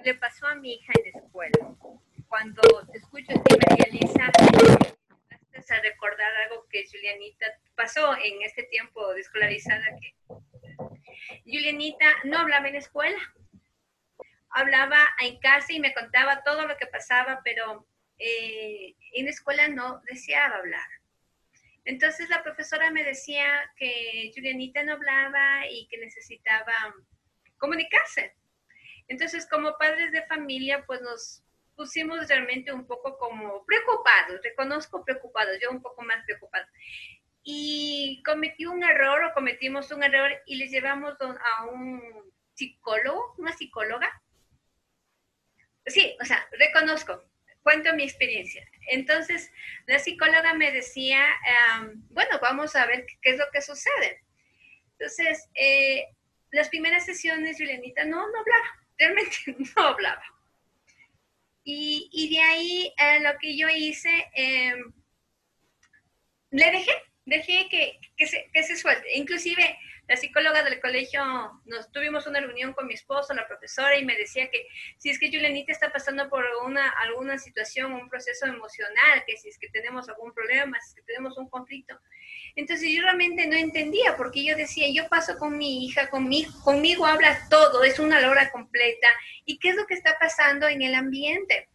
Le 0.05 0.15
pasó 0.15 0.47
a 0.47 0.55
mi 0.55 0.75
hija 0.75 0.93
en 0.97 1.13
la 1.13 1.21
escuela. 1.21 1.75
Cuando 2.29 2.63
te 2.93 2.99
escucho 2.99 3.33
a 3.33 3.69
María 3.69 3.85
Elisa, 3.89 4.33
a 5.71 5.81
recordar 5.81 6.35
algo 6.45 6.67
que 6.69 6.87
Julianita 6.91 7.47
pasó 7.75 8.17
en 8.17 8.43
este 8.43 8.65
tiempo 8.65 9.13
de 9.15 9.21
escolarizada 9.21 9.85
que 10.01 10.15
Julianita 11.45 12.07
no 12.25 12.39
hablaba 12.39 12.69
en 12.69 12.77
escuela, 12.77 13.19
hablaba 14.51 14.99
en 15.21 15.39
casa 15.39 15.73
y 15.73 15.81
me 15.81 15.95
contaba 15.95 16.43
todo 16.43 16.67
lo 16.67 16.77
que 16.77 16.87
pasaba, 16.87 17.41
pero 17.45 17.87
eh, 18.19 18.95
en 19.13 19.25
la 19.25 19.31
escuela 19.31 19.69
no 19.69 20.01
deseaba 20.07 20.57
hablar. 20.57 20.89
Entonces 21.85 22.29
la 22.29 22.43
profesora 22.43 22.91
me 22.91 23.05
decía 23.05 23.47
que 23.77 24.31
Julianita 24.35 24.83
no 24.83 24.93
hablaba 24.93 25.67
y 25.71 25.87
que 25.89 25.99
necesitaba 25.99 26.75
comunicarse. 27.57 28.35
Entonces, 29.09 29.49
como 29.49 29.79
padres 29.79 30.13
de 30.13 30.27
familia, 30.27 30.85
pues 30.87 31.01
nos 31.01 31.43
pusimos 31.79 32.27
realmente 32.27 32.73
un 32.73 32.85
poco 32.89 33.17
como 33.17 33.65
preocupados, 33.65 34.41
reconozco 34.43 35.05
preocupados, 35.05 35.57
yo 35.63 35.71
un 35.71 35.81
poco 35.81 36.03
más 36.03 36.25
preocupado. 36.25 36.67
Y 37.45 38.21
cometí 38.27 38.67
un 38.67 38.83
error 38.83 39.23
o 39.25 39.33
cometimos 39.33 39.93
un 39.93 40.03
error 40.03 40.33
y 40.45 40.57
le 40.57 40.67
llevamos 40.67 41.15
a 41.21 41.67
un 41.67 42.03
psicólogo, 42.53 43.37
una 43.39 43.53
psicóloga. 43.53 44.11
Sí, 45.87 46.17
o 46.21 46.25
sea, 46.25 46.45
reconozco, 46.59 47.25
cuento 47.63 47.95
mi 47.95 48.03
experiencia. 48.03 48.69
Entonces, 48.91 49.53
la 49.87 50.01
psicóloga 50.01 50.55
me 50.55 50.73
decía, 50.73 51.25
bueno, 52.11 52.41
vamos 52.43 52.75
a 52.75 52.87
ver 52.87 53.07
qué 53.23 53.31
es 53.31 53.39
lo 53.39 53.49
que 53.53 53.63
sucede. 53.63 54.25
Entonces, 54.99 55.49
eh, 55.55 56.07
las 56.51 56.69
primeras 56.71 57.07
sesiones, 57.07 57.57
Julianita 57.57 58.05
no, 58.05 58.29
no 58.33 58.41
hablaba, 58.41 58.87
realmente 58.99 59.37
no 59.77 59.83
hablaba. 59.87 60.38
Y, 61.71 62.31
de 62.31 62.41
ahí 62.41 62.95
eh, 62.97 63.21
lo 63.21 63.39
que 63.39 63.55
yo 63.55 63.69
hice, 63.69 64.09
em, 64.33 64.91
le 66.51 66.71
dejé, 66.71 66.93
dejé 67.27 67.69
que, 67.69 68.01
que 68.17 68.63
se 68.63 68.77
suelte. 68.77 69.15
Inclusive 69.19 69.79
la 70.09 70.17
psicóloga 70.17 70.63
del 70.63 70.81
colegio, 70.81 71.23
nos 71.67 71.93
tuvimos 71.93 72.27
una 72.27 72.41
reunión 72.41 72.73
con 72.73 72.87
mi 72.87 72.95
esposo, 72.95 73.35
la 73.35 73.47
profesora, 73.47 73.99
y 73.99 74.07
me 74.07 74.17
decía 74.17 74.51
que 74.51 74.67
si 74.97 75.11
es 75.11 75.19
que 75.19 75.29
Julianita 75.29 75.71
está 75.71 75.93
pasando 75.93 76.31
por 76.31 76.47
una, 76.65 76.89
alguna 76.89 77.39
situación, 77.39 77.93
un 77.93 78.09
proceso 78.09 78.47
emocional, 78.47 79.23
que 79.27 79.37
si 79.37 79.51
es 79.51 79.59
que 79.59 79.69
tenemos 79.69 80.09
algún 80.09 80.33
problema, 80.33 80.81
si 80.81 80.89
es 80.89 80.95
que 80.95 81.03
tenemos 81.03 81.37
un 81.37 81.51
conflicto. 81.51 82.01
Entonces 82.57 82.89
yo 82.91 83.03
realmente 83.03 83.47
no 83.47 83.57
entendía, 83.57 84.17
porque 84.17 84.43
yo 84.43 84.57
decía, 84.57 84.87
yo 84.91 85.07
paso 85.11 85.37
con 85.37 85.59
mi 85.59 85.85
hija, 85.85 86.09
conmigo, 86.09 86.51
conmigo 86.65 87.05
habla 87.05 87.47
todo, 87.51 87.85
es 87.85 87.99
una 87.99 88.27
hora 88.31 88.51
completa, 88.51 89.09
¿y 89.45 89.59
qué 89.59 89.69
es 89.69 89.77
lo 89.77 89.87
que 89.87 89.95
está 89.95 90.17
pasando 90.19 90.67
en 90.69 90.81
el 90.81 90.95
ambiente? 90.95 91.69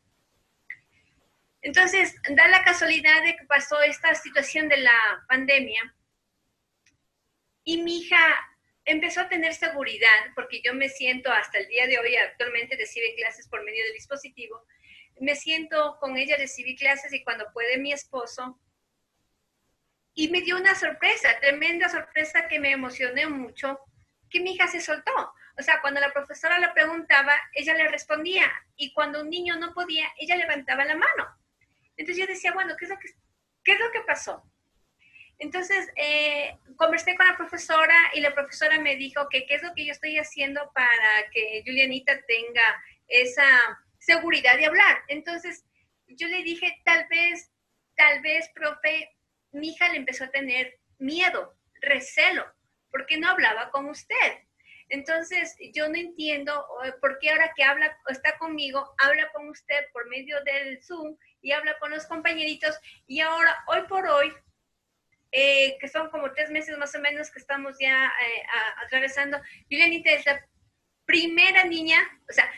Entonces, 1.62 2.16
da 2.32 2.48
la 2.48 2.64
casualidad 2.64 3.24
de 3.24 3.36
que 3.36 3.46
pasó 3.46 3.80
esta 3.84 4.16
situación 4.16 4.70
de 4.70 4.78
la 4.78 5.24
pandemia 5.30 5.96
y 7.64 7.82
mi 7.82 8.00
hija 8.00 8.18
empezó 8.86 9.22
a 9.22 9.30
tener 9.30 9.54
seguridad, 9.54 10.32
porque 10.36 10.62
yo 10.62 10.74
me 10.74 10.90
siento 10.90 11.32
hasta 11.32 11.60
el 11.60 11.68
día 11.68 11.88
de 11.88 12.00
hoy, 12.00 12.16
actualmente 12.16 12.76
recibe 12.76 13.16
clases 13.16 13.48
por 13.48 13.64
medio 13.64 13.84
del 13.86 13.94
dispositivo, 13.94 14.66
me 15.20 15.36
siento 15.36 15.98
con 16.00 16.18
ella, 16.18 16.36
recibí 16.38 16.76
clases 16.76 17.14
y 17.14 17.24
cuando 17.24 17.46
puede 17.54 17.78
mi 17.78 17.94
esposo, 17.94 18.60
y 20.16 20.30
me 20.30 20.42
dio 20.42 20.58
una 20.58 20.76
sorpresa, 20.76 21.40
tremenda 21.40 21.90
sorpresa 21.90 22.48
que 22.48 22.60
me 22.60 22.72
emocioné 22.72 23.28
mucho, 23.28 23.80
que 24.30 24.40
mi 24.40 24.54
hija 24.54 24.68
se 24.68 24.82
soltó. 24.82 25.12
O 25.58 25.62
sea, 25.62 25.82
cuando 25.82 26.00
la 26.00 26.12
profesora 26.12 26.60
le 26.60 26.70
preguntaba, 26.70 27.34
ella 27.54 27.74
le 27.76 27.88
respondía. 27.88 28.52
Y 28.76 28.94
cuando 28.94 29.22
un 29.22 29.30
niño 29.30 29.56
no 29.58 29.74
podía, 29.74 30.08
ella 30.20 30.36
levantaba 30.36 30.86
la 30.86 30.96
mano. 30.96 31.28
Entonces 31.96 32.18
yo 32.18 32.28
decía, 32.28 32.54
bueno, 32.54 32.76
¿qué 32.78 32.86
es 32.86 32.92
lo 32.92 32.98
qué 33.64 33.72
es 33.72 33.80
lo 33.80 33.92
que 33.92 34.02
pasó? 34.02 34.44
Entonces, 35.44 35.90
eh, 35.98 36.58
conversé 36.78 37.18
con 37.18 37.28
la 37.28 37.36
profesora 37.36 37.94
y 38.14 38.22
la 38.22 38.34
profesora 38.34 38.80
me 38.80 38.96
dijo 38.96 39.28
que 39.28 39.46
qué 39.46 39.56
es 39.56 39.62
lo 39.62 39.74
que 39.76 39.86
yo 39.86 39.92
estoy 39.92 40.18
haciendo 40.18 40.72
para 40.74 41.30
que 41.34 41.62
Julianita 41.66 42.18
tenga 42.26 42.64
esa 43.10 43.46
seguridad 44.00 44.56
de 44.56 44.68
hablar. 44.68 45.02
Entonces, 45.10 45.66
yo 46.08 46.30
le 46.30 46.44
dije, 46.44 46.82
tal 46.86 47.06
vez, 47.10 47.52
tal 47.98 48.22
vez, 48.22 48.50
profe, 48.56 49.18
mi 49.52 49.72
hija 49.72 49.90
le 49.90 49.98
empezó 49.98 50.24
a 50.24 50.32
tener 50.32 50.80
miedo, 50.98 51.54
recelo, 51.82 52.46
porque 52.90 53.18
no 53.18 53.28
hablaba 53.28 53.70
con 53.70 53.90
usted. 53.90 54.46
Entonces, 54.88 55.58
yo 55.74 55.90
no 55.90 55.96
entiendo 55.96 56.66
eh, 56.86 56.94
por 57.02 57.20
qué 57.20 57.32
ahora 57.32 57.52
que 57.54 57.66
habla, 57.66 57.98
está 58.08 58.38
conmigo, 58.38 58.96
habla 58.98 59.30
con 59.34 59.50
usted 59.50 59.92
por 59.92 60.08
medio 60.08 60.42
del 60.46 60.82
Zoom 60.82 61.18
y 61.42 61.52
habla 61.52 61.78
con 61.80 61.92
los 61.92 62.06
compañeritos 62.06 62.80
y 63.08 63.20
ahora, 63.20 63.54
hoy 63.68 63.82
por 63.90 64.08
hoy, 64.08 64.34
eh, 65.34 65.78
que 65.80 65.88
son 65.88 66.10
como 66.12 66.32
tres 66.32 66.52
meses 66.52 66.78
más 66.78 66.94
o 66.94 67.00
menos 67.00 67.32
que 67.32 67.40
estamos 67.40 67.76
ya 67.80 68.06
eh, 68.06 68.44
atravesando, 68.86 69.40
Julianita 69.70 70.12
es 70.12 70.26
la 70.28 70.46
primera 71.06 71.64
niña, 71.64 72.00
o 72.30 72.34
sea, 72.34 72.50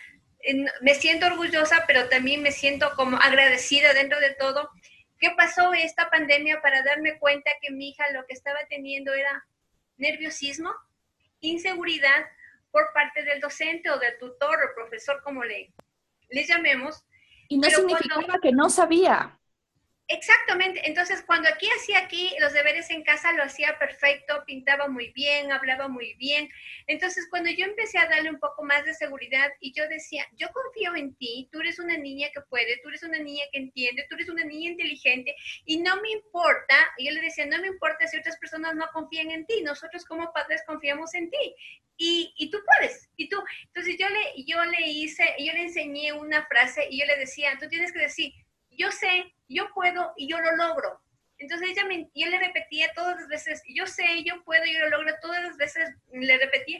me 0.81 0.93
siento 0.93 1.25
orgullosa, 1.25 1.85
pero 1.87 2.09
también 2.09 2.43
me 2.43 2.51
siento 2.51 2.91
como 2.95 3.17
agradecida 3.17 3.93
dentro 3.93 4.19
de 4.19 4.35
todo. 4.35 4.69
¿Qué 5.17 5.31
pasó 5.35 5.73
esta 5.73 6.09
pandemia 6.09 6.61
para 6.61 6.83
darme 6.83 7.17
cuenta 7.17 7.49
que 7.61 7.71
mi 7.71 7.89
hija 7.89 8.11
lo 8.11 8.25
que 8.27 8.33
estaba 8.33 8.59
teniendo 8.69 9.13
era 9.13 9.43
nerviosismo, 9.97 10.71
inseguridad 11.39 12.25
por 12.71 12.91
parte 12.93 13.23
del 13.23 13.39
docente 13.39 13.89
o 13.89 13.97
del 13.97 14.17
tutor 14.19 14.57
o 14.61 14.75
profesor, 14.75 15.21
como 15.23 15.45
le, 15.45 15.73
le 16.29 16.43
llamemos. 16.43 17.05
Y 17.47 17.57
no 17.57 17.69
significaba 17.69 18.37
que 18.41 18.51
no 18.51 18.69
sabía. 18.69 19.39
Exactamente. 20.07 20.81
Entonces, 20.87 21.23
cuando 21.25 21.49
aquí 21.49 21.67
hacía 21.79 21.97
aquí 21.99 22.31
los 22.39 22.53
deberes 22.53 22.91
en 22.91 23.03
casa, 23.03 23.31
lo 23.31 23.41
hacía 23.41 23.79
perfecto, 23.79 24.43
pintaba 24.45 24.87
muy 24.87 25.11
bien, 25.13 25.51
hablaba 25.51 25.87
muy 25.87 26.13
bien. 26.13 26.47
Entonces, 26.85 27.25
cuando 27.31 27.49
yo 27.49 27.65
empecé 27.65 27.97
a 27.97 28.05
darle 28.05 28.29
un 28.29 28.39
poco 28.39 28.63
más 28.63 28.85
de 28.85 28.93
seguridad 28.93 29.51
y 29.59 29.73
yo 29.73 29.87
decía, 29.87 30.27
yo 30.37 30.49
confío 30.53 30.95
en 30.95 31.15
ti, 31.15 31.49
tú 31.51 31.59
eres 31.59 31.79
una 31.79 31.97
niña 31.97 32.27
que 32.31 32.41
puede, 32.41 32.79
tú 32.83 32.89
eres 32.89 33.01
una 33.01 33.17
niña 33.17 33.45
que 33.51 33.57
entiende, 33.57 34.05
tú 34.07 34.13
eres 34.15 34.29
una 34.29 34.43
niña 34.43 34.71
inteligente 34.71 35.35
y 35.65 35.77
no 35.77 35.99
me 35.99 36.11
importa, 36.11 36.75
y 36.97 37.07
yo 37.07 37.11
le 37.11 37.21
decía, 37.21 37.47
no 37.47 37.59
me 37.59 37.67
importa 37.67 38.07
si 38.07 38.17
otras 38.17 38.37
personas 38.37 38.75
no 38.75 38.85
confían 38.93 39.31
en 39.31 39.47
ti, 39.47 39.63
nosotros 39.63 40.05
como 40.05 40.31
padres 40.33 40.61
confiamos 40.67 41.15
en 41.15 41.31
ti. 41.31 41.55
Y, 41.97 42.33
y, 42.37 42.51
tú 42.51 42.59
puedes, 42.65 43.09
y 43.15 43.29
tú. 43.29 43.41
Entonces 43.67 43.95
yo 43.97 44.07
le, 44.09 44.43
yo 44.45 44.63
le 44.65 44.81
hice, 44.85 45.23
yo 45.39 45.53
le 45.53 45.61
enseñé 45.61 46.11
una 46.11 46.45
frase 46.45 46.87
y 46.91 46.99
yo 46.99 47.05
le 47.05 47.15
decía, 47.15 47.57
tú 47.59 47.69
tienes 47.69 47.93
que 47.93 47.99
decir, 47.99 48.33
yo 48.77 48.91
sé, 48.91 49.33
yo 49.47 49.67
puedo 49.73 50.13
y 50.17 50.27
yo 50.29 50.39
lo 50.39 50.55
logro. 50.55 51.01
Entonces 51.37 51.69
ella 51.69 51.85
me, 51.85 52.09
yo 52.15 52.29
le 52.29 52.39
repetía 52.39 52.91
todas 52.95 53.17
las 53.17 53.27
veces, 53.27 53.61
yo 53.67 53.85
sé, 53.85 54.23
yo 54.23 54.41
puedo, 54.43 54.63
yo 54.65 54.79
lo 54.81 54.97
logro, 54.97 55.13
todas 55.21 55.43
las 55.43 55.57
veces 55.57 55.89
le 56.11 56.37
repetía. 56.37 56.79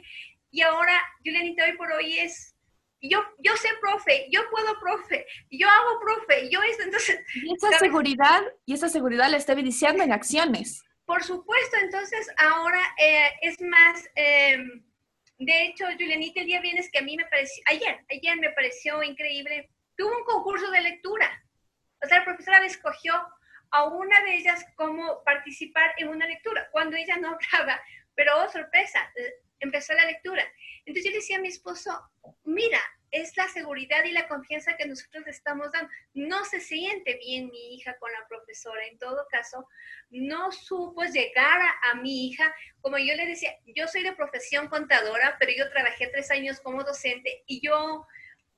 Y 0.50 0.62
ahora, 0.62 1.02
Julianita, 1.24 1.64
hoy 1.64 1.76
por 1.76 1.92
hoy 1.92 2.18
es, 2.18 2.54
yo, 3.02 3.22
yo 3.38 3.54
sé, 3.56 3.68
profe, 3.80 4.26
yo 4.30 4.40
puedo, 4.50 4.78
profe, 4.80 5.26
yo 5.50 5.68
hago, 5.68 6.00
profe, 6.00 6.48
yo 6.50 6.62
esto, 6.62 6.84
entonces... 6.84 7.20
Y 7.34 7.54
esa 7.54 7.78
seguridad, 7.78 8.42
y 8.64 8.74
esa 8.74 8.88
seguridad 8.88 9.28
la 9.30 9.36
está 9.36 9.52
evidenciando 9.52 10.02
en 10.02 10.12
acciones. 10.12 10.82
Por 11.04 11.22
supuesto, 11.22 11.76
entonces 11.82 12.28
ahora 12.38 12.80
eh, 12.98 13.30
es 13.42 13.60
más, 13.60 14.08
em, 14.14 14.82
de 15.38 15.64
hecho, 15.64 15.84
Julianita, 15.84 16.40
el 16.40 16.46
día 16.46 16.60
viernes 16.60 16.90
que 16.90 16.98
a 16.98 17.02
mí 17.02 17.16
me 17.16 17.26
pareció, 17.26 17.62
ayer, 17.66 18.04
ayer 18.10 18.36
me 18.38 18.50
pareció 18.50 19.02
increíble, 19.02 19.68
tuvo 19.96 20.16
un 20.16 20.24
concurso 20.24 20.70
de 20.70 20.80
lectura 20.80 21.45
o 22.02 22.06
sea, 22.06 22.18
la 22.18 22.24
profesora 22.24 22.64
escogió 22.64 23.14
a 23.70 23.84
una 23.84 24.22
de 24.24 24.36
ellas 24.36 24.64
como 24.76 25.22
participar 25.24 25.94
en 25.98 26.08
una 26.08 26.26
lectura, 26.26 26.68
cuando 26.70 26.96
ella 26.96 27.16
no 27.16 27.38
hablaba, 27.52 27.80
pero 28.14 28.32
oh, 28.42 28.48
sorpresa, 28.50 29.00
empezó 29.60 29.92
la 29.94 30.06
lectura. 30.06 30.44
Entonces 30.84 31.04
yo 31.04 31.10
le 31.10 31.16
decía 31.16 31.36
a 31.38 31.40
mi 31.40 31.48
esposo, 31.48 31.90
mira, 32.44 32.80
es 33.10 33.36
la 33.36 33.48
seguridad 33.48 34.04
y 34.04 34.12
la 34.12 34.28
confianza 34.28 34.76
que 34.76 34.86
nosotros 34.86 35.24
le 35.24 35.30
estamos 35.30 35.70
dando. 35.72 35.90
No 36.14 36.44
se 36.44 36.60
siente 36.60 37.18
bien 37.18 37.50
mi 37.50 37.74
hija 37.74 37.96
con 37.98 38.10
la 38.12 38.26
profesora. 38.28 38.84
En 38.86 38.98
todo 38.98 39.26
caso, 39.30 39.68
no 40.10 40.50
supo 40.52 41.04
llegar 41.04 41.60
a, 41.60 41.90
a, 41.90 41.94
mi 41.94 42.26
hija. 42.26 42.54
Como 42.80 42.98
yo 42.98 43.14
le 43.14 43.26
decía, 43.26 43.54
yo 43.66 43.86
soy 43.88 44.02
de 44.02 44.12
profesión 44.12 44.68
contadora, 44.68 45.36
pero 45.38 45.52
yo 45.56 45.70
trabajé 45.70 46.08
tres 46.08 46.30
años 46.30 46.60
como 46.60 46.84
docente 46.84 47.44
y 47.46 47.60
yo 47.60 48.06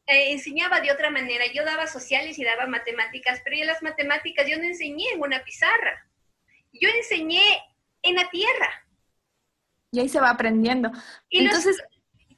eh, 0.08 0.32
enseñaba 0.32 0.80
de 0.80 0.90
otra 0.90 1.10
manera. 1.10 1.44
Yo 1.52 1.64
daba 1.64 1.86
sociales 1.86 2.38
y 2.38 2.44
daba 2.44 2.66
matemáticas, 2.66 3.40
pero 3.44 3.56
yo 3.56 3.64
las 3.66 3.82
matemáticas 3.82 4.46
yo 4.48 4.56
no 4.56 4.64
enseñé 4.64 5.04
en 5.12 5.20
una 5.20 5.44
pizarra. 5.44 6.08
Yo 6.72 6.88
enseñé 6.88 7.42
en 8.02 8.14
la 8.14 8.28
tierra. 8.30 8.86
Y 9.92 10.00
ahí 10.00 10.08
se 10.08 10.18
va 10.18 10.30
aprendiendo. 10.30 10.90
Y 11.28 11.44
entonces, 11.44 11.76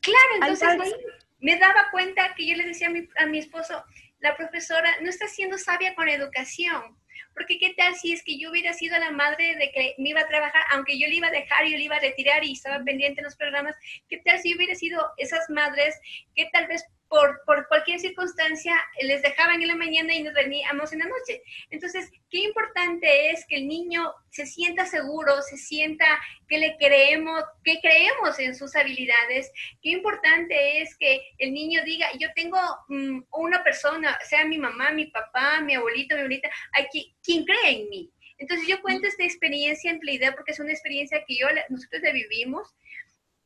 claro, 0.00 0.50
entonces 0.52 0.94
me 1.38 1.56
daba 1.58 1.90
cuenta 1.92 2.34
que 2.34 2.46
yo 2.46 2.56
le 2.56 2.66
decía 2.66 2.88
a 2.88 2.90
mi, 2.90 3.08
a 3.16 3.26
mi 3.26 3.38
esposo, 3.38 3.84
la 4.18 4.36
profesora 4.36 4.96
no 5.00 5.08
está 5.08 5.28
siendo 5.28 5.56
sabia 5.56 5.94
con 5.94 6.08
educación. 6.08 6.98
Porque 7.34 7.58
qué 7.58 7.74
tal 7.74 7.94
si 7.94 8.12
es 8.12 8.24
que 8.24 8.36
yo 8.36 8.50
hubiera 8.50 8.72
sido 8.72 8.98
la 8.98 9.12
madre 9.12 9.54
de 9.54 9.70
que 9.70 9.94
me 9.98 10.10
iba 10.10 10.20
a 10.22 10.28
trabajar, 10.28 10.62
aunque 10.72 10.98
yo 10.98 11.06
le 11.06 11.14
iba 11.14 11.28
a 11.28 11.32
dejar 11.32 11.66
y 11.66 11.72
yo 11.72 11.78
le 11.78 11.84
iba 11.84 11.96
a 11.96 12.00
retirar 12.00 12.44
y 12.44 12.52
estaba 12.52 12.82
pendiente 12.82 13.20
en 13.20 13.24
los 13.24 13.36
programas, 13.36 13.76
qué 14.08 14.18
tal 14.18 14.40
si 14.40 14.50
yo 14.50 14.56
hubiera 14.56 14.74
sido 14.74 15.08
esas 15.18 15.48
madres 15.48 16.00
que 16.34 16.48
tal 16.52 16.66
vez 16.66 16.84
por, 17.10 17.42
por, 17.44 17.66
cualquier 17.66 17.98
circunstancia 17.98 18.72
les 19.02 19.20
dejaban 19.20 19.60
en 19.60 19.66
la 19.66 19.74
mañana 19.74 20.14
y 20.14 20.22
nos 20.22 20.32
veníamos 20.32 20.92
en 20.92 21.00
la 21.00 21.06
noche. 21.06 21.42
Entonces, 21.68 22.08
qué 22.30 22.38
importante 22.38 23.30
es 23.30 23.44
que 23.46 23.56
el 23.56 23.66
niño 23.66 24.14
se 24.30 24.46
sienta 24.46 24.86
seguro, 24.86 25.42
se 25.42 25.56
sienta 25.56 26.06
que 26.48 26.58
le 26.58 26.76
creemos, 26.78 27.42
que 27.64 27.80
creemos 27.80 28.38
en 28.38 28.54
sus 28.54 28.76
habilidades. 28.76 29.50
Qué 29.82 29.90
importante 29.90 30.80
es 30.82 30.96
que 30.96 31.20
el 31.38 31.52
niño 31.52 31.82
diga, 31.84 32.06
yo 32.16 32.28
tengo 32.36 32.60
mm, 32.86 33.24
una 33.32 33.64
persona, 33.64 34.16
sea 34.22 34.44
mi 34.44 34.58
mamá, 34.58 34.92
mi 34.92 35.06
papá, 35.06 35.60
mi 35.62 35.74
abuelito, 35.74 36.14
mi 36.14 36.20
abuelita, 36.20 36.48
aquí, 36.78 37.16
quien 37.24 37.44
cree 37.44 37.70
en 37.70 37.88
mí. 37.88 38.10
Entonces 38.38 38.68
yo 38.68 38.80
cuento 38.82 39.08
esta 39.08 39.24
experiencia 39.24 39.90
en 39.90 39.98
Playdead 39.98 40.36
porque 40.36 40.52
es 40.52 40.60
una 40.60 40.70
experiencia 40.70 41.24
que 41.26 41.36
yo, 41.36 41.48
nosotros 41.70 42.02
la 42.02 42.12
vivimos 42.12 42.72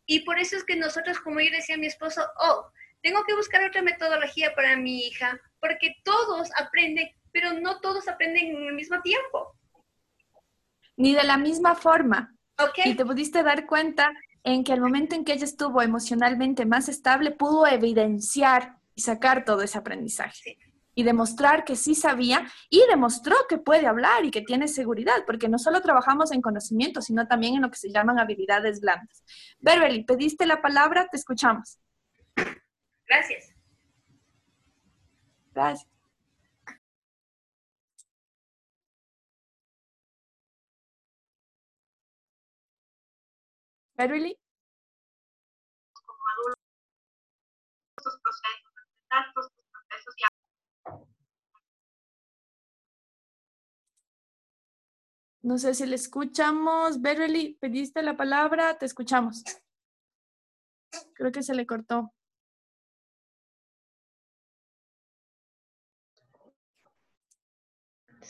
y 0.07 0.21
por 0.21 0.39
eso 0.39 0.57
es 0.57 0.65
que 0.65 0.77
nosotros, 0.77 1.19
como 1.19 1.41
yo 1.41 1.51
decía 1.51 1.77
a 1.77 1.79
mi 1.79 1.87
esposo, 1.87 2.27
oh, 2.39 2.71
tengo 3.05 3.23
que 3.27 3.37
buscar 3.37 3.63
otra 3.63 3.83
metodología 3.83 4.55
para 4.55 4.79
mi 4.79 5.01
hija, 5.01 5.39
porque 5.61 5.97
todos 6.05 6.49
aprenden, 6.59 7.11
pero 7.33 7.53
no 7.53 7.79
todos 7.81 8.09
aprenden 8.09 8.57
en 8.57 8.63
el 8.65 8.73
mismo 8.73 9.03
tiempo. 9.03 9.55
Ni 10.97 11.15
de 11.15 11.23
la 11.23 11.37
misma 11.37 11.75
forma. 11.75 12.35
Okay. 12.59 12.93
Y 12.93 12.95
te 12.95 13.05
pudiste 13.05 13.43
dar 13.43 13.67
cuenta 13.67 14.11
en 14.43 14.65
que 14.65 14.73
al 14.73 14.81
momento 14.81 15.15
en 15.15 15.25
que 15.25 15.35
ella 15.35 15.45
estuvo 15.45 15.83
emocionalmente 15.83 16.65
más 16.65 16.89
estable, 16.89 17.31
pudo 17.31 17.67
evidenciar 17.67 18.79
y 18.95 19.03
sacar 19.03 19.45
todo 19.45 19.61
ese 19.61 19.77
aprendizaje. 19.77 20.57
Y 20.95 21.03
demostrar 21.03 21.65
que 21.65 21.77
sí 21.77 21.95
sabía 21.95 22.47
y 22.71 22.85
demostró 22.89 23.37
que 23.51 23.59
puede 23.59 23.87
hablar 23.87 24.25
y 24.25 24.31
que 24.31 24.41
tiene 24.41 24.67
seguridad, 24.67 25.27
porque 25.27 25.51
no 25.51 25.59
solo 25.59 25.83
trabajamos 25.83 26.33
en 26.33 26.41
conocimiento, 26.41 27.03
sino 27.03 27.27
también 27.27 27.57
en 27.57 27.63
lo 27.63 27.71
que 27.71 27.77
se 27.77 27.91
llaman 27.91 28.19
habilidades 28.19 28.81
blandas. 28.81 29.25
Beverly, 29.59 30.05
pediste 30.05 30.47
la 30.47 30.63
palabra, 30.63 31.07
te 31.11 31.19
escuchamos. 31.19 31.81
Gracias. 33.15 33.55
Gracias. 35.53 35.89
Verily? 43.97 44.37
Como 45.93 46.19
procesos. 48.21 48.73
No 55.43 55.59
sé 55.59 55.75
si 55.75 55.87
le 55.87 55.95
escuchamos. 55.95 57.01
Verily, 57.01 57.57
pediste 57.61 58.03
la 58.03 58.17
palabra, 58.17 58.77
te 58.77 58.87
escuchamos. 58.87 59.45
Creo 61.15 61.31
que 61.31 61.45
se 61.45 61.55
le 61.55 61.65
cortó. 61.65 62.13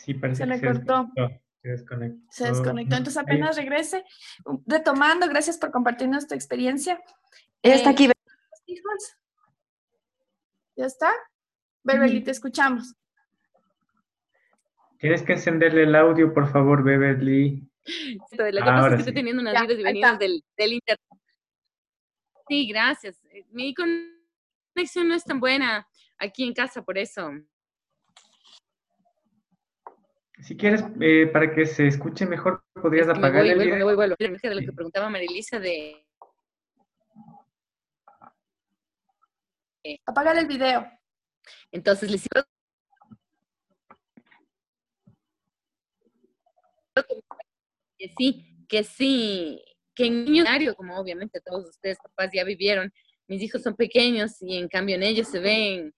Sí, 0.05 0.15
parece 0.15 0.45
se 0.45 0.47
le 0.47 0.61
cortó. 0.61 1.11
Se 1.63 1.69
desconectó. 1.69 2.21
Se 2.31 2.45
desconectó. 2.45 2.97
Entonces 2.97 3.23
apenas 3.23 3.57
regrese. 3.57 4.05
Retomando, 4.67 5.27
gracias 5.29 5.57
por 5.57 5.71
compartirnos 5.71 6.27
tu 6.27 6.35
experiencia. 6.35 7.03
Ella 7.63 7.77
está 7.77 7.91
aquí. 7.91 8.11
Hijos? 8.67 9.17
¿Ya 10.77 10.87
está? 10.87 11.11
Beverly, 11.83 12.23
te 12.23 12.33
escuchamos. 12.33 12.95
Tienes 14.99 15.23
que 15.23 15.35
encenderle 15.35 15.85
el 15.85 15.95
audio, 15.95 16.33
por 16.33 16.51
favor, 16.51 16.83
Beverly. 16.83 17.67
Lo 18.33 18.45
que 18.47 18.61
pasa 18.61 18.89
es 18.89 18.95
que 18.95 18.99
estoy 19.01 19.15
teniendo 19.15 19.43
unas 19.43 19.55
idas 19.65 19.79
y 19.79 19.83
venidas 19.83 20.19
del, 20.19 20.45
del 20.57 20.73
internet. 20.73 21.23
Sí, 22.49 22.67
gracias. 22.69 23.19
Eh, 23.31 23.45
mi 23.51 23.75
conexión 23.75 25.09
no 25.09 25.15
es 25.15 25.25
tan 25.25 25.41
buena 25.41 25.87
aquí 26.19 26.45
en 26.45 26.55
casa, 26.55 26.83
por 26.83 26.99
eso. 26.99 27.31
Si 30.43 30.57
quieres, 30.57 30.85
eh, 31.01 31.27
para 31.33 31.55
que 31.55 31.65
se 31.65 31.87
escuche 31.87 32.27
mejor, 32.27 32.63
podrías 32.75 33.09
apagar 33.09 33.47
el 33.47 33.59
video. 33.59 33.77
Me 33.77 33.85
voy, 33.85 33.95
vuelvo. 33.95 34.17
De 34.19 34.29
lo 34.29 34.61
que 34.61 34.73
preguntaba 34.73 35.09
Marilisa 35.09 35.61
de... 35.61 36.05
Apagar 40.07 40.37
el 40.39 40.47
video. 40.47 40.87
Entonces, 41.71 42.11
les 42.11 42.27
que 47.99 48.09
sí, 48.17 48.67
que 48.69 48.85
sí, 48.85 49.65
que 49.95 50.07
en 50.07 50.25
niño 50.25 50.45
como 50.77 50.99
obviamente 50.99 51.41
todos 51.41 51.69
ustedes 51.69 51.99
papás 51.99 52.31
ya 52.33 52.45
vivieron, 52.45 52.93
mis 53.27 53.43
hijos 53.43 53.63
son 53.63 53.75
pequeños 53.75 54.41
y 54.41 54.59
en 54.59 54.69
cambio 54.69 54.97
en 54.97 55.03
ellos 55.03 55.29
se 55.29 55.41
ven 55.41 55.95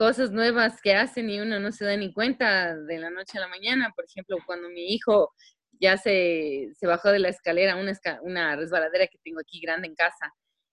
cosas 0.00 0.30
nuevas 0.30 0.80
que 0.80 0.94
hacen 0.94 1.28
y 1.28 1.40
uno 1.40 1.60
no 1.60 1.72
se 1.72 1.84
da 1.84 1.94
ni 1.94 2.10
cuenta 2.10 2.74
de 2.74 2.98
la 2.98 3.10
noche 3.10 3.36
a 3.36 3.42
la 3.42 3.48
mañana. 3.48 3.92
Por 3.94 4.06
ejemplo, 4.06 4.38
cuando 4.46 4.70
mi 4.70 4.94
hijo 4.94 5.34
ya 5.78 5.98
se, 5.98 6.70
se 6.74 6.86
bajó 6.86 7.10
de 7.10 7.18
la 7.18 7.28
escalera, 7.28 7.76
una, 7.76 7.92
una 8.22 8.56
resbaladera 8.56 9.08
que 9.08 9.18
tengo 9.22 9.40
aquí 9.40 9.60
grande 9.60 9.88
en 9.88 9.94
casa, 9.94 10.32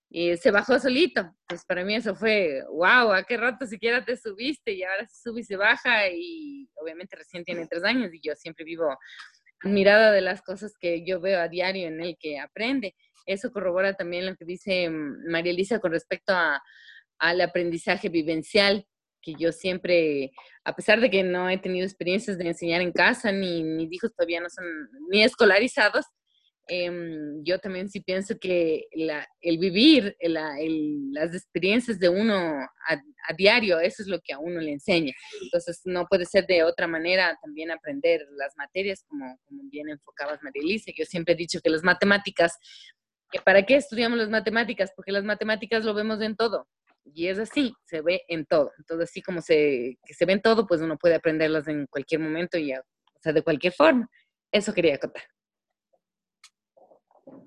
y 0.10 0.38
se 0.38 0.49
bajó 0.49 0.80
solito. 0.80 1.30
Pues 1.45 1.66
para 1.66 1.84
mí 1.84 1.94
eso 1.94 2.16
fue, 2.16 2.64
wow, 2.70 3.12
¿a 3.12 3.24
qué 3.24 3.36
rato 3.36 3.66
siquiera 3.66 4.06
te 4.06 4.16
subiste? 4.16 4.72
Y 4.72 4.84
ahora 4.84 5.06
se 5.10 5.22
sube 5.22 5.41
y 5.41 5.44
se 5.44 5.58
baja 5.58 6.08
y 6.10 6.70
obviamente 6.76 7.18
recién 7.18 7.44
tiene 7.44 7.68
tres 7.68 7.84
años 7.84 8.14
y 8.14 8.22
yo 8.22 8.34
siempre 8.34 8.64
vivo 8.64 8.98
mirada 9.64 10.14
de 10.14 10.22
las 10.22 10.41
cosas 10.41 10.72
que 10.80 11.06
yo 11.06 11.20
veo 11.20 11.41
a 11.41 11.49
diario 11.49 11.90
en 11.90 11.99
el 11.99 12.16
que 12.18 12.40
aprende. 12.40 12.95
Eso 13.26 13.52
corrobora 13.52 13.94
también 13.94 14.26
lo 14.26 14.38
que 14.38 14.45
dice 14.45 14.90
mm, 14.90 15.30
María 15.30 15.52
Elisa 15.52 15.80
con 15.80 15.91
respecto 15.91 16.32
a, 16.32 16.64
al 17.20 17.41
aprendizaje 17.41 18.08
vivencial, 18.08 18.88
que 19.22 19.34
yo 19.38 19.52
siempre, 19.52 20.31
a 20.64 20.76
pesar 20.76 20.99
de 21.02 21.10
que 21.10 21.23
no 21.23 21.49
he 21.49 21.57
tenido 21.57 21.85
experiencias 21.85 22.38
de 22.38 22.48
enseñar 22.48 22.81
en 22.81 22.91
casa, 22.91 23.31
ni 23.31 23.64
mis 23.64 23.91
hijos 23.91 24.14
todavía 24.15 24.41
no 24.41 24.49
son 24.49 24.65
ni 25.10 25.23
escolarizados, 25.23 26.06
Em, 26.69 27.44
yo 27.45 27.60
también 27.60 27.89
sí 27.89 28.02
pienso 28.02 28.38
que 28.38 28.88
el 28.91 29.57
vivir 29.57 30.18
las 30.19 31.34
experiencias 31.34 31.98
de 31.98 32.10
uno 32.10 32.35
a, 32.35 33.34
diario, 33.38 33.80
eso 33.80 34.02
es 34.02 34.07
lo 34.10 34.19
que 34.22 34.34
a 34.34 34.39
uno 34.39 34.60
le 34.60 34.72
enseña. 34.72 35.14
Entonces, 35.41 35.81
no 35.85 36.06
puede 36.07 36.26
ser 36.26 36.45
de 36.45 36.64
otra 36.64 36.88
manera 36.88 37.38
también 37.41 37.72
aprender 37.72 38.26
las 38.38 38.56
materias, 38.57 39.03
como, 39.07 39.38
como 39.45 39.64
bien 39.69 39.89
enfocabas, 39.89 40.44
María 40.44 40.61
Elisa. 40.61 40.91
Yo 40.95 41.06
siempre 41.06 41.34
he 41.34 41.38
dicho 41.38 41.60
que 41.61 41.69
las 41.69 41.84
matemáticas, 41.84 42.57
¿para 43.45 43.65
qué 43.65 43.76
estudiamos 43.77 44.18
las 44.18 44.30
matemáticas? 44.30 44.91
Porque 44.95 45.11
las 45.11 45.23
matemáticas 45.23 45.85
lo 45.85 45.94
vemos 45.94 46.22
en 46.22 46.35
todo. 46.35 46.68
Y 47.14 47.28
es 47.28 47.40
así, 47.40 47.74
se 47.86 48.02
ve 48.02 48.22
en 48.28 48.46
todo. 48.46 48.72
Entonces, 48.78 49.10
así 49.10 49.22
como 49.22 49.42
se, 49.42 49.98
que 50.06 50.14
se 50.14 50.26
ve 50.26 50.34
en 50.34 50.42
todo, 50.42 50.68
pues 50.68 50.82
uno 50.82 50.98
puede 50.98 51.16
aprenderlas 51.16 51.68
en 51.68 51.88
cualquier 51.88 52.22
momento 52.22 52.58
y, 52.58 52.74
o 52.74 52.82
sea, 53.22 53.34
de 53.34 53.42
cualquier 53.42 53.74
forma. 53.74 54.10
Eso 54.52 54.74
quería 54.74 54.98
contar. 54.98 55.24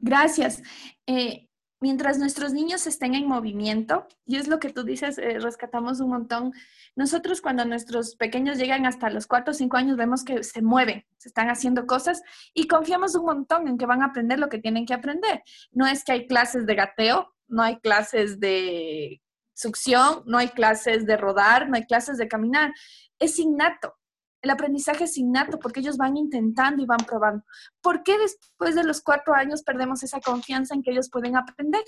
Gracias. 0.01 0.63
Eh, 1.07 1.49
mientras 1.81 2.19
nuestros 2.19 2.53
niños 2.53 2.87
estén 2.87 3.15
en 3.15 3.27
movimiento, 3.27 4.07
y 4.27 4.37
es 4.37 4.49
lo 4.49 4.61
que 4.61 4.71
tú 4.71 4.85
dices, 4.85 5.19
eh, 5.19 5.39
rescatamos 5.39 6.01
un 6.01 6.11
montón. 6.11 6.53
Nosotros 6.95 7.41
cuando 7.41 7.65
nuestros 7.65 8.17
pequeños 8.17 8.59
llegan 8.59 8.87
hasta 8.87 9.11
los 9.11 9.27
4 9.27 9.53
o 9.53 9.55
5 9.55 9.77
años 9.77 9.97
vemos 9.97 10.25
que 10.25 10.43
se 10.43 10.63
mueven, 10.63 11.05
se 11.17 11.29
están 11.29 11.49
haciendo 11.49 11.87
cosas 11.87 12.23
y 12.55 12.67
confiamos 12.67 13.15
un 13.15 13.25
montón 13.25 13.69
en 13.69 13.79
que 13.79 13.87
van 13.87 14.03
a 14.03 14.07
aprender 14.07 14.39
lo 14.39 14.49
que 14.49 14.59
tienen 14.59 14.87
que 14.87 14.95
aprender. 14.95 15.43
No 15.73 15.87
es 15.87 16.05
que 16.05 16.13
hay 16.13 16.27
clases 16.27 16.67
de 16.67 16.75
gateo, 16.75 17.35
no 17.49 17.63
hay 17.63 17.79
clases 17.81 18.39
de 18.39 19.21
succión, 19.61 20.23
no 20.27 20.39
hay 20.39 20.49
clases 20.49 21.07
de 21.07 21.17
rodar, 21.17 21.69
no 21.69 21.77
hay 21.77 21.85
clases 21.85 22.19
de 22.19 22.29
caminar. 22.29 22.73
Es 23.19 23.39
innato. 23.39 23.95
El 24.43 24.51
aprendizaje 24.51 25.05
es 25.05 25.19
innato 25.19 25.59
porque 25.59 25.81
ellos 25.81 25.99
van 25.99 26.17
intentando 26.17 26.83
y 26.83 26.87
van 26.87 27.05
probando. 27.07 27.45
¿Por 27.83 28.03
qué 28.03 28.19
después 28.19 28.75
de 28.75 28.85
los 28.85 29.03
cuatro 29.03 29.35
años 29.35 29.63
perdemos 29.63 30.03
esa 30.03 30.21
confianza 30.21 30.75
en 30.75 30.83
que 30.83 30.93
ellos 30.93 31.11
pueden 31.11 31.37
aprender? 31.37 31.85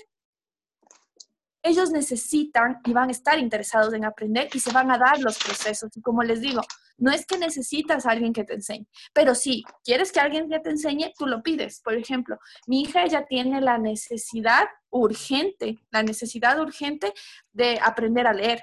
Ellos 1.63 1.91
necesitan 1.91 2.79
y 2.85 2.93
van 2.93 3.09
a 3.09 3.13
estar 3.13 3.39
interesados 3.39 3.93
en 3.93 4.05
aprender 4.05 4.49
y 4.53 4.59
se 4.59 4.71
van 4.71 4.91
a 4.91 4.97
dar 4.97 5.19
los 5.19 5.39
procesos. 5.39 5.89
Y 5.95 6.01
como 6.01 6.21
les 6.21 6.41
digo, 6.41 6.61
no 6.97 7.11
es 7.11 7.25
que 7.25 7.37
necesitas 7.37 8.05
a 8.05 8.11
alguien 8.11 8.33
que 8.33 8.43
te 8.43 8.53
enseñe, 8.53 8.85
pero 9.13 9.33
si 9.33 9.63
quieres 9.83 10.11
que 10.11 10.19
alguien 10.19 10.49
te 10.49 10.69
enseñe, 10.69 11.11
tú 11.17 11.25
lo 11.25 11.41
pides. 11.41 11.81
Por 11.81 11.95
ejemplo, 11.95 12.37
mi 12.67 12.81
hija 12.81 13.07
ya 13.07 13.25
tiene 13.25 13.61
la 13.61 13.77
necesidad 13.77 14.67
urgente, 14.89 15.79
la 15.89 16.03
necesidad 16.03 16.59
urgente 16.59 17.13
de 17.51 17.79
aprender 17.81 18.27
a 18.27 18.33
leer 18.33 18.61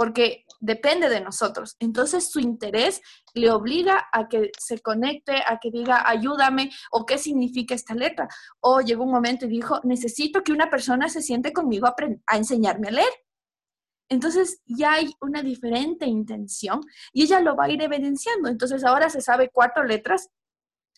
porque 0.00 0.46
depende 0.60 1.10
de 1.10 1.20
nosotros. 1.20 1.76
Entonces 1.78 2.30
su 2.30 2.40
interés 2.40 3.02
le 3.34 3.50
obliga 3.50 4.08
a 4.10 4.28
que 4.28 4.50
se 4.58 4.78
conecte, 4.78 5.42
a 5.46 5.58
que 5.60 5.70
diga, 5.70 6.08
ayúdame, 6.08 6.70
o 6.90 7.04
qué 7.04 7.18
significa 7.18 7.74
esta 7.74 7.94
letra. 7.94 8.26
O 8.60 8.80
llegó 8.80 9.04
un 9.04 9.10
momento 9.10 9.44
y 9.44 9.50
dijo, 9.50 9.78
necesito 9.84 10.42
que 10.42 10.52
una 10.52 10.70
persona 10.70 11.10
se 11.10 11.20
siente 11.20 11.52
conmigo 11.52 11.86
a, 11.86 11.94
a 12.26 12.36
enseñarme 12.38 12.88
a 12.88 12.92
leer. 12.92 13.12
Entonces 14.08 14.62
ya 14.64 14.94
hay 14.94 15.12
una 15.20 15.42
diferente 15.42 16.06
intención 16.06 16.80
y 17.12 17.24
ella 17.24 17.40
lo 17.40 17.54
va 17.54 17.64
a 17.64 17.70
ir 17.70 17.82
evidenciando. 17.82 18.48
Entonces 18.48 18.84
ahora 18.84 19.10
se 19.10 19.20
sabe 19.20 19.50
cuatro 19.52 19.84
letras 19.84 20.30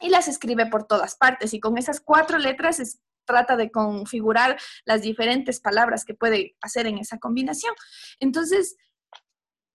y 0.01 0.11
las 0.11 0.29
escribe 0.29 0.66
por 0.66 0.87
todas 0.87 1.16
partes 1.16 1.53
y 1.55 1.59
con 1.59 1.77
esas 1.77 2.01
cuatro 2.01 2.39
letras 2.39 2.79
trata 3.24 3.57
de 3.57 3.73
configurar 3.73 4.59
las 4.85 5.03
diferentes 5.03 5.61
palabras 5.61 6.05
que 6.05 6.15
puede 6.15 6.57
hacer 6.61 6.87
en 6.87 6.99
esa 6.99 7.19
combinación. 7.19 7.74
Entonces, 8.20 8.77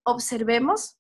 observemos, 0.08 0.98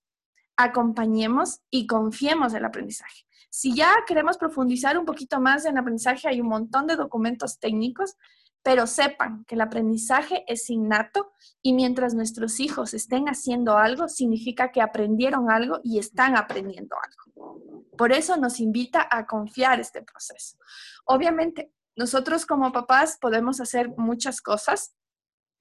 acompañemos 0.57 1.61
y 1.69 1.87
confiemos 1.87 2.51
en 2.51 2.59
el 2.59 2.65
aprendizaje. 2.65 3.25
Si 3.49 3.73
ya 3.73 3.95
queremos 4.05 4.37
profundizar 4.37 4.97
un 4.97 5.05
poquito 5.05 5.39
más 5.39 5.65
en 5.65 5.73
el 5.73 5.77
aprendizaje, 5.77 6.27
hay 6.27 6.41
un 6.41 6.49
montón 6.49 6.87
de 6.87 6.97
documentos 6.97 7.57
técnicos, 7.59 8.17
pero 8.61 8.85
sepan 8.85 9.45
que 9.45 9.55
el 9.55 9.61
aprendizaje 9.61 10.43
es 10.45 10.69
innato 10.69 11.31
y 11.61 11.71
mientras 11.71 12.13
nuestros 12.13 12.59
hijos 12.59 12.93
estén 12.93 13.29
haciendo 13.29 13.77
algo, 13.77 14.09
significa 14.09 14.73
que 14.73 14.81
aprendieron 14.81 15.49
algo 15.49 15.79
y 15.83 15.99
están 15.99 16.35
aprendiendo 16.35 16.97
algo. 17.01 17.61
Por 17.97 18.11
eso 18.11 18.35
nos 18.35 18.59
invita 18.59 19.07
a 19.09 19.25
confiar 19.25 19.79
este 19.79 20.01
proceso. 20.01 20.57
Obviamente, 21.05 21.71
nosotros 21.95 22.45
como 22.45 22.73
papás 22.73 23.17
podemos 23.21 23.61
hacer 23.61 23.93
muchas 23.95 24.41
cosas 24.41 24.93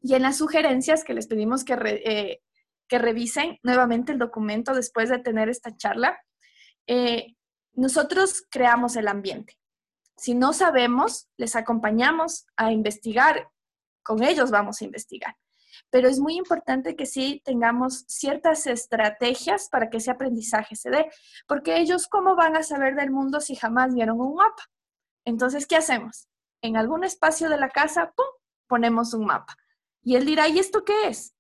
y 0.02 0.14
en 0.14 0.22
las 0.22 0.38
sugerencias 0.38 1.04
que 1.04 1.14
les 1.14 1.28
pedimos 1.28 1.64
que 1.64 1.74
eh, 1.74 2.42
que 2.88 2.98
revisen 2.98 3.58
nuevamente 3.62 4.12
el 4.12 4.18
documento 4.18 4.74
después 4.74 5.08
de 5.08 5.18
tener 5.18 5.48
esta 5.48 5.76
charla. 5.76 6.18
Eh, 6.86 7.34
nosotros 7.74 8.44
creamos 8.50 8.96
el 8.96 9.08
ambiente. 9.08 9.58
Si 10.16 10.34
no 10.34 10.52
sabemos, 10.52 11.28
les 11.36 11.56
acompañamos 11.56 12.46
a 12.56 12.72
investigar. 12.72 13.50
Con 14.02 14.22
ellos 14.22 14.50
vamos 14.50 14.80
a 14.80 14.84
investigar. 14.84 15.36
Pero 15.90 16.08
es 16.08 16.18
muy 16.18 16.36
importante 16.36 16.96
que 16.96 17.06
sí 17.06 17.42
tengamos 17.44 18.04
ciertas 18.08 18.66
estrategias 18.66 19.68
para 19.68 19.90
que 19.90 19.98
ese 19.98 20.10
aprendizaje 20.10 20.74
se 20.74 20.90
dé, 20.90 21.10
porque 21.46 21.76
ellos 21.76 22.08
cómo 22.08 22.34
van 22.34 22.56
a 22.56 22.62
saber 22.62 22.94
del 22.94 23.10
mundo 23.10 23.40
si 23.40 23.56
jamás 23.56 23.94
vieron 23.94 24.20
un 24.20 24.36
mapa. 24.36 24.62
Entonces, 25.24 25.66
¿qué 25.66 25.76
hacemos? 25.76 26.28
En 26.62 26.76
algún 26.76 27.04
espacio 27.04 27.50
de 27.50 27.58
la 27.58 27.68
casa, 27.68 28.12
¡pum!, 28.16 28.26
ponemos 28.66 29.12
un 29.12 29.26
mapa. 29.26 29.56
Y 30.02 30.16
él 30.16 30.24
dirá, 30.24 30.48
¿y 30.48 30.58
esto 30.58 30.84
qué 30.84 31.08
es? 31.08 31.34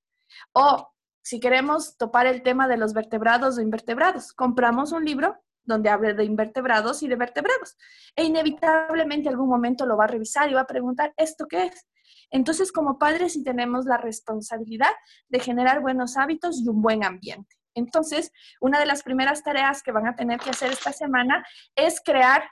O 0.52 0.92
si 1.26 1.40
queremos 1.40 1.96
topar 1.96 2.28
el 2.28 2.44
tema 2.44 2.68
de 2.68 2.76
los 2.76 2.92
vertebrados 2.92 3.58
o 3.58 3.60
invertebrados, 3.60 4.32
compramos 4.32 4.92
un 4.92 5.04
libro 5.04 5.36
donde 5.64 5.90
hable 5.90 6.14
de 6.14 6.22
invertebrados 6.22 7.02
y 7.02 7.08
de 7.08 7.16
vertebrados. 7.16 7.76
E 8.14 8.22
inevitablemente 8.22 9.28
algún 9.28 9.48
momento 9.48 9.86
lo 9.86 9.96
va 9.96 10.04
a 10.04 10.06
revisar 10.06 10.48
y 10.48 10.54
va 10.54 10.60
a 10.60 10.68
preguntar, 10.68 11.12
¿esto 11.16 11.48
qué 11.48 11.64
es? 11.64 11.88
Entonces, 12.30 12.70
como 12.70 12.96
padres 12.96 13.32
sí 13.32 13.42
tenemos 13.42 13.86
la 13.86 13.96
responsabilidad 13.96 14.92
de 15.28 15.40
generar 15.40 15.80
buenos 15.80 16.16
hábitos 16.16 16.62
y 16.62 16.68
un 16.68 16.80
buen 16.80 17.02
ambiente. 17.02 17.56
Entonces, 17.74 18.30
una 18.60 18.78
de 18.78 18.86
las 18.86 19.02
primeras 19.02 19.42
tareas 19.42 19.82
que 19.82 19.90
van 19.90 20.06
a 20.06 20.14
tener 20.14 20.38
que 20.38 20.50
hacer 20.50 20.70
esta 20.70 20.92
semana 20.92 21.44
es 21.74 22.00
crear 22.04 22.48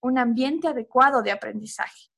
un 0.00 0.18
ambiente 0.18 0.68
adecuado 0.68 1.20
de 1.20 1.32
aprendizaje. 1.32 2.12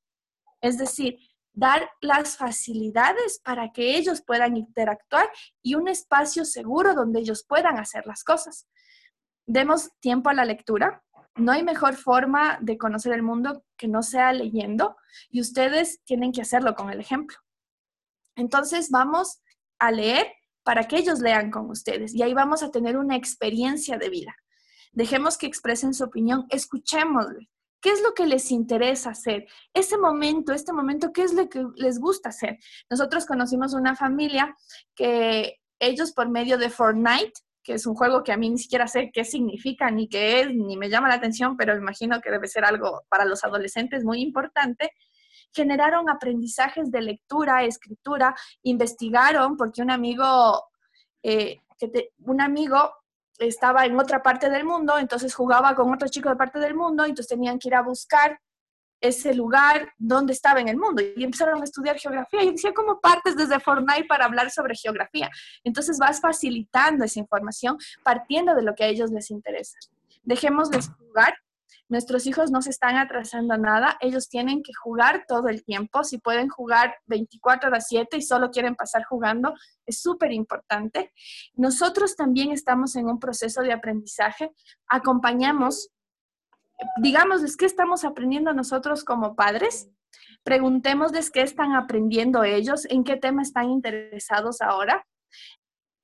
Es 0.61 0.77
decir, 0.77 1.17
dar 1.57 1.89
las 2.01 2.37
facilidades 2.37 3.39
para 3.43 3.71
que 3.71 3.97
ellos 3.97 4.21
puedan 4.21 4.55
interactuar 4.57 5.27
y 5.63 5.73
un 5.73 5.87
espacio 5.87 6.45
seguro 6.45 6.93
donde 6.93 7.19
ellos 7.19 7.43
puedan 7.47 7.79
hacer 7.79 8.05
las 8.05 8.23
cosas. 8.23 8.67
Demos 9.47 9.89
tiempo 9.99 10.29
a 10.29 10.35
la 10.35 10.45
lectura. 10.45 11.03
No 11.35 11.51
hay 11.51 11.63
mejor 11.63 11.95
forma 11.95 12.59
de 12.61 12.77
conocer 12.77 13.11
el 13.13 13.23
mundo 13.23 13.65
que 13.75 13.87
no 13.87 14.03
sea 14.03 14.33
leyendo 14.33 14.97
y 15.31 15.41
ustedes 15.41 16.03
tienen 16.03 16.31
que 16.31 16.43
hacerlo 16.43 16.75
con 16.75 16.91
el 16.91 16.99
ejemplo. 16.99 17.35
Entonces 18.35 18.91
vamos 18.91 19.41
a 19.79 19.89
leer 19.91 20.27
para 20.61 20.83
que 20.83 20.97
ellos 20.97 21.21
lean 21.21 21.49
con 21.49 21.71
ustedes 21.71 22.13
y 22.13 22.21
ahí 22.21 22.35
vamos 22.35 22.61
a 22.61 22.69
tener 22.69 22.97
una 22.97 23.15
experiencia 23.15 23.97
de 23.97 24.09
vida. 24.09 24.35
Dejemos 24.91 25.39
que 25.39 25.47
expresen 25.47 25.95
su 25.95 26.03
opinión, 26.03 26.45
escuchémosles 26.51 27.47
¿Qué 27.81 27.91
es 27.91 28.01
lo 28.01 28.13
que 28.13 28.25
les 28.25 28.51
interesa 28.51 29.11
hacer? 29.11 29.47
Ese 29.73 29.97
momento, 29.97 30.53
este 30.53 30.73
momento, 30.73 31.11
¿qué 31.13 31.23
es 31.23 31.33
lo 31.33 31.47
que 31.47 31.65
les 31.75 31.99
gusta 31.99 32.29
hacer? 32.29 32.57
Nosotros 32.89 33.25
conocimos 33.25 33.73
una 33.73 33.95
familia 33.95 34.55
que 34.95 35.59
ellos 35.79 36.11
por 36.11 36.29
medio 36.29 36.57
de 36.57 36.69
Fortnite, 36.69 37.33
que 37.63 37.73
es 37.73 37.85
un 37.85 37.95
juego 37.95 38.23
que 38.23 38.31
a 38.31 38.37
mí 38.37 38.49
ni 38.49 38.57
siquiera 38.57 38.87
sé 38.87 39.11
qué 39.13 39.25
significa, 39.25 39.91
ni 39.91 40.07
qué 40.07 40.41
es, 40.41 40.55
ni 40.55 40.77
me 40.77 40.89
llama 40.89 41.09
la 41.09 41.15
atención, 41.15 41.57
pero 41.57 41.75
imagino 41.75 42.21
que 42.21 42.31
debe 42.31 42.47
ser 42.47 42.65
algo 42.65 43.03
para 43.09 43.25
los 43.25 43.43
adolescentes 43.43 44.03
muy 44.03 44.21
importante, 44.21 44.91
generaron 45.53 46.09
aprendizajes 46.09 46.91
de 46.91 47.01
lectura, 47.01 47.63
escritura, 47.63 48.35
investigaron, 48.63 49.57
porque 49.57 49.81
un 49.81 49.91
amigo, 49.91 50.63
eh, 51.21 51.57
que 51.77 52.11
un 52.19 52.41
amigo 52.41 52.91
estaba 53.37 53.85
en 53.85 53.99
otra 53.99 54.21
parte 54.21 54.49
del 54.49 54.65
mundo, 54.65 54.97
entonces 54.97 55.33
jugaba 55.33 55.75
con 55.75 55.93
otro 55.93 56.07
chico 56.07 56.29
de 56.29 56.35
parte 56.35 56.59
del 56.59 56.75
mundo, 56.75 57.03
entonces 57.05 57.27
tenían 57.27 57.59
que 57.59 57.69
ir 57.69 57.75
a 57.75 57.81
buscar 57.81 58.39
ese 58.99 59.33
lugar 59.33 59.93
donde 59.97 60.33
estaba 60.33 60.59
en 60.59 60.69
el 60.69 60.77
mundo 60.77 61.03
y 61.15 61.23
empezaron 61.23 61.61
a 61.61 61.63
estudiar 61.63 61.97
geografía. 61.99 62.43
Y 62.43 62.51
decía, 62.51 62.73
¿cómo 62.73 62.99
partes 62.99 63.35
desde 63.35 63.59
Fortnite 63.59 64.05
para 64.05 64.25
hablar 64.25 64.49
sobre 64.49 64.75
geografía? 64.75 65.29
Entonces 65.63 65.99
vas 65.99 66.19
facilitando 66.19 67.05
esa 67.05 67.19
información 67.19 67.77
partiendo 68.03 68.55
de 68.55 68.63
lo 68.63 68.73
que 68.73 68.83
a 68.83 68.87
ellos 68.87 69.11
les 69.11 69.29
interesa. 69.29 69.77
Dejemos 70.23 70.69
de 70.71 70.79
jugar 70.81 71.35
Nuestros 71.89 72.27
hijos 72.27 72.51
no 72.51 72.61
se 72.61 72.69
están 72.69 72.97
atrasando 72.97 73.57
nada, 73.57 73.97
ellos 74.01 74.27
tienen 74.27 74.61
que 74.61 74.73
jugar 74.73 75.23
todo 75.25 75.47
el 75.47 75.63
tiempo. 75.63 76.03
Si 76.03 76.17
pueden 76.17 76.49
jugar 76.49 76.95
24 77.05 77.69
horas 77.69 77.85
7 77.87 78.17
y 78.17 78.21
solo 78.21 78.51
quieren 78.51 78.75
pasar 78.75 79.05
jugando, 79.05 79.53
es 79.85 80.01
súper 80.01 80.33
importante. 80.33 81.13
Nosotros 81.53 82.17
también 82.17 82.51
estamos 82.51 82.95
en 82.97 83.07
un 83.07 83.19
proceso 83.19 83.61
de 83.61 83.71
aprendizaje. 83.71 84.51
Acompañamos, 84.87 85.89
digamos, 87.01 87.55
¿qué 87.55 87.65
estamos 87.65 88.03
aprendiendo 88.03 88.53
nosotros 88.53 89.05
como 89.05 89.35
padres? 89.35 89.89
Preguntémosles 90.43 91.31
qué 91.31 91.41
están 91.41 91.73
aprendiendo 91.73 92.43
ellos, 92.43 92.85
en 92.89 93.05
qué 93.05 93.15
tema 93.15 93.43
están 93.43 93.69
interesados 93.69 94.61
ahora. 94.61 95.07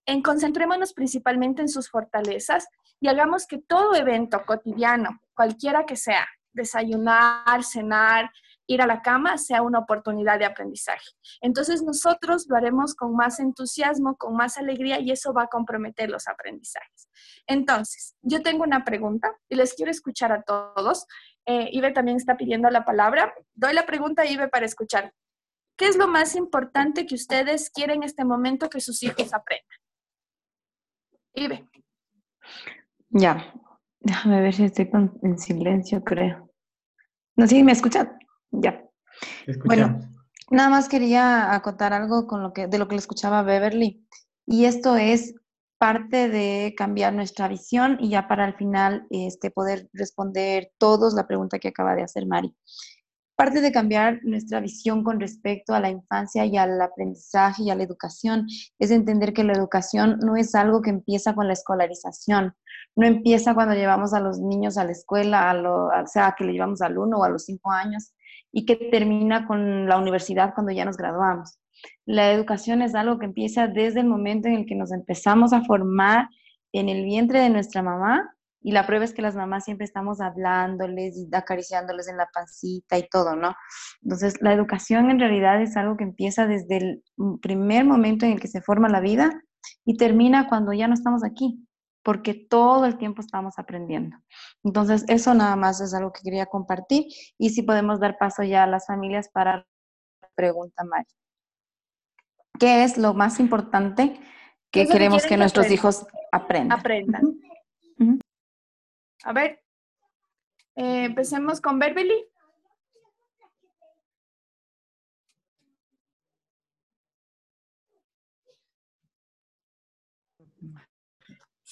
En 0.05 0.21
concentrémonos 0.21 0.93
principalmente 0.93 1.61
en 1.61 1.69
sus 1.69 1.89
fortalezas 1.89 2.67
y 2.99 3.07
hagamos 3.07 3.47
que 3.47 3.57
todo 3.57 3.95
evento 3.95 4.43
cotidiano, 4.45 5.19
cualquiera 5.33 5.85
que 5.85 5.95
sea, 5.95 6.25
desayunar, 6.53 7.63
cenar, 7.63 8.31
ir 8.67 8.81
a 8.81 8.87
la 8.87 9.01
cama, 9.01 9.37
sea 9.37 9.61
una 9.61 9.79
oportunidad 9.79 10.39
de 10.39 10.45
aprendizaje. 10.45 11.05
Entonces 11.41 11.81
nosotros 11.81 12.45
lo 12.47 12.55
haremos 12.55 12.95
con 12.95 13.15
más 13.15 13.39
entusiasmo, 13.39 14.15
con 14.17 14.35
más 14.35 14.57
alegría 14.57 14.99
y 14.99 15.11
eso 15.11 15.33
va 15.33 15.43
a 15.43 15.47
comprometer 15.47 16.09
los 16.09 16.27
aprendizajes. 16.27 17.09
Entonces, 17.45 18.15
yo 18.21 18.41
tengo 18.41 18.63
una 18.63 18.85
pregunta 18.85 19.35
y 19.49 19.55
les 19.55 19.73
quiero 19.73 19.91
escuchar 19.91 20.31
a 20.31 20.43
todos. 20.43 21.05
Eh, 21.45 21.69
Ibe 21.71 21.91
también 21.91 22.17
está 22.17 22.37
pidiendo 22.37 22.69
la 22.69 22.85
palabra. 22.85 23.33
Doy 23.53 23.73
la 23.73 23.85
pregunta 23.85 24.21
a 24.21 24.25
Ibe 24.25 24.47
para 24.47 24.65
escuchar. 24.65 25.13
¿Qué 25.75 25.87
es 25.87 25.97
lo 25.97 26.07
más 26.07 26.35
importante 26.35 27.05
que 27.05 27.15
ustedes 27.15 27.69
quieren 27.69 27.97
en 27.97 28.03
este 28.03 28.23
momento 28.23 28.69
que 28.69 28.79
sus 28.79 29.01
hijos 29.03 29.33
aprendan? 29.33 29.79
Ibe. 31.33 31.67
Ya, 33.13 33.53
déjame 33.99 34.41
ver 34.41 34.53
si 34.53 34.63
estoy 34.65 34.89
en 35.21 35.37
silencio, 35.37 36.03
creo. 36.03 36.49
No, 37.35 37.47
sí, 37.47 37.63
¿me 37.63 37.71
escuchan? 37.71 38.17
Ya. 38.51 38.83
Bueno, 39.65 39.99
nada 40.49 40.69
más 40.69 40.89
quería 40.89 41.53
acotar 41.53 41.93
algo 41.93 42.25
con 42.25 42.41
lo 42.41 42.53
que, 42.53 42.67
de 42.67 42.79
lo 42.79 42.87
que 42.87 42.95
le 42.95 42.99
escuchaba 42.99 43.39
a 43.39 43.43
Beverly. 43.43 44.03
Y 44.47 44.65
esto 44.65 44.95
es 44.95 45.35
parte 45.77 46.27
de 46.27 46.73
cambiar 46.75 47.13
nuestra 47.13 47.47
visión 47.47 47.97
y 47.99 48.09
ya 48.09 48.27
para 48.27 48.45
el 48.45 48.55
final 48.55 49.05
este, 49.11 49.51
poder 49.51 49.89
responder 49.93 50.71
todos 50.79 51.13
la 51.13 51.27
pregunta 51.27 51.59
que 51.59 51.67
acaba 51.67 51.95
de 51.95 52.03
hacer 52.03 52.25
Mari. 52.25 52.55
Parte 53.35 53.61
de 53.61 53.71
cambiar 53.71 54.21
nuestra 54.23 54.59
visión 54.59 55.03
con 55.03 55.19
respecto 55.19 55.73
a 55.73 55.79
la 55.79 55.89
infancia 55.89 56.45
y 56.45 56.57
al 56.57 56.81
aprendizaje 56.81 57.63
y 57.63 57.69
a 57.69 57.75
la 57.75 57.83
educación 57.83 58.47
es 58.79 58.91
entender 58.91 59.33
que 59.33 59.43
la 59.43 59.53
educación 59.53 60.19
no 60.19 60.35
es 60.35 60.55
algo 60.55 60.81
que 60.81 60.91
empieza 60.91 61.35
con 61.35 61.47
la 61.47 61.53
escolarización, 61.53 62.55
no 62.95 63.07
empieza 63.07 63.53
cuando 63.53 63.73
llevamos 63.73 64.13
a 64.13 64.19
los 64.19 64.39
niños 64.39 64.77
a 64.77 64.85
la 64.85 64.91
escuela, 64.91 65.49
a 65.49 65.53
lo, 65.53 65.87
o 65.87 66.07
sea, 66.07 66.35
que 66.37 66.43
le 66.43 66.53
llevamos 66.53 66.81
al 66.81 66.97
uno 66.97 67.17
o 67.17 67.23
a 67.23 67.29
los 67.29 67.45
cinco 67.45 67.71
años, 67.71 68.13
y 68.51 68.65
que 68.65 68.75
termina 68.75 69.47
con 69.47 69.87
la 69.87 69.97
universidad 69.97 70.53
cuando 70.53 70.71
ya 70.71 70.85
nos 70.85 70.97
graduamos. 70.97 71.57
La 72.05 72.31
educación 72.31 72.81
es 72.81 72.93
algo 72.93 73.17
que 73.17 73.25
empieza 73.25 73.67
desde 73.67 74.01
el 74.01 74.07
momento 74.07 74.47
en 74.47 74.55
el 74.55 74.65
que 74.65 74.75
nos 74.75 74.91
empezamos 74.91 75.53
a 75.53 75.63
formar 75.63 76.29
en 76.71 76.89
el 76.89 77.03
vientre 77.03 77.39
de 77.39 77.49
nuestra 77.49 77.81
mamá, 77.81 78.29
y 78.65 78.71
la 78.71 78.85
prueba 78.85 79.03
es 79.03 79.13
que 79.13 79.21
las 79.21 79.35
mamás 79.35 79.65
siempre 79.65 79.83
estamos 79.83 80.21
hablándoles 80.21 81.17
y 81.17 81.27
acariciándoles 81.35 82.07
en 82.07 82.15
la 82.15 82.29
pancita 82.33 82.97
y 82.97 83.09
todo, 83.09 83.35
¿no? 83.35 83.53
Entonces, 84.01 84.35
la 84.39 84.53
educación 84.53 85.09
en 85.09 85.19
realidad 85.19 85.61
es 85.61 85.75
algo 85.75 85.97
que 85.97 86.05
empieza 86.05 86.47
desde 86.47 86.77
el 86.77 87.03
primer 87.41 87.83
momento 87.83 88.25
en 88.25 88.33
el 88.33 88.39
que 88.39 88.47
se 88.47 88.61
forma 88.61 88.87
la 88.87 89.01
vida 89.01 89.31
y 89.83 89.97
termina 89.97 90.47
cuando 90.47 90.71
ya 90.71 90.87
no 90.87 90.93
estamos 90.93 91.25
aquí 91.25 91.67
porque 92.03 92.33
todo 92.33 92.85
el 92.85 92.97
tiempo 92.97 93.21
estamos 93.21 93.57
aprendiendo. 93.57 94.17
Entonces, 94.63 95.05
eso 95.07 95.33
nada 95.33 95.55
más 95.55 95.81
es 95.81 95.93
algo 95.93 96.11
que 96.11 96.21
quería 96.21 96.45
compartir 96.45 97.05
y 97.37 97.49
si 97.49 97.63
podemos 97.63 97.99
dar 97.99 98.17
paso 98.17 98.43
ya 98.43 98.63
a 98.63 98.67
las 98.67 98.85
familias 98.85 99.29
para 99.29 99.65
la 100.21 100.29
pregunta, 100.35 100.83
Mari. 100.83 101.07
¿Qué 102.59 102.83
es 102.83 102.97
lo 102.97 103.13
más 103.13 103.39
importante 103.39 104.19
que 104.69 104.87
queremos 104.87 105.25
que, 105.25 105.37
nuestros 105.37 105.71
hijos 105.71 106.05
aprendan? 106.31 106.79
Aprendan. 106.79 107.21
A 109.23 109.33
ver, 109.33 109.61
eh, 110.75 111.05
empecemos 111.05 111.61
con 111.61 111.79
Berbeli. 111.79 112.25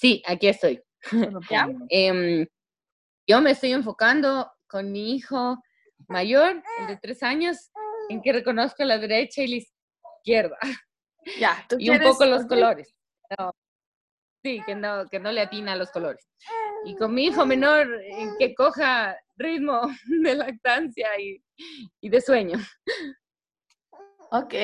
Sí, 0.02 0.20
aquí 0.26 0.48
estoy. 0.48 0.82
Em, 1.88 2.44
yo 3.24 3.40
me 3.40 3.52
estoy 3.52 3.70
enfocando 3.70 4.50
con 4.66 4.90
mi 4.90 5.14
hijo 5.14 5.62
mayor, 6.08 6.60
el 6.80 6.86
de 6.88 6.96
tres 6.96 7.22
años, 7.22 7.70
en 8.08 8.20
que 8.20 8.32
reconozco 8.32 8.82
la 8.82 8.98
derecha 8.98 9.42
y 9.42 9.48
la 9.48 9.56
izquierda. 9.56 10.58
Ya, 11.38 11.64
y 11.78 11.88
un 11.88 12.00
poco 12.00 12.26
los 12.26 12.46
colores. 12.46 12.92
sí, 14.42 14.60
que 14.66 14.74
no, 14.74 15.06
que 15.08 15.20
no 15.20 15.30
le 15.30 15.42
atina 15.42 15.74
a 15.74 15.76
los 15.76 15.92
colores. 15.92 16.28
Y 16.84 16.96
con 16.96 17.14
mi 17.14 17.26
hijo 17.26 17.46
menor, 17.46 17.86
en 18.02 18.36
que 18.38 18.56
coja 18.56 19.16
ritmo 19.36 19.82
de 20.24 20.34
lactancia 20.34 21.16
y, 21.20 21.40
y 22.00 22.08
de 22.08 22.20
sueño. 22.20 22.58
Ok. 24.32 24.54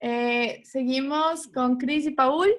Eh, 0.00 0.62
seguimos 0.66 1.46
con 1.46 1.78
Cris 1.78 2.04
y 2.04 2.10
Paul. 2.10 2.54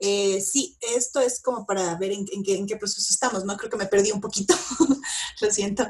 Eh, 0.00 0.40
sí, 0.40 0.76
esto 0.96 1.20
es 1.20 1.42
como 1.42 1.66
para 1.66 1.94
ver 1.96 2.12
en, 2.12 2.66
qué, 2.66 2.76
proceso 2.76 3.06
estamos, 3.10 3.44
¿no? 3.44 3.56
Creo 3.58 3.70
que 3.70 3.76
me 3.76 3.86
perdí 3.86 4.10
un 4.10 4.20
poquito, 4.20 4.54
lo 5.40 5.50
siento. 5.50 5.86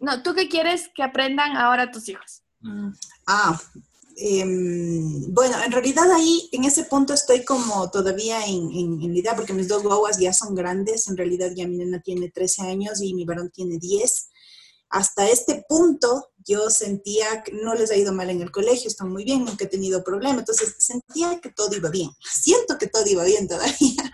No, 0.00 0.22
¿tú 0.22 0.34
qué 0.34 0.48
quieres 0.48 0.90
que 0.94 1.04
aprendan 1.04 1.56
ahora 1.56 1.92
tus 1.92 2.08
hijos? 2.08 2.42
Mm, 2.60 2.90
ah, 3.28 3.60
em, 4.16 5.32
bueno, 5.32 5.62
en 5.64 5.70
realidad 5.70 6.10
ahí, 6.10 6.48
en 6.50 6.64
ese 6.64 6.84
punto 6.84 7.14
estoy 7.14 7.44
como 7.44 7.88
todavía 7.88 8.44
en, 8.44 8.68
en, 8.72 9.12
la 9.12 9.18
idea, 9.18 9.36
porque 9.36 9.52
mis 9.52 9.68
dos 9.68 9.84
guaguas 9.84 10.18
ya 10.18 10.32
son 10.32 10.56
grandes, 10.56 11.06
en 11.06 11.16
realidad 11.16 11.52
ya 11.54 11.68
mi 11.68 11.76
nena 11.76 12.00
tiene 12.00 12.30
13 12.30 12.62
años 12.62 13.00
y 13.00 13.14
mi 13.14 13.24
varón 13.24 13.50
tiene 13.50 13.78
10 13.78 14.28
hasta 14.88 15.28
este 15.28 15.64
punto 15.68 16.30
yo 16.46 16.70
sentía 16.70 17.42
que 17.42 17.52
no 17.52 17.74
les 17.74 17.90
ha 17.90 17.96
ido 17.96 18.12
mal 18.12 18.30
en 18.30 18.40
el 18.40 18.52
colegio, 18.52 18.88
están 18.88 19.10
muy 19.10 19.24
bien, 19.24 19.44
nunca 19.44 19.64
he 19.64 19.68
tenido 19.68 20.04
problema, 20.04 20.38
entonces 20.38 20.76
sentía 20.78 21.40
que 21.40 21.50
todo 21.50 21.74
iba 21.74 21.90
bien, 21.90 22.10
siento 22.40 22.78
que 22.78 22.86
todo 22.86 23.04
iba 23.06 23.24
bien 23.24 23.48
todavía, 23.48 24.12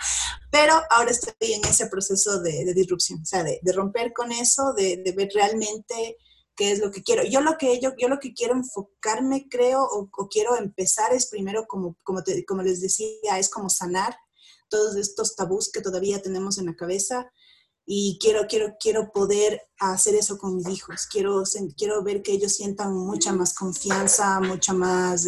pero 0.51 0.75
ahora 0.91 1.11
estoy 1.11 1.53
en 1.53 1.65
ese 1.67 1.87
proceso 1.87 2.41
de, 2.41 2.73
disrupción, 2.75 3.21
o 3.21 3.27
sea, 3.27 3.45
de, 3.45 3.61
romper 3.75 4.13
con 4.13 4.33
eso, 4.33 4.73
de, 4.73 5.03
ver 5.15 5.29
realmente 5.35 6.17
qué 6.57 6.73
es 6.73 6.81
lo 6.81 6.91
que 6.91 7.03
quiero. 7.03 7.25
Yo 7.25 7.41
lo 7.41 7.57
que, 7.57 7.81
yo, 7.81 7.93
lo 8.09 8.19
que 8.19 8.35
quiero 8.35 8.55
enfocarme, 8.55 9.49
creo, 9.51 9.83
o, 9.83 10.09
quiero 10.29 10.57
empezar 10.57 11.13
es 11.15 11.27
primero, 11.27 11.67
como, 11.67 11.97
como, 12.03 12.23
como 12.47 12.63
les 12.63 12.81
decía, 12.81 13.39
es 13.39 13.49
como 13.49 13.69
sanar 13.69 14.17
todos 14.69 14.97
estos 14.97 15.37
tabús 15.37 15.71
que 15.71 15.83
todavía 15.83 16.23
tenemos 16.23 16.59
en 16.59 16.67
la 16.67 16.77
cabeza, 16.77 17.31
y 17.85 18.19
quiero, 18.21 18.47
quiero, 18.49 18.77
quiero 18.79 19.11
poder 19.13 19.61
hacer 19.79 20.15
eso 20.15 20.39
con 20.39 20.57
mis 20.57 20.69
hijos. 20.69 21.07
Quiero, 21.11 21.43
quiero 21.77 22.03
ver 22.03 22.23
que 22.23 22.33
ellos 22.33 22.55
sientan 22.55 22.95
mucha 22.95 23.33
más 23.33 23.55
confianza, 23.55 24.41
mucha 24.41 24.73
más 24.73 25.27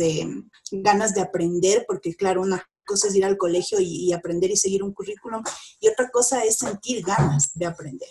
ganas 0.71 1.15
de 1.15 1.21
aprender, 1.21 1.85
porque 1.87 2.15
claro, 2.15 2.43
una 2.43 2.65
cosa 2.87 3.09
es 3.09 3.15
ir 3.17 3.25
al 3.25 3.37
colegio 3.37 3.79
y, 3.81 4.13
aprender 4.13 4.51
y 4.51 4.57
seguir 4.57 4.83
un 4.83 4.93
currículum, 4.93 5.43
y 5.81 5.89
otra 5.89 6.09
cosa 6.11 6.45
es 6.45 6.59
sentir 6.59 7.05
ganas 7.05 7.53
de 7.55 7.67
aprender. 7.67 8.09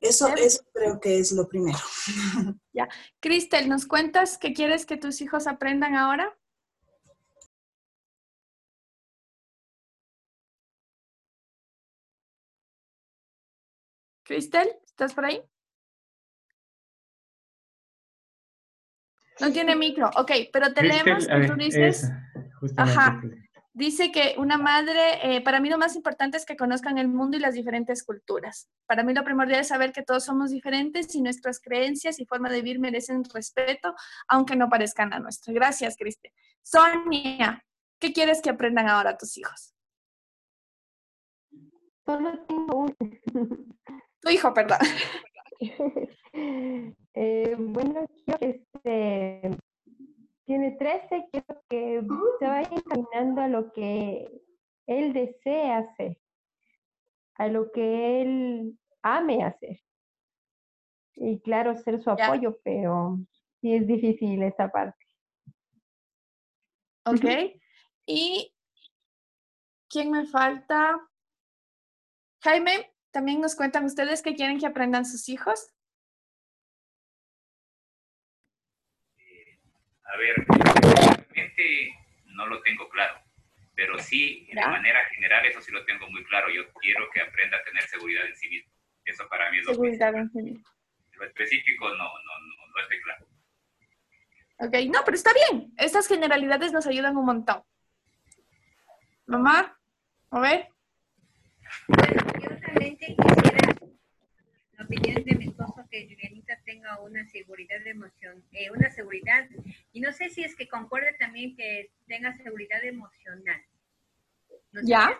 Eso, 0.00 0.28
eso 0.36 0.62
creo 0.72 1.00
que 1.00 1.18
es 1.18 1.32
lo 1.32 1.48
primero. 1.48 1.78
Ya. 2.72 2.88
Cristel, 3.18 3.68
¿nos 3.68 3.86
cuentas 3.86 4.38
qué 4.38 4.52
quieres 4.52 4.86
que 4.86 4.96
tus 4.96 5.20
hijos 5.20 5.48
aprendan 5.48 5.96
ahora? 5.96 6.37
Cristel, 14.28 14.68
¿estás 14.84 15.14
por 15.14 15.24
ahí? 15.24 15.42
No 19.40 19.50
tiene 19.52 19.74
micro, 19.74 20.10
ok, 20.16 20.32
pero 20.52 20.74
tenemos, 20.74 21.26
tú 21.26 21.54
dices, 21.54 22.10
ajá, 22.76 23.22
dice 23.72 24.12
que 24.12 24.34
una 24.36 24.58
madre, 24.58 25.36
eh, 25.36 25.40
para 25.40 25.60
mí 25.60 25.70
lo 25.70 25.78
más 25.78 25.96
importante 25.96 26.36
es 26.36 26.44
que 26.44 26.56
conozcan 26.56 26.98
el 26.98 27.08
mundo 27.08 27.38
y 27.38 27.40
las 27.40 27.54
diferentes 27.54 28.04
culturas. 28.04 28.68
Para 28.84 29.02
mí 29.02 29.14
lo 29.14 29.24
primordial 29.24 29.60
es 29.60 29.68
saber 29.68 29.92
que 29.92 30.02
todos 30.02 30.24
somos 30.24 30.50
diferentes 30.50 31.14
y 31.14 31.22
nuestras 31.22 31.58
creencias 31.58 32.20
y 32.20 32.26
forma 32.26 32.50
de 32.50 32.60
vivir 32.60 32.80
merecen 32.80 33.24
respeto, 33.32 33.94
aunque 34.26 34.56
no 34.56 34.68
parezcan 34.68 35.14
a 35.14 35.20
nuestra. 35.20 35.54
Gracias, 35.54 35.96
Cristel. 35.96 36.32
Sonia, 36.62 37.64
¿qué 37.98 38.12
quieres 38.12 38.42
que 38.42 38.50
aprendan 38.50 38.88
ahora 38.88 39.16
tus 39.16 39.38
hijos? 39.38 39.72
Solo 42.04 42.44
tengo 42.46 42.76
un. 42.76 42.96
Tu 44.20 44.30
hijo, 44.30 44.52
perdón. 44.54 44.78
Eh, 47.20 47.56
bueno, 47.58 48.06
este, 48.38 49.50
tiene 50.44 50.70
13, 50.78 51.26
quiero 51.32 51.62
que 51.68 52.00
se 52.38 52.46
vaya 52.46 52.68
encaminando 52.70 53.40
a 53.40 53.48
lo 53.48 53.72
que 53.72 54.40
él 54.86 55.12
desea 55.12 55.78
hacer, 55.78 56.16
a 57.34 57.48
lo 57.48 57.72
que 57.72 58.22
él 58.22 58.78
ame 59.02 59.42
hacer. 59.42 59.80
Y 61.16 61.40
claro, 61.40 61.76
ser 61.76 62.00
su 62.00 62.10
apoyo, 62.10 62.60
pero 62.62 63.18
sí 63.60 63.74
es 63.74 63.86
difícil 63.86 64.40
esa 64.44 64.70
parte. 64.70 65.04
Ok. 67.04 67.24
¿Y 68.06 68.54
quién 69.88 70.12
me 70.12 70.26
falta? 70.26 70.98
Jaime, 72.42 72.92
¿también 73.10 73.40
nos 73.40 73.54
cuentan 73.54 73.84
ustedes 73.84 74.22
qué 74.22 74.34
quieren 74.34 74.58
que 74.58 74.66
aprendan 74.66 75.04
sus 75.04 75.28
hijos? 75.28 75.72
A 80.04 80.16
ver, 80.16 80.46
realmente 80.46 81.94
no 82.26 82.46
lo 82.46 82.62
tengo 82.62 82.88
claro, 82.88 83.20
pero 83.74 83.98
sí, 83.98 84.48
de 84.52 84.60
manera 84.60 85.04
general, 85.10 85.44
eso 85.46 85.60
sí 85.60 85.70
lo 85.70 85.84
tengo 85.84 86.08
muy 86.10 86.24
claro. 86.24 86.50
Yo 86.50 86.70
quiero 86.80 87.08
que 87.10 87.20
aprenda 87.20 87.58
a 87.58 87.64
tener 87.64 87.82
seguridad 87.84 88.26
en 88.26 88.36
sí 88.36 88.48
mismo. 88.48 88.72
Eso 89.04 89.28
para 89.28 89.50
mí 89.50 89.58
es 89.58 89.64
lo 89.64 89.72
Seguridad 89.72 90.14
en 90.14 90.30
sí 90.30 90.42
mismo. 90.42 90.64
Lo 91.12 91.24
específico 91.24 91.88
no, 91.90 91.96
no, 91.96 92.04
no, 92.04 92.66
no 92.74 92.82
estoy 92.82 93.00
claro. 93.02 93.26
Ok, 94.60 94.74
no, 94.92 95.04
pero 95.04 95.16
está 95.16 95.32
bien. 95.32 95.72
Estas 95.76 96.08
generalidades 96.08 96.72
nos 96.72 96.86
ayudan 96.86 97.16
un 97.16 97.26
montón. 97.26 97.62
Mamá, 99.26 99.78
a 100.30 100.40
ver. 100.40 100.68
Realmente 102.68 103.06
quisiera 103.06 103.74
la 104.76 104.84
opinión 104.84 105.24
de 105.24 105.34
mi 105.34 105.44
esposo 105.46 105.86
que 105.90 106.06
Julianita 106.06 106.58
tenga 106.64 107.00
una 107.00 107.26
seguridad 107.28 107.82
de 107.82 107.90
emoción, 107.90 108.44
eh, 108.52 108.70
una 108.70 108.90
seguridad, 108.90 109.48
y 109.92 110.00
no 110.00 110.12
sé 110.12 110.30
si 110.30 110.44
es 110.44 110.54
que 110.54 110.68
concuerde 110.68 111.14
también 111.18 111.56
que 111.56 111.90
tenga 112.06 112.36
seguridad 112.36 112.84
emocional. 112.84 113.60
¿Ya? 114.82 115.18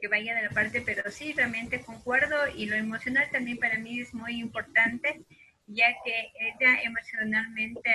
Que 0.00 0.08
vaya 0.08 0.34
de 0.34 0.42
la 0.42 0.50
parte, 0.50 0.82
pero 0.82 1.10
sí, 1.10 1.32
realmente 1.32 1.80
concuerdo, 1.80 2.36
y 2.54 2.66
lo 2.66 2.76
emocional 2.76 3.28
también 3.30 3.58
para 3.58 3.78
mí 3.78 4.00
es 4.00 4.14
muy 4.14 4.38
importante, 4.38 5.22
ya 5.66 5.88
que 6.04 6.32
ella 6.38 6.82
emocionalmente 6.82 7.90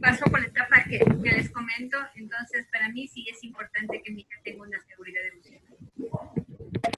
pasó 0.00 0.26
por 0.26 0.40
la 0.40 0.48
etapa 0.48 0.84
que, 0.84 0.98
les 1.22 1.50
comento, 1.50 1.96
entonces 2.16 2.66
para 2.70 2.90
mí 2.90 3.08
sí 3.08 3.26
es 3.30 3.42
importante 3.44 4.02
que 4.02 4.12
mi 4.12 4.20
hija 4.22 4.38
tenga 4.44 4.62
una 4.62 4.80
seguridad 4.84 5.22
emocional. 5.26 6.35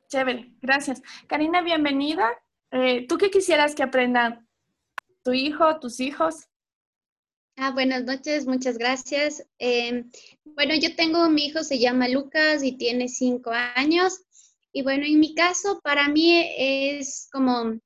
Chévere, 0.08 0.54
gracias. 0.62 1.02
Karina, 1.26 1.60
bienvenida. 1.60 2.30
Eh, 2.70 3.06
¿Tú 3.06 3.18
qué 3.18 3.30
quisieras 3.30 3.74
que 3.74 3.82
aprendan 3.82 4.48
tu 5.22 5.34
hijo, 5.34 5.78
tus 5.80 6.00
hijos? 6.00 6.48
Ah, 7.56 7.72
buenas 7.72 8.04
noches, 8.04 8.46
muchas 8.46 8.78
gracias. 8.78 9.46
Em, 9.58 10.10
bueno, 10.44 10.74
yo 10.74 10.96
tengo, 10.96 11.28
mi 11.28 11.46
hijo 11.46 11.62
se 11.62 11.78
llama 11.78 12.08
Lucas 12.08 12.62
y 12.62 12.78
tiene 12.78 13.08
cinco 13.08 13.50
años. 13.50 14.22
Y 14.72 14.82
bueno, 14.82 15.04
en 15.04 15.20
mi 15.20 15.34
caso, 15.34 15.78
para 15.82 16.08
mí 16.08 16.42
es 16.56 17.28
como 17.30 17.78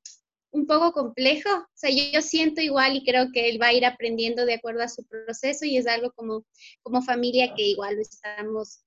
un 0.52 0.66
poco 0.66 0.92
complejo. 0.92 1.50
O 1.50 1.66
sea, 1.74 1.90
yo, 1.90 2.22
siento 2.22 2.60
igual 2.60 2.94
y 2.94 3.04
creo 3.04 3.32
que 3.32 3.48
él 3.48 3.60
va 3.60 3.68
a 3.68 3.72
ir 3.72 3.84
aprendiendo 3.84 4.46
de 4.46 4.54
acuerdo 4.54 4.82
a 4.82 4.88
su 4.88 5.04
proceso 5.06 5.64
y 5.64 5.76
es 5.76 5.88
algo 5.88 6.12
como, 6.12 6.44
como 6.82 7.02
familia 7.02 7.52
que 7.56 7.62
igual 7.66 7.96
lo 7.96 8.02
estamos 8.02 8.84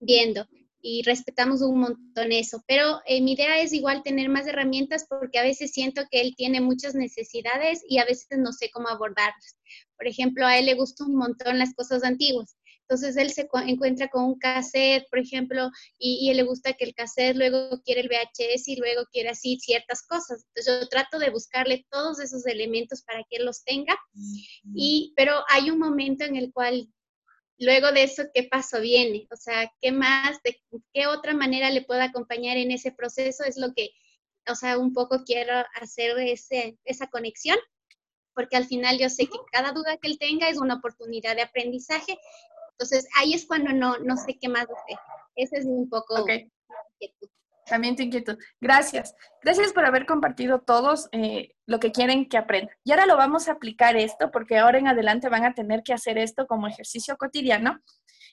viendo 0.00 0.46
y 0.86 1.02
respetamos 1.02 1.62
un 1.62 1.80
montón 1.80 2.30
eso. 2.30 2.62
Pero 2.68 3.00
eh, 3.06 3.22
mi 3.22 3.32
idea 3.32 3.58
es 3.58 3.72
igual 3.72 4.02
tener 4.02 4.28
más 4.28 4.46
herramientas 4.46 5.06
porque 5.08 5.38
a 5.38 5.42
veces 5.42 5.72
siento 5.72 6.02
que 6.10 6.20
él 6.20 6.34
tiene 6.36 6.60
muchas 6.60 6.94
necesidades 6.94 7.82
y 7.88 7.98
a 7.98 8.04
veces 8.04 8.28
no 8.36 8.52
sé 8.52 8.70
cómo 8.70 8.88
abordarlas. 8.88 9.56
Por 9.96 10.06
ejemplo, 10.06 10.46
a 10.46 10.58
él 10.58 10.66
le 10.66 10.74
gustan 10.74 11.08
un 11.08 11.16
montón 11.16 11.58
las 11.58 11.72
cosas 11.74 12.04
antiguas. 12.04 12.54
Entonces 12.82 13.16
él 13.16 13.30
se 13.30 13.48
encuentra 13.66 14.08
con 14.08 14.24
un 14.24 14.38
cassette, 14.38 15.06
por 15.08 15.20
ejemplo, 15.20 15.70
y, 15.98 16.26
y, 16.26 16.30
él 16.30 16.36
le 16.36 16.42
gusta 16.42 16.74
que 16.74 16.84
el 16.84 16.94
cassette 16.94 17.34
luego 17.34 17.80
quiere 17.82 18.02
el 18.02 18.08
VHS 18.08 18.68
y 18.68 18.76
luego 18.76 19.04
quiere 19.10 19.30
así 19.30 19.58
ciertas 19.58 20.02
cosas. 20.02 20.44
Entonces 20.48 20.80
yo 20.82 20.88
trato 20.88 21.18
de 21.18 21.30
buscarle 21.30 21.86
todos 21.90 22.20
esos 22.20 22.46
elementos 22.46 23.00
para 23.04 23.20
que 23.30 23.36
él 23.36 23.46
los 23.46 23.64
tenga. 23.64 23.96
Y, 24.74 25.14
pero 25.16 25.32
hay 25.48 25.70
un 25.70 25.78
momento 25.78 26.24
en 26.24 26.36
el 26.36 26.52
cual 26.52 26.86
luego 27.58 27.92
de 27.92 28.04
eso, 28.04 28.24
¿qué 28.32 28.44
paso 28.44 28.80
viene? 28.80 29.26
O 29.30 29.36
sea, 29.36 29.72
¿qué 29.80 29.92
más, 29.92 30.42
de 30.42 30.60
qué 30.92 31.06
otra 31.06 31.34
manera 31.34 31.70
le 31.70 31.82
puedo 31.82 32.02
acompañar 32.02 32.56
en 32.56 32.70
ese 32.70 32.92
proceso? 32.92 33.44
Es 33.44 33.56
lo 33.56 33.72
que, 33.74 33.90
o 34.48 34.54
sea, 34.54 34.78
un 34.78 34.92
poco 34.92 35.24
quiero 35.24 35.54
hacer 35.80 36.18
ese, 36.18 36.78
esa 36.84 37.08
conexión 37.08 37.58
porque 38.34 38.56
al 38.56 38.66
final 38.66 38.98
yo 38.98 39.08
sé 39.10 39.26
que 39.26 39.38
cada 39.52 39.70
duda 39.70 39.96
que 39.96 40.08
él 40.08 40.18
tenga 40.18 40.48
es 40.48 40.58
una 40.58 40.74
oportunidad 40.74 41.36
de 41.36 41.42
aprendizaje 41.42 42.18
entonces, 42.74 43.08
ahí 43.16 43.34
es 43.34 43.46
cuando 43.46 43.72
no, 43.72 43.98
no 43.98 44.16
sé 44.16 44.36
qué 44.40 44.48
más 44.48 44.64
hacer. 44.64 44.98
Ese 45.36 45.58
es 45.58 45.64
un 45.64 45.88
poco... 45.88 46.22
Okay. 46.22 46.50
También 47.66 47.96
te 47.96 48.02
inquieto. 48.02 48.36
Gracias. 48.60 49.14
Gracias 49.42 49.72
por 49.72 49.84
haber 49.84 50.06
compartido 50.06 50.60
todos 50.60 51.08
eh, 51.12 51.54
lo 51.66 51.80
que 51.80 51.92
quieren 51.92 52.28
que 52.28 52.36
aprendan. 52.36 52.74
Y 52.84 52.92
ahora 52.92 53.06
lo 53.06 53.16
vamos 53.16 53.48
a 53.48 53.52
aplicar 53.52 53.96
esto, 53.96 54.30
porque 54.30 54.58
ahora 54.58 54.78
en 54.78 54.88
adelante 54.88 55.28
van 55.28 55.44
a 55.44 55.54
tener 55.54 55.82
que 55.82 55.94
hacer 55.94 56.18
esto 56.18 56.46
como 56.46 56.66
ejercicio 56.66 57.16
cotidiano, 57.16 57.80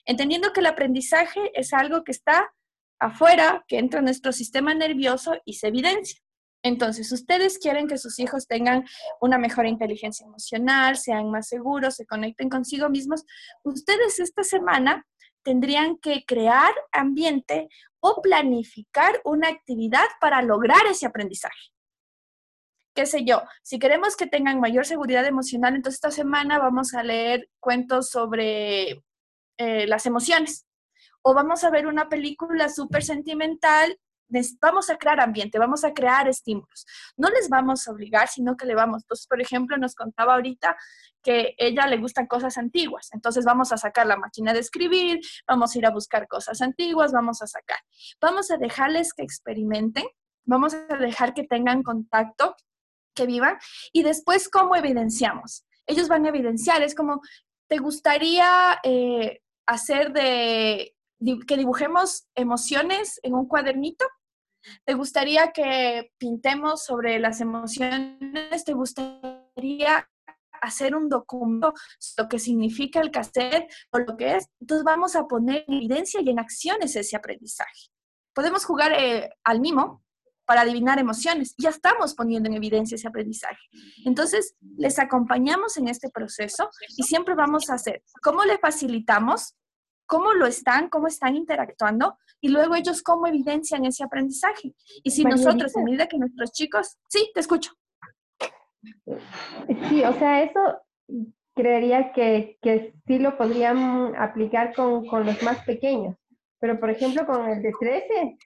entendiendo 0.04 0.52
que 0.52 0.60
el 0.60 0.66
aprendizaje 0.66 1.50
es 1.54 1.72
algo 1.72 2.04
que 2.04 2.12
está 2.12 2.52
afuera, 3.00 3.64
que 3.66 3.78
entra 3.78 3.98
en 3.98 4.06
nuestro 4.06 4.32
sistema 4.32 4.74
nervioso 4.74 5.34
y 5.44 5.54
se 5.54 5.68
evidencia. 5.68 6.20
Entonces, 6.64 7.10
ustedes 7.10 7.58
quieren 7.58 7.88
que 7.88 7.98
sus 7.98 8.20
hijos 8.20 8.46
tengan 8.46 8.84
una 9.20 9.36
mejor 9.36 9.66
inteligencia 9.66 10.24
emocional, 10.24 10.96
sean 10.96 11.30
más 11.30 11.48
seguros, 11.48 11.96
se 11.96 12.06
conecten 12.06 12.48
consigo 12.48 12.88
mismos. 12.88 13.24
Ustedes 13.64 14.20
esta 14.20 14.44
semana 14.44 15.04
tendrían 15.42 15.96
que 15.98 16.24
crear 16.26 16.72
ambiente 16.92 17.68
o 18.00 18.20
planificar 18.22 19.20
una 19.24 19.48
actividad 19.48 20.06
para 20.20 20.42
lograr 20.42 20.86
ese 20.86 21.06
aprendizaje. 21.06 21.70
¿Qué 22.94 23.06
sé 23.06 23.24
yo? 23.24 23.42
Si 23.62 23.78
queremos 23.78 24.16
que 24.16 24.26
tengan 24.26 24.60
mayor 24.60 24.84
seguridad 24.84 25.24
emocional, 25.24 25.74
entonces 25.74 25.96
esta 25.96 26.10
semana 26.10 26.58
vamos 26.58 26.92
a 26.94 27.02
leer 27.02 27.48
cuentos 27.58 28.10
sobre 28.10 29.02
eh, 29.58 29.86
las 29.86 30.04
emociones. 30.04 30.66
O 31.22 31.34
vamos 31.34 31.64
a 31.64 31.70
ver 31.70 31.86
una 31.86 32.08
película 32.08 32.68
súper 32.68 33.02
sentimental 33.02 33.98
vamos 34.60 34.90
a 34.90 34.96
crear 34.96 35.20
ambiente, 35.20 35.58
vamos 35.58 35.84
a 35.84 35.92
crear 35.92 36.28
estímulos. 36.28 36.86
No 37.16 37.28
les 37.30 37.48
vamos 37.48 37.86
a 37.86 37.92
obligar, 37.92 38.28
sino 38.28 38.56
que 38.56 38.66
le 38.66 38.74
vamos. 38.74 39.02
Entonces, 39.02 39.26
por 39.26 39.40
ejemplo, 39.40 39.76
nos 39.76 39.94
contaba 39.94 40.34
ahorita 40.34 40.76
que 41.22 41.54
ella 41.58 41.86
le 41.86 41.98
gustan 41.98 42.26
cosas 42.26 42.58
antiguas. 42.58 43.10
Entonces, 43.12 43.44
vamos 43.44 43.72
a 43.72 43.76
sacar 43.76 44.06
la 44.06 44.16
máquina 44.16 44.52
de 44.52 44.60
escribir, 44.60 45.20
vamos 45.46 45.74
a 45.74 45.78
ir 45.78 45.86
a 45.86 45.90
buscar 45.90 46.26
cosas 46.28 46.60
antiguas, 46.60 47.12
vamos 47.12 47.42
a 47.42 47.46
sacar. 47.46 47.78
Vamos 48.20 48.50
a 48.50 48.56
dejarles 48.56 49.14
que 49.14 49.22
experimenten, 49.22 50.04
vamos 50.44 50.74
a 50.74 50.96
dejar 50.96 51.34
que 51.34 51.44
tengan 51.44 51.82
contacto, 51.82 52.56
que 53.14 53.26
vivan. 53.26 53.58
Y 53.92 54.02
después, 54.02 54.48
¿cómo 54.48 54.76
evidenciamos? 54.76 55.64
Ellos 55.86 56.08
van 56.08 56.24
a 56.26 56.28
evidenciar, 56.28 56.82
es 56.82 56.94
como, 56.94 57.20
¿te 57.68 57.78
gustaría 57.78 58.78
eh, 58.82 59.40
hacer 59.66 60.12
de 60.12 60.94
que 61.46 61.56
dibujemos 61.56 62.26
emociones 62.34 63.20
en 63.22 63.34
un 63.34 63.46
cuadernito? 63.46 64.04
¿Te 64.84 64.94
gustaría 64.94 65.52
que 65.52 66.12
pintemos 66.18 66.84
sobre 66.84 67.18
las 67.18 67.40
emociones? 67.40 68.64
¿Te 68.64 68.72
gustaría 68.72 70.08
hacer 70.60 70.94
un 70.94 71.08
documento, 71.08 71.74
lo 72.16 72.28
que 72.28 72.38
significa 72.38 73.00
el 73.00 73.10
cassette 73.10 73.72
o 73.90 73.98
lo 73.98 74.16
que 74.16 74.36
es? 74.36 74.48
Entonces 74.60 74.84
vamos 74.84 75.16
a 75.16 75.26
poner 75.26 75.64
en 75.68 75.74
evidencia 75.74 76.20
y 76.20 76.30
en 76.30 76.38
acciones 76.38 76.94
ese 76.96 77.16
aprendizaje. 77.16 77.90
Podemos 78.34 78.64
jugar 78.64 78.92
eh, 78.92 79.30
al 79.44 79.60
mimo 79.60 80.02
para 80.44 80.62
adivinar 80.62 80.98
emociones. 80.98 81.54
Ya 81.56 81.70
estamos 81.70 82.14
poniendo 82.14 82.48
en 82.48 82.54
evidencia 82.54 82.96
ese 82.96 83.08
aprendizaje. 83.08 83.60
Entonces, 84.04 84.54
les 84.76 84.98
acompañamos 84.98 85.76
en 85.76 85.88
este 85.88 86.10
proceso 86.10 86.68
y 86.96 87.04
siempre 87.04 87.34
vamos 87.34 87.70
a 87.70 87.74
hacer, 87.74 88.02
¿cómo 88.22 88.44
le 88.44 88.58
facilitamos? 88.58 89.54
Cómo 90.06 90.32
lo 90.32 90.46
están, 90.46 90.88
cómo 90.88 91.06
están 91.06 91.36
interactuando 91.36 92.18
y 92.40 92.48
luego 92.48 92.74
ellos 92.74 93.02
cómo 93.02 93.26
evidencian 93.26 93.84
ese 93.84 94.04
aprendizaje. 94.04 94.74
Y 95.02 95.10
si 95.10 95.24
nosotros, 95.24 95.74
en 95.76 95.84
medida 95.84 96.06
que 96.06 96.18
nuestros 96.18 96.52
chicos, 96.52 96.98
sí, 97.08 97.30
te 97.34 97.40
escucho. 97.40 97.72
Sí, 99.88 100.04
o 100.04 100.12
sea, 100.14 100.42
eso 100.42 100.60
creería 101.54 102.12
que, 102.12 102.58
que 102.62 102.94
sí 103.06 103.18
lo 103.18 103.36
podrían 103.36 104.14
aplicar 104.16 104.74
con, 104.74 105.06
con 105.06 105.26
los 105.26 105.42
más 105.42 105.64
pequeños, 105.64 106.16
pero 106.58 106.80
por 106.80 106.90
ejemplo 106.90 107.26
con 107.26 107.48
el 107.48 107.62
de 107.62 107.72
13. 107.78 108.38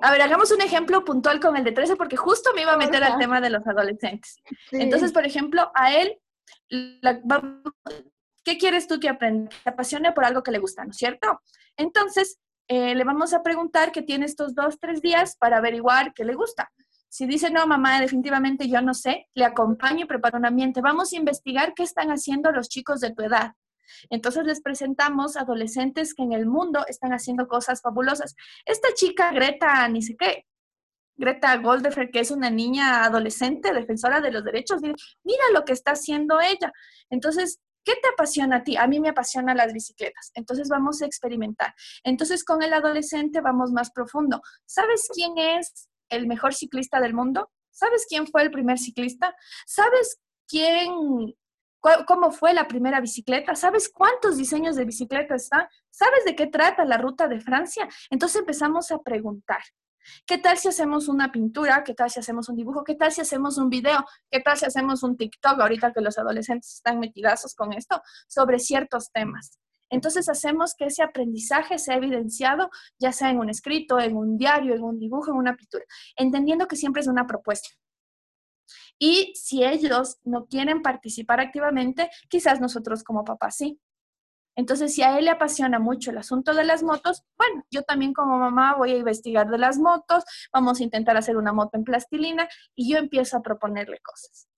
A 0.00 0.10
ver, 0.10 0.22
hagamos 0.22 0.50
un 0.50 0.60
ejemplo 0.60 1.04
puntual 1.04 1.40
con 1.40 1.56
el 1.56 1.64
de 1.64 1.72
13 1.72 1.96
porque 1.96 2.16
justo 2.16 2.50
me 2.54 2.62
iba 2.62 2.72
a 2.72 2.76
meter 2.76 3.02
al 3.04 3.18
tema 3.18 3.40
de 3.40 3.50
los 3.50 3.66
adolescentes. 3.66 4.36
Entonces, 4.72 5.12
por 5.12 5.24
ejemplo, 5.24 5.70
a 5.74 5.94
él, 5.94 6.18
¿qué 8.44 8.58
quieres 8.58 8.86
tú 8.86 9.00
que 9.00 9.08
aprenda? 9.08 9.50
Que 9.62 9.70
apasione 9.70 10.12
por 10.12 10.24
algo 10.24 10.42
que 10.42 10.52
le 10.52 10.58
gusta, 10.58 10.84
¿no 10.84 10.90
es 10.90 10.96
cierto? 10.96 11.40
Entonces, 11.76 12.38
eh, 12.68 12.94
le 12.94 13.04
vamos 13.04 13.34
a 13.34 13.42
preguntar 13.42 13.92
que 13.92 14.02
tiene 14.02 14.26
estos 14.26 14.54
dos, 14.54 14.78
tres 14.80 15.02
días 15.02 15.36
para 15.36 15.58
averiguar 15.58 16.14
qué 16.14 16.24
le 16.24 16.34
gusta. 16.34 16.72
Si 17.08 17.26
dice, 17.26 17.50
no, 17.50 17.66
mamá, 17.66 18.00
definitivamente 18.00 18.68
yo 18.68 18.82
no 18.82 18.94
sé, 18.94 19.28
le 19.34 19.44
acompaño 19.44 20.04
y 20.04 20.08
preparo 20.08 20.38
un 20.38 20.46
ambiente. 20.46 20.80
Vamos 20.80 21.12
a 21.12 21.16
investigar 21.16 21.74
qué 21.74 21.82
están 21.82 22.08
haciendo 22.10 22.50
los 22.50 22.68
chicos 22.68 23.00
de 23.00 23.12
tu 23.12 23.22
edad. 23.22 23.52
Entonces 24.10 24.44
les 24.44 24.60
presentamos 24.60 25.36
adolescentes 25.36 26.14
que 26.14 26.22
en 26.22 26.32
el 26.32 26.46
mundo 26.46 26.84
están 26.88 27.12
haciendo 27.12 27.46
cosas 27.46 27.82
fabulosas. 27.82 28.34
Esta 28.64 28.88
chica, 28.94 29.30
Greta, 29.32 29.86
ni 29.88 30.02
sé 30.02 30.16
qué, 30.16 30.46
Greta 31.16 31.56
Goldefer, 31.58 32.10
que 32.10 32.20
es 32.20 32.30
una 32.30 32.50
niña 32.50 33.04
adolescente 33.04 33.72
defensora 33.72 34.20
de 34.20 34.32
los 34.32 34.44
derechos, 34.44 34.82
mira 34.82 35.44
lo 35.52 35.64
que 35.64 35.72
está 35.72 35.92
haciendo 35.92 36.40
ella. 36.40 36.72
Entonces, 37.10 37.60
¿qué 37.84 37.94
te 37.94 38.08
apasiona 38.08 38.56
a 38.56 38.64
ti? 38.64 38.76
A 38.76 38.86
mí 38.86 39.00
me 39.00 39.10
apasionan 39.10 39.56
las 39.56 39.72
bicicletas. 39.72 40.30
Entonces 40.34 40.68
vamos 40.68 41.02
a 41.02 41.06
experimentar. 41.06 41.74
Entonces 42.02 42.44
con 42.44 42.62
el 42.62 42.72
adolescente 42.72 43.40
vamos 43.40 43.70
más 43.72 43.90
profundo. 43.90 44.42
¿Sabes 44.66 45.08
quién 45.14 45.38
es 45.38 45.88
el 46.08 46.26
mejor 46.26 46.54
ciclista 46.54 47.00
del 47.00 47.14
mundo? 47.14 47.50
¿Sabes 47.70 48.06
quién 48.08 48.26
fue 48.26 48.42
el 48.42 48.50
primer 48.50 48.78
ciclista? 48.78 49.34
¿Sabes 49.66 50.20
quién, 50.46 51.34
cómo 52.06 52.30
fue 52.30 52.54
la 52.54 52.68
primera 52.68 53.00
bicicleta? 53.00 53.54
¿Sabes 53.54 53.88
cuántos 53.88 54.36
diseños 54.36 54.76
de 54.76 54.84
bicicleta 54.84 55.34
están? 55.34 55.66
¿Sabes 55.90 56.24
de 56.24 56.36
qué 56.36 56.46
trata 56.46 56.84
la 56.84 56.98
ruta 56.98 57.28
de 57.28 57.40
Francia? 57.40 57.88
Entonces 58.10 58.40
empezamos 58.40 58.90
a 58.92 58.98
preguntar. 58.98 59.60
¿Qué 60.26 60.38
tal 60.38 60.58
si 60.58 60.68
hacemos 60.68 61.08
una 61.08 61.32
pintura? 61.32 61.84
¿Qué 61.84 61.94
tal 61.94 62.10
si 62.10 62.20
hacemos 62.20 62.48
un 62.48 62.56
dibujo? 62.56 62.84
¿Qué 62.84 62.94
tal 62.94 63.12
si 63.12 63.20
hacemos 63.20 63.58
un 63.58 63.68
video? 63.68 64.04
¿Qué 64.30 64.40
tal 64.40 64.56
si 64.56 64.66
hacemos 64.66 65.02
un 65.02 65.16
TikTok 65.16 65.60
ahorita 65.60 65.92
que 65.92 66.00
los 66.00 66.18
adolescentes 66.18 66.74
están 66.74 66.98
metidazos 66.98 67.54
con 67.54 67.72
esto 67.72 68.02
sobre 68.28 68.58
ciertos 68.58 69.10
temas? 69.12 69.58
Entonces 69.90 70.28
hacemos 70.28 70.74
que 70.74 70.86
ese 70.86 71.02
aprendizaje 71.02 71.78
sea 71.78 71.96
evidenciado, 71.96 72.70
ya 72.98 73.12
sea 73.12 73.30
en 73.30 73.38
un 73.38 73.50
escrito, 73.50 74.00
en 74.00 74.16
un 74.16 74.36
diario, 74.36 74.74
en 74.74 74.82
un 74.82 74.98
dibujo, 74.98 75.30
en 75.30 75.36
una 75.36 75.56
pintura, 75.56 75.84
entendiendo 76.16 76.66
que 76.66 76.76
siempre 76.76 77.02
es 77.02 77.08
una 77.08 77.26
propuesta. 77.26 77.68
Y 78.98 79.32
si 79.34 79.64
ellos 79.64 80.18
no 80.24 80.46
quieren 80.46 80.82
participar 80.82 81.40
activamente, 81.40 82.10
quizás 82.28 82.60
nosotros 82.60 83.04
como 83.04 83.24
papás 83.24 83.56
sí. 83.56 83.80
Entonces, 84.56 84.94
si 84.94 85.02
a 85.02 85.18
él 85.18 85.24
le 85.24 85.30
apasiona 85.30 85.78
mucho 85.78 86.10
el 86.10 86.18
asunto 86.18 86.54
de 86.54 86.64
las 86.64 86.82
motos, 86.82 87.24
bueno, 87.36 87.64
yo 87.70 87.82
también 87.82 88.12
como 88.12 88.38
mamá 88.38 88.74
voy 88.76 88.92
a 88.92 88.96
investigar 88.96 89.48
de 89.50 89.58
las 89.58 89.78
motos, 89.78 90.24
vamos 90.52 90.80
a 90.80 90.84
intentar 90.84 91.16
hacer 91.16 91.36
una 91.36 91.52
moto 91.52 91.76
en 91.76 91.84
plastilina 91.84 92.48
y 92.74 92.92
yo 92.92 92.98
empiezo 92.98 93.36
a 93.36 93.42
proponerle 93.42 94.00
cosas. 94.00 94.48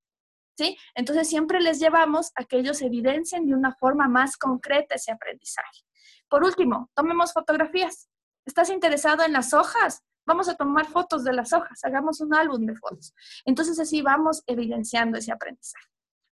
¿sí? 0.56 0.76
Entonces 0.94 1.28
siempre 1.28 1.60
les 1.60 1.78
llevamos 1.78 2.32
a 2.34 2.44
que 2.44 2.58
ellos 2.58 2.82
evidencien 2.82 3.46
de 3.46 3.54
una 3.54 3.74
forma 3.74 4.08
más 4.08 4.36
concreta 4.36 4.94
ese 4.94 5.12
aprendizaje. 5.12 5.84
Por 6.28 6.44
último, 6.44 6.90
tomemos 6.94 7.32
fotografías. 7.32 8.08
¿Estás 8.44 8.70
interesado 8.70 9.24
en 9.24 9.32
las 9.32 9.54
hojas? 9.54 10.02
Vamos 10.26 10.48
a 10.48 10.56
tomar 10.56 10.86
fotos 10.86 11.22
de 11.22 11.32
las 11.32 11.52
hojas, 11.52 11.84
hagamos 11.84 12.20
un 12.20 12.34
álbum 12.34 12.66
de 12.66 12.74
fotos. 12.74 13.14
Entonces 13.44 13.78
así 13.78 14.02
vamos 14.02 14.42
evidenciando 14.46 15.18
ese 15.18 15.32
aprendizaje. 15.32 15.86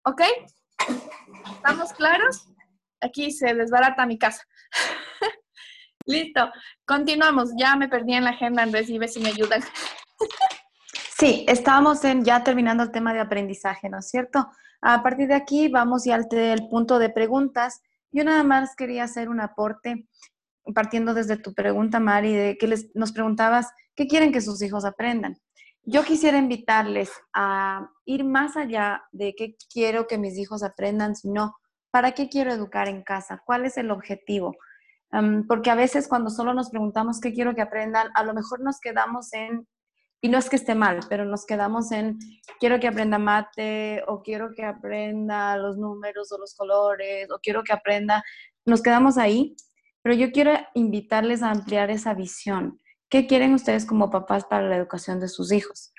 ¿Ok? 0.05 0.21
¿Estamos 1.57 1.91
claros? 1.93 2.47
Aquí 3.01 3.31
se 3.31 3.53
desbarata 3.53 4.05
mi 4.05 4.17
casa. 4.17 4.43
Listo, 6.05 6.51
continuamos. 6.85 7.51
Ya 7.57 7.75
me 7.75 7.87
perdí 7.87 8.13
en 8.13 8.23
la 8.23 8.31
agenda, 8.31 8.63
Andrés, 8.63 8.89
y 8.89 8.97
ve 8.97 9.07
si 9.07 9.19
me 9.19 9.29
ayudan. 9.29 9.61
Sí, 11.17 11.45
estamos 11.47 12.03
en, 12.03 12.25
ya 12.25 12.43
terminando 12.43 12.81
el 12.81 12.89
tema 12.89 13.13
de 13.13 13.19
aprendizaje, 13.19 13.89
¿no 13.89 13.99
es 13.99 14.09
cierto? 14.09 14.49
A 14.81 15.03
partir 15.03 15.27
de 15.27 15.35
aquí 15.35 15.67
vamos 15.67 16.03
ya 16.03 16.15
al 16.15 16.27
punto 16.67 16.97
de 16.97 17.11
preguntas. 17.11 17.79
Yo 18.11 18.23
nada 18.23 18.41
más 18.41 18.75
quería 18.75 19.03
hacer 19.03 19.29
un 19.29 19.39
aporte, 19.39 20.07
partiendo 20.73 21.13
desde 21.13 21.37
tu 21.37 21.53
pregunta, 21.53 21.99
Mari, 21.99 22.33
de 22.33 22.57
que 22.57 22.65
les, 22.65 22.89
nos 22.95 23.11
preguntabas, 23.11 23.69
¿qué 23.95 24.07
quieren 24.07 24.31
que 24.31 24.41
sus 24.41 24.63
hijos 24.63 24.83
aprendan? 24.83 25.37
Yo 25.83 26.03
quisiera 26.03 26.39
invitarles 26.39 27.11
a 27.35 27.87
ir 28.05 28.23
más 28.23 28.57
allá 28.57 29.03
de 29.11 29.35
qué 29.37 29.55
quiero 29.71 30.07
que 30.07 30.17
mis 30.17 30.39
hijos 30.39 30.63
aprendan, 30.63 31.15
sino 31.15 31.55
para 31.91 32.13
qué 32.13 32.29
quiero 32.29 32.51
educar 32.51 32.87
en 32.87 33.03
casa, 33.03 33.41
cuál 33.45 33.65
es 33.65 33.77
el 33.77 33.91
objetivo. 33.91 34.55
porque 35.47 35.69
a 35.69 35.75
veces 35.75 36.07
cuando 36.07 36.29
solo 36.29 36.53
nos 36.53 36.69
preguntamos 36.69 37.19
qué 37.19 37.33
quiero 37.33 37.53
que 37.53 37.61
aprendan, 37.61 38.09
a 38.15 38.23
lo 38.23 38.33
mejor 38.33 38.61
nos 38.61 38.79
quedamos 38.79 39.33
en 39.33 39.67
y 40.23 40.29
no 40.29 40.37
es 40.37 40.49
que 40.49 40.55
esté 40.55 40.75
mal, 40.75 40.99
pero 41.09 41.25
nos 41.25 41.45
quedamos 41.45 41.91
en 41.91 42.19
quiero 42.59 42.79
que 42.79 42.87
aprenda 42.87 43.17
mate 43.17 44.03
o 44.07 44.21
quiero 44.21 44.51
que 44.53 44.63
aprenda 44.63 45.57
los 45.57 45.77
números 45.77 46.31
o 46.31 46.37
los 46.37 46.53
colores 46.55 47.29
o 47.31 47.39
quiero 47.39 47.63
que 47.63 47.73
aprenda, 47.73 48.23
nos 48.63 48.83
quedamos 48.83 49.17
ahí, 49.17 49.55
pero 50.03 50.15
yo 50.15 50.31
quiero 50.31 50.51
invitarles 50.75 51.41
a 51.41 51.49
ampliar 51.49 51.89
esa 51.89 52.13
visión. 52.13 52.79
¿Qué 53.09 53.27
quieren 53.27 53.53
ustedes 53.55 53.85
como 53.85 54.11
papás 54.11 54.45
para 54.45 54.69
la 54.69 54.77
educación 54.77 55.19
de 55.19 55.27
sus 55.27 55.51
hijos? 55.51 55.91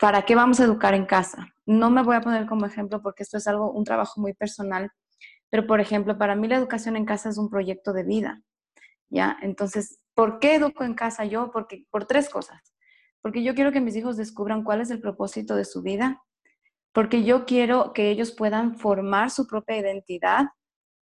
¿Para 0.00 0.22
qué 0.22 0.34
vamos 0.34 0.58
a 0.58 0.64
educar 0.64 0.94
en 0.94 1.06
casa? 1.06 1.48
No 1.64 1.88
me 1.88 2.02
voy 2.02 2.16
a 2.16 2.20
poner 2.20 2.46
como 2.46 2.66
ejemplo 2.66 3.00
porque 3.00 3.22
esto 3.22 3.38
es 3.38 3.46
algo, 3.46 3.70
un 3.70 3.84
trabajo 3.84 4.20
muy 4.20 4.34
personal, 4.34 4.90
pero 5.52 5.68
por 5.68 5.80
ejemplo, 5.80 6.18
para 6.18 6.34
mí 6.34 6.48
la 6.48 6.56
educación 6.56 6.96
en 6.96 7.04
casa 7.04 7.28
es 7.28 7.38
un 7.38 7.50
proyecto 7.50 7.92
de 7.92 8.02
vida, 8.02 8.42
¿ya? 9.10 9.36
Entonces, 9.42 10.00
¿por 10.14 10.40
qué 10.40 10.56
educo 10.56 10.82
en 10.82 10.94
casa 10.94 11.24
yo? 11.26 11.52
Porque 11.52 11.86
por 11.92 12.06
tres 12.06 12.28
cosas 12.28 12.72
porque 13.22 13.44
yo 13.44 13.54
quiero 13.54 13.72
que 13.72 13.80
mis 13.80 13.96
hijos 13.96 14.16
descubran 14.16 14.64
cuál 14.64 14.80
es 14.80 14.90
el 14.90 15.00
propósito 15.00 15.54
de 15.54 15.64
su 15.64 15.80
vida, 15.80 16.22
porque 16.92 17.22
yo 17.22 17.46
quiero 17.46 17.92
que 17.94 18.10
ellos 18.10 18.32
puedan 18.32 18.76
formar 18.76 19.30
su 19.30 19.46
propia 19.46 19.78
identidad 19.78 20.46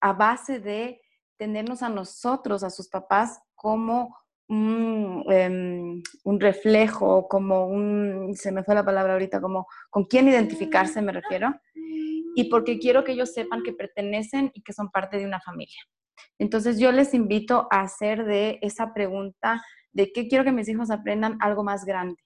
a 0.01 0.12
base 0.12 0.60
de 0.60 1.01
tenernos 1.39 1.82
a 1.82 1.89
nosotros, 1.89 2.62
a 2.62 2.70
sus 2.70 2.89
papás, 2.89 3.40
como 3.55 4.16
un, 4.48 5.24
em, 5.31 6.02
un, 6.24 6.40
reflejo, 6.40 7.27
como 7.28 7.66
un, 7.66 8.35
se 8.36 8.52
me 8.52 8.62
fue 8.62 8.74
la 8.74 8.85
palabra 8.85 9.14
ahorita, 9.14 9.40
como 9.40 9.66
con 9.89 10.05
quién 10.05 10.28
identificarse 10.28 11.01
me 11.01 11.12
refiero, 11.12 11.55
y 12.35 12.44
porque 12.51 12.78
quiero 12.78 13.05
que 13.05 13.12
ellos 13.12 13.32
sepan 13.32 13.62
que 13.62 13.73
pertenecen 13.73 14.51
y 14.55 14.62
que 14.62 14.73
son 14.73 14.90
parte 14.90 15.19
de 15.19 15.27
una 15.27 15.40
familia. 15.40 15.81
Entonces 16.39 16.78
yo 16.78 16.93
les 16.93 17.15
invito 17.15 17.69
a 17.70 17.82
hacer 17.82 18.24
de 18.24 18.59
esa 18.62 18.93
pregunta 18.94 19.62
de 19.93 20.12
qué 20.12 20.28
quiero 20.28 20.44
que 20.44 20.53
mis 20.53 20.69
hijos 20.69 20.90
aprendan 20.90 21.39
algo 21.40 21.65
más 21.65 21.85
grande 21.85 22.23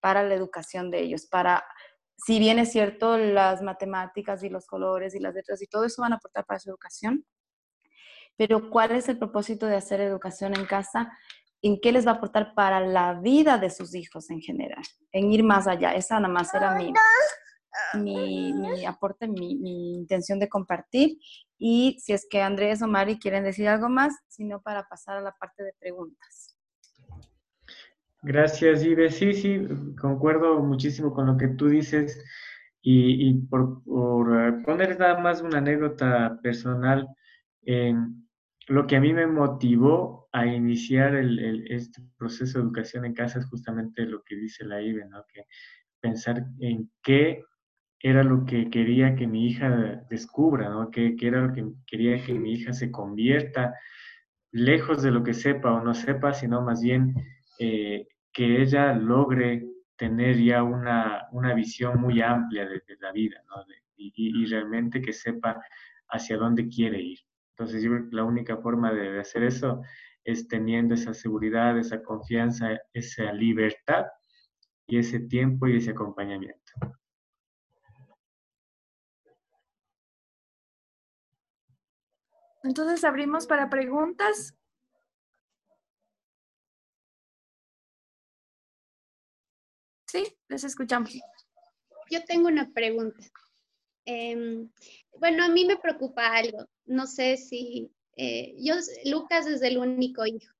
para 0.00 0.22
la 0.22 0.34
educación 0.34 0.90
de 0.90 1.00
ellos, 1.00 1.26
para, 1.26 1.64
si 2.16 2.38
bien 2.38 2.58
es 2.58 2.72
cierto, 2.72 3.16
las 3.16 3.62
matemáticas 3.62 4.42
y 4.42 4.50
los 4.50 4.66
colores 4.66 5.14
y 5.14 5.20
las 5.20 5.34
letras 5.34 5.62
y 5.62 5.66
todo 5.66 5.84
eso 5.84 6.02
van 6.02 6.12
a 6.12 6.16
aportar 6.16 6.44
para 6.44 6.60
su 6.60 6.68
educación, 6.68 7.24
pero 8.36 8.68
¿cuál 8.70 8.92
es 8.92 9.08
el 9.08 9.18
propósito 9.18 9.66
de 9.66 9.76
hacer 9.76 10.00
educación 10.00 10.54
en 10.54 10.66
casa? 10.66 11.16
¿En 11.62 11.80
qué 11.80 11.92
les 11.92 12.06
va 12.06 12.12
a 12.12 12.14
aportar 12.14 12.54
para 12.54 12.80
la 12.80 13.14
vida 13.14 13.58
de 13.58 13.70
sus 13.70 13.94
hijos 13.94 14.28
en 14.30 14.40
general? 14.40 14.82
En 15.12 15.32
ir 15.32 15.44
más 15.44 15.66
allá. 15.66 15.94
Esa 15.94 16.20
nada 16.20 16.32
más 16.32 16.52
era 16.52 16.74
mi, 16.74 16.92
mi, 17.96 18.84
aporte, 18.86 19.28
mi, 19.28 19.56
mi, 19.56 19.94
intención 19.94 20.38
de 20.38 20.48
compartir. 20.48 21.18
Y 21.58 21.98
si 22.00 22.12
es 22.12 22.26
que 22.28 22.42
Andrés 22.42 22.82
o 22.82 22.88
Mari 22.88 23.18
quieren 23.18 23.44
decir 23.44 23.68
algo 23.68 23.88
más, 23.88 24.14
sino 24.28 24.60
para 24.60 24.88
pasar 24.88 25.16
a 25.18 25.20
la 25.20 25.32
parte 25.32 25.62
de 25.62 25.72
preguntas. 25.78 26.56
Gracias, 28.22 28.82
Ives. 28.82 29.16
Sí, 29.16 29.34
sí, 29.34 29.68
concuerdo 30.00 30.62
muchísimo 30.62 31.12
con 31.12 31.26
lo 31.26 31.36
que 31.36 31.48
tú 31.48 31.68
dices. 31.68 32.24
Y, 32.86 33.34
por, 33.48 33.82
eh, 33.86 34.62
poner 34.64 34.98
nada 34.98 35.18
más 35.18 35.40
una 35.40 35.58
anécdota 35.58 36.38
personal, 36.42 37.08
en 37.62 38.28
lo 38.68 38.86
que 38.86 38.96
a 38.96 39.00
mí 39.00 39.12
me 39.12 39.26
motivó 39.26 40.28
a 40.32 40.46
iniciar 40.46 41.14
el, 41.14 41.66
este 41.70 42.02
proceso 42.18 42.58
de 42.58 42.64
educación 42.64 43.04
en 43.04 43.14
casa 43.14 43.38
es 43.38 43.46
justamente 43.46 44.04
lo 44.04 44.22
que 44.22 44.36
dice 44.36 44.64
la 44.64 44.82
IBE, 44.82 45.06
¿no? 45.06 45.24
Que 45.32 45.46
pensar 46.00 46.44
en 46.60 46.90
qué 47.02 47.42
era 48.00 48.22
lo 48.22 48.44
que 48.44 48.70
quería 48.70 49.16
que 49.16 49.26
mi 49.26 49.46
hija 49.46 50.04
descubra, 50.10 50.68
¿no? 50.68 50.90
¿Qué, 50.90 51.16
qué 51.16 51.28
era 51.28 51.40
lo 51.46 51.52
que 51.52 51.64
quería 51.86 52.22
que 52.22 52.34
mi 52.34 52.52
hija 52.52 52.72
se 52.72 52.90
convierta, 52.90 53.74
lejos 54.54 55.02
de 55.02 55.10
lo 55.10 55.22
que 55.22 55.34
sepa 55.34 55.72
o 55.72 55.82
no 55.82 55.94
sepa, 55.94 56.32
sino 56.32 56.62
más 56.62 56.80
bien 56.80 57.14
eh, 57.58 58.06
que 58.32 58.62
ella 58.62 58.94
logre 58.94 59.66
tener 59.96 60.38
ya 60.38 60.62
una, 60.62 61.28
visión 61.54 62.00
muy 62.00 62.20
amplia 62.20 62.66
de, 62.66 62.82
la 63.00 63.12
vida, 63.12 63.42
¿no? 63.48 63.64
y, 63.96 64.46
realmente 64.46 65.00
que 65.00 65.12
sepa 65.12 65.60
hacia 66.08 66.36
dónde 66.36 66.68
quiere 66.68 67.00
ir. 67.00 67.18
Entonces 67.50 67.82
yo 67.82 67.90
creo 67.90 68.10
que 68.10 68.16
la 68.16 68.24
única 68.24 68.56
forma 68.56 68.92
de 68.92 69.20
hacer 69.20 69.44
eso 69.44 69.82
es 70.24 70.46
teniendo 70.48 70.94
esa 70.94 71.14
seguridad, 71.14 71.78
esa 71.78 72.02
confianza, 72.02 72.78
esa 72.92 73.32
libertad 73.32 74.06
y 74.86 74.98
ese 74.98 75.20
tiempo 75.20 75.66
y 75.66 75.76
ese 75.76 75.90
acompañamiento. 75.90 76.72
Entonces 82.64 83.04
abrimos 83.04 83.46
para 83.46 83.68
preguntas. 83.68 84.54
Sí, 90.06 90.24
les 90.48 90.64
escuchamos. 90.64 91.12
Yo 92.10 92.24
tengo 92.24 92.48
una 92.48 92.72
pregunta. 92.72 93.22
Em, 94.06 94.70
bueno, 95.18 95.44
a 95.44 95.48
mí 95.48 95.66
me 95.66 95.76
preocupa 95.76 96.34
algo. 96.34 96.66
No 96.86 97.06
sé 97.06 97.36
si 97.36 97.90
eh, 98.16 98.54
yo, 98.58 98.74
Lucas 99.04 99.46
es 99.46 99.60
el 99.62 99.76
único 99.76 100.24
hijo 100.24 100.52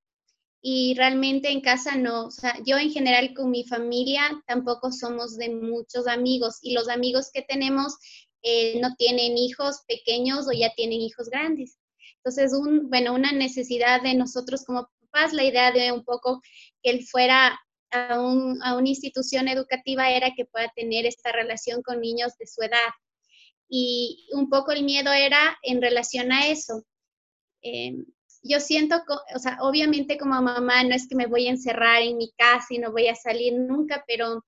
y 0.60 0.94
realmente 0.94 1.51
en 1.51 1.60
casa 1.60 1.97
no, 1.97 2.26
o 2.26 2.31
sea, 2.31 2.59
yo 2.66 2.78
en 2.78 2.90
general 2.90 3.35
con 3.35 3.51
mi 3.51 3.64
familia 3.64 4.43
tampoco 4.47 4.93
somos 4.93 5.36
de 5.36 5.51
muchos 5.51 6.06
amigos 6.06 6.59
y 6.62 6.72
los 6.72 6.89
amigos 6.89 7.31
que 7.32 7.43
tenemos 7.43 7.97
eh, 8.43 8.81
no 8.81 8.94
tienen 8.97 9.36
hijos 9.39 9.82
pequeños 9.86 10.48
o 10.48 10.52
ya 10.52 10.72
tienen 10.74 11.01
hijos 11.01 11.28
grandes. 11.28 11.78
Entonces, 12.25 12.59
bueno, 12.85 13.15
una 13.15 13.33
necesidad 13.33 14.01
de 14.03 14.15
nosotros 14.15 14.65
como 14.65 14.89
papás, 15.13 15.35
la 15.35 15.45
idea 15.45 15.73
de 15.73 15.93
un 15.93 16.05
poco 16.05 16.41
que 16.83 16.91
él 16.91 17.05
fuera 17.05 17.61
a, 17.91 18.19
un, 18.19 18.63
a 18.63 18.77
una 18.77 18.89
institución 18.89 19.47
educativa 19.47 20.11
era 20.11 20.33
que 20.35 20.47
pueda 20.47 20.73
tener 20.75 21.05
esta 21.05 21.33
relación 21.33 21.83
con 21.83 22.01
niños 22.01 22.33
de 22.39 22.47
su 22.47 22.63
edad. 22.63 22.91
Y 23.69 24.27
un 24.33 24.49
poco 24.49 24.73
el 24.73 24.85
miedo 24.85 25.13
era 25.13 25.59
en 25.63 25.83
relación 25.83 26.33
a 26.33 26.49
eso. 26.49 26.83
Eh, 27.63 27.93
yo 28.43 28.61
siento, 28.61 29.03
o 29.35 29.39
sea, 29.39 29.59
obviamente 29.61 30.17
como 30.17 30.41
mamá 30.41 30.83
no 30.85 30.95
es 30.95 31.07
que 31.07 31.17
me 31.17 31.27
voy 31.27 31.47
a 31.47 31.51
encerrar 31.51 32.03
en 32.03 32.17
mi 32.17 32.31
casa 32.33 32.69
y 32.71 32.79
no 32.79 32.93
voy 32.93 33.09
a 33.09 33.15
salir 33.15 33.55
nunca, 33.55 34.03
pero 34.07 34.45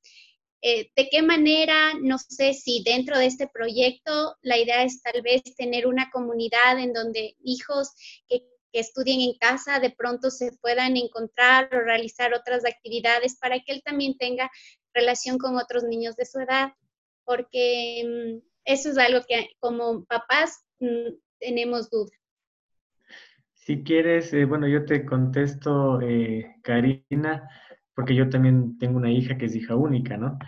eh, 0.69 0.91
de 0.97 1.09
qué 1.09 1.23
manera, 1.23 1.95
no 2.03 2.19
sé 2.19 2.53
si 2.53 2.83
dentro 2.85 3.17
de 3.17 3.27
este 3.27 3.47
proyecto 3.47 4.35
la 4.43 4.59
idea 4.59 4.83
es 4.83 5.01
tal 5.01 5.23
vez 5.23 5.45
tener 5.57 5.87
una 5.87 6.11
comunidad 6.11 6.81
en 6.81 6.93
donde 6.93 7.37
hijos 7.45 7.93
que, 8.29 8.43
estudien 8.73 9.21
en 9.21 9.39
casa 9.39 9.79
de 9.79 9.89
pronto 9.89 10.29
se 10.29 10.53
puedan 10.61 10.99
encontrar 10.99 11.71
o 11.73 11.81
realizar 11.81 12.35
otras 12.35 12.67
actividades 12.67 13.39
para 13.39 13.61
que 13.61 13.73
él 13.73 13.83
también 13.83 14.19
tenga 14.19 14.51
relación 14.93 15.39
con 15.39 15.57
otros 15.57 15.85
niños 15.85 16.15
de 16.17 16.27
su 16.27 16.41
edad, 16.41 16.73
porque 17.25 18.03
mm, 18.05 18.47
eso 18.65 18.91
es 18.91 18.99
algo 18.99 19.21
que 19.27 19.49
como 19.61 20.05
papás 20.05 20.67
mm, 20.81 21.15
tenemos 21.39 21.89
duda. 21.89 22.11
Si 23.55 23.83
quieres, 23.83 24.35
eh, 24.35 24.45
bueno, 24.45 24.69
yo 24.69 24.85
te 24.85 25.07
contesto, 25.07 26.01
eh, 26.03 26.57
Karina, 26.63 27.49
porque 27.97 28.15
yo 28.15 28.29
también 28.29 28.79
tengo 28.79 28.99
una 28.99 29.11
hija 29.11 29.37
que 29.37 29.47
es 29.47 29.57
hija 29.57 29.75
única, 29.75 30.17
¿no? 30.17 30.39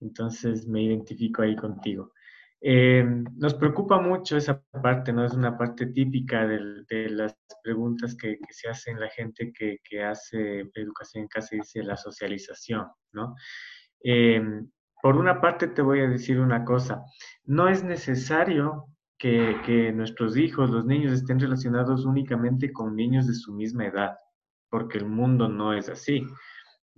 Entonces 0.00 0.68
me 0.68 0.82
identifico 0.82 1.42
ahí 1.42 1.56
contigo. 1.56 2.12
Eh, 2.60 3.04
nos 3.36 3.54
preocupa 3.54 4.00
mucho 4.00 4.36
esa 4.36 4.62
parte, 4.82 5.12
¿no? 5.12 5.24
Es 5.24 5.32
una 5.32 5.58
parte 5.58 5.86
típica 5.86 6.46
de, 6.46 7.08
las 7.10 7.36
preguntas 7.64 8.14
que, 8.14 8.38
se 8.50 8.68
hacen 8.68 9.00
la 9.00 9.08
gente 9.08 9.52
que, 9.52 10.04
hace 10.04 10.60
educación 10.74 11.22
en 11.22 11.28
casa 11.28 11.56
y 11.56 11.58
dice 11.58 11.82
la 11.82 11.96
socialización, 11.96 12.86
¿no? 13.12 13.34
por 15.02 15.16
una 15.16 15.40
parte 15.40 15.68
te 15.68 15.82
voy 15.82 16.00
a 16.00 16.08
decir 16.08 16.40
una 16.40 16.64
cosa, 16.64 17.04
no 17.44 17.68
es 17.68 17.84
necesario 17.84 18.86
que, 19.18 19.92
nuestros 19.94 20.36
hijos, 20.36 20.70
los 20.70 20.86
niños, 20.86 21.12
estén 21.12 21.40
relacionados 21.40 22.04
únicamente 22.04 22.72
con 22.72 22.94
niños 22.94 23.26
de 23.26 23.34
su 23.34 23.52
misma 23.52 23.86
edad, 23.86 24.16
porque 24.70 24.98
el 24.98 25.06
mundo 25.06 25.48
no 25.48 25.72
es 25.74 25.88
así. 25.88 26.24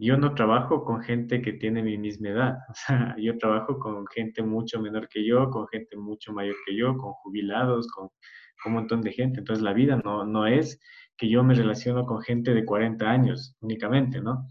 Yo 0.02 0.16
no 0.16 0.35
trabajo 0.35 0.82
con 0.82 1.02
gente 1.02 1.43
que 1.43 1.52
tiene 1.52 1.82
mi 1.82 1.98
misma 1.98 2.31
edad, 2.31 2.59
o 2.70 2.74
sea, 2.74 3.16
yo 3.18 3.36
trabajo 3.36 3.78
con 3.78 4.06
gente 4.06 4.43
mucho 4.43 4.81
menor 4.81 5.09
que 5.09 5.27
yo, 5.27 5.51
con 5.51 5.68
gente 5.68 5.97
mucho 5.97 6.32
mayor 6.32 6.56
que 6.66 6.74
yo, 6.74 6.97
con 6.97 7.12
jubilados, 7.12 7.86
con, 7.89 8.09
un 8.66 8.72
montón 8.72 9.02
de 9.02 9.12
gente. 9.12 9.40
Entonces 9.40 9.62
la 9.62 9.72
vida 9.72 10.01
no, 10.05 10.24
no 10.24 10.47
es 10.47 10.81
que 11.16 11.28
yo 11.28 11.43
me 11.44 11.55
relaciono 11.55 12.05
con 12.05 12.20
gente 12.22 12.52
de 12.55 12.64
40 12.64 13.10
años 13.10 13.56
únicamente, 13.60 14.20
¿no? 14.20 14.48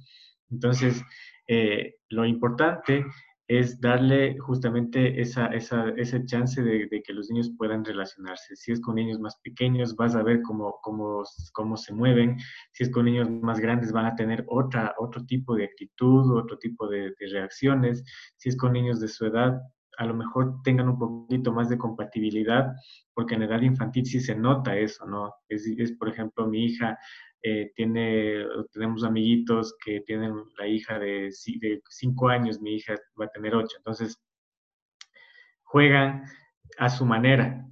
Entonces, 0.51 1.03
eh, 1.47 1.95
lo 2.09 2.26
importante 2.26 3.05
es 3.49 3.81
darle 3.81 4.38
justamente 4.38 5.19
esa, 5.19 5.47
esa, 5.47 5.89
ese 5.97 6.23
chance 6.26 6.61
de, 6.61 6.88
que 6.88 7.13
los 7.13 7.31
niños 7.31 7.51
puedan 7.57 7.84
relacionarse. 7.84 8.55
Si 8.55 8.71
es 8.71 8.80
con 8.80 8.93
niños 8.93 9.19
más 9.19 9.39
pequeños, 9.43 9.95
vas 9.95 10.15
a 10.15 10.21
ver 10.21 10.43
cómo, 10.43 10.77
cómo, 10.84 11.23
cómo 11.53 11.76
se 11.76 11.91
mueven. 11.91 12.38
Si 12.73 12.84
es 12.84 12.91
con 12.91 13.05
niños 13.05 13.27
más 13.27 13.59
grandes, 13.59 13.91
van 13.91 14.05
a 14.05 14.15
tener 14.15 14.45
otra, 14.47 14.93
otro 14.99 15.26
tipo 15.26 15.55
de 15.55 15.65
actitud, 15.65 16.38
otro 16.38 16.59
tipo 16.59 16.88
de, 16.88 17.11
reacciones. 17.31 18.03
Si 18.38 18.49
es 18.49 18.55
con 18.55 18.73
niños 18.73 18.99
de 18.99 19.07
su 19.07 19.26
edad, 19.26 19.59
a 19.97 20.05
lo 20.05 20.13
mejor 20.13 20.61
tengan 20.63 20.88
un 20.88 20.99
poquito 20.99 21.51
más 21.51 21.69
de 21.69 21.77
compatibilidad, 21.80 22.71
porque 23.15 23.34
en 23.34 23.41
edad 23.41 23.61
infantil 23.61 24.05
sí 24.05 24.19
se 24.19 24.35
nota 24.35 24.77
eso, 24.77 25.07
¿no? 25.07 25.34
Es, 25.49 25.65
es 25.65 25.91
por 25.93 26.07
ejemplo, 26.07 26.47
mi 26.47 26.65
hija 26.65 26.99
eh, 27.41 27.72
tiene, 27.76 28.45
tenemos 28.72 29.03
amiguitos 29.03 29.76
que 29.84 30.02
tienen 30.02 30.34
la 30.57 30.68
hija 30.68 30.99
de, 30.99 31.30
de 31.61 31.82
cinco 31.90 32.30
años, 32.30 32.60
mi 32.60 32.76
hija 32.76 32.95
va 33.20 33.26
a 33.26 33.30
tener 33.30 33.56
ocho, 33.56 33.78
entonces 33.78 34.20
juegan 35.64 36.24
a 36.78 36.90
su 36.90 37.06
manera, 37.06 37.66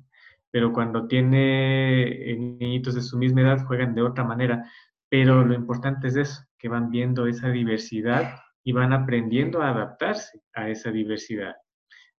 pero 0.51 0.71
cuando 0.71 1.07
tiene 1.07 2.03
eh, 2.03 2.37
niñitos 2.37 2.95
de 2.95 3.01
su 3.01 3.17
misma 3.17 3.41
edad 3.41 3.65
juegan 3.65 3.95
de 3.95 4.03
otra 4.03 4.23
manera, 4.23 4.69
pero 5.09 5.43
lo 5.43 5.53
importante 5.53 6.07
es 6.07 6.15
eso, 6.15 6.41
que 6.57 6.69
van 6.69 6.89
viendo 6.89 7.27
esa 7.27 7.49
diversidad 7.49 8.39
y 8.63 8.71
van 8.71 8.93
aprendiendo 8.93 9.61
a 9.61 9.69
adaptarse 9.69 10.41
a 10.53 10.69
esa 10.69 10.91
diversidad. 10.91 11.55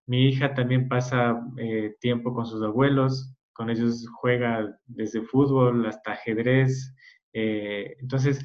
Mi 0.05 0.27
hija 0.27 0.53
también 0.53 0.87
pasa 0.87 1.41
eh, 1.57 1.95
tiempo 1.99 2.33
con 2.33 2.45
sus 2.45 2.63
abuelos, 2.63 3.33
con 3.53 3.69
ellos 3.69 4.07
juega 4.21 4.79
desde 4.85 5.21
fútbol 5.21 5.85
hasta 5.85 6.13
ajedrez, 6.13 6.93
eh, 7.39 7.95
entonces, 7.99 8.43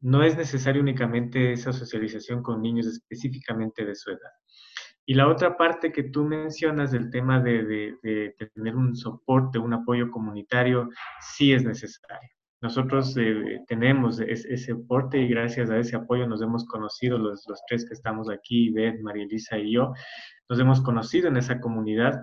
no 0.00 0.22
es 0.22 0.36
necesario 0.36 0.80
únicamente 0.80 1.52
esa 1.52 1.72
socialización 1.72 2.42
con 2.42 2.62
niños 2.62 2.86
específicamente 2.86 3.84
de 3.84 3.94
su 3.94 4.10
edad. 4.10 4.30
Y 5.04 5.14
la 5.14 5.28
otra 5.28 5.56
parte 5.56 5.92
que 5.92 6.04
tú 6.04 6.24
mencionas 6.24 6.92
del 6.92 7.10
tema 7.10 7.40
de, 7.40 7.98
tener 8.54 8.74
un 8.74 8.96
soporte, 8.96 9.58
un 9.58 9.74
apoyo 9.74 10.10
comunitario, 10.10 10.88
sí 11.20 11.52
es 11.52 11.64
necesario. 11.64 12.30
Nosotros 12.62 13.14
eh, 13.18 13.60
tenemos 13.66 14.20
ese, 14.20 14.56
soporte 14.56 15.18
y 15.18 15.28
gracias 15.28 15.68
a 15.70 15.78
ese 15.78 15.96
apoyo 15.96 16.26
nos 16.26 16.40
hemos 16.40 16.64
conocido, 16.66 17.18
los, 17.18 17.44
los 17.48 17.60
tres 17.68 17.84
que 17.84 17.94
estamos 17.94 18.30
aquí, 18.30 18.70
Beth, 18.70 19.00
María 19.02 19.24
Elisa 19.24 19.58
y 19.58 19.74
yo, 19.74 19.92
nos 20.48 20.58
hemos 20.58 20.80
conocido 20.80 21.28
en 21.28 21.36
esa 21.36 21.60
comunidad 21.60 22.22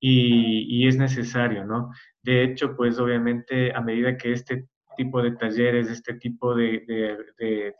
y, 0.00 0.66
y 0.68 0.86
es 0.86 0.96
necesario, 0.96 1.64
¿no? 1.64 1.90
De 2.22 2.44
hecho, 2.44 2.76
pues 2.76 2.98
obviamente 2.98 3.74
a 3.74 3.80
medida 3.80 4.16
que 4.16 4.32
este 4.32 4.68
tipo 4.96 5.22
de 5.22 5.32
talleres, 5.32 5.88
este 5.88 6.14
tipo 6.14 6.54
de, 6.54 7.24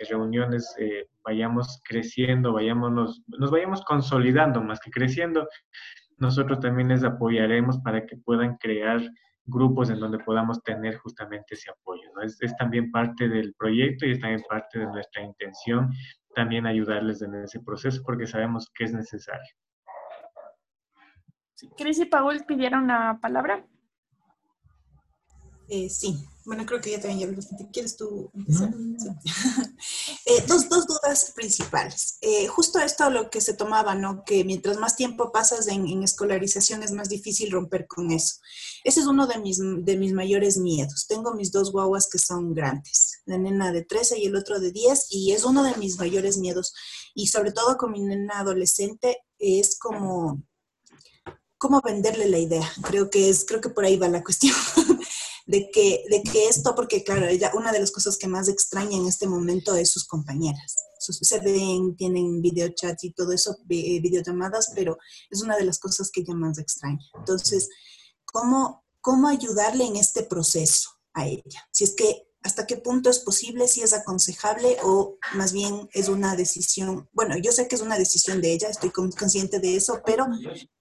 reuniones 0.09 0.74
eh, 0.78 1.07
vayamos 1.24 1.81
creciendo, 1.85 2.53
vayamos, 2.53 2.93
nos, 2.93 3.51
vayamos 3.51 3.85
consolidando 3.85 4.62
más 4.62 4.81
que 4.81 4.91
creciendo, 4.91 5.49
nosotros 6.19 6.61
también 6.61 6.89
les 6.89 7.05
apoyaremos 7.05 7.78
para 7.78 8.07
que 8.07 8.16
puedan 8.16 8.57
crear 8.57 9.01
grupos 9.47 9.91
en 9.91 10.01
donde 10.01 10.19
podamos 10.19 10.62
tener 10.62 10.97
justamente 10.97 11.55
ese 11.55 11.70
apoyo. 11.70 12.09
Es, 12.23 12.39
también 12.57 12.91
parte 12.91 13.28
del 13.28 13.55
proyecto 13.55 14.07
y 14.07 14.12
es 14.12 14.20
también 14.20 14.43
parte 14.49 14.78
de 14.78 14.86
nuestra 14.86 15.23
intención 15.23 15.91
también 16.35 16.66
ayudarles 16.66 17.23
en 17.23 17.35
ese 17.36 17.61
proceso 17.61 18.03
porque 18.05 18.27
sabemos 18.27 18.70
que 18.74 18.85
es 18.85 18.93
necesario. 18.93 19.55
Cris 21.77 22.01
y 22.01 22.05
Paul 22.07 22.45
pidieron 22.47 22.89
la 22.89 23.19
palabra. 23.23 23.65
Eh, 25.69 25.89
sí, 25.89 26.27
bueno, 26.45 26.66
creo 26.66 26.81
que 26.81 26.91
ya 26.91 27.01
también 27.01 27.31
ya 27.31 27.36
bastante. 27.36 27.69
¿Quieres 27.73 27.97
tú 27.97 28.31
empezar? 28.35 28.70
Eh, 30.27 30.43
dos, 30.49 30.70
dos, 30.70 30.86
dudas 30.86 31.32
principales. 31.35 32.16
Eh, 32.23 32.47
justo 32.47 32.78
esto 32.78 33.11
lo 33.11 33.28
que 33.28 33.43
se 33.43 33.53
tomaba, 33.53 33.95
¿no? 33.95 34.24
Que 34.24 34.43
mientras 34.43 34.78
más 34.78 34.97
tiempo 34.97 35.31
pasas 35.32 35.69
en, 35.69 35.86
en, 35.86 36.03
escolarización 36.03 36.82
es 36.82 36.93
más 36.93 37.11
difícil 37.11 37.51
romper 37.51 37.86
con 37.86 38.11
eso. 38.11 38.36
Ese 38.85 39.01
es 39.01 39.07
uno 39.07 39.27
de 39.27 39.39
mis, 39.39 39.59
de 39.61 39.97
mis 39.99 40.15
mayores 40.15 40.57
miedos. 40.57 41.07
Tengo 41.07 41.35
mis 41.35 41.53
dos 41.53 41.73
guaguas 41.73 42.09
que 42.11 42.19
son 42.19 42.55
grandes, 42.55 43.20
la 43.27 43.36
nena 43.36 43.70
de 43.70 43.85
13 43.85 44.19
y 44.19 44.27
el 44.27 44.36
otro 44.36 44.61
de 44.61 44.73
10, 44.73 45.09
y 45.11 45.32
es 45.32 45.45
uno 45.45 45.62
de 45.62 45.77
mis 45.77 45.99
mayores 45.99 46.39
miedos. 46.39 46.73
Y 47.15 47.27
sobre 47.27 47.53
todo 47.53 47.77
con 47.77 47.93
mi 47.93 48.01
nena 48.01 48.39
adolescente, 48.39 49.19
es 49.39 49.78
como 49.78 50.43
cómo 51.59 51.82
venderle 51.82 52.28
la 52.28 52.39
idea. 52.39 52.73
Creo 52.82 53.11
que 53.11 53.28
es, 53.28 53.45
creo 53.47 53.61
que 53.61 53.70
por 53.70 53.85
ahí 53.85 53.97
va 53.97 54.09
la 54.09 54.24
cuestión. 54.24 54.55
de 55.47 55.71
que, 55.71 56.05
de 56.11 56.23
que 56.23 56.49
esto, 56.49 56.75
porque 56.75 57.05
claro, 57.05 57.27
ella, 57.27 57.53
una 57.55 57.73
de 57.73 57.81
las 57.81 57.91
cosas 57.91 58.16
que 58.16 58.29
más 58.29 58.49
extraña 58.49 58.97
en 58.97 59.07
este 59.07 59.27
momento 59.27 59.75
es 59.75 59.91
sus 59.91 60.07
compañeras. 60.07 60.77
se 60.99 61.41
ven, 61.41 61.97
tienen 61.97 62.41
videochats 62.41 63.05
y 63.05 63.12
todo 63.12 63.33
eso, 63.33 63.57
videollamadas, 63.65 64.73
pero 64.75 64.97
es 65.31 65.43
una 65.43 65.57
de 65.57 65.65
las 65.65 65.79
cosas 65.79 66.11
que 66.11 66.23
ella 66.23 66.35
más 66.35 66.59
extraña. 66.59 67.05
Entonces, 67.15 67.69
¿cómo 68.25 68.85
cómo 69.05 69.29
ayudarle 69.29 69.85
en 69.85 69.97
este 69.97 70.23
proceso 70.23 70.89
a 71.12 71.27
ella. 71.27 71.69
Si 71.71 71.85
es 71.85 71.95
que 71.95 72.27
hasta 72.43 72.66
qué 72.66 72.79
punto 72.79 73.11
es 73.11 73.19
posible, 73.19 73.69
si 73.69 73.83
es 73.83 73.93
aconsejable 73.93 74.79
o 74.83 75.19
más 75.35 75.53
bien 75.53 75.91
es 75.93 76.09
una 76.09 76.35
decisión, 76.37 77.07
bueno, 77.12 77.37
yo 77.37 77.53
sé 77.53 77.69
que 77.69 77.75
es 77.75 77.83
una 77.83 77.99
decisión 77.99 78.41
de 78.41 78.55
ella, 78.55 78.69
estoy 78.69 78.91
consciente 78.91 79.61
de 79.61 79.77
eso, 79.77 80.01
pero 80.07 80.27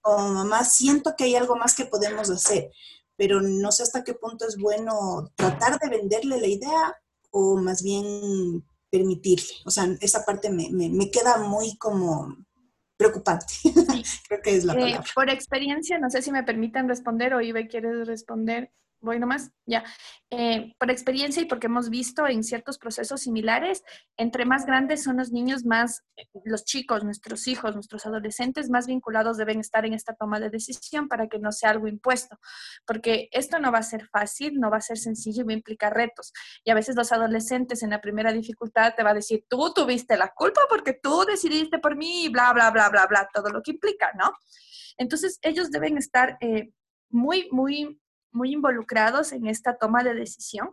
como 0.00 0.30
mamá 0.30 0.64
siento 0.64 1.14
que 1.18 1.24
hay 1.24 1.34
algo 1.34 1.54
más 1.56 1.74
que 1.74 1.84
podemos 1.84 2.30
hacer, 2.30 2.70
pero 3.16 3.40
no 3.40 3.72
sé 3.72 3.82
hasta 3.82 4.04
qué 4.04 4.14
punto 4.14 4.46
es 4.46 4.56
bueno 4.56 5.30
tratar 5.36 5.78
de 5.78 5.88
venderle 5.88 6.40
la 6.40 6.46
idea 6.46 6.96
o 7.30 7.56
más 7.56 7.82
bien 7.82 8.64
permitirle. 8.90 9.54
O 9.64 9.70
sea, 9.70 9.88
esa 10.00 10.24
parte 10.24 10.50
me, 10.50 10.68
me, 10.70 11.10
queda 11.10 11.38
muy 11.38 11.76
como 11.78 12.36
preocupante. 12.96 13.46
Creo 14.28 14.40
que 14.42 14.56
es 14.56 14.64
la 14.64 14.74
eh, 14.74 14.76
palabra. 14.76 15.04
por 15.14 15.30
experiencia, 15.30 15.98
no 15.98 16.10
sé 16.10 16.22
si 16.22 16.30
me 16.30 16.44
permiten 16.44 16.88
responder 16.88 17.34
o 17.34 17.40
Ibe 17.40 17.66
quiere 17.66 18.04
responder 18.04 18.70
voy 19.04 19.18
nomás, 19.20 19.50
ya. 19.66 19.84
Eh, 20.30 20.74
por 20.78 20.90
experiencia 20.90 21.42
y 21.42 21.46
porque 21.46 21.66
hemos 21.66 21.90
visto 21.90 22.26
en 22.26 22.42
ciertos 22.42 22.78
procesos 22.78 23.20
similares, 23.20 23.82
entre 24.16 24.44
más 24.44 24.66
grandes 24.66 25.04
son 25.04 25.18
los 25.18 25.30
niños, 25.30 25.64
más 25.64 26.02
eh, 26.16 26.24
los 26.44 26.64
chicos, 26.64 27.04
nuestros 27.04 27.46
hijos, 27.46 27.74
nuestros 27.74 28.06
adolescentes, 28.06 28.70
más 28.70 28.86
vinculados 28.86 29.36
deben 29.36 29.60
estar 29.60 29.86
en 29.86 29.94
esta 29.94 30.14
toma 30.14 30.40
de 30.40 30.50
decisión 30.50 31.08
para 31.08 31.28
que 31.28 31.38
no 31.38 31.52
sea 31.52 31.70
algo 31.70 31.86
impuesto. 31.86 32.38
Porque 32.86 33.28
esto 33.30 33.58
no 33.58 33.70
va 33.70 33.78
a 33.78 33.82
ser 33.82 34.08
fácil, 34.08 34.58
no 34.58 34.70
va 34.70 34.78
a 34.78 34.80
ser 34.80 34.98
sencillo 34.98 35.42
y 35.42 35.46
va 35.46 35.52
a 35.52 35.56
implicar 35.56 35.94
retos. 35.94 36.32
Y 36.64 36.70
a 36.70 36.74
veces 36.74 36.96
los 36.96 37.12
adolescentes 37.12 37.82
en 37.82 37.90
la 37.90 38.00
primera 38.00 38.32
dificultad 38.32 38.94
te 38.96 39.02
va 39.02 39.10
a 39.10 39.14
decir, 39.14 39.44
tú 39.48 39.72
tuviste 39.72 40.16
la 40.16 40.32
culpa 40.34 40.62
porque 40.68 40.94
tú 40.94 41.24
decidiste 41.24 41.78
por 41.78 41.96
mí, 41.96 42.28
bla, 42.28 42.52
bla, 42.52 42.70
bla, 42.70 42.88
bla, 42.88 43.06
bla, 43.06 43.28
todo 43.32 43.50
lo 43.50 43.62
que 43.62 43.72
implica, 43.72 44.10
¿no? 44.18 44.32
Entonces 44.96 45.38
ellos 45.42 45.70
deben 45.70 45.98
estar 45.98 46.36
eh, 46.40 46.70
muy, 47.10 47.48
muy 47.50 48.00
muy 48.34 48.52
involucrados 48.52 49.32
en 49.32 49.46
esta 49.46 49.76
toma 49.76 50.02
de 50.04 50.14
decisión 50.14 50.70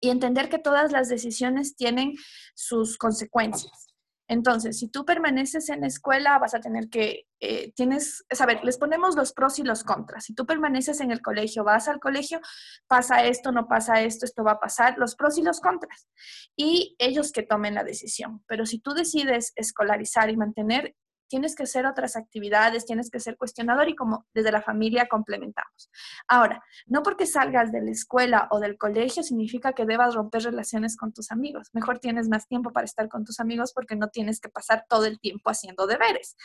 y 0.00 0.10
entender 0.10 0.48
que 0.48 0.58
todas 0.58 0.92
las 0.92 1.08
decisiones 1.08 1.76
tienen 1.76 2.14
sus 2.54 2.98
consecuencias. 2.98 3.94
Entonces, 4.26 4.78
si 4.78 4.88
tú 4.88 5.04
permaneces 5.04 5.68
en 5.68 5.82
la 5.82 5.86
escuela, 5.86 6.38
vas 6.38 6.54
a 6.54 6.60
tener 6.60 6.88
que, 6.88 7.26
eh, 7.40 7.72
tienes, 7.72 8.24
a 8.38 8.46
ver, 8.46 8.64
les 8.64 8.78
ponemos 8.78 9.16
los 9.16 9.34
pros 9.34 9.58
y 9.58 9.62
los 9.62 9.84
contras. 9.84 10.24
Si 10.24 10.34
tú 10.34 10.46
permaneces 10.46 11.00
en 11.00 11.10
el 11.10 11.20
colegio, 11.20 11.62
vas 11.62 11.88
al 11.88 12.00
colegio, 12.00 12.40
pasa 12.86 13.22
esto, 13.24 13.52
no 13.52 13.68
pasa 13.68 14.00
esto, 14.00 14.24
esto 14.24 14.42
va 14.42 14.52
a 14.52 14.60
pasar, 14.60 14.96
los 14.96 15.14
pros 15.14 15.36
y 15.36 15.42
los 15.42 15.60
contras. 15.60 16.08
Y 16.56 16.96
ellos 16.98 17.32
que 17.32 17.42
tomen 17.42 17.74
la 17.74 17.84
decisión. 17.84 18.42
Pero 18.46 18.64
si 18.64 18.78
tú 18.78 18.94
decides 18.94 19.52
escolarizar 19.56 20.30
y 20.30 20.38
mantener 20.38 20.94
tienes 21.28 21.54
que 21.54 21.64
hacer 21.64 21.86
otras 21.86 22.16
actividades, 22.16 22.86
tienes 22.86 23.10
que 23.10 23.20
ser 23.20 23.36
cuestionador 23.36 23.88
y 23.88 23.94
como 23.94 24.26
desde 24.34 24.52
la 24.52 24.62
familia 24.62 25.06
complementamos. 25.08 25.90
Ahora, 26.28 26.62
no 26.86 27.02
porque 27.02 27.26
salgas 27.26 27.72
de 27.72 27.82
la 27.82 27.90
escuela 27.90 28.48
o 28.50 28.60
del 28.60 28.78
colegio 28.78 29.22
significa 29.22 29.72
que 29.72 29.86
debas 29.86 30.14
romper 30.14 30.42
relaciones 30.42 30.96
con 30.96 31.12
tus 31.12 31.30
amigos. 31.30 31.68
Mejor 31.72 31.98
tienes 31.98 32.28
más 32.28 32.46
tiempo 32.46 32.72
para 32.72 32.84
estar 32.84 33.08
con 33.08 33.24
tus 33.24 33.40
amigos 33.40 33.72
porque 33.72 33.96
no 33.96 34.08
tienes 34.08 34.40
que 34.40 34.48
pasar 34.48 34.84
todo 34.88 35.06
el 35.06 35.18
tiempo 35.18 35.50
haciendo 35.50 35.86
deberes. 35.86 36.36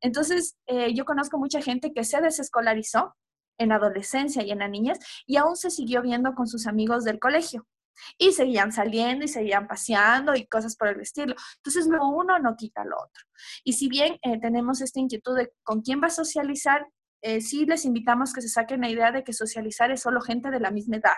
Entonces, 0.00 0.56
eh, 0.66 0.92
yo 0.94 1.04
conozco 1.04 1.38
mucha 1.38 1.62
gente 1.62 1.92
que 1.92 2.04
se 2.04 2.20
desescolarizó 2.20 3.14
en 3.58 3.72
adolescencia 3.72 4.42
y 4.42 4.50
en 4.50 4.58
la 4.58 4.68
niñez 4.68 4.98
y 5.26 5.36
aún 5.36 5.56
se 5.56 5.70
siguió 5.70 6.02
viendo 6.02 6.34
con 6.34 6.46
sus 6.46 6.66
amigos 6.66 7.04
del 7.04 7.18
colegio. 7.18 7.66
Y 8.18 8.32
seguían 8.32 8.72
saliendo 8.72 9.24
y 9.24 9.28
seguían 9.28 9.66
paseando 9.66 10.34
y 10.34 10.46
cosas 10.46 10.76
por 10.76 10.88
el 10.88 11.00
estilo. 11.00 11.34
Entonces, 11.56 11.86
lo 11.86 12.08
uno 12.08 12.38
no 12.38 12.56
quita 12.56 12.84
lo 12.84 12.96
otro. 12.96 13.24
Y 13.64 13.74
si 13.74 13.88
bien 13.88 14.18
eh, 14.22 14.40
tenemos 14.40 14.80
esta 14.80 15.00
inquietud 15.00 15.36
de 15.36 15.52
con 15.62 15.82
quién 15.82 16.00
va 16.02 16.08
a 16.08 16.10
socializar, 16.10 16.86
eh, 17.22 17.40
sí 17.40 17.64
les 17.64 17.84
invitamos 17.84 18.32
que 18.32 18.42
se 18.42 18.48
saquen 18.48 18.82
la 18.82 18.90
idea 18.90 19.10
de 19.10 19.24
que 19.24 19.32
socializar 19.32 19.90
es 19.90 20.02
solo 20.02 20.20
gente 20.20 20.50
de 20.50 20.60
la 20.60 20.70
misma 20.70 20.96
edad. 20.96 21.16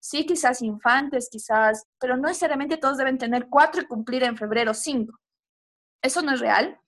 Sí, 0.00 0.24
quizás 0.24 0.62
infantes, 0.62 1.28
quizás, 1.30 1.84
pero 1.98 2.16
no 2.16 2.28
necesariamente 2.28 2.76
todos 2.76 2.98
deben 2.98 3.18
tener 3.18 3.48
cuatro 3.50 3.82
y 3.82 3.86
cumplir 3.86 4.22
en 4.22 4.36
febrero 4.36 4.72
cinco. 4.72 5.18
Eso 6.02 6.22
no 6.22 6.32
es 6.32 6.40
real, 6.40 6.78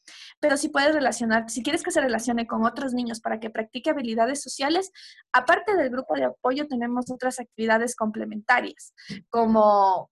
pero 0.40 0.56
si 0.56 0.68
puedes 0.68 0.94
relacionar, 0.94 1.50
si 1.50 1.62
quieres 1.62 1.82
que 1.82 1.90
se 1.90 2.00
relacione 2.00 2.46
con 2.46 2.64
otros 2.64 2.94
niños 2.94 3.20
para 3.20 3.40
que 3.40 3.50
practique 3.50 3.90
habilidades 3.90 4.42
sociales, 4.42 4.92
aparte 5.32 5.76
del 5.76 5.90
grupo 5.90 6.14
de 6.14 6.24
apoyo 6.24 6.66
tenemos 6.66 7.10
otras 7.10 7.40
actividades 7.40 7.96
complementarias, 7.96 8.94
como 9.28 10.10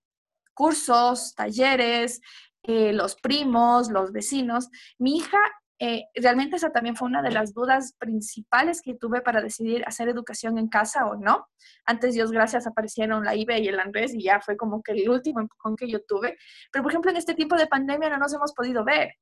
cursos, 0.54 1.34
talleres, 1.34 2.20
eh, 2.64 2.92
los 2.92 3.14
primos, 3.14 3.88
los 3.90 4.12
vecinos. 4.12 4.68
Mi 4.98 5.18
hija 5.18 5.38
eh, 5.80 6.06
realmente 6.14 6.56
esa 6.56 6.70
también 6.70 6.96
fue 6.96 7.06
una 7.06 7.22
de 7.22 7.30
las 7.30 7.55
dudas 7.55 7.94
principales 7.98 8.82
que 8.82 8.94
tuve 8.94 9.20
para 9.20 9.40
decidir 9.40 9.84
hacer 9.86 10.09
educación 10.09 10.59
en 10.59 10.68
casa 10.68 11.06
o 11.06 11.16
no. 11.16 11.46
Antes, 11.84 12.14
Dios 12.14 12.32
gracias, 12.32 12.66
aparecieron 12.66 13.24
la 13.24 13.36
IBE 13.36 13.60
y 13.60 13.68
el 13.68 13.78
Andrés 13.78 14.12
y 14.14 14.22
ya 14.22 14.40
fue 14.40 14.56
como 14.56 14.82
que 14.82 14.92
el 14.92 15.09
último 15.09 15.40
empujón 15.40 15.76
que 15.76 15.88
yo 15.88 16.02
tuve. 16.05 16.36
Pero, 16.72 16.82
por 16.82 16.90
ejemplo, 16.90 17.10
en 17.10 17.16
este 17.16 17.34
tiempo 17.34 17.56
de 17.56 17.68
pandemia 17.68 18.10
no 18.10 18.18
nos 18.18 18.34
hemos 18.34 18.52
podido 18.52 18.84
ver. 18.84 19.14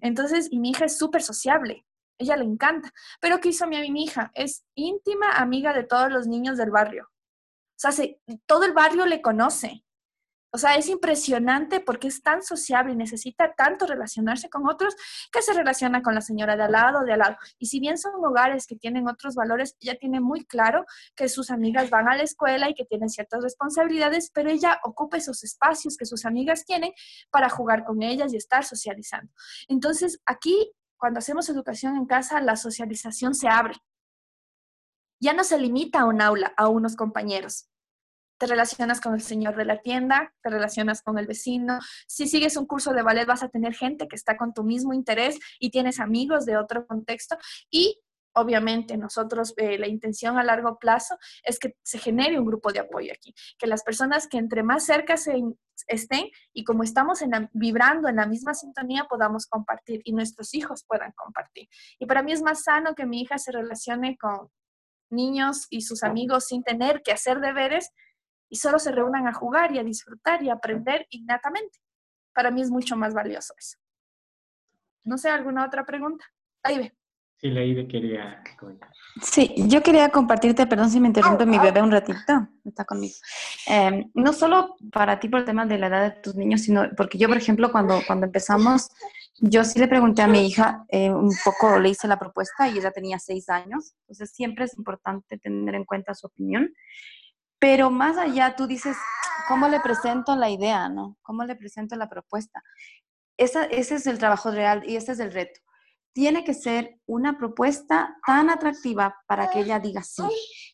Entonces, 0.00 0.48
y 0.50 0.58
mi 0.58 0.70
hija 0.70 0.86
es 0.86 0.98
súper 0.98 1.22
sociable. 1.22 1.84
Ella 2.18 2.36
le 2.36 2.44
encanta. 2.44 2.90
Pero 3.20 3.38
¿qué 3.40 3.50
hizo 3.50 3.66
mi, 3.66 3.90
mi 3.90 4.04
hija? 4.04 4.30
Es 4.34 4.64
íntima 4.74 5.36
amiga 5.36 5.72
de 5.72 5.84
todos 5.84 6.10
los 6.10 6.26
niños 6.26 6.58
del 6.58 6.70
barrio. 6.70 7.08
O 7.82 7.90
sea, 7.90 7.92
todo 8.46 8.64
el 8.64 8.72
barrio 8.72 9.06
le 9.06 9.22
conoce. 9.22 9.84
O 10.52 10.58
sea, 10.58 10.74
es 10.74 10.88
impresionante 10.88 11.78
porque 11.78 12.08
es 12.08 12.22
tan 12.22 12.42
sociable 12.42 12.92
y 12.92 12.96
necesita 12.96 13.54
tanto 13.54 13.86
relacionarse 13.86 14.50
con 14.50 14.68
otros 14.68 14.96
que 15.30 15.42
se 15.42 15.52
relaciona 15.52 16.02
con 16.02 16.14
la 16.14 16.20
señora 16.20 16.56
de 16.56 16.64
al 16.64 16.72
lado, 16.72 17.04
de 17.04 17.12
al 17.12 17.20
lado. 17.20 17.36
Y 17.58 17.66
si 17.66 17.78
bien 17.78 17.98
son 17.98 18.12
hogares 18.24 18.66
que 18.66 18.74
tienen 18.74 19.08
otros 19.08 19.36
valores, 19.36 19.76
ella 19.80 19.96
tiene 19.96 20.20
muy 20.20 20.44
claro 20.44 20.84
que 21.14 21.28
sus 21.28 21.50
amigas 21.52 21.88
van 21.88 22.08
a 22.08 22.16
la 22.16 22.24
escuela 22.24 22.68
y 22.68 22.74
que 22.74 22.84
tienen 22.84 23.08
ciertas 23.08 23.44
responsabilidades, 23.44 24.30
pero 24.34 24.50
ella 24.50 24.80
ocupa 24.82 25.18
esos 25.18 25.44
espacios 25.44 25.96
que 25.96 26.04
sus 26.04 26.26
amigas 26.26 26.64
tienen 26.64 26.92
para 27.30 27.48
jugar 27.48 27.84
con 27.84 28.02
ellas 28.02 28.32
y 28.32 28.36
estar 28.36 28.64
socializando. 28.64 29.32
Entonces, 29.68 30.20
aquí, 30.26 30.72
cuando 30.96 31.18
hacemos 31.18 31.48
educación 31.48 31.96
en 31.96 32.06
casa, 32.06 32.40
la 32.40 32.56
socialización 32.56 33.34
se 33.36 33.48
abre. 33.48 33.76
Ya 35.20 35.32
no 35.32 35.44
se 35.44 35.58
limita 35.58 36.00
a 36.00 36.06
un 36.06 36.20
aula, 36.20 36.52
a 36.56 36.68
unos 36.68 36.96
compañeros 36.96 37.69
te 38.40 38.46
relacionas 38.46 39.02
con 39.02 39.12
el 39.12 39.20
señor 39.20 39.54
de 39.54 39.66
la 39.66 39.82
tienda, 39.82 40.32
te 40.42 40.48
relacionas 40.48 41.02
con 41.02 41.18
el 41.18 41.26
vecino. 41.26 41.78
Si 42.08 42.26
sigues 42.26 42.56
un 42.56 42.66
curso 42.66 42.94
de 42.94 43.02
ballet 43.02 43.26
vas 43.26 43.42
a 43.42 43.50
tener 43.50 43.74
gente 43.74 44.08
que 44.08 44.16
está 44.16 44.38
con 44.38 44.54
tu 44.54 44.64
mismo 44.64 44.94
interés 44.94 45.38
y 45.58 45.70
tienes 45.70 46.00
amigos 46.00 46.46
de 46.46 46.56
otro 46.56 46.86
contexto 46.86 47.36
y 47.70 48.00
obviamente 48.32 48.96
nosotros 48.96 49.52
eh, 49.58 49.76
la 49.78 49.88
intención 49.88 50.38
a 50.38 50.44
largo 50.44 50.78
plazo 50.78 51.18
es 51.42 51.58
que 51.58 51.76
se 51.82 51.98
genere 51.98 52.38
un 52.38 52.46
grupo 52.46 52.72
de 52.72 52.78
apoyo 52.78 53.12
aquí, 53.12 53.34
que 53.58 53.66
las 53.66 53.82
personas 53.82 54.26
que 54.26 54.38
entre 54.38 54.62
más 54.62 54.86
cerca 54.86 55.18
se, 55.18 55.42
estén 55.86 56.30
y 56.54 56.64
como 56.64 56.82
estamos 56.82 57.20
en 57.20 57.50
vibrando 57.52 58.08
en 58.08 58.16
la 58.16 58.26
misma 58.26 58.54
sintonía 58.54 59.04
podamos 59.04 59.46
compartir 59.48 60.00
y 60.04 60.14
nuestros 60.14 60.54
hijos 60.54 60.84
puedan 60.88 61.12
compartir. 61.12 61.68
Y 61.98 62.06
para 62.06 62.22
mí 62.22 62.32
es 62.32 62.40
más 62.40 62.62
sano 62.62 62.94
que 62.94 63.04
mi 63.04 63.20
hija 63.20 63.36
se 63.36 63.52
relacione 63.52 64.16
con 64.16 64.48
niños 65.10 65.66
y 65.68 65.82
sus 65.82 66.02
amigos 66.04 66.46
sin 66.46 66.62
tener 66.62 67.02
que 67.02 67.12
hacer 67.12 67.40
deberes 67.40 67.90
y 68.50 68.56
solo 68.56 68.78
se 68.78 68.92
reúnan 68.92 69.26
a 69.26 69.32
jugar 69.32 69.72
y 69.72 69.78
a 69.78 69.84
disfrutar 69.84 70.42
y 70.42 70.50
a 70.50 70.54
aprender 70.54 71.06
innatamente. 71.10 71.78
Para 72.34 72.50
mí 72.50 72.60
es 72.60 72.70
mucho 72.70 72.96
más 72.96 73.14
valioso 73.14 73.54
eso. 73.56 73.78
No 75.04 75.16
sé, 75.16 75.30
¿alguna 75.30 75.64
otra 75.64 75.86
pregunta? 75.86 76.24
Ahí 76.62 76.78
ve. 76.78 76.94
Sí, 77.40 77.48
la 77.50 77.64
Ibe 77.64 77.88
quería 77.88 78.42
Sí, 79.22 79.54
yo 79.66 79.82
quería 79.82 80.10
compartirte, 80.10 80.66
perdón 80.66 80.90
si 80.90 81.00
me 81.00 81.08
interrumpe 81.08 81.46
mi 81.46 81.58
bebé 81.58 81.80
un 81.80 81.90
ratito, 81.90 82.48
está 82.66 82.84
conmigo. 82.84 83.14
Em, 83.66 84.10
no 84.12 84.34
solo 84.34 84.76
para 84.92 85.18
ti 85.18 85.30
por 85.30 85.40
el 85.40 85.46
tema 85.46 85.64
de 85.64 85.78
la 85.78 85.86
edad 85.86 86.02
de 86.02 86.20
tus 86.20 86.34
niños, 86.34 86.60
sino 86.60 86.86
porque 86.98 87.16
yo, 87.16 87.28
por 87.28 87.38
ejemplo, 87.38 87.72
cuando, 87.72 88.02
cuando 88.06 88.26
empezamos, 88.26 88.90
yo 89.38 89.64
sí 89.64 89.78
le 89.78 89.88
pregunté 89.88 90.20
a 90.20 90.26
mi 90.26 90.46
hija, 90.46 90.84
eh, 90.90 91.10
un 91.10 91.34
poco 91.42 91.78
le 91.78 91.88
hice 91.88 92.06
la 92.06 92.18
propuesta 92.18 92.68
y 92.68 92.76
ella 92.76 92.90
tenía 92.90 93.18
seis 93.18 93.48
años, 93.48 93.94
entonces 94.02 94.30
siempre 94.32 94.66
es 94.66 94.76
importante 94.76 95.38
tener 95.38 95.74
en 95.74 95.86
cuenta 95.86 96.14
su 96.14 96.26
opinión. 96.26 96.74
Pero 97.60 97.90
más 97.90 98.16
allá, 98.16 98.56
tú 98.56 98.66
dices, 98.66 98.96
¿cómo 99.46 99.68
le 99.68 99.80
presento 99.80 100.34
la 100.34 100.50
idea, 100.50 100.88
no? 100.88 101.18
¿Cómo 101.22 101.44
le 101.44 101.54
presento 101.54 101.94
la 101.94 102.08
propuesta? 102.08 102.62
ese 103.36 103.94
es 103.94 104.06
el 104.06 104.18
trabajo 104.18 104.50
real 104.50 104.82
y 104.86 104.96
ese 104.96 105.12
es 105.12 105.20
el 105.20 105.32
reto. 105.32 105.60
Tiene 106.12 106.44
que 106.44 106.52
ser 106.52 106.98
una 107.06 107.38
propuesta 107.38 108.16
tan 108.26 108.50
atractiva 108.50 109.16
para 109.26 109.48
que 109.48 109.60
ella 109.60 109.78
diga 109.78 110.02
sí. 110.02 110.24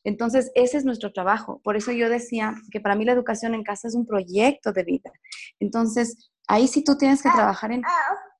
Entonces, 0.02 0.50
ese 0.54 0.78
es 0.78 0.84
nuestro 0.84 1.12
trabajo. 1.12 1.60
Por 1.62 1.76
eso 1.76 1.92
yo 1.92 2.08
decía 2.08 2.54
que 2.72 2.80
para 2.80 2.96
mí 2.96 3.04
la 3.04 3.12
educación 3.12 3.54
en 3.54 3.62
casa 3.62 3.86
es 3.86 3.94
un 3.94 4.06
proyecto 4.06 4.72
de 4.72 4.82
vida. 4.82 5.12
Entonces, 5.60 6.32
ahí 6.48 6.66
sí 6.66 6.82
tú 6.82 6.96
tienes 6.96 7.22
que 7.22 7.30
trabajar 7.30 7.70
en, 7.70 7.82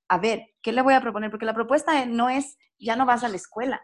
a 0.08 0.18
ver, 0.18 0.46
¿qué 0.62 0.72
le 0.72 0.82
voy 0.82 0.94
a 0.94 1.00
proponer? 1.00 1.30
Porque 1.30 1.46
la 1.46 1.54
propuesta 1.54 2.04
no 2.06 2.28
es, 2.28 2.56
ya 2.78 2.96
no 2.96 3.06
vas 3.06 3.22
a 3.22 3.28
la 3.28 3.36
escuela, 3.36 3.80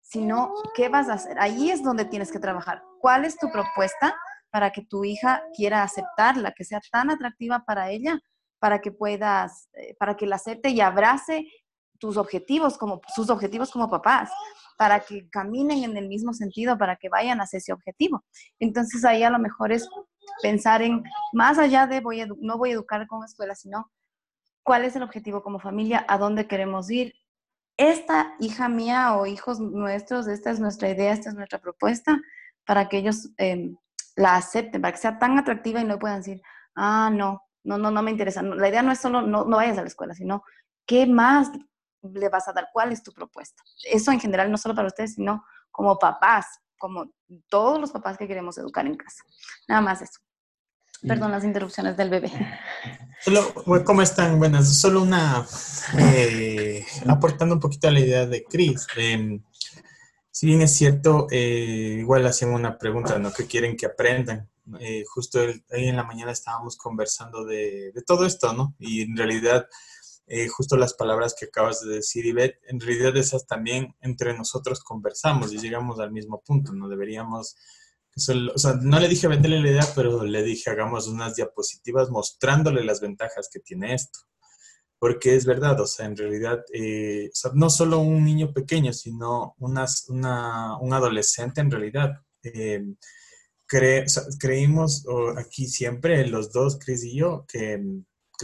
sino 0.00 0.54
qué 0.74 0.88
vas 0.88 1.08
a 1.08 1.14
hacer. 1.14 1.38
Ahí 1.38 1.70
es 1.70 1.82
donde 1.82 2.04
tienes 2.04 2.32
que 2.32 2.38
trabajar. 2.38 2.82
¿Cuál 3.02 3.24
es 3.24 3.36
tu 3.36 3.50
propuesta 3.50 4.16
para 4.50 4.70
que 4.70 4.82
tu 4.82 5.04
hija 5.04 5.42
quiera 5.56 5.82
aceptarla, 5.82 6.52
que 6.52 6.64
sea 6.64 6.80
tan 6.92 7.10
atractiva 7.10 7.64
para 7.66 7.90
ella, 7.90 8.18
para 8.60 8.80
que 8.80 8.92
puedas, 8.92 9.68
eh, 9.72 9.96
para 9.98 10.16
que 10.16 10.26
la 10.26 10.36
acepte 10.36 10.70
y 10.70 10.80
abrace 10.80 11.46
tus 11.98 12.16
objetivos 12.16 12.78
como 12.78 13.00
sus 13.14 13.28
objetivos 13.28 13.70
como 13.72 13.90
papás 13.90 14.30
para 14.76 15.00
que 15.00 15.28
caminen 15.30 15.84
en 15.84 15.96
el 15.96 16.08
mismo 16.08 16.32
sentido, 16.32 16.78
para 16.78 16.96
que 16.96 17.08
vayan 17.08 17.40
hacia 17.40 17.58
ese 17.58 17.72
objetivo. 17.72 18.24
Entonces 18.58 19.04
ahí 19.04 19.22
a 19.22 19.30
lo 19.30 19.38
mejor 19.38 19.72
es 19.72 19.88
pensar 20.42 20.82
en, 20.82 21.02
más 21.32 21.58
allá 21.58 21.86
de 21.86 22.00
voy 22.00 22.24
no 22.40 22.58
voy 22.58 22.70
a 22.70 22.74
educar 22.74 23.06
con 23.06 23.24
escuela, 23.24 23.54
sino 23.54 23.90
cuál 24.62 24.84
es 24.84 24.96
el 24.96 25.02
objetivo 25.02 25.42
como 25.42 25.60
familia, 25.60 26.04
a 26.08 26.18
dónde 26.18 26.46
queremos 26.46 26.90
ir. 26.90 27.14
Esta 27.76 28.34
hija 28.38 28.68
mía 28.68 29.16
o 29.16 29.26
hijos 29.26 29.60
nuestros, 29.60 30.26
esta 30.26 30.50
es 30.50 30.60
nuestra 30.60 30.88
idea, 30.88 31.12
esta 31.12 31.30
es 31.30 31.34
nuestra 31.34 31.60
propuesta, 31.60 32.20
para 32.64 32.88
que 32.88 32.98
ellos 32.98 33.30
em, 33.36 33.76
la 34.16 34.36
acepten, 34.36 34.80
para 34.80 34.92
que 34.92 35.00
sea 35.00 35.18
tan 35.18 35.38
atractiva 35.38 35.80
y 35.80 35.84
no 35.84 35.98
puedan 35.98 36.18
decir, 36.18 36.42
ah, 36.76 37.10
no, 37.12 37.42
no, 37.64 37.78
no, 37.78 37.90
no 37.90 38.02
me 38.02 38.10
interesa. 38.10 38.42
la 38.42 38.68
idea 38.68 38.82
no 38.82 38.92
es 38.92 39.00
solo 39.00 39.22
no, 39.22 39.44
no 39.44 39.56
vayas 39.56 39.78
a 39.78 39.82
la 39.82 39.88
escuela, 39.88 40.14
sino 40.14 40.42
qué 40.86 41.06
más 41.06 41.50
le 42.02 42.28
vas 42.28 42.48
a 42.48 42.52
dar, 42.52 42.68
cuál 42.72 42.92
es 42.92 43.02
tu 43.02 43.12
propuesta. 43.12 43.62
Eso 43.84 44.10
en 44.10 44.20
general, 44.20 44.50
no 44.50 44.58
solo 44.58 44.74
para 44.74 44.88
ustedes, 44.88 45.14
sino 45.14 45.44
como 45.70 45.98
papás, 45.98 46.46
como 46.76 47.06
todos 47.48 47.80
los 47.80 47.92
papás 47.92 48.18
que 48.18 48.26
queremos 48.26 48.58
educar 48.58 48.86
en 48.86 48.96
casa. 48.96 49.22
Nada 49.68 49.80
más 49.80 50.02
eso. 50.02 50.20
Perdón 51.06 51.32
las 51.32 51.44
interrupciones 51.44 51.96
del 51.96 52.10
bebé. 52.10 52.30
Solo, 53.20 53.52
¿Cómo 53.84 54.02
están? 54.02 54.38
Buenas. 54.38 54.80
Solo 54.80 55.02
una, 55.02 55.44
eh, 55.98 56.84
aportando 57.08 57.56
un 57.56 57.60
poquito 57.60 57.88
a 57.88 57.92
la 57.92 58.00
idea 58.00 58.26
de 58.26 58.44
Chris. 58.44 58.86
Si 60.32 60.46
bien 60.46 60.62
es 60.62 60.74
cierto, 60.74 61.28
eh, 61.30 61.98
igual 62.00 62.26
hacen 62.26 62.48
una 62.48 62.76
pregunta, 62.76 63.18
¿no? 63.20 63.32
¿Qué 63.32 63.46
quieren 63.46 63.76
que 63.76 63.86
aprendan? 63.86 64.50
Eh, 64.80 65.04
justo 65.06 65.38
ahí 65.70 65.88
en 65.88 65.96
la 65.96 66.04
mañana 66.04 66.32
estábamos 66.32 66.76
conversando 66.76 67.44
de, 67.44 67.92
todo 68.04 68.26
esto, 68.26 68.52
¿no? 68.52 68.74
Y 68.80 69.02
en 69.02 69.16
realidad, 69.16 69.68
justo 70.56 70.76
las 70.76 70.94
palabras 70.94 71.36
que 71.38 71.46
acabas 71.46 71.82
de 71.82 71.96
decir, 71.96 72.26
Ivette, 72.26 72.58
en 72.68 72.80
realidad 72.80 73.16
esas 73.16 73.46
también 73.46 73.94
entre 74.00 74.36
nosotros 74.36 74.82
conversamos 74.82 75.52
y 75.52 75.58
llegamos 75.58 76.00
al 76.00 76.10
mismo 76.10 76.42
punto, 76.42 76.72
¿no? 76.72 76.88
Deberíamos 76.88 77.54
o 78.14 78.58
sea, 78.58 78.74
no 78.74 79.00
le 79.00 79.08
dije 79.08 79.26
venderle 79.26 79.60
la 79.60 79.70
idea, 79.70 79.86
pero 79.94 80.24
le 80.24 80.42
dije 80.42 80.70
hagamos 80.70 81.08
unas 81.08 81.36
diapositivas 81.36 82.10
mostrándole 82.10 82.84
las 82.84 83.00
ventajas 83.00 83.48
que 83.50 83.60
tiene 83.60 83.94
esto. 83.94 84.20
Porque 85.02 85.34
es 85.34 85.44
verdad, 85.46 85.80
o 85.80 85.86
sea, 85.88 86.06
en 86.06 86.16
realidad, 86.16 86.64
eh, 86.72 87.28
o 87.28 87.34
sea, 87.34 87.50
no 87.56 87.70
solo 87.70 87.98
un 87.98 88.22
niño 88.22 88.52
pequeño, 88.52 88.92
sino 88.92 89.56
una, 89.58 89.84
un 90.80 90.92
adolescente 90.92 91.60
en 91.60 91.72
realidad. 91.72 92.20
Eh, 92.44 92.84
creímos 93.66 95.04
aquí 95.36 95.66
siempre, 95.66 96.24
los 96.28 96.52
dos, 96.52 96.78
Chris 96.78 97.02
y 97.02 97.16
yo, 97.16 97.44
que, 97.48 97.82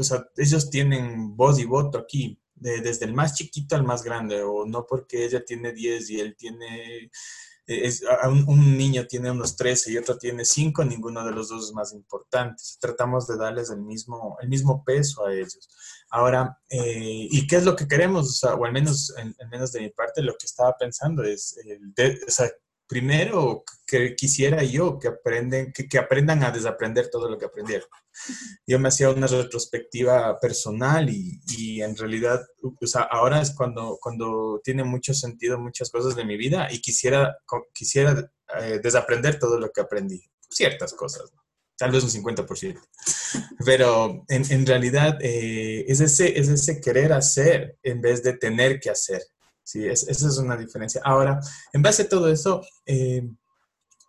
o 0.00 0.02
sea, 0.02 0.26
ellos 0.36 0.68
tienen 0.68 1.36
voz 1.36 1.60
y 1.60 1.64
voto 1.64 1.96
aquí, 1.96 2.40
desde 2.56 3.04
el 3.04 3.14
más 3.14 3.36
chiquito 3.36 3.76
al 3.76 3.84
más 3.84 4.02
grande, 4.02 4.42
o 4.42 4.66
no 4.66 4.84
porque 4.84 5.26
ella 5.26 5.44
tiene 5.44 5.72
10 5.72 6.10
y 6.10 6.18
él 6.18 6.34
tiene 6.36 7.08
es, 7.68 8.02
un, 8.46 8.78
niño 8.78 9.06
tiene 9.06 9.30
unos 9.30 9.54
13 9.54 9.92
y 9.92 9.98
otro 9.98 10.16
tiene 10.16 10.44
5, 10.44 10.84
ninguno 10.86 11.22
de 11.24 11.32
los 11.32 11.50
dos 11.50 11.66
es 11.66 11.74
más 11.74 11.92
importante. 11.92 12.62
Tratamos 12.80 13.26
de 13.26 13.36
darles 13.36 13.70
el 13.70 13.82
mismo, 13.82 14.38
el 14.40 14.48
mismo 14.48 14.82
peso 14.82 15.26
a 15.26 15.34
ellos. 15.34 15.68
Ahora, 16.10 16.58
eh, 16.70 17.28
¿y 17.30 17.46
qué 17.46 17.56
es 17.56 17.64
lo 17.64 17.76
que 17.76 17.86
queremos? 17.86 18.42
O, 18.44 18.64
al 18.64 18.72
menos, 18.72 19.14
en, 19.18 19.34
menos 19.50 19.72
de 19.72 19.80
mi 19.80 19.90
parte, 19.90 20.22
lo 20.22 20.32
que 20.32 20.46
estaba 20.46 20.74
pensando 20.78 21.22
es, 21.22 21.56
el 21.64 21.92
o 22.26 22.30
sea, 22.30 22.50
primero 22.88 23.64
que 23.86 24.16
quisiera 24.16 24.62
yo 24.64 24.98
que, 24.98 25.08
aprenden, 25.08 25.72
que, 25.72 25.98
aprendan 25.98 26.42
a 26.42 26.50
desaprender 26.50 27.10
todo 27.10 27.28
lo 27.28 27.38
que 27.38 27.44
aprendieron. 27.44 27.88
Yo 28.66 28.78
me 28.78 28.88
hacía 28.88 29.10
una 29.10 29.26
retrospectiva 29.26 30.40
personal 30.40 31.08
y, 31.10 31.82
en 31.82 31.94
realidad, 31.96 32.40
o 32.62 32.86
sea, 32.86 33.02
ahora 33.02 33.40
es 33.40 33.54
cuando, 33.54 33.98
cuando 34.00 34.60
tiene 34.64 34.84
mucho 34.84 35.12
sentido 35.12 35.58
muchas 35.58 35.90
cosas 35.90 36.16
de 36.16 36.24
mi 36.24 36.36
vida 36.36 36.68
y 36.72 36.80
quisiera, 36.80 37.36
quisiera 37.74 38.30
eh, 38.60 38.80
desaprender 38.82 39.38
todo 39.38 39.60
lo 39.60 39.70
que 39.70 39.82
aprendí. 39.82 40.24
Ciertas 40.50 40.94
cosas, 40.94 41.30
tal 41.78 41.92
vez 41.92 42.04
un 42.04 42.10
50%. 42.10 42.78
Pero 43.64 44.24
en, 44.28 44.50
en 44.50 44.66
realidad 44.66 45.16
eh, 45.22 45.84
es, 45.88 46.00
ese, 46.00 46.38
es 46.38 46.48
ese 46.48 46.80
querer 46.80 47.12
hacer 47.12 47.78
en 47.82 48.00
vez 48.00 48.22
de 48.22 48.34
tener 48.34 48.80
que 48.80 48.90
hacer. 48.90 49.22
Sí, 49.62 49.86
esa 49.86 50.10
es 50.10 50.38
una 50.38 50.56
diferencia. 50.56 51.00
Ahora, 51.04 51.38
en 51.72 51.82
base 51.82 52.02
a 52.02 52.08
todo 52.08 52.30
eso, 52.30 52.62
eh, 52.86 53.22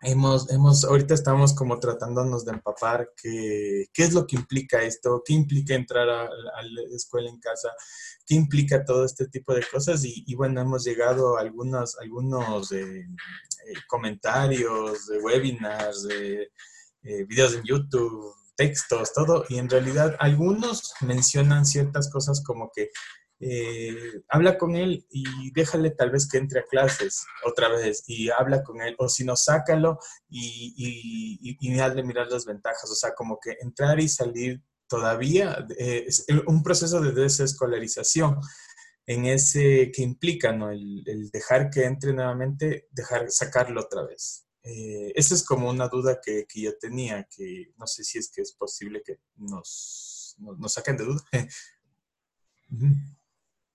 hemos, 0.01 0.49
hemos, 0.51 0.85
ahorita 0.85 1.13
estamos 1.13 1.53
como 1.53 1.79
tratándonos 1.79 2.45
de 2.45 2.53
empapar 2.53 3.11
qué, 3.21 3.87
qué 3.93 4.03
es 4.03 4.13
lo 4.13 4.25
que 4.25 4.37
implica 4.37 4.81
esto, 4.81 5.21
qué 5.25 5.33
implica 5.33 5.75
entrar 5.75 6.09
a, 6.09 6.23
la 6.23 6.95
escuela 6.95 7.29
en 7.29 7.39
casa, 7.39 7.69
qué 8.25 8.35
implica 8.35 8.85
todo 8.85 9.03
este 9.03 9.27
tipo 9.27 9.53
de 9.53 9.65
cosas. 9.69 10.01
Y, 10.05 10.33
bueno, 10.35 10.61
hemos 10.61 10.85
llegado 10.85 11.37
a 11.37 11.41
algunos, 11.41 11.97
algunos 11.99 12.71
eh, 12.71 13.01
eh, 13.01 13.73
comentarios 13.87 15.07
de 15.07 15.19
webinars, 15.19 16.03
de 16.03 16.51
videos 17.01 17.55
en 17.55 17.63
YouTube, 17.63 18.33
textos, 18.55 19.13
todo. 19.13 19.45
Y 19.49 19.57
en 19.57 19.69
realidad 19.69 20.15
algunos 20.19 20.93
mencionan 21.01 21.65
ciertas 21.65 22.09
cosas 22.11 22.43
como 22.43 22.71
que 22.75 22.89
eh, 23.41 24.21
habla 24.27 24.57
con 24.57 24.75
él 24.75 25.07
y 25.09 25.51
déjale 25.51 25.91
tal 25.91 26.11
vez 26.11 26.27
que 26.27 26.37
entre 26.37 26.59
a 26.59 26.63
clases 26.63 27.25
otra 27.45 27.69
vez 27.69 28.03
y 28.05 28.29
habla 28.29 28.63
con 28.63 28.81
él, 28.81 28.95
o 28.97 29.07
si 29.07 29.23
no, 29.23 29.37
sácalo 29.37 29.97
y, 30.27 30.73
y, 30.75 31.57
y, 31.57 31.79
hazle 31.79 32.03
mirar 32.03 32.27
las 32.29 32.45
ventajas, 32.45 32.91
o 32.91 32.95
sea, 32.95 33.13
como 33.15 33.39
que 33.41 33.55
entrar 33.61 33.97
y 33.99 34.09
salir 34.09 34.61
todavía 34.89 35.65
eh, 35.77 36.03
es 36.07 36.25
un 36.47 36.61
proceso 36.63 36.99
de 36.99 37.13
desescolarización 37.13 38.41
en 39.05 39.25
ese 39.25 39.89
que 39.93 40.01
implica. 40.01 40.49
El, 40.49 41.29
dejar 41.31 41.69
que 41.69 41.85
entre 41.85 42.11
nuevamente, 42.11 42.87
dejar 42.91 43.31
sacarlo 43.31 43.81
otra 43.81 44.03
vez. 44.03 44.48
Eh, 44.63 45.11
esa 45.15 45.35
es 45.35 45.45
como 45.45 45.69
una 45.69 45.87
duda 45.87 46.19
que, 46.23 46.45
que, 46.47 46.61
yo 46.61 46.77
tenía, 46.77 47.27
que 47.35 47.71
no 47.77 47.87
sé 47.87 48.03
si 48.03 48.17
es 48.17 48.31
que 48.31 48.41
es 48.41 48.51
posible 48.53 49.01
que 49.05 49.19
nos, 49.37 50.35
nos, 50.39 50.73
saquen 50.73 50.97
de 50.97 51.05
duda. 51.05 51.21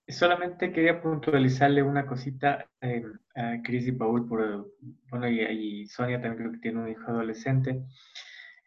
Solamente 0.07 0.71
quería 0.71 1.01
puntualizarle 1.01 1.81
una 1.81 2.05
cosita 2.05 2.69
eh, 2.81 3.03
a 3.35 3.61
Chris 3.63 3.87
y 3.87 3.91
Paul, 3.91 4.27
por, 4.27 4.71
bueno, 5.09 5.27
y, 5.27 5.87
Sonia 5.87 6.21
también 6.21 6.37
creo 6.37 6.51
que 6.51 6.59
tiene 6.59 6.81
un 6.81 6.89
hijo 6.89 7.09
adolescente. 7.09 7.83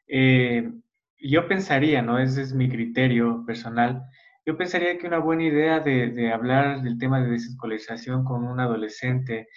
Eh, 0.08 0.68
yo 1.20 1.46
pensaría, 1.46 2.02
¿no? 2.02 2.18
Ese 2.18 2.42
es 2.42 2.52
mi 2.52 2.68
criterio 2.68 3.44
personal. 3.46 4.02
Yo 4.44 4.56
pensaría 4.56 4.98
que 4.98 5.06
una 5.06 5.18
buena 5.18 5.44
idea 5.44 5.80
de, 5.80 6.32
hablar 6.32 6.82
del 6.82 6.98
tema 6.98 7.20
de 7.20 7.30
desescolarización 7.30 8.24
con 8.24 8.44
un 8.44 8.60
adolescente 8.60 9.48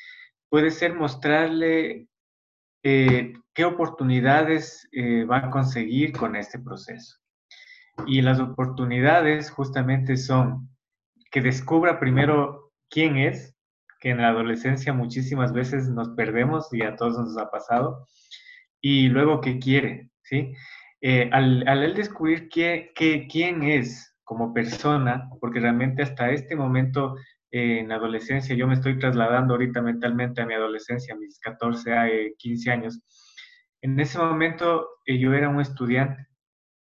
puede 0.50 0.70
ser 0.70 0.94
mostrarle 0.94 2.10
eh, 2.84 3.34
qué 3.54 3.66
oportunidades 3.66 4.88
va 5.30 5.38
a 5.38 5.50
conseguir 5.50 6.14
con 6.14 6.36
este 6.36 6.60
proceso. 6.60 7.18
Y 8.08 8.22
las 8.22 8.40
oportunidades 8.40 9.52
justamente 9.52 10.18
son 10.18 10.70
que 11.32 11.42
descubra 11.42 12.00
primero 12.00 12.72
quién 12.90 13.18
es, 13.18 13.56
que 14.00 14.10
en 14.10 14.18
la 14.18 14.30
adolescencia 14.30 14.94
muchísimas 14.94 15.54
veces 15.54 15.90
nos 15.90 16.10
perdemos 16.10 16.68
y 16.74 16.84
a 16.84 16.96
todos 16.96 17.18
nos 17.18 17.38
ha 17.38 17.50
pasado, 17.50 18.08
y 18.82 19.08
luego 19.08 19.42
qué 19.42 19.60
quiere, 19.60 20.10
¿sí? 20.24 20.54
Eh, 21.02 21.30
al, 21.32 21.68
al, 21.68 21.94
descubrir 21.96 22.50
qué, 22.50 22.92
qué, 22.96 23.28
quién 23.32 23.64
es 23.64 24.16
como 24.24 24.54
persona, 24.54 25.30
porque 25.40 25.60
realmente 25.60 26.04
hasta 26.04 26.32
este 26.32 26.56
momento 26.56 27.16
eh, 27.16 27.22
en 27.52 27.92
adolescencia, 27.92 28.56
yo 28.56 28.68
me 28.68 28.76
estoy 28.76 28.98
trasladando 28.98 29.54
ahorita 29.54 29.82
mentalmente 29.82 30.42
a 30.42 30.46
mi 30.46 30.54
adolescencia, 30.54 31.14
a 31.14 31.18
mis 31.18 31.40
14, 31.40 32.36
15 32.38 32.70
eh, 32.70 32.74
años, 32.74 33.02
en 33.82 34.00
ese 34.00 34.20
momento 34.20 34.88
yo 35.08 35.34
era 35.34 35.50
un 35.50 35.60
estudiante, 35.60 36.28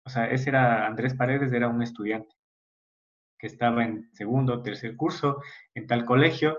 o 0.05 0.09
sea, 0.09 0.29
ese 0.29 0.49
era 0.49 0.87
Andrés 0.87 1.13
Paredes, 1.13 1.51
era 1.51 1.67
un 1.67 1.81
estudiante 1.81 2.33
que 3.37 3.47
estaba 3.47 3.83
en 3.83 4.09
segundo 4.13 4.53
o 4.53 4.61
tercer 4.61 4.95
curso 4.95 5.41
en 5.73 5.87
tal 5.87 6.05
colegio 6.05 6.57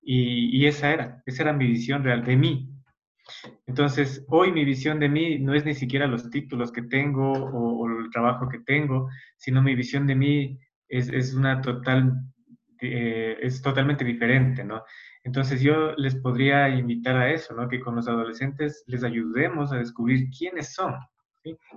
y, 0.00 0.66
esa 0.66 0.92
era, 0.92 1.22
esa 1.26 1.42
era 1.42 1.52
mi 1.52 1.66
visión 1.66 2.04
real 2.04 2.24
de 2.24 2.36
mí. 2.36 2.68
Entonces, 3.66 4.24
hoy 4.28 4.52
mi 4.52 4.64
visión 4.64 4.98
de 4.98 5.08
mí 5.08 5.38
no 5.38 5.54
es 5.54 5.64
ni 5.64 5.74
siquiera 5.74 6.06
los 6.06 6.28
títulos 6.30 6.72
que 6.72 6.82
tengo 6.82 7.32
o, 7.32 7.88
el 7.88 8.10
trabajo 8.10 8.48
que 8.48 8.60
tengo, 8.60 9.08
sino 9.36 9.62
mi 9.62 9.74
visión 9.74 10.06
de 10.06 10.14
mí 10.14 10.58
es, 10.88 11.08
es 11.08 11.34
una 11.34 11.60
total, 11.60 12.14
eh, 12.82 13.38
es 13.40 13.62
totalmente 13.62 14.04
diferente, 14.04 14.64
¿no? 14.64 14.82
Entonces 15.24 15.60
yo 15.60 15.94
les 15.96 16.16
podría 16.16 16.68
invitar 16.68 17.16
a 17.16 17.30
eso, 17.30 17.54
¿no? 17.54 17.68
Que 17.68 17.80
con 17.80 17.94
los 17.96 18.08
adolescentes 18.08 18.84
les 18.86 19.04
ayudemos 19.04 19.72
a 19.72 19.76
descubrir 19.76 20.28
quiénes 20.36 20.74
son, 20.74 20.94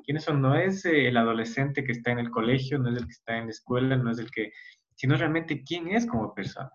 ¿Quiénes 0.03 0.23
son? 0.23 0.41
No 0.41 0.55
es 0.55 0.85
eh, 0.85 1.07
el 1.07 1.17
adolescente 1.17 1.83
que 1.83 1.91
está 1.91 2.11
en 2.11 2.19
el 2.19 2.29
colegio, 2.29 2.77
no 2.77 2.89
es 2.89 2.97
el 2.97 3.05
que 3.05 3.11
está 3.11 3.37
en 3.37 3.45
la 3.45 3.51
escuela, 3.51 3.97
no 3.97 4.11
es 4.11 4.19
el 4.19 4.29
que, 4.29 4.51
sino 4.95 5.15
realmente 5.17 5.63
quién 5.63 5.87
es 5.87 6.05
como 6.05 6.33
persona. 6.33 6.71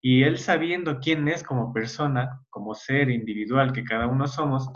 Y 0.00 0.22
él 0.24 0.38
sabiendo 0.38 0.98
quién 0.98 1.28
es 1.28 1.42
como 1.42 1.72
persona, 1.72 2.40
como 2.50 2.74
ser 2.74 3.10
individual 3.10 3.72
que 3.72 3.84
cada 3.84 4.06
uno 4.06 4.26
somos, 4.26 4.68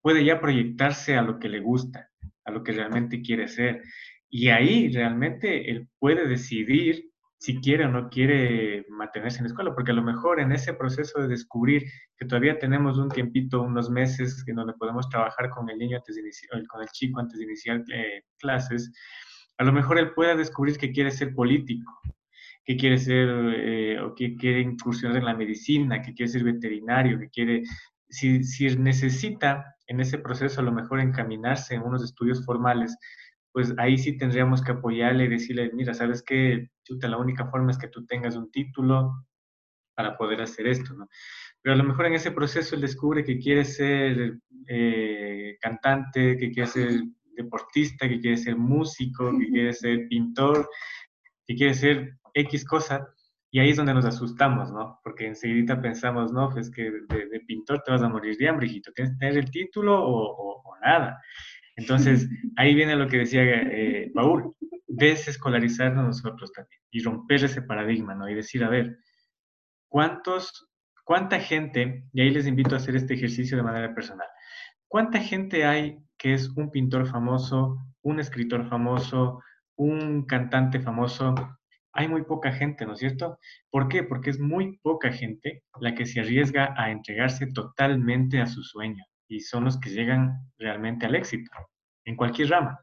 puede 0.00 0.24
ya 0.24 0.40
proyectarse 0.40 1.16
a 1.16 1.22
lo 1.22 1.38
que 1.38 1.48
le 1.48 1.60
gusta, 1.60 2.08
a 2.44 2.50
lo 2.50 2.62
que 2.62 2.72
realmente 2.72 3.22
quiere 3.22 3.48
ser. 3.48 3.82
Y 4.28 4.48
ahí 4.48 4.92
realmente 4.92 5.70
él 5.70 5.88
puede 5.98 6.28
decidir 6.28 7.09
si 7.40 7.58
quiere 7.58 7.86
o 7.86 7.88
no 7.88 8.10
quiere 8.10 8.84
mantenerse 8.90 9.38
en 9.38 9.44
la 9.44 9.48
escuela, 9.48 9.74
porque 9.74 9.92
a 9.92 9.94
lo 9.94 10.02
mejor 10.02 10.40
en 10.40 10.52
ese 10.52 10.74
proceso 10.74 11.22
de 11.22 11.28
descubrir 11.28 11.84
que 12.18 12.26
todavía 12.26 12.58
tenemos 12.58 12.98
un 12.98 13.08
tiempito, 13.08 13.62
unos 13.62 13.88
meses 13.88 14.44
en 14.46 14.56
donde 14.56 14.74
podemos 14.74 15.08
trabajar 15.08 15.48
con 15.48 15.68
el 15.70 15.78
niño 15.78 15.96
antes 15.96 16.16
de 16.16 16.20
iniciar, 16.20 16.66
con 16.66 16.82
el 16.82 16.88
chico 16.88 17.18
antes 17.18 17.38
de 17.38 17.44
iniciar 17.44 17.82
eh, 17.94 18.24
clases, 18.38 18.92
a 19.56 19.64
lo 19.64 19.72
mejor 19.72 19.98
él 19.98 20.12
pueda 20.12 20.36
descubrir 20.36 20.76
que 20.76 20.92
quiere 20.92 21.10
ser 21.10 21.34
político, 21.34 21.90
que 22.62 22.76
quiere 22.76 22.98
ser, 22.98 23.28
eh, 23.56 23.98
o 24.00 24.14
que 24.14 24.36
quiere 24.36 24.60
incursionar 24.60 25.16
en 25.16 25.24
la 25.24 25.34
medicina, 25.34 26.02
que 26.02 26.12
quiere 26.12 26.30
ser 26.30 26.44
veterinario, 26.44 27.18
que 27.18 27.30
quiere, 27.30 27.62
si, 28.06 28.44
si 28.44 28.76
necesita 28.76 29.64
en 29.86 30.00
ese 30.00 30.18
proceso 30.18 30.60
a 30.60 30.64
lo 30.64 30.72
mejor 30.72 31.00
encaminarse 31.00 31.74
en 31.74 31.82
unos 31.82 32.04
estudios 32.04 32.44
formales, 32.44 32.94
pues 33.52 33.74
ahí 33.78 33.98
sí 33.98 34.16
tendríamos 34.16 34.62
que 34.62 34.72
apoyarle 34.72 35.24
y 35.24 35.28
decirle, 35.28 35.70
mira, 35.72 35.94
sabes 35.94 36.22
que 36.22 36.70
la 37.02 37.18
única 37.18 37.48
forma 37.50 37.70
es 37.70 37.78
que 37.78 37.88
tú 37.88 38.04
tengas 38.06 38.36
un 38.36 38.50
título 38.50 39.26
para 39.94 40.16
poder 40.16 40.40
hacer 40.42 40.66
esto, 40.66 40.94
¿no? 40.94 41.08
Pero 41.62 41.74
a 41.74 41.76
lo 41.76 41.84
mejor 41.84 42.06
en 42.06 42.14
ese 42.14 42.30
proceso 42.30 42.74
él 42.74 42.80
descubre 42.80 43.24
que 43.24 43.38
quiere 43.38 43.64
ser 43.64 44.38
eh, 44.66 45.56
cantante, 45.60 46.36
que 46.38 46.50
quiere 46.50 46.68
ser 46.68 47.02
deportista, 47.36 48.08
que 48.08 48.20
quiere 48.20 48.36
ser 48.36 48.56
músico, 48.56 49.30
que 49.38 49.48
quiere 49.48 49.72
ser 49.72 50.08
pintor, 50.08 50.68
que 51.46 51.54
quiere 51.54 51.74
ser 51.74 52.18
X 52.32 52.64
cosa, 52.64 53.08
y 53.50 53.58
ahí 53.58 53.70
es 53.70 53.76
donde 53.76 53.94
nos 53.94 54.04
asustamos, 54.04 54.70
¿no? 54.70 55.00
Porque 55.02 55.26
enseguida 55.26 55.80
pensamos, 55.82 56.32
no, 56.32 56.50
pues 56.50 56.70
que 56.70 56.84
de, 56.84 57.40
pintor 57.46 57.82
te 57.84 57.90
vas 57.90 58.02
a 58.02 58.08
morir 58.08 58.36
de 58.36 58.48
hambre, 58.48 58.66
hijito, 58.66 58.92
tienes 58.92 59.14
que 59.14 59.18
tener 59.18 59.36
el 59.38 59.50
título 59.50 60.00
o, 60.02 60.62
o 60.62 60.76
nada. 60.80 61.20
Entonces, 61.80 62.28
ahí 62.56 62.74
viene 62.74 62.94
lo 62.94 63.08
que 63.08 63.18
decía 63.18 63.42
eh, 63.42 64.10
Paul, 64.14 64.54
desescolarizarnos 64.86 66.04
nosotros 66.04 66.52
también 66.52 66.80
y 66.90 67.02
romper 67.02 67.44
ese 67.44 67.62
paradigma, 67.62 68.14
¿no? 68.14 68.28
Y 68.28 68.34
decir, 68.34 68.62
a 68.62 68.68
ver, 68.68 68.98
¿cuántos, 69.88 70.68
cuánta 71.04 71.40
gente, 71.40 72.04
y 72.12 72.20
ahí 72.20 72.30
les 72.30 72.46
invito 72.46 72.74
a 72.74 72.78
hacer 72.78 72.96
este 72.96 73.14
ejercicio 73.14 73.56
de 73.56 73.62
manera 73.62 73.94
personal, 73.94 74.26
¿cuánta 74.88 75.20
gente 75.20 75.64
hay 75.64 75.98
que 76.18 76.34
es 76.34 76.50
un 76.50 76.70
pintor 76.70 77.06
famoso, 77.06 77.78
un 78.02 78.20
escritor 78.20 78.68
famoso, 78.68 79.42
un 79.76 80.26
cantante 80.26 80.80
famoso? 80.80 81.34
Hay 81.92 82.08
muy 82.08 82.24
poca 82.24 82.52
gente, 82.52 82.84
¿no 82.84 82.92
es 82.92 82.98
cierto? 82.98 83.38
¿Por 83.70 83.88
qué? 83.88 84.02
Porque 84.02 84.28
es 84.28 84.38
muy 84.38 84.78
poca 84.82 85.10
gente 85.10 85.62
la 85.80 85.94
que 85.94 86.04
se 86.04 86.20
arriesga 86.20 86.74
a 86.76 86.90
entregarse 86.90 87.46
totalmente 87.46 88.38
a 88.38 88.46
su 88.46 88.62
sueño 88.62 89.02
y 89.28 89.40
son 89.40 89.64
los 89.64 89.80
que 89.80 89.90
llegan 89.90 90.50
realmente 90.58 91.06
al 91.06 91.14
éxito 91.14 91.50
en 92.04 92.16
cualquier 92.16 92.50
rama. 92.50 92.80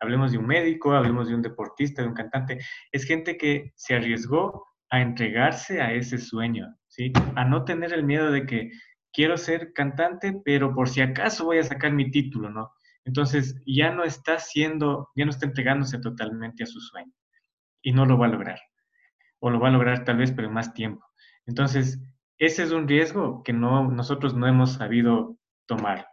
Hablemos 0.00 0.32
de 0.32 0.38
un 0.38 0.46
médico, 0.46 0.92
hablemos 0.92 1.28
de 1.28 1.34
un 1.34 1.42
deportista, 1.42 2.02
de 2.02 2.08
un 2.08 2.14
cantante. 2.14 2.58
Es 2.90 3.04
gente 3.04 3.36
que 3.36 3.72
se 3.76 3.94
arriesgó 3.94 4.66
a 4.90 5.00
entregarse 5.00 5.80
a 5.80 5.92
ese 5.92 6.18
sueño, 6.18 6.76
¿sí? 6.86 7.12
a 7.34 7.44
no 7.44 7.64
tener 7.64 7.92
el 7.92 8.04
miedo 8.04 8.30
de 8.30 8.46
que 8.46 8.70
quiero 9.12 9.36
ser 9.36 9.72
cantante, 9.72 10.40
pero 10.44 10.74
por 10.74 10.88
si 10.88 11.00
acaso 11.00 11.44
voy 11.44 11.58
a 11.58 11.64
sacar 11.64 11.92
mi 11.92 12.10
título, 12.10 12.50
¿no? 12.50 12.72
Entonces 13.04 13.60
ya 13.66 13.90
no 13.90 14.04
está 14.04 14.38
siendo, 14.38 15.10
ya 15.16 15.24
no 15.24 15.30
está 15.30 15.46
entregándose 15.46 15.98
totalmente 15.98 16.62
a 16.62 16.66
su 16.66 16.80
sueño 16.80 17.12
y 17.82 17.92
no 17.92 18.06
lo 18.06 18.16
va 18.16 18.26
a 18.26 18.30
lograr. 18.30 18.60
O 19.40 19.50
lo 19.50 19.58
va 19.58 19.68
a 19.68 19.72
lograr 19.72 20.04
tal 20.04 20.18
vez, 20.18 20.30
pero 20.32 20.48
en 20.48 20.54
más 20.54 20.72
tiempo. 20.72 21.04
Entonces, 21.46 22.00
ese 22.38 22.62
es 22.62 22.70
un 22.70 22.86
riesgo 22.86 23.42
que 23.42 23.52
no, 23.52 23.90
nosotros 23.90 24.34
no 24.34 24.46
hemos 24.46 24.74
sabido 24.74 25.36
tomar. 25.66 26.06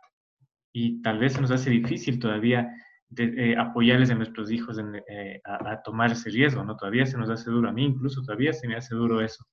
Y 0.72 1.02
tal 1.02 1.20
vez 1.20 1.34
se 1.34 1.42
nos 1.42 1.52
hace 1.52 1.70
difícil 1.70 2.20
todavía 2.20 2.72
de, 3.10 3.52
eh, 3.52 3.58
apoyarles 3.58 4.12
a 4.12 4.16
nuestros 4.16 4.52
hijos 4.52 4.78
eh, 5.10 5.42
a, 5.44 5.82
tomar 5.82 6.12
ese 6.12 6.30
riesgo, 6.30 6.64
¿no? 6.64 6.78
Todavía 6.78 7.06
se 7.06 7.18
nos 7.18 7.30
hace 7.30 7.50
duro, 7.50 7.70
a 7.70 7.74
mí 7.74 7.86
incluso 7.86 8.22
todavía 8.22 8.54
se 8.54 8.68
me 8.68 8.76
hace 8.76 8.96
duro 8.96 9.22
eso. 9.22 9.46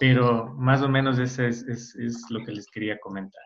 Pero 0.00 0.54
más 0.54 0.82
o 0.82 0.88
menos 0.88 1.18
eso 1.18 1.44
es, 1.44 1.62
es, 1.62 1.94
es 1.96 2.24
lo 2.30 2.44
que 2.44 2.52
les 2.52 2.66
quería 2.66 2.98
comentar. 2.98 3.42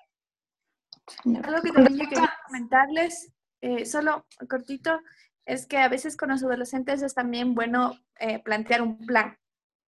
Algo 1.25 1.61
que 1.63 1.73
también 1.73 1.99
yo 1.99 2.09
quería 2.09 2.33
comentarles, 2.47 3.33
eh, 3.61 3.85
solo 3.85 4.27
cortito, 4.49 5.01
es 5.45 5.67
que 5.67 5.79
a 5.79 5.89
veces 5.89 6.17
con 6.17 6.31
los 6.31 6.43
adolescentes 6.43 7.03
es 7.03 7.15
también 7.15 7.55
bueno 7.55 7.99
plantear 8.45 8.83
un 8.83 8.99
plan. 9.07 9.37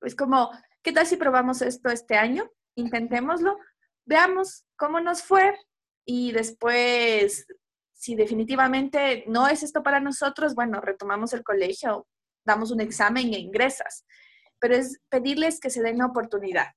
Es 0.01 0.17
como, 0.17 0.51
¿qué 0.83 0.91
tal 0.91 1.07
si 1.07 1.17
probamos 1.17 1.63
esto 1.63 1.91
este 1.91 2.17
año? 2.17 2.51
Intentémoslo, 2.75 3.59
veamos 4.05 4.65
cómo 4.77 5.01
nos 5.01 5.23
fue 5.23 5.55
y 6.05 6.33
después, 6.33 7.47
si 7.93 8.15
definitivamente 8.15 9.25
no 9.27 9.49
es 9.49 9.63
esto 9.63 9.83
para 9.83 10.01
nosotros, 10.01 10.55
bueno, 10.55 10.81
retomamos 10.81 11.33
el 11.33 11.45
colegio, 11.45 12.07
damos 12.45 12.71
un 12.71 12.81
examen 12.81 13.33
e 13.33 13.39
ingresas. 13.39 14.05
Pero 14.59 14.77
es 14.77 15.01
pedirles 15.09 15.61
que 15.61 15.71
se 15.71 15.83
den 15.83 15.99
la 15.99 16.07
oportunidad. 16.07 16.69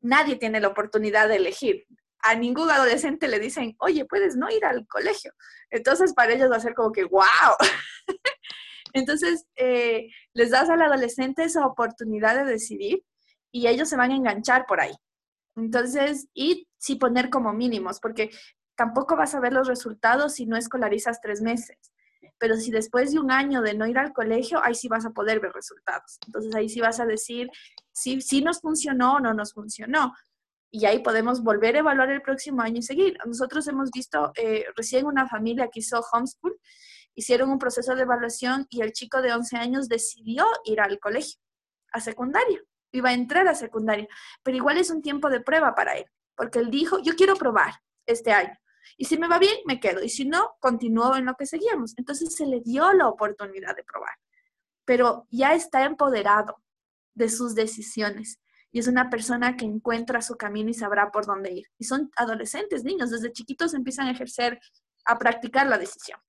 Nadie 0.00 0.36
tiene 0.36 0.60
la 0.60 0.68
oportunidad 0.68 1.28
de 1.28 1.36
elegir. 1.36 1.86
A 2.22 2.34
ningún 2.34 2.70
adolescente 2.70 3.28
le 3.28 3.38
dicen, 3.38 3.76
oye, 3.78 4.04
puedes 4.04 4.36
no 4.36 4.50
ir 4.50 4.64
al 4.64 4.86
colegio. 4.86 5.32
Entonces, 5.70 6.12
para 6.14 6.32
ellos 6.32 6.50
va 6.50 6.56
a 6.56 6.60
ser 6.60 6.74
como 6.74 6.92
que, 6.92 7.04
wow. 7.04 7.22
Entonces, 8.92 9.46
eh, 9.56 10.08
les 10.34 10.50
das 10.50 10.68
al 10.68 10.82
adolescente 10.82 11.44
esa 11.44 11.66
oportunidad 11.66 12.36
de 12.36 12.50
decidir 12.50 13.02
y 13.50 13.66
ellos 13.68 13.88
se 13.88 13.96
van 13.96 14.10
a 14.10 14.16
enganchar 14.16 14.66
por 14.66 14.80
ahí. 14.80 14.94
Entonces, 15.56 16.28
y 16.34 16.68
sí 16.78 16.96
poner 16.96 17.30
como 17.30 17.52
mínimos, 17.52 18.00
porque 18.00 18.30
tampoco 18.76 19.16
vas 19.16 19.34
a 19.34 19.40
ver 19.40 19.52
los 19.52 19.68
resultados 19.68 20.34
si 20.34 20.46
no 20.46 20.56
escolarizas 20.56 21.20
tres 21.20 21.42
meses. 21.42 21.76
Pero 22.38 22.56
si 22.56 22.70
después 22.70 23.12
de 23.12 23.18
un 23.18 23.30
año 23.30 23.60
de 23.60 23.74
no 23.74 23.86
ir 23.86 23.98
al 23.98 24.12
colegio, 24.12 24.62
ahí 24.62 24.74
sí 24.74 24.88
vas 24.88 25.04
a 25.04 25.10
poder 25.10 25.40
ver 25.40 25.52
resultados. 25.52 26.18
Entonces 26.26 26.54
ahí 26.54 26.68
sí 26.68 26.80
vas 26.80 27.00
a 27.00 27.06
decir 27.06 27.50
si, 27.92 28.20
si 28.22 28.42
nos 28.42 28.60
funcionó 28.60 29.16
o 29.16 29.20
no 29.20 29.34
nos 29.34 29.52
funcionó. 29.52 30.14
Y 30.70 30.86
ahí 30.86 31.00
podemos 31.00 31.42
volver 31.42 31.76
a 31.76 31.80
evaluar 31.80 32.10
el 32.10 32.22
próximo 32.22 32.62
año 32.62 32.78
y 32.78 32.82
seguir. 32.82 33.18
Nosotros 33.26 33.66
hemos 33.66 33.90
visto 33.90 34.32
eh, 34.36 34.64
recién 34.76 35.04
una 35.04 35.28
familia 35.28 35.68
que 35.68 35.80
hizo 35.80 36.00
homeschool, 36.12 36.56
hicieron 37.14 37.50
un 37.50 37.58
proceso 37.58 37.94
de 37.94 38.02
evaluación 38.02 38.66
y 38.70 38.80
el 38.82 38.92
chico 38.92 39.20
de 39.20 39.32
11 39.32 39.56
años 39.56 39.88
decidió 39.88 40.46
ir 40.64 40.80
al 40.80 40.98
colegio, 41.00 41.40
a 41.92 42.00
secundaria 42.00 42.62
iba 42.92 43.10
a 43.10 43.14
entrar 43.14 43.46
a 43.48 43.54
secundaria, 43.54 44.08
pero 44.42 44.56
igual 44.56 44.78
es 44.78 44.90
un 44.90 45.02
tiempo 45.02 45.30
de 45.30 45.40
prueba 45.40 45.74
para 45.74 45.94
él, 45.94 46.06
porque 46.34 46.58
él 46.58 46.70
dijo, 46.70 46.98
yo 47.00 47.14
quiero 47.14 47.36
probar 47.36 47.74
este 48.06 48.32
año. 48.32 48.56
Y 48.96 49.06
si 49.06 49.18
me 49.18 49.28
va 49.28 49.38
bien, 49.38 49.56
me 49.66 49.80
quedo. 49.80 50.02
Y 50.02 50.08
si 50.08 50.24
no, 50.24 50.56
continúo 50.60 51.16
en 51.16 51.24
lo 51.24 51.34
que 51.34 51.46
seguíamos. 51.46 51.94
Entonces 51.96 52.34
se 52.34 52.46
le 52.46 52.60
dio 52.60 52.92
la 52.92 53.08
oportunidad 53.08 53.76
de 53.76 53.84
probar. 53.84 54.14
Pero 54.84 55.26
ya 55.30 55.54
está 55.54 55.84
empoderado 55.84 56.62
de 57.14 57.28
sus 57.28 57.54
decisiones. 57.54 58.40
Y 58.72 58.78
es 58.78 58.88
una 58.88 59.10
persona 59.10 59.56
que 59.56 59.64
encuentra 59.64 60.22
su 60.22 60.36
camino 60.36 60.70
y 60.70 60.74
sabrá 60.74 61.10
por 61.10 61.26
dónde 61.26 61.52
ir. 61.52 61.66
Y 61.78 61.84
son 61.84 62.10
adolescentes, 62.16 62.84
niños. 62.84 63.10
Desde 63.10 63.32
chiquitos 63.32 63.74
empiezan 63.74 64.06
a 64.06 64.12
ejercer, 64.12 64.60
a 65.04 65.18
practicar 65.18 65.66
la 65.66 65.78
decisión. 65.78 66.20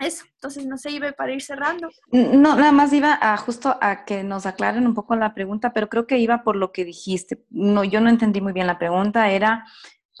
Eso, 0.00 0.24
entonces 0.34 0.66
no 0.66 0.78
sé, 0.78 0.90
iba 0.90 1.12
para 1.12 1.32
ir 1.32 1.42
cerrando. 1.42 1.88
No, 2.10 2.56
nada 2.56 2.72
más 2.72 2.92
iba 2.92 3.18
a 3.20 3.36
justo 3.36 3.76
a 3.80 4.04
que 4.04 4.24
nos 4.24 4.46
aclaren 4.46 4.86
un 4.86 4.94
poco 4.94 5.14
la 5.14 5.34
pregunta, 5.34 5.72
pero 5.74 5.88
creo 5.88 6.06
que 6.06 6.18
iba 6.18 6.42
por 6.42 6.56
lo 6.56 6.72
que 6.72 6.86
dijiste. 6.86 7.44
No, 7.50 7.84
yo 7.84 8.00
no 8.00 8.08
entendí 8.08 8.40
muy 8.40 8.54
bien 8.54 8.66
la 8.66 8.78
pregunta, 8.78 9.30
era 9.30 9.66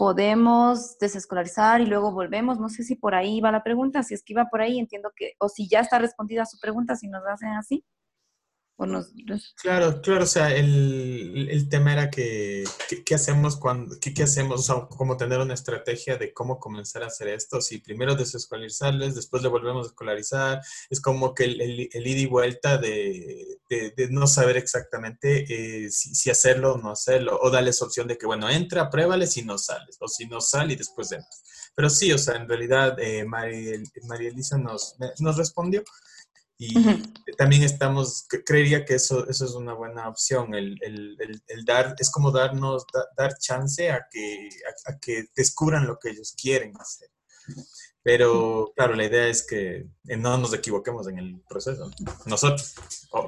podemos 0.00 0.98
desescolarizar 0.98 1.82
y 1.82 1.86
luego 1.86 2.10
volvemos. 2.12 2.58
No 2.58 2.70
sé 2.70 2.84
si 2.84 2.96
por 2.96 3.14
ahí 3.14 3.40
va 3.40 3.52
la 3.52 3.62
pregunta, 3.62 4.02
si 4.02 4.14
es 4.14 4.22
que 4.22 4.32
iba 4.32 4.46
por 4.46 4.62
ahí, 4.62 4.78
entiendo 4.78 5.12
que, 5.14 5.32
o 5.38 5.48
si 5.50 5.68
ya 5.68 5.80
está 5.80 5.98
respondida 5.98 6.46
su 6.46 6.58
pregunta, 6.58 6.96
si 6.96 7.06
nos 7.08 7.22
hacen 7.26 7.50
así. 7.50 7.84
Claro, 9.60 10.00
claro, 10.00 10.24
o 10.24 10.26
sea, 10.26 10.54
el, 10.56 11.68
tema 11.68 11.92
era 11.92 12.10
que, 12.10 12.64
¿qué 13.04 13.14
hacemos 13.14 13.56
cuando, 13.56 13.96
qué, 14.00 14.22
hacemos, 14.22 14.60
o 14.60 14.62
sea, 14.62 14.86
cómo 14.88 15.18
tener 15.18 15.38
una 15.38 15.52
estrategia 15.52 16.16
de 16.16 16.32
cómo 16.32 16.58
comenzar 16.58 17.02
a 17.02 17.08
hacer 17.08 17.28
esto, 17.28 17.60
si 17.60 17.78
primero 17.78 18.14
desescolarizarles, 18.14 19.14
después 19.14 19.42
le 19.42 19.50
volvemos 19.50 19.86
a 19.86 19.90
escolarizar, 19.90 20.62
es 20.88 20.98
como 21.02 21.34
que 21.34 21.44
el, 21.44 21.90
el, 21.92 22.06
ida 22.06 22.20
y 22.20 22.26
vuelta 22.26 22.78
de, 22.78 23.58
no 24.08 24.26
saber 24.26 24.56
exactamente 24.56 25.44
eh, 25.84 25.90
si, 25.90 26.30
hacerlo 26.30 26.72
o 26.72 26.78
no 26.78 26.90
hacerlo, 26.90 27.38
o 27.42 27.50
darles 27.50 27.82
opción 27.82 28.08
de 28.08 28.16
que, 28.16 28.24
bueno, 28.24 28.48
entra, 28.48 28.88
pruébale 28.88 29.26
si 29.26 29.42
no 29.42 29.58
sales, 29.58 29.98
o 30.00 30.08
si 30.08 30.26
no 30.26 30.40
sale 30.40 30.72
y 30.72 30.76
después 30.76 31.12
entra. 31.12 31.28
Pero 31.74 31.90
sí, 31.90 32.12
o 32.12 32.18
sea, 32.18 32.36
en 32.36 32.48
realidad 32.48 32.98
eh, 32.98 33.26
María, 33.26 33.78
María 34.04 34.30
Elisa 34.30 34.56
nos, 34.56 34.96
nos 35.18 35.36
respondió. 35.36 35.84
Y 36.62 36.74
también 37.38 37.62
estamos, 37.62 38.26
creería 38.44 38.84
que 38.84 38.96
eso, 38.96 39.26
eso 39.30 39.46
es 39.46 39.52
una 39.52 39.72
buena 39.72 40.06
opción, 40.10 40.54
el, 40.54 40.76
el, 40.82 41.16
el, 41.46 41.64
dar, 41.64 41.96
es 41.98 42.10
como 42.10 42.30
darnos, 42.30 42.84
dar 43.16 43.38
chance 43.38 43.90
a 43.90 44.06
que, 44.10 44.50
a, 44.84 44.98
que 44.98 45.24
descubran 45.34 45.86
lo 45.86 45.98
que 45.98 46.10
ellos 46.10 46.34
quieren 46.38 46.74
hacer. 46.78 47.08
Pero 48.02 48.74
claro, 48.76 48.94
la 48.94 49.04
idea 49.04 49.26
es 49.26 49.46
que 49.46 49.86
no 50.04 50.36
nos 50.36 50.52
equivoquemos 50.52 51.08
en 51.08 51.18
el 51.18 51.40
proceso, 51.48 51.90
nosotros, 52.26 52.74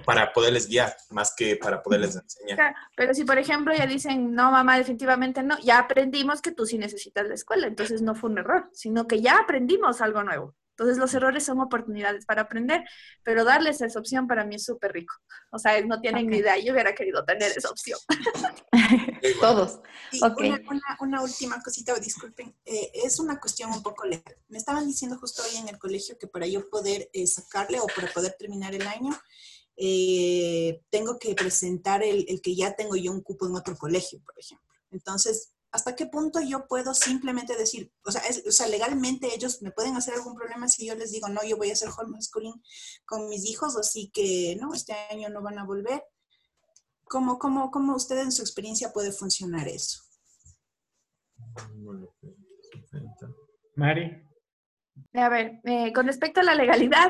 para 0.04 0.34
poderles 0.34 0.68
guiar, 0.68 0.94
más 1.08 1.34
que 1.34 1.56
para 1.56 1.82
poderles 1.82 2.16
enseñar. 2.16 2.74
pero 2.94 3.14
si 3.14 3.24
por 3.24 3.38
ejemplo 3.38 3.74
ya 3.74 3.86
dicen, 3.86 4.34
no, 4.34 4.50
mamá, 4.50 4.76
definitivamente 4.76 5.42
no, 5.42 5.58
ya 5.60 5.78
aprendimos 5.78 6.42
que 6.42 6.52
tú 6.52 6.66
sí 6.66 6.76
necesitas 6.76 7.26
la 7.26 7.34
escuela, 7.34 7.66
entonces 7.66 8.02
no 8.02 8.14
fue 8.14 8.28
un 8.28 8.38
error, 8.38 8.68
sino 8.74 9.06
que 9.06 9.22
ya 9.22 9.38
aprendimos 9.38 10.02
algo 10.02 10.22
nuevo. 10.22 10.54
Entonces 10.72 10.96
los 10.98 11.12
errores 11.14 11.44
son 11.44 11.60
oportunidades 11.60 12.24
para 12.24 12.42
aprender, 12.42 12.82
pero 13.22 13.44
darles 13.44 13.80
esa 13.82 13.98
opción 13.98 14.26
para 14.26 14.44
mí 14.44 14.56
es 14.56 14.64
súper 14.64 14.92
rico. 14.92 15.14
O 15.50 15.58
sea, 15.58 15.80
no 15.84 16.00
tienen 16.00 16.28
ni 16.28 16.38
idea, 16.38 16.58
yo 16.58 16.72
hubiera 16.72 16.94
querido 16.94 17.24
tener 17.24 17.52
esa 17.54 17.68
opción. 17.68 17.98
Todos. 19.40 19.80
una, 21.00 21.22
última 21.22 21.60
cosita, 21.62 21.94
disculpen, 21.96 22.56
eh, 22.64 22.90
es 22.94 23.20
una 23.20 23.38
cuestión 23.38 23.70
un 23.70 23.82
poco 23.82 24.06
legal. 24.06 24.36
Me 24.48 24.58
estaban 24.58 24.86
diciendo 24.86 25.18
justo 25.18 25.42
hoy 25.42 25.56
en 25.58 25.68
el 25.68 25.78
colegio 25.78 26.16
que 26.18 26.26
para 26.26 26.46
yo 26.46 26.68
poder 26.70 27.10
eh, 27.12 27.26
sacarle 27.26 27.78
o 27.78 27.86
para 27.86 28.10
poder 28.12 28.34
terminar 28.38 28.74
el 28.74 28.86
año, 28.86 29.12
eh, 29.76 30.82
tengo 30.90 31.18
que 31.18 31.34
presentar 31.34 32.02
el, 32.02 32.24
el 32.28 32.40
que 32.40 32.54
ya 32.56 32.74
tengo 32.74 32.96
yo 32.96 33.12
un 33.12 33.20
cupo 33.20 33.46
en 33.46 33.56
otro 33.56 33.76
colegio, 33.76 34.20
por 34.24 34.38
ejemplo. 34.38 34.68
Entonces, 34.90 35.52
¿hasta 35.72 35.96
qué 35.96 36.06
punto 36.06 36.40
yo 36.40 36.66
puedo 36.68 36.94
simplemente 36.94 37.56
decir, 37.56 37.90
o 38.04 38.12
sea, 38.12 38.22
o 38.46 38.52
sea, 38.52 38.68
legalmente 38.68 39.34
ellos 39.34 39.62
me 39.62 39.72
pueden 39.72 39.96
hacer 39.96 40.14
algún 40.14 40.34
problema 40.36 40.68
si 40.68 40.86
yo 40.86 40.94
les 40.94 41.10
digo, 41.12 41.28
no, 41.28 41.42
yo 41.42 41.56
voy 41.56 41.70
a 41.70 41.72
hacer 41.72 41.88
homeschooling 41.88 42.62
con 43.06 43.28
mis 43.28 43.46
hijos, 43.46 43.74
o 43.76 43.80
así 43.80 44.10
que, 44.12 44.56
no, 44.60 44.74
este 44.74 44.92
año 45.10 45.30
no 45.30 45.42
van 45.42 45.58
a 45.58 45.64
volver? 45.64 46.04
¿Cómo, 47.04 47.38
cómo, 47.38 47.70
cómo 47.70 47.96
usted 47.96 48.18
en 48.18 48.32
su 48.32 48.42
experiencia 48.42 48.92
puede 48.92 49.12
funcionar 49.12 49.66
eso? 49.66 50.02
Mari. 53.74 54.22
A 55.14 55.28
ver, 55.30 55.60
eh, 55.64 55.92
con 55.92 56.06
respecto 56.06 56.40
a 56.40 56.44
la 56.44 56.54
legalidad, 56.54 57.08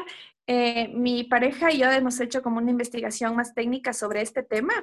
eh, 0.55 0.89
mi 0.89 1.24
pareja 1.24 1.73
y 1.73 1.79
yo 1.79 1.91
hemos 1.91 2.20
hecho 2.20 2.43
como 2.43 2.59
una 2.59 2.70
investigación 2.70 3.35
más 3.35 3.55
técnica 3.55 3.95
sobre 3.95 4.20
este 4.20 4.43
tema 4.43 4.74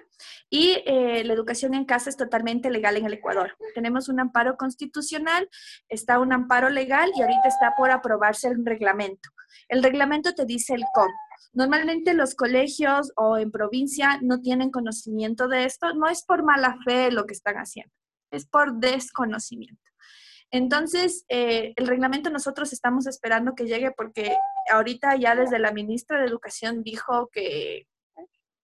y 0.49 0.81
eh, 0.87 1.23
la 1.23 1.33
educación 1.33 1.75
en 1.75 1.85
casa 1.85 2.09
es 2.09 2.17
totalmente 2.17 2.71
legal 2.71 2.97
en 2.97 3.05
el 3.05 3.13
Ecuador. 3.13 3.55
Tenemos 3.75 4.09
un 4.09 4.19
amparo 4.19 4.57
constitucional, 4.57 5.47
está 5.87 6.17
un 6.17 6.33
amparo 6.33 6.71
legal 6.71 7.11
y 7.15 7.21
ahorita 7.21 7.47
está 7.47 7.75
por 7.77 7.91
aprobarse 7.91 8.47
el 8.47 8.65
reglamento. 8.65 9.29
El 9.67 9.83
reglamento 9.83 10.33
te 10.33 10.45
dice 10.45 10.73
el 10.73 10.83
cómo. 10.91 11.13
Normalmente 11.53 12.15
los 12.15 12.33
colegios 12.33 13.11
o 13.15 13.37
en 13.37 13.51
provincia 13.51 14.17
no 14.23 14.41
tienen 14.41 14.71
conocimiento 14.71 15.47
de 15.47 15.65
esto, 15.65 15.93
no 15.93 16.09
es 16.09 16.23
por 16.25 16.43
mala 16.43 16.77
fe 16.83 17.11
lo 17.11 17.27
que 17.27 17.33
están 17.33 17.57
haciendo, 17.57 17.93
es 18.31 18.47
por 18.47 18.73
desconocimiento. 18.79 19.88
Entonces, 20.51 21.25
eh, 21.29 21.73
el 21.75 21.87
reglamento 21.87 22.29
nosotros 22.29 22.73
estamos 22.73 23.05
esperando 23.05 23.53
que 23.53 23.65
llegue 23.65 23.91
porque 23.91 24.35
ahorita 24.71 25.15
ya 25.15 25.35
desde 25.35 25.59
la 25.59 25.71
ministra 25.71 26.19
de 26.19 26.27
Educación 26.27 26.81
dijo 26.83 27.29
que 27.31 27.87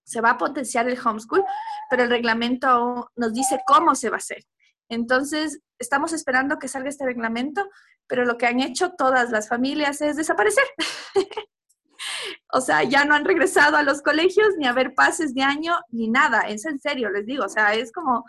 se 0.03 0.21
va 0.21 0.31
a 0.31 0.37
potenciar 0.37 0.87
el 0.87 0.99
homeschool, 0.99 1.43
pero 1.89 2.03
el 2.03 2.09
reglamento 2.09 3.09
nos 3.15 3.33
dice 3.33 3.59
cómo 3.67 3.95
se 3.95 4.09
va 4.09 4.17
a 4.17 4.17
hacer. 4.17 4.43
Entonces, 4.89 5.59
estamos 5.79 6.13
esperando 6.13 6.59
que 6.59 6.67
salga 6.67 6.89
este 6.89 7.05
reglamento, 7.05 7.67
pero 8.07 8.23
lo 8.23 8.37
que 8.37 8.45
han 8.45 8.59
hecho 8.59 8.91
todas 8.91 9.31
las 9.31 9.49
familias 9.49 10.01
es 10.01 10.15
desaparecer. 10.15 10.65
o 12.53 12.61
sea, 12.61 12.83
ya 12.83 13.03
no 13.05 13.15
han 13.15 13.25
regresado 13.25 13.77
a 13.77 13.83
los 13.83 14.01
colegios 14.01 14.49
ni 14.57 14.67
a 14.67 14.73
ver 14.73 14.93
pases 14.93 15.33
de 15.33 15.41
año 15.41 15.75
ni 15.89 16.07
nada. 16.07 16.41
Es 16.41 16.65
en 16.65 16.79
serio, 16.79 17.09
les 17.09 17.25
digo. 17.25 17.45
O 17.45 17.49
sea, 17.49 17.73
es 17.73 17.91
como 17.91 18.25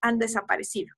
han 0.00 0.18
desaparecido. 0.18 0.97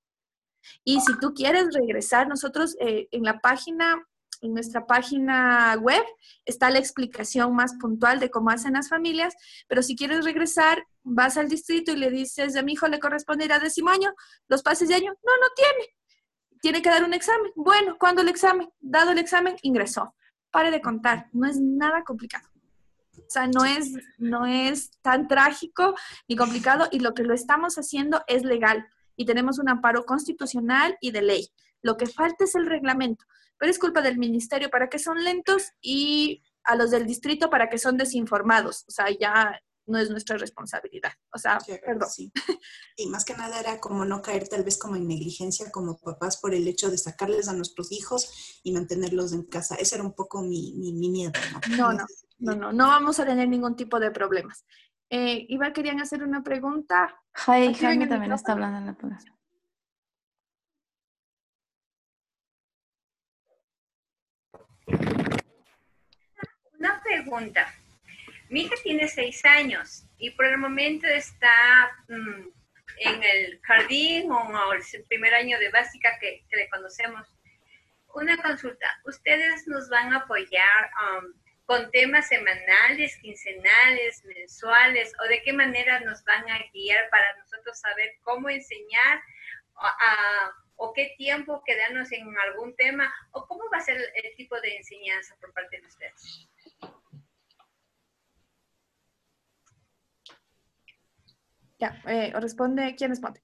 Y 0.84 1.00
si 1.00 1.18
tú 1.18 1.34
quieres 1.34 1.72
regresar, 1.74 2.28
nosotros 2.28 2.76
eh, 2.80 3.08
en 3.10 3.24
la 3.24 3.40
página, 3.40 4.02
en 4.40 4.54
nuestra 4.54 4.86
página 4.86 5.76
web, 5.80 6.02
está 6.44 6.70
la 6.70 6.78
explicación 6.78 7.54
más 7.54 7.74
puntual 7.74 8.20
de 8.20 8.30
cómo 8.30 8.50
hacen 8.50 8.74
las 8.74 8.88
familias, 8.88 9.34
pero 9.68 9.82
si 9.82 9.96
quieres 9.96 10.24
regresar, 10.24 10.84
vas 11.02 11.36
al 11.36 11.48
distrito 11.48 11.92
y 11.92 11.96
le 11.96 12.10
dices, 12.10 12.56
a 12.56 12.62
mi 12.62 12.72
hijo 12.72 12.88
le 12.88 13.00
corresponde 13.00 13.44
ir 13.44 13.52
a 13.52 13.58
décimo 13.58 13.90
año, 13.90 14.12
los 14.48 14.62
pases 14.62 14.88
de 14.88 14.94
año, 14.94 15.12
no, 15.24 15.32
no 15.40 15.46
tiene. 15.54 15.94
Tiene 16.62 16.82
que 16.82 16.90
dar 16.90 17.04
un 17.04 17.14
examen. 17.14 17.52
Bueno, 17.56 17.96
¿cuándo 17.98 18.20
el 18.20 18.28
examen? 18.28 18.68
Dado 18.80 19.12
el 19.12 19.18
examen, 19.18 19.56
ingresó. 19.62 20.14
Pare 20.50 20.70
de 20.70 20.82
contar, 20.82 21.28
no 21.32 21.46
es 21.46 21.58
nada 21.58 22.04
complicado. 22.04 22.50
O 23.18 23.30
sea, 23.32 23.46
no 23.46 23.64
es, 23.64 23.92
no 24.18 24.46
es 24.46 24.90
tan 25.02 25.28
trágico 25.28 25.94
ni 26.28 26.36
complicado 26.36 26.88
y 26.90 27.00
lo 27.00 27.14
que 27.14 27.22
lo 27.22 27.34
estamos 27.34 27.76
haciendo 27.76 28.22
es 28.26 28.44
legal 28.44 28.86
y 29.20 29.26
tenemos 29.26 29.59
un 29.59 29.68
amparo 29.68 30.06
constitucional 30.06 30.97
y 30.98 31.10
de 31.10 31.20
ley. 31.20 31.52
Lo 31.82 31.98
que 31.98 32.06
falta 32.06 32.44
es 32.44 32.55
el 32.55 32.64
reglamento, 32.64 33.26
pero 33.59 33.70
es 33.70 33.78
culpa 33.78 34.01
del 34.01 34.16
ministerio 34.16 34.70
para 34.70 34.88
que 34.88 34.98
son 34.98 35.22
lentos 35.22 35.72
y 35.82 36.42
a 36.64 36.74
los 36.74 36.90
del 36.90 37.06
distrito 37.06 37.51
para 37.51 37.68
que 37.68 37.76
son 37.76 37.98
desinformados. 37.98 38.86
O 38.88 38.90
sea, 38.90 39.10
ya 39.10 39.60
no 39.84 39.98
es 39.98 40.09
nuestra 40.09 40.38
responsabilidad. 40.38 41.12
O 41.34 41.38
sea, 41.38 41.59
perdón. 41.84 42.09
Sí. 42.09 42.32
Y 42.97 43.09
más 43.09 43.26
que 43.26 43.34
nada 43.34 43.60
era 43.60 43.78
como 43.78 44.06
no 44.06 44.22
caer 44.22 44.48
tal 44.48 44.64
vez 44.64 44.78
como 44.78 44.97
en 44.97 45.06
negligencia 45.06 45.70
como 45.70 45.98
papás 45.98 46.38
por 46.38 46.55
el 46.55 46.66
hecho 46.66 46.90
de 46.90 46.97
sacarles 46.97 47.48
a 47.48 47.52
nuestros 47.52 47.92
hijos 47.92 48.60
y 48.62 48.72
mantenerlos 48.72 49.34
en 49.34 49.42
casa. 49.42 49.74
Ese 49.74 49.97
era 49.97 50.05
un 50.05 50.14
poco 50.14 50.40
mi, 50.40 50.72
mi, 50.72 51.10
miedo. 51.10 51.32
¿no? 51.76 51.92
No, 51.92 52.06
no, 52.38 52.55
no, 52.55 52.72
no, 52.72 52.86
vamos 52.86 53.20
a 53.20 53.26
tener 53.26 53.48
ningún 53.48 53.76
tipo 53.76 54.01
de 54.01 54.10
problemas. 54.10 54.64
Eh, 55.12 55.44
Iba, 55.48 55.72
querían 55.72 56.00
hacer 56.00 56.22
una 56.22 56.42
pregunta. 56.42 57.20
Jaime 57.34 58.06
también 58.06 58.32
está 58.32 58.52
hablando 58.52 58.78
en 58.78 58.86
la 58.86 58.92
población. 58.92 59.36
Una 66.78 67.02
pregunta. 67.02 67.74
Mi 68.48 68.62
hija 68.62 68.76
tiene 68.82 69.08
seis 69.08 69.44
años 69.44 70.06
y 70.16 70.30
por 70.30 70.46
el 70.46 70.58
momento 70.58 71.08
está 71.08 71.90
mm, 72.08 72.48
en 72.98 73.22
el 73.22 73.60
jardín 73.62 74.30
o 74.30 74.72
el 74.72 75.04
primer 75.08 75.34
año 75.34 75.58
de 75.58 75.70
básica 75.70 76.18
que, 76.20 76.44
le 76.52 76.68
conocemos. 76.68 77.26
Una 78.14 78.36
consulta. 78.40 78.86
¿Ustedes 79.04 79.66
nos 79.66 79.88
van 79.88 80.12
a 80.12 80.18
apoyar 80.18 80.90
um, 81.18 81.32
con 81.70 81.88
temas 81.92 82.26
semanales, 82.26 83.16
quincenales, 83.18 84.24
mensuales, 84.24 85.12
o 85.24 85.28
de 85.28 85.40
qué 85.42 85.52
manera 85.52 86.01
nos 86.01 86.24
van 86.24 86.51
a 86.51 86.59
guiar 86.72 87.09
para 87.10 87.36
nosotros 87.36 87.78
saber 87.78 88.16
cómo 88.24 88.51
enseñar 88.51 89.22
o 90.74 90.92
qué 90.92 91.14
tiempo 91.16 91.62
quedarnos 91.64 92.10
en 92.10 92.26
algún 92.38 92.74
tema, 92.74 93.14
o 93.30 93.47
cómo 93.47 93.62
va 93.72 93.78
a 93.78 93.82
ser 93.82 93.98
el, 93.98 94.34
tipo 94.34 94.60
de 94.60 94.78
enseñanza 94.78 95.36
por 95.40 95.52
parte 95.52 95.80
de 95.80 95.86
ustedes. 95.86 96.48
Ya, 101.78 102.02
eh, 102.09 102.32
responde, 102.34 102.97
¿quién 102.97 103.10
responde? 103.10 103.40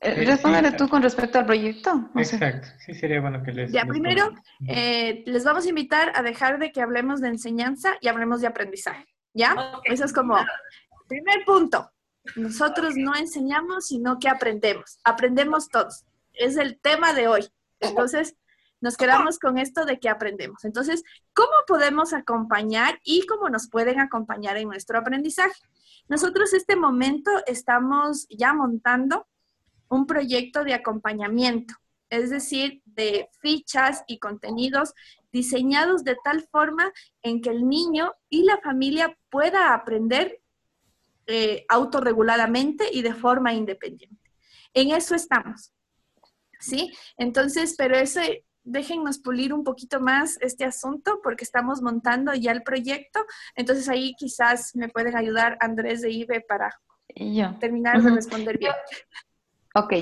Eh, 0.00 0.24
Respóndele 0.24 0.72
tú 0.72 0.88
con 0.88 1.02
respecto 1.02 1.38
al 1.38 1.46
proyecto. 1.46 2.10
Exacto, 2.16 2.68
sí 2.84 2.94
sería 2.94 3.20
bueno 3.20 3.42
que 3.42 3.52
les... 3.52 3.72
Ya, 3.72 3.86
primero, 3.86 4.32
eh, 4.68 5.22
les 5.26 5.44
vamos 5.44 5.64
a 5.64 5.68
invitar 5.68 6.12
a 6.14 6.22
dejar 6.22 6.58
de 6.58 6.72
que 6.72 6.82
hablemos 6.82 7.20
de 7.20 7.28
enseñanza 7.28 7.94
y 8.00 8.08
hablemos 8.08 8.40
de 8.40 8.48
aprendizaje, 8.48 9.06
¿ya? 9.32 9.56
Eso 9.84 10.04
es 10.04 10.12
como, 10.12 10.36
primer 11.08 11.44
punto, 11.46 11.90
nosotros 12.36 12.94
no 12.96 13.14
enseñamos, 13.14 13.86
sino 13.86 14.18
que 14.18 14.28
aprendemos, 14.28 14.98
aprendemos 15.04 15.68
todos. 15.68 16.04
Es 16.32 16.56
el 16.56 16.78
tema 16.80 17.12
de 17.12 17.28
hoy. 17.28 17.48
Entonces, 17.80 18.36
nos 18.80 18.96
quedamos 18.96 19.38
con 19.38 19.56
esto 19.56 19.84
de 19.84 19.98
que 19.98 20.08
aprendemos. 20.08 20.64
Entonces, 20.64 21.04
¿cómo 21.32 21.52
podemos 21.66 22.12
acompañar 22.12 23.00
y 23.04 23.24
cómo 23.26 23.48
nos 23.48 23.68
pueden 23.68 24.00
acompañar 24.00 24.56
en 24.56 24.68
nuestro 24.68 24.98
aprendizaje? 24.98 25.54
Nosotros 26.08 26.52
este 26.52 26.76
momento 26.76 27.30
estamos 27.46 28.26
ya 28.28 28.52
montando 28.52 29.26
un 29.88 30.06
proyecto 30.06 30.64
de 30.64 30.74
acompañamiento, 30.74 31.74
es 32.10 32.30
decir, 32.30 32.82
de 32.84 33.28
fichas 33.40 34.04
y 34.06 34.18
contenidos 34.18 34.94
diseñados 35.32 36.04
de 36.04 36.16
tal 36.22 36.42
forma 36.50 36.92
en 37.22 37.40
que 37.40 37.50
el 37.50 37.68
niño 37.68 38.12
y 38.30 38.44
la 38.44 38.58
familia 38.58 39.18
pueda 39.30 39.74
aprender 39.74 40.40
eh, 41.26 41.64
autorreguladamente 41.68 42.88
y 42.92 43.02
de 43.02 43.14
forma 43.14 43.52
independiente. 43.52 44.30
En 44.74 44.92
eso 44.92 45.14
estamos. 45.14 45.72
¿Sí? 46.60 46.92
Entonces, 47.16 47.74
pero 47.76 47.96
ese, 47.96 48.44
déjennos 48.62 49.18
pulir 49.18 49.52
un 49.52 49.64
poquito 49.64 50.00
más 50.00 50.38
este 50.40 50.64
asunto 50.64 51.20
porque 51.22 51.44
estamos 51.44 51.82
montando 51.82 52.34
ya 52.34 52.52
el 52.52 52.62
proyecto. 52.62 53.20
Entonces 53.54 53.88
ahí 53.88 54.14
quizás 54.16 54.74
me 54.74 54.88
pueden 54.88 55.16
ayudar 55.16 55.56
Andrés 55.60 56.00
de 56.00 56.10
IBE 56.10 56.40
para 56.42 56.70
terminar 57.60 58.02
de 58.02 58.10
responder 58.10 58.58
bien. 58.58 58.72
Ok. 59.74 59.92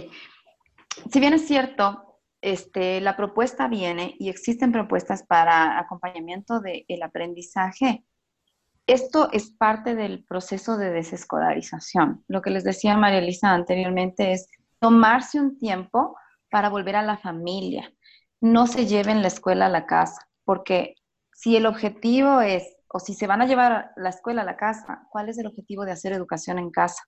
Si 1.10 1.20
bien 1.20 1.32
es 1.32 1.46
cierto, 1.46 2.20
este, 2.42 3.00
la 3.00 3.16
propuesta 3.16 3.68
viene 3.68 4.14
y 4.18 4.28
existen 4.28 4.70
propuestas 4.70 5.22
para 5.22 5.78
acompañamiento 5.78 6.60
del 6.60 7.02
aprendizaje. 7.02 8.04
Esto 8.86 9.30
es 9.32 9.50
parte 9.50 9.94
del 9.94 10.24
proceso 10.24 10.76
de 10.76 10.90
desescolarización. 10.90 12.24
Lo 12.28 12.42
que 12.42 12.50
les 12.50 12.64
decía 12.64 12.96
María 12.96 13.20
Elisa 13.20 13.52
anteriormente 13.52 14.32
es 14.32 14.50
tomarse 14.78 15.40
un 15.40 15.58
tiempo 15.58 16.16
para 16.50 16.68
volver 16.68 16.96
a 16.96 17.02
la 17.02 17.16
familia. 17.16 17.90
No 18.40 18.66
se 18.66 18.86
lleven 18.86 19.22
la 19.22 19.28
escuela 19.28 19.66
a 19.66 19.70
la 19.70 19.86
casa, 19.86 20.28
porque 20.44 20.96
si 21.32 21.56
el 21.56 21.64
objetivo 21.64 22.40
es, 22.40 22.64
o 22.88 22.98
si 22.98 23.14
se 23.14 23.26
van 23.26 23.40
a 23.40 23.46
llevar 23.46 23.92
la 23.96 24.10
escuela 24.10 24.42
a 24.42 24.44
la 24.44 24.56
casa, 24.56 25.06
¿cuál 25.10 25.30
es 25.30 25.38
el 25.38 25.46
objetivo 25.46 25.86
de 25.86 25.92
hacer 25.92 26.12
educación 26.12 26.58
en 26.58 26.70
casa? 26.70 27.04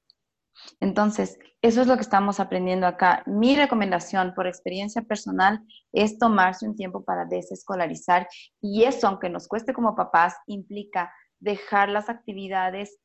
Entonces, 0.81 1.39
eso 1.63 1.81
es 1.81 1.87
lo 1.87 1.97
que 1.97 2.03
estamos 2.03 2.41
aprendiendo 2.41 2.87
acá. 2.87 3.23
Mi 3.27 3.57
recomendación 3.57 4.35
por 4.35 4.47
experiencia 4.47 5.03
personal 5.03 5.61
es 5.93 6.19
tomarse 6.19 6.67
un 6.67 6.77
tiempo 6.77 7.05
para 7.05 7.25
desescolarizar 7.25 8.29
y 8.61 8.85
eso, 8.85 9.09
aunque 9.09 9.31
nos 9.31 9.49
cueste 9.49 9.73
como 9.73 9.95
papás, 9.97 10.35
implica 10.47 11.13
dejar 11.41 11.89
las 11.89 12.09
actividades, 12.09 12.99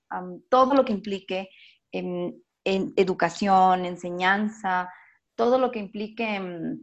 todo 0.50 0.74
lo 0.74 0.86
que 0.86 0.94
implique 0.94 1.50
en, 1.92 2.42
educación, 2.66 3.86
enseñanza, 3.86 4.90
todo 5.36 5.58
lo 5.58 5.72
que 5.72 5.80
implique, 5.80 6.40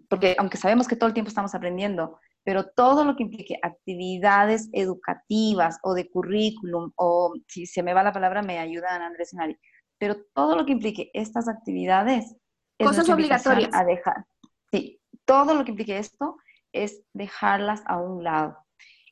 porque 0.09 0.35
aunque 0.39 0.57
sabemos 0.57 0.89
que 0.89 0.97
todo 0.97 1.07
el 1.09 1.15
tiempo 1.15 1.29
estamos 1.29 1.55
aprendiendo, 1.55 2.19
pero 2.43 2.65
todo 2.65 3.05
lo 3.05 3.15
que 3.15 3.23
implique 3.23 3.59
actividades 3.63 4.69
educativas 4.73 5.79
o 5.83 5.95
de 5.95 6.09
currículum, 6.09 6.93
o 6.97 7.35
si 7.47 7.67
se 7.67 7.83
me 7.83 7.93
va 7.93 8.03
la 8.03 8.13
palabra, 8.13 8.43
me 8.43 8.59
ayudan 8.59 9.03
Andrés 9.03 9.33
y 9.33 9.37
Mari, 9.37 9.57
pero 9.99 10.17
todo 10.35 10.57
lo 10.57 10.67
que 10.67 10.73
implique 10.73 11.11
estas 11.15 11.49
actividades. 11.49 12.37
Cosas 12.79 13.09
obligatorias. 13.09 13.71
A 13.73 13.85
dejar. 13.85 14.27
Sí, 14.71 15.01
todo 15.25 15.55
lo 15.55 15.65
que 15.65 15.71
implique 15.71 15.99
esto 15.99 16.37
es 16.73 17.03
dejarlas 17.15 17.83
a 17.87 18.01
un 18.01 18.23
lado. 18.23 18.59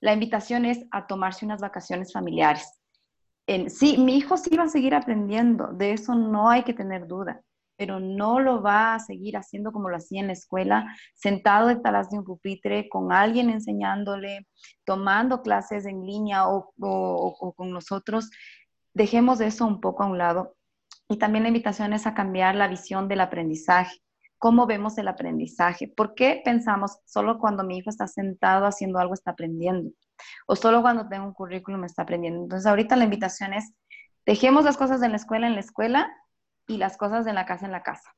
La 0.01 0.13
invitación 0.13 0.65
es 0.67 0.85
a 0.91 1.07
tomarse 1.07 1.47
unas 1.47 1.61
vacaciones 1.61 2.13
familiares. 2.13 2.79
En, 3.47 3.71
sí, 3.71 3.97
mi 3.99 4.17
hijo 4.17 4.37
sí 4.37 4.55
va 4.57 4.65
a 4.65 4.69
seguir 4.69 4.95
aprendiendo, 4.95 5.69
de 5.69 5.93
eso 5.93 6.15
no 6.15 6.49
hay 6.49 6.63
que 6.63 6.73
tener 6.73 7.07
duda, 7.07 7.43
pero 7.77 8.01
no 8.01 8.41
lo 8.41 8.63
va 8.63 8.95
a 8.95 9.01
seguir 9.01 9.37
haciendo 9.37 9.71
como 9.71 9.91
lo 9.91 9.97
hacía 9.97 10.21
en 10.21 10.29
la 10.29 10.33
escuela, 10.33 10.87
sentado 11.15 11.69
detrás 11.69 12.11
de 12.11 12.19
un 12.19 12.25
pupitre, 12.25 12.89
con 12.89 13.13
alguien 13.13 13.51
enseñándole, 13.51 14.47
tomando 14.85 15.43
clases 15.43 15.85
en 15.85 16.07
línea 16.07 16.49
o, 16.49 16.73
o 16.79 17.55
con 17.55 17.71
nosotros. 17.71 18.31
Dejemos 18.95 19.41
eso 19.41 19.67
un 19.67 19.81
poco 19.81 20.05
a 20.05 20.07
un 20.07 20.19
lado 20.19 20.55
y 21.15 21.17
también 21.17 21.45
la 21.45 21.49
invitación 21.49 21.93
es 21.93 22.09
a 22.09 22.15
cambiar 22.15 22.57
la 22.57 22.67
visión 22.67 23.07
del 23.07 23.21
aprendizaje. 23.21 24.03
¿Cómo 24.37 24.67
vemos 24.67 24.99
el 24.99 25.07
aprendizaje? 25.07 25.87
¿Por 25.87 26.17
qué 26.17 26.43
pensamos 26.45 26.99
solo 27.05 27.39
cuando 27.39 27.63
mi 27.63 27.79
hijo 27.79 27.89
está 27.89 28.09
sentado 28.09 28.67
haciendo 28.67 28.99
algo 28.99 29.15
está 29.15 29.31
aprendiendo? 29.31 29.93
O 30.49 30.57
solo 30.57 30.83
cuando 30.83 31.09
tengo 31.09 31.25
un 31.25 31.33
currículum 31.33 31.85
está 31.85 32.03
aprendiendo. 32.03 32.43
Entonces 32.43 32.67
ahorita 32.67 32.97
la 32.97 33.05
invitación 33.05 33.55
es, 33.55 33.73
dejemos 34.27 34.65
las 34.65 34.77
cosas 34.77 35.01
de 35.01 35.09
la 35.09 35.15
escuela 35.15 35.47
en 35.47 35.55
la 35.55 35.61
escuela 35.61 36.13
y 36.67 36.79
las 36.79 36.97
cosas 36.97 37.25
de 37.25 37.33
la 37.33 37.47
casa 37.47 37.67
en 37.67 37.71
la 37.71 37.85
casa. 37.85 38.13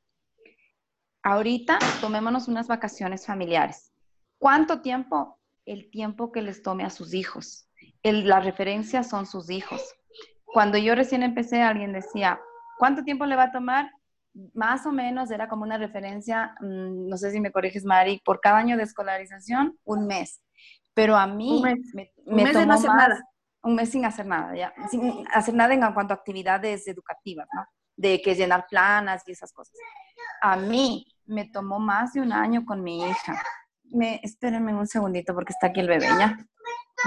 Ahorita 1.23 1.78
tomémonos 2.01 2.48
unas 2.48 2.66
vacaciones 2.66 3.27
familiares. 3.27 3.93
¿Cuánto 4.39 4.81
tiempo? 4.81 5.39
El 5.66 5.90
tiempo 5.90 6.32
que 6.32 6.40
les 6.40 6.62
tome 6.62 6.85
a 6.85 6.89
sus 6.89 7.12
hijos. 7.12 7.68
la 8.02 8.40
referencia 8.40 9.02
son 9.02 9.27
sus 9.27 9.51
hijos. 9.51 9.82
Cuando 10.47 10.78
yo 10.78 10.94
recién 10.94 11.23
empecé, 11.23 11.60
alguien 11.60 11.93
decía, 11.93 12.40
¿Cuánto 12.78 13.03
tiempo 13.05 13.27
le 13.27 13.36
va 13.36 13.44
a 13.44 13.53
tomar? 13.53 13.90
Más 14.55 14.85
o 14.86 14.93
menos 14.93 15.31
era 15.31 15.48
como 15.48 15.65
una 15.65 15.78
referencia, 15.78 16.55
mm, 16.61 17.09
no 17.09 17.16
sé 17.16 17.31
si 17.31 17.40
me 17.40 17.51
corriges, 17.51 17.85
Mari, 17.85 18.20
por 18.24 18.40
cada 18.40 18.59
año 18.59 18.77
de 18.77 18.82
escolarización, 18.82 19.78
un 19.85 20.07
mes. 20.07 20.40
Pero 20.94 21.16
a 21.16 21.27
mí 21.27 21.62
me, 21.94 22.12
un 22.24 22.36
mes 22.36 22.53
tomó 22.53 22.73
hacer 22.73 22.90
nada. 22.90 23.23
Un 23.62 23.74
mes 23.74 23.90
sin 23.90 24.05
hacer 24.05 24.27
nada, 24.27 24.55
ya. 24.55 24.73
Sin 24.90 25.27
hacer 25.32 25.55
nada 25.55 25.74
en 25.74 25.81
cuanto 25.93 26.15
a 26.15 26.16
actividades 26.16 26.86
educativas, 26.86 27.48
¿no? 27.53 27.66
De 27.97 28.20
que 28.23 28.35
llenar 28.35 28.66
planas 28.69 29.23
y 29.27 29.32
esas 29.32 29.53
cosas. 29.53 29.74
A 30.40 30.57
mí 30.57 31.05
me 31.24 31.47
tomó 31.47 31.78
más 31.78 32.12
de 32.12 32.20
un 32.20 32.32
año 32.32 32.65
con 32.65 32.82
mi 32.82 33.03
hija. 33.03 33.43
Me, 33.85 34.20
espérenme 34.23 34.74
un 34.74 34.86
segundito 34.86 35.35
porque 35.35 35.53
está 35.53 35.69
aquí 35.69 35.81
el 35.81 35.89
bebé, 35.89 36.07
¿ya? 36.19 36.39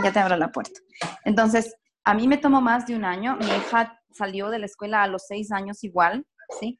Ya 0.03 0.11
te 0.11 0.19
abro 0.19 0.35
la 0.35 0.51
puerta. 0.51 0.79
Entonces, 1.23 1.75
a 2.03 2.13
mí 2.13 2.27
me 2.27 2.37
tomó 2.37 2.61
más 2.61 2.85
de 2.85 2.95
un 2.95 3.05
año. 3.05 3.37
Mi 3.37 3.45
hija 3.45 3.98
salió 4.19 4.49
de 4.49 4.59
la 4.59 4.67
escuela 4.67 5.01
a 5.01 5.07
los 5.07 5.25
seis 5.25 5.51
años 5.51 5.83
igual, 5.83 6.25
¿sí? 6.59 6.79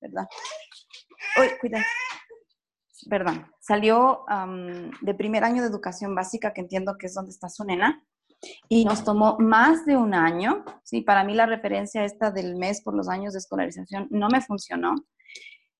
¿Verdad? 0.00 0.26
Uy, 1.38 1.48
cuidado. 1.60 1.84
Perdón. 3.10 3.46
Salió 3.60 4.24
de 5.00 5.14
primer 5.14 5.44
año 5.44 5.60
de 5.62 5.68
educación 5.68 6.14
básica, 6.14 6.52
que 6.52 6.62
entiendo 6.62 6.96
que 6.98 7.06
es 7.06 7.14
donde 7.14 7.32
está 7.32 7.48
su 7.48 7.64
nena, 7.64 8.02
y 8.68 8.84
nos 8.84 9.02
tomó 9.02 9.36
más 9.38 9.84
de 9.86 9.96
un 9.96 10.14
año. 10.14 10.64
Sí, 10.84 11.02
para 11.02 11.24
mí 11.24 11.34
la 11.34 11.46
referencia 11.46 12.04
esta 12.04 12.30
del 12.30 12.56
mes 12.56 12.82
por 12.82 12.94
los 12.94 13.08
años 13.08 13.32
de 13.32 13.40
escolarización 13.40 14.08
no 14.10 14.28
me 14.28 14.40
funcionó, 14.40 14.94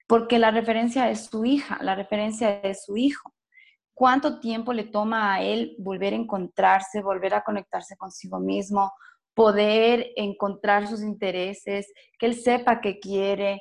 porque 0.07 0.39
la 0.39 0.51
referencia 0.51 1.11
es 1.11 1.27
su 1.27 1.45
hija, 1.45 1.79
la 1.81 1.95
referencia 1.95 2.61
es 2.61 2.85
su 2.85 2.97
hijo. 2.97 3.33
¿Cuánto 3.95 4.41
tiempo 4.41 4.73
le 4.73 4.85
toma 4.85 5.35
a 5.35 5.43
él 5.43 5.75
volver 5.79 6.13
a 6.13 6.17
encontrarse, 6.17 7.03
volver 7.03 7.35
a 7.35 7.43
conectarse 7.43 7.97
consigo 7.97 8.39
mismo, 8.41 8.93
poder 9.37 10.13
encontrar 10.17 10.89
sus 10.89 11.03
intereses, 11.03 11.93
que 12.19 12.27
él 12.27 12.35
sepa 12.35 12.81
qué 12.81 12.99
quiere. 12.99 13.61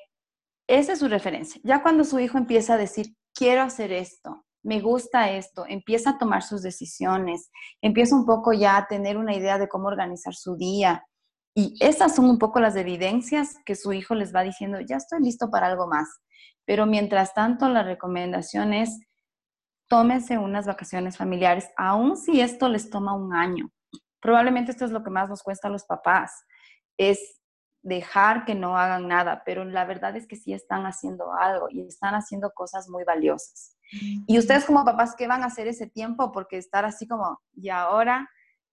Esa 0.67 0.93
es 0.93 0.99
su 0.99 1.09
referencia. 1.09 1.59
Ya 1.65 1.83
cuando 1.83 2.05
su 2.05 2.17
hijo 2.17 2.37
empieza 2.37 2.73
a 2.75 2.77
decir, 2.77 3.07
quiero 3.33 3.61
hacer 3.61 3.91
esto, 3.91 4.45
me 4.63 4.79
gusta 4.79 5.31
esto, 5.31 5.65
empieza 5.67 6.11
a 6.11 6.17
tomar 6.17 6.43
sus 6.43 6.61
decisiones, 6.61 7.51
empieza 7.81 8.15
un 8.15 8.25
poco 8.25 8.53
ya 8.53 8.77
a 8.77 8.87
tener 8.87 9.17
una 9.17 9.35
idea 9.35 9.57
de 9.59 9.67
cómo 9.67 9.89
organizar 9.89 10.33
su 10.33 10.55
día. 10.55 11.03
Y 11.53 11.75
esas 11.81 12.15
son 12.15 12.29
un 12.29 12.39
poco 12.39 12.61
las 12.61 12.77
evidencias 12.77 13.57
que 13.65 13.75
su 13.75 13.91
hijo 13.91 14.15
les 14.15 14.33
va 14.33 14.43
diciendo, 14.43 14.79
ya 14.79 14.95
estoy 14.95 15.19
listo 15.21 15.49
para 15.51 15.67
algo 15.67 15.87
más. 15.87 16.07
Pero 16.63 16.85
mientras 16.85 17.33
tanto, 17.33 17.67
la 17.67 17.83
recomendación 17.83 18.73
es, 18.73 18.97
tómense 19.89 20.37
unas 20.37 20.65
vacaciones 20.65 21.17
familiares, 21.17 21.69
aun 21.75 22.15
si 22.15 22.39
esto 22.39 22.69
les 22.69 22.89
toma 22.89 23.13
un 23.13 23.33
año 23.33 23.69
Probablemente 24.25 24.71
esto 24.71 24.85
es 24.85 24.91
lo 24.91 25.03
que 25.03 25.11
más 25.11 25.29
nos 25.29 25.43
cuesta 25.43 25.67
a 25.67 25.71
los 25.71 25.85
papás, 25.85 26.47
es 26.97 27.39
dejar 27.83 28.43
que 28.43 28.55
no 28.55 28.75
hagan 28.75 29.07
nada, 29.07 29.43
pero 29.45 29.63
la 29.65 29.85
verdad 29.85 30.15
es 30.15 30.25
que 30.25 30.35
sí 30.35 30.51
están 30.51 30.87
haciendo 30.87 31.31
algo 31.35 31.67
y 31.69 31.81
están 31.81 32.15
haciendo 32.15 32.49
cosas 32.49 32.89
muy 32.89 33.03
valiosas. 33.03 33.77
Y 34.25 34.39
ustedes 34.39 34.65
como 34.65 34.83
papás, 34.83 35.15
¿qué 35.15 35.27
van 35.27 35.43
a 35.43 35.45
hacer 35.45 35.67
ese 35.67 35.85
tiempo? 35.85 36.31
Porque 36.31 36.57
estar 36.57 36.85
así 36.85 37.07
como, 37.07 37.39
y 37.53 37.69
ahora, 37.69 38.27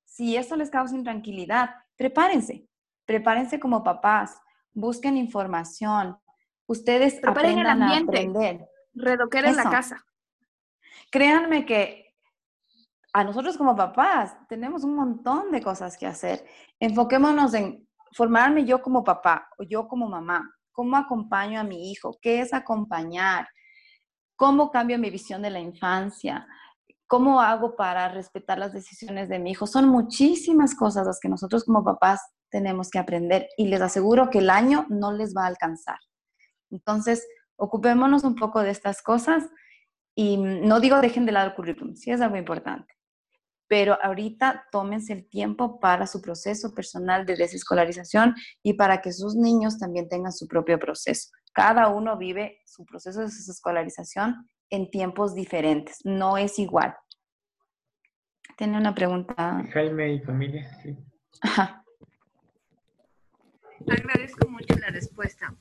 si 0.06 0.38
eso 0.38 0.56
les 0.56 0.70
causa 0.70 0.96
intranquilidad, 0.96 1.74
prepárense, 1.96 2.66
prepárense 3.04 3.60
como 3.60 3.84
papás, 3.84 4.40
busquen 4.72 5.18
información, 5.18 6.18
ustedes 6.64 7.20
Preparen 7.20 7.58
aprendan 7.58 7.76
el 7.76 7.82
ambiente, 7.82 8.16
a 8.16 8.20
aprender. 8.20 8.68
en 9.50 9.56
la 9.56 9.70
casa. 9.70 10.02
Créanme 11.10 11.66
que 11.66 12.01
a 13.12 13.24
nosotros 13.24 13.58
como 13.58 13.76
papás 13.76 14.36
tenemos 14.48 14.84
un 14.84 14.94
montón 14.94 15.50
de 15.50 15.62
cosas 15.62 15.96
que 15.96 16.06
hacer. 16.06 16.44
Enfoquémonos 16.80 17.52
en 17.54 17.86
formarme 18.16 18.64
yo 18.64 18.80
como 18.80 19.04
papá 19.04 19.48
o 19.58 19.62
yo 19.62 19.86
como 19.88 20.08
mamá. 20.08 20.50
¿Cómo 20.72 20.96
acompaño 20.96 21.60
a 21.60 21.64
mi 21.64 21.90
hijo? 21.90 22.16
¿Qué 22.20 22.40
es 22.40 22.54
acompañar? 22.54 23.46
¿Cómo 24.36 24.70
cambio 24.70 24.98
mi 24.98 25.10
visión 25.10 25.42
de 25.42 25.50
la 25.50 25.60
infancia? 25.60 26.46
¿Cómo 27.06 27.42
hago 27.42 27.76
para 27.76 28.08
respetar 28.08 28.58
las 28.58 28.72
decisiones 28.72 29.28
de 29.28 29.38
mi 29.38 29.50
hijo? 29.50 29.66
Son 29.66 29.86
muchísimas 29.86 30.74
cosas 30.74 31.06
las 31.06 31.20
que 31.20 31.28
nosotros 31.28 31.64
como 31.64 31.84
papás 31.84 32.20
tenemos 32.50 32.88
que 32.88 32.98
aprender 32.98 33.48
y 33.58 33.66
les 33.66 33.82
aseguro 33.82 34.30
que 34.30 34.38
el 34.38 34.48
año 34.48 34.86
no 34.88 35.12
les 35.12 35.34
va 35.36 35.44
a 35.44 35.48
alcanzar. 35.48 35.98
Entonces, 36.70 37.26
ocupémonos 37.56 38.24
un 38.24 38.34
poco 38.34 38.62
de 38.62 38.70
estas 38.70 39.02
cosas 39.02 39.44
y 40.14 40.36
no 40.36 40.80
digo 40.80 41.00
dejen 41.00 41.26
de 41.26 41.32
lado 41.32 41.48
el 41.48 41.54
currículum, 41.54 41.96
sí 41.96 42.10
es 42.10 42.20
algo 42.20 42.36
importante, 42.36 42.94
pero 43.72 43.96
ahorita 44.02 44.66
tómense 44.70 45.14
el 45.14 45.26
tiempo 45.30 45.80
para 45.80 46.06
su 46.06 46.20
proceso 46.20 46.74
personal 46.74 47.24
de 47.24 47.36
desescolarización 47.36 48.34
y 48.62 48.74
para 48.74 49.00
que 49.00 49.14
sus 49.14 49.34
niños 49.34 49.78
también 49.78 50.10
tengan 50.10 50.30
su 50.30 50.46
propio 50.46 50.78
proceso. 50.78 51.30
Cada 51.54 51.88
uno 51.88 52.18
vive 52.18 52.60
su 52.66 52.84
proceso 52.84 53.20
de 53.20 53.28
desescolarización 53.28 54.46
en 54.68 54.90
tiempos 54.90 55.34
diferentes, 55.34 56.00
no 56.04 56.36
es 56.36 56.58
igual. 56.58 56.94
Tiene 58.58 58.76
una 58.76 58.94
pregunta. 58.94 59.64
Jaime 59.72 60.16
y 60.16 60.20
familia, 60.20 60.70
sí. 60.82 60.94
Agradezco 63.88 64.50
mucho 64.50 64.74
la 64.78 64.88
respuesta. 64.88 65.56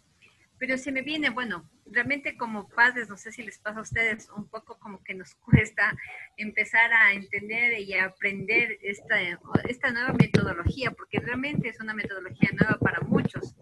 Pero 0.62 0.78
se 0.78 0.92
me 0.92 1.02
viene, 1.02 1.32
bueno, 1.32 1.68
realmente 1.88 2.38
como 2.38 2.70
padres, 2.70 3.10
no 3.10 3.18
sé 3.18 3.32
si 3.32 3.42
les 3.42 3.58
pasa 3.58 3.80
a 3.80 3.82
ustedes, 3.82 4.30
un 4.38 4.48
poco 4.48 4.78
como 4.78 5.04
que 5.04 5.16
nos 5.16 5.34
cuesta 5.44 5.92
empezar 6.38 6.94
a 6.94 7.14
entender 7.14 7.80
y 7.80 7.96
a 7.96 8.06
aprender 8.06 8.78
esta, 8.84 9.20
esta 9.68 9.90
nueva 9.90 10.14
metodología, 10.14 10.92
porque 10.92 11.20
realmente 11.20 11.68
es 11.70 11.80
una 11.80 11.96
metodología 11.96 12.52
nueva 12.54 12.78
para 12.78 13.02
muchos. 13.02 13.56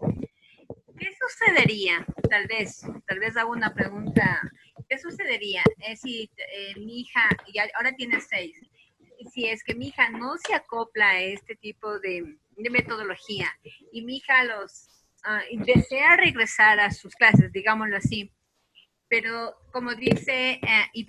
¿Qué 0.98 1.08
sucedería? 1.18 2.04
Tal 2.28 2.46
vez, 2.46 2.82
tal 3.06 3.18
vez 3.18 3.34
hago 3.38 3.52
una 3.52 3.72
pregunta. 3.72 4.38
¿Qué 4.86 4.98
sucedería 4.98 5.62
eh, 5.78 5.96
si 5.96 6.30
eh, 6.36 6.78
mi 6.78 7.00
hija, 7.00 7.30
y 7.46 7.58
ahora 7.60 7.96
tiene 7.96 8.20
seis, 8.20 8.60
si 9.32 9.46
es 9.46 9.64
que 9.64 9.74
mi 9.74 9.88
hija 9.88 10.10
no 10.10 10.36
se 10.36 10.52
acopla 10.52 11.08
a 11.08 11.22
este 11.22 11.56
tipo 11.56 11.98
de, 11.98 12.36
de 12.58 12.70
metodología 12.70 13.48
y 13.90 14.02
mi 14.02 14.18
hija 14.18 14.40
a 14.40 14.44
los 14.44 14.99
Ah, 15.24 15.42
desea 15.52 16.16
regresar 16.16 16.80
a 16.80 16.90
sus 16.90 17.14
clases, 17.14 17.52
digámoslo 17.52 17.96
así. 17.96 18.32
Pero 19.08 19.54
como 19.72 19.94
dice 19.94 20.60
uh, 20.62 21.00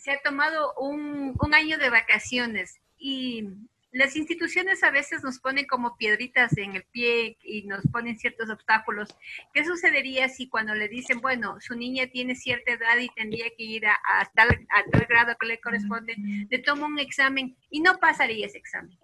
se 0.00 0.12
ha 0.12 0.22
tomado 0.22 0.74
un, 0.74 1.36
año 1.52 1.78
de 1.78 1.90
vacaciones 1.90 2.80
y 2.98 3.44
las 3.92 4.14
instituciones 4.16 4.84
a 4.84 4.90
veces 4.90 5.22
nos 5.24 5.40
ponen 5.40 5.66
como 5.66 5.96
piedritas 5.96 6.56
en 6.56 6.76
el 6.76 6.84
pie 6.84 7.36
y 7.42 7.62
nos 7.66 7.82
ponen 7.88 8.16
ciertos 8.16 8.48
obstáculos. 8.48 9.08
¿Qué 9.52 9.64
sucedería 9.64 10.28
si 10.28 10.48
cuando 10.48 10.74
le 10.74 10.88
dicen, 10.88 11.20
bueno, 11.20 11.60
su 11.60 11.74
niña 11.74 12.06
tiene 12.06 12.36
cierta 12.36 12.72
edad 12.72 12.96
y 12.98 13.08
tendría 13.08 13.50
que 13.50 13.64
ir 13.64 13.86
a, 13.86 13.96
tal, 14.34 14.48
a 14.70 14.90
tal 14.90 15.06
grado 15.06 15.36
que 15.38 15.46
le 15.46 15.60
corresponde, 15.60 16.14
le 16.48 16.58
toma 16.60 16.86
un 16.86 17.00
examen 17.00 17.56
y 17.68 17.80
no 17.80 17.98
pasaría 17.98 18.46
ese 18.46 18.58
examen? 18.58 18.96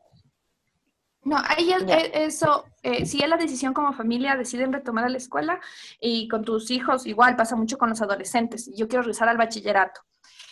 No, 1.26 1.36
ahí 1.44 1.74
eso, 2.12 2.66
eh, 2.84 3.04
si 3.04 3.20
es 3.20 3.28
la 3.28 3.36
decisión 3.36 3.74
como 3.74 3.92
familia, 3.92 4.36
deciden 4.36 4.72
retomar 4.72 5.10
la 5.10 5.16
escuela 5.16 5.60
y 6.00 6.28
con 6.28 6.44
tus 6.44 6.70
hijos 6.70 7.04
igual 7.04 7.34
pasa 7.34 7.56
mucho 7.56 7.78
con 7.78 7.90
los 7.90 8.00
adolescentes. 8.00 8.70
Yo 8.76 8.86
quiero 8.86 9.02
regresar 9.02 9.28
al 9.28 9.36
bachillerato. 9.36 10.02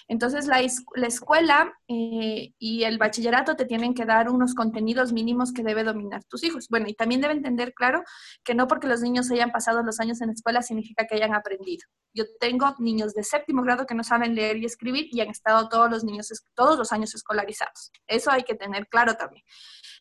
Entonces, 0.07 0.47
la, 0.47 0.61
la 0.97 1.07
escuela 1.07 1.73
eh, 1.89 2.53
y 2.59 2.85
el 2.85 2.99
bachillerato 2.99 3.57
te 3.57 3.65
tienen 3.65 3.95
que 3.95 4.05
dar 4.05 4.29
unos 4.29 4.55
contenidos 4.55 5.13
mínimos 5.13 5.53
que 5.53 5.63
debe 5.63 5.83
dominar 5.83 6.25
tus 6.25 6.45
hijos. 6.45 6.69
Bueno, 6.69 6.89
y 6.89 6.95
también 6.95 7.21
deben 7.21 7.39
entender, 7.39 7.73
claro, 7.73 8.03
que 8.45 8.55
no 8.55 8.69
porque 8.69 8.87
los 8.87 9.01
niños 9.01 9.31
hayan 9.31 9.51
pasado 9.51 9.83
los 9.83 10.01
años 10.01 10.21
en 10.21 10.29
la 10.29 10.35
escuela 10.35 10.63
significa 10.63 11.07
que 11.07 11.15
hayan 11.15 11.35
aprendido. 11.35 11.87
Yo 12.13 12.25
tengo 12.39 12.75
niños 12.79 13.15
de 13.15 13.25
séptimo 13.25 13.63
grado 13.63 13.87
que 13.87 13.95
no 13.95 14.05
saben 14.05 14.35
leer 14.35 14.59
y 14.59 14.67
escribir 14.67 15.09
y 15.11 15.21
han 15.21 15.31
estado 15.31 15.69
todos 15.69 15.91
los 15.91 16.05
niños, 16.05 16.29
todos 16.55 16.79
los 16.79 16.93
años 16.93 17.15
escolarizados. 17.15 17.91
Eso 18.07 18.31
hay 18.31 18.45
que 18.45 18.55
tener 18.55 18.87
claro 18.89 19.15
también. 19.15 19.43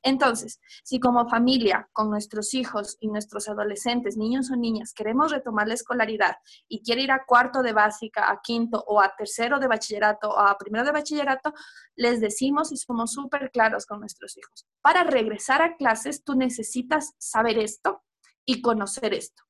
Entonces, 0.04 0.60
si 0.84 1.00
como 1.00 1.30
familia, 1.30 1.90
con 1.94 2.10
nuestros 2.10 2.54
hijos 2.54 2.98
y 3.00 3.08
nuestros 3.08 3.48
adolescentes, 3.48 4.18
niños 4.18 4.52
o 4.52 4.58
niñas, 4.58 4.94
queremos 4.94 5.32
retomar 5.32 5.68
la 5.68 5.76
escolaridad 5.76 6.36
y 6.68 6.84
quiere 6.84 7.04
ir 7.04 7.12
a 7.12 7.24
cuarto 7.26 7.64
de 7.64 7.72
básica, 7.72 8.30
a 8.30 8.42
quinto 8.44 8.84
o 8.86 9.02
a 9.02 9.14
tercero 9.18 9.60
de 9.60 9.68
bachillerato 9.68 9.93
a 10.38 10.58
primero 10.58 10.86
de 10.86 10.92
bachillerato, 10.92 11.54
les 11.96 12.22
decimos 12.22 12.72
y 12.72 12.78
somos 12.78 13.14
súper 13.14 13.52
claros 13.52 13.86
con 13.86 14.00
nuestros 14.00 14.38
hijos. 14.38 14.66
Para 14.82 15.04
regresar 15.04 15.62
a 15.62 15.76
clases, 15.76 16.24
tú 16.24 16.36
necesitas 16.36 17.14
saber 17.18 17.58
esto 17.58 18.04
y 18.46 18.62
conocer 18.62 19.14
esto. 19.14 19.44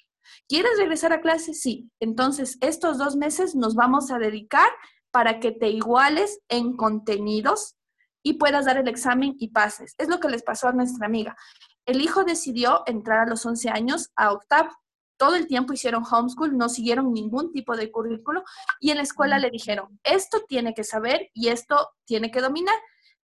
¿Quieres 0.48 0.78
regresar 0.78 1.14
a 1.14 1.22
clases? 1.22 1.62
Sí. 1.62 1.90
Entonces, 2.00 2.58
estos 2.62 2.98
dos 2.98 3.16
meses 3.16 3.56
nos 3.56 3.76
vamos 3.76 4.12
a 4.12 4.20
dedicar 4.20 4.70
para 5.12 5.40
que 5.40 5.52
te 5.52 5.70
iguales 5.70 6.40
en 6.50 6.76
contenidos 6.76 7.76
y 8.24 8.34
puedas 8.34 8.66
dar 8.66 8.78
el 8.78 8.88
examen 8.88 9.36
y 9.38 9.50
pases. 9.50 9.94
Es 9.98 10.08
lo 10.08 10.20
que 10.20 10.30
les 10.30 10.44
pasó 10.44 10.70
a 10.70 10.74
nuestra 10.74 11.06
amiga. 11.06 11.36
El 11.86 12.02
hijo 12.02 12.24
decidió 12.24 12.84
entrar 12.86 13.20
a 13.20 13.30
los 13.30 13.46
11 13.46 13.70
años 13.70 14.12
a 14.16 14.32
octavo. 14.32 14.72
Todo 15.18 15.36
el 15.36 15.48
tiempo 15.48 15.74
hicieron 15.74 16.04
homeschool, 16.10 16.58
no 16.58 16.70
siguieron 16.70 17.14
ningún 17.14 17.52
tipo 17.52 17.76
de 17.76 17.92
currículo 17.92 18.44
y 18.80 18.92
en 18.92 18.98
la 18.98 19.04
escuela 19.04 19.40
le 19.40 19.50
dijeron, 19.50 20.00
esto 20.04 20.44
tiene 20.48 20.74
que 20.74 20.84
saber 20.84 21.30
y 21.34 21.50
esto 21.50 21.92
tiene 22.06 22.32
que 22.32 22.42
dominar. 22.42 22.76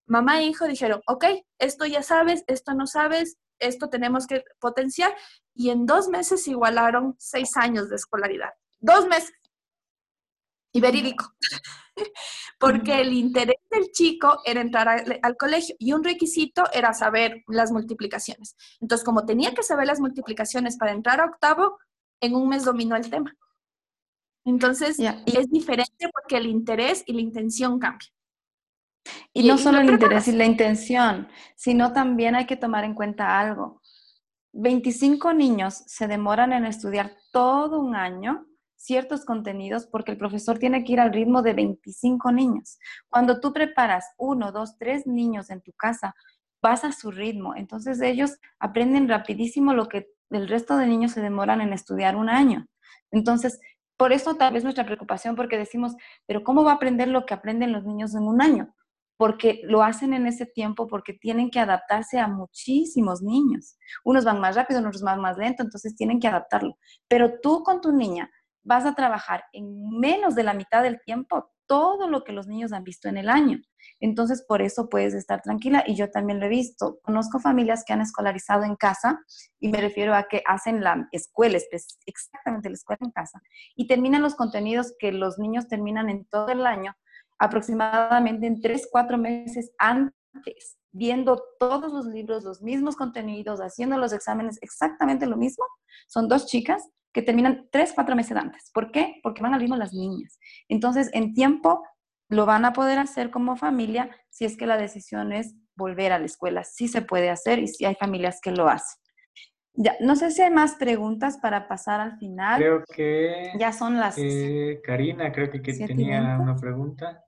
Mamá 0.06 0.40
e 0.40 0.46
hijo 0.46 0.66
dijeron, 0.66 1.02
ok, 1.08 1.26
esto 1.60 1.86
ya 1.86 2.04
sabes, 2.04 2.44
esto 2.48 2.74
no 2.74 2.88
sabes, 2.88 3.38
esto 3.60 3.90
tenemos 3.90 4.26
que 4.28 4.44
potenciar 4.60 5.16
y 5.54 5.70
en 5.70 5.86
dos 5.86 6.08
meses 6.08 6.48
igualaron 6.48 7.16
seis 7.20 7.58
años 7.58 7.90
de 7.90 7.98
escolaridad. 7.98 8.50
Dos 8.80 9.08
meses. 9.08 9.34
Y 10.72 10.82
verídico 10.82 11.34
porque 12.60 13.02
el 13.02 13.14
interés 13.14 13.58
del 13.72 13.92
chico 13.92 14.42
era 14.46 14.62
entrar 14.62 14.88
al, 15.22 15.38
colegio 15.38 15.76
y 15.80 15.94
un 15.94 16.04
requisito 16.04 16.64
era 16.74 16.94
saber 16.94 17.44
las 17.48 17.72
multiplicaciones. 17.72 18.56
Entonces, 18.80 19.06
como 19.06 19.26
tenía 19.26 19.54
que 19.54 19.64
saber 19.64 19.88
las 19.88 20.00
multiplicaciones 20.00 20.78
para 20.78 20.92
entrar 20.92 21.22
a 21.22 21.26
octavo, 21.26 21.78
en 22.22 22.36
un 22.36 22.50
mes 22.50 22.66
dominó 22.66 22.96
el 22.96 23.10
tema. 23.10 23.34
Entonces, 24.46 24.98
es 25.00 25.50
diferente 25.50 26.10
porque 26.12 26.38
el 26.38 26.48
interés 26.48 27.04
y 27.06 27.14
la 27.14 27.22
intención 27.22 27.80
cambian. 27.80 28.12
Y, 29.34 29.48
no 29.48 29.58
solo 29.58 29.80
el 29.80 29.90
interés 29.90 30.28
y 30.28 30.34
la 30.34 30.46
intención, 30.46 31.30
sino 31.56 31.94
también 31.94 32.36
hay 32.36 32.46
que 32.46 32.58
tomar 32.58 32.84
en 32.84 32.94
cuenta 32.94 33.40
algo. 33.40 33.82
25 34.52 35.34
niños 35.34 35.84
se 35.88 36.08
demoran 36.08 36.52
en 36.54 36.66
estudiar 36.66 37.16
todo 37.32 37.80
un 37.80 37.96
año 37.96 38.49
ciertos 38.80 39.26
contenidos 39.26 39.86
porque 39.86 40.12
el 40.12 40.18
profesor 40.18 40.58
tiene 40.58 40.84
que 40.84 40.94
ir 40.94 41.00
al 41.00 41.14
ritmo 41.14 41.42
de 41.42 41.54
25 41.54 42.32
niños. 42.32 42.80
Cuando 43.10 43.40
tú 43.40 43.52
preparas 43.52 44.06
uno, 44.18 44.52
dos, 44.52 44.78
tres 44.78 45.06
niños 45.06 45.50
en 45.50 45.62
tu 45.62 45.74
casa, 45.74 46.16
vas 46.62 46.84
a 46.86 46.92
su 46.92 47.12
ritmo. 47.12 47.56
Entonces 47.56 48.02
ellos 48.02 48.38
aprenden 48.58 49.10
rapidísimo 49.10 49.74
lo 49.74 49.88
que 49.88 50.08
el 50.30 50.48
resto 50.48 50.78
de 50.78 50.88
niños 50.88 51.12
se 51.12 51.22
demoran 51.22 51.62
en 51.62 51.74
estudiar 51.74 52.16
un 52.16 52.30
año. 52.30 52.68
Entonces, 53.12 53.60
por 53.98 54.14
eso 54.14 54.36
tal 54.36 54.54
vez 54.54 54.64
nuestra 54.64 54.86
preocupación, 54.86 55.36
porque 55.36 55.58
decimos, 55.58 55.94
pero 56.26 56.44
¿cómo 56.44 56.64
va 56.64 56.72
a 56.72 56.76
aprender 56.76 57.10
lo 57.10 57.26
que 57.26 57.34
aprenden 57.34 57.74
los 57.74 57.84
niños 57.84 58.16
en 58.16 58.24
un 58.24 58.42
año? 58.42 58.74
Porque 59.18 59.60
lo 59.66 59.84
hacen 59.84 60.14
en 60.14 60.26
ese 60.26 60.46
tiempo, 60.46 60.88
porque 60.88 61.12
tienen 61.12 61.52
que 61.52 61.60
adaptarse 61.60 62.18
a 62.18 62.30
muchísimos 62.30 63.22
niños. 63.22 63.78
Unos 64.06 64.24
van 64.24 64.40
más 64.40 64.56
rápido, 64.56 64.80
otros 64.80 65.02
van 65.02 65.20
más 65.20 65.38
lento, 65.38 65.64
entonces 65.64 65.98
tienen 65.98 66.22
que 66.22 66.30
adaptarlo. 66.30 66.78
Pero 67.10 67.42
tú 67.42 67.62
con 67.64 67.82
tu 67.82 67.92
niña 67.92 68.32
vas 68.64 68.86
a 68.86 68.96
trabajar 68.96 69.44
en 69.54 70.00
menos 70.00 70.36
de 70.36 70.44
la 70.44 70.54
mitad 70.54 70.84
del 70.84 71.02
tiempo 71.02 71.52
todo 71.70 72.10
lo 72.10 72.24
que 72.24 72.34
los 72.34 72.48
niños 72.48 72.74
han 72.74 72.84
visto 72.84 73.08
en 73.10 73.18
el 73.18 73.30
año. 73.30 73.60
Entonces, 74.00 74.44
por 74.48 74.64
eso 74.64 74.90
puedes 74.90 75.14
estar 75.14 75.42
tranquila 75.44 75.84
y 75.86 75.96
yo 75.96 76.10
también 76.10 76.40
lo 76.40 76.48
he 76.48 76.50
visto. 76.50 77.00
Conozco 77.04 77.40
familias 77.40 77.84
que 77.86 77.94
han 77.94 78.02
escolarizado 78.02 78.64
en 78.64 78.76
casa 78.76 79.20
y 79.60 79.70
me 79.70 79.80
refiero 79.80 80.16
a 80.16 80.24
que 80.24 80.42
hacen 80.48 80.84
la 80.84 81.08
escuela, 81.12 81.60
exactamente 82.08 82.70
la 82.70 82.74
escuela 82.74 83.00
en 83.02 83.12
casa, 83.12 83.40
y 83.76 83.86
terminan 83.86 84.24
los 84.24 84.34
contenidos 84.34 84.96
que 84.98 85.12
los 85.12 85.38
niños 85.38 85.68
terminan 85.68 86.10
en 86.10 86.26
todo 86.26 86.50
el 86.50 86.66
año, 86.66 86.96
aproximadamente 87.38 88.48
en 88.48 88.62
tres, 88.62 88.88
cuatro 88.92 89.20
meses 89.20 89.72
antes, 89.78 90.80
viendo 90.92 91.40
todos 91.60 91.94
los 91.94 92.08
libros, 92.08 92.44
los 92.44 92.64
mismos 92.64 92.96
contenidos, 92.96 93.60
haciendo 93.60 93.98
los 93.98 94.12
exámenes 94.12 94.58
exactamente 94.62 95.28
lo 95.28 95.38
mismo. 95.38 95.66
Son 96.08 96.28
dos 96.28 96.48
chicas 96.48 96.90
que 97.14 97.22
terminan 97.22 97.68
tres, 97.72 97.94
cuatro 97.94 98.16
meses 98.16 98.38
antes. 98.38 98.70
¿Por 98.74 98.92
qué? 98.92 99.20
Porque 99.24 99.42
van 99.42 99.54
al 99.54 99.60
ritmo 99.60 99.76
las 99.76 99.94
niñas. 99.94 100.40
Entonces, 100.68 101.10
en 101.14 101.34
tiempo 101.34 101.84
lo 102.30 102.46
van 102.46 102.66
a 102.66 102.74
poder 102.74 103.00
hacer 103.00 103.32
como 103.32 103.56
familia 103.56 104.10
si 104.30 104.46
es 104.46 104.56
que 104.56 104.68
la 104.68 104.78
decisión 104.78 105.32
es 105.34 105.56
volver 105.76 106.12
a 106.12 106.20
la 106.20 106.26
escuela. 106.26 106.64
Sí 106.64 106.88
se 106.88 107.02
puede 107.02 107.30
hacer 107.30 107.60
y 107.60 107.68
sí 107.68 107.86
hay 107.86 107.96
familias 107.96 108.40
que 108.42 108.52
lo 108.52 108.70
hacen. 108.70 109.00
Ya, 109.74 109.96
no 110.02 110.16
sé 110.16 110.32
si 110.32 110.42
hay 110.42 110.52
más 110.52 110.76
preguntas 110.76 111.38
para 111.38 111.68
pasar 111.68 112.02
al 112.02 112.18
final. 112.18 112.60
Creo 112.60 112.84
que... 112.94 113.52
Ya 113.58 113.72
son 113.72 113.98
las... 113.98 114.16
Karina, 114.84 115.32
creo 115.32 115.50
que, 115.50 115.62
que 115.62 115.74
tenía 115.74 116.38
una 116.40 116.56
pregunta. 116.56 117.24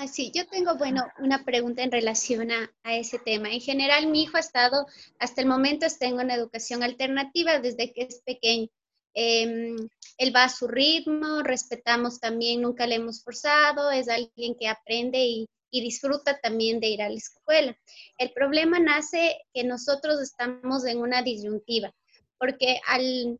Así, 0.00 0.32
yo 0.34 0.46
tengo, 0.46 0.76
bueno, 0.76 1.04
una 1.18 1.44
pregunta 1.44 1.82
en 1.82 1.92
relación 1.92 2.50
a, 2.50 2.70
ese 2.84 3.18
tema. 3.18 3.50
En 3.50 3.60
general, 3.60 4.06
mi 4.06 4.22
hijo 4.22 4.38
ha 4.38 4.40
estado, 4.40 4.86
hasta 5.18 5.42
el 5.42 5.46
momento 5.46 5.84
está 5.84 6.06
en 6.06 6.14
una 6.14 6.34
educación 6.34 6.82
alternativa 6.82 7.58
desde 7.58 7.92
que 7.92 8.04
es 8.04 8.22
pequeño. 8.24 8.68
Em, 9.12 9.76
él 10.16 10.34
va 10.34 10.44
a 10.44 10.48
su 10.48 10.68
ritmo, 10.68 11.42
respetamos 11.42 12.18
también, 12.18 12.62
nunca 12.62 12.86
le 12.86 12.94
hemos 12.94 13.22
forzado, 13.22 13.90
es 13.90 14.08
alguien 14.08 14.54
que 14.58 14.68
aprende 14.68 15.18
y, 15.18 15.46
disfruta 15.70 16.40
también 16.40 16.80
de 16.80 16.88
ir 16.88 17.02
a 17.02 17.10
la 17.10 17.16
escuela. 17.16 17.76
El 18.16 18.32
problema 18.32 18.78
nace 18.78 19.36
que 19.52 19.64
nosotros 19.64 20.18
estamos 20.22 20.86
en 20.86 20.98
una 20.98 21.20
disyuntiva, 21.22 21.94
porque 22.38 22.80
al, 22.86 23.38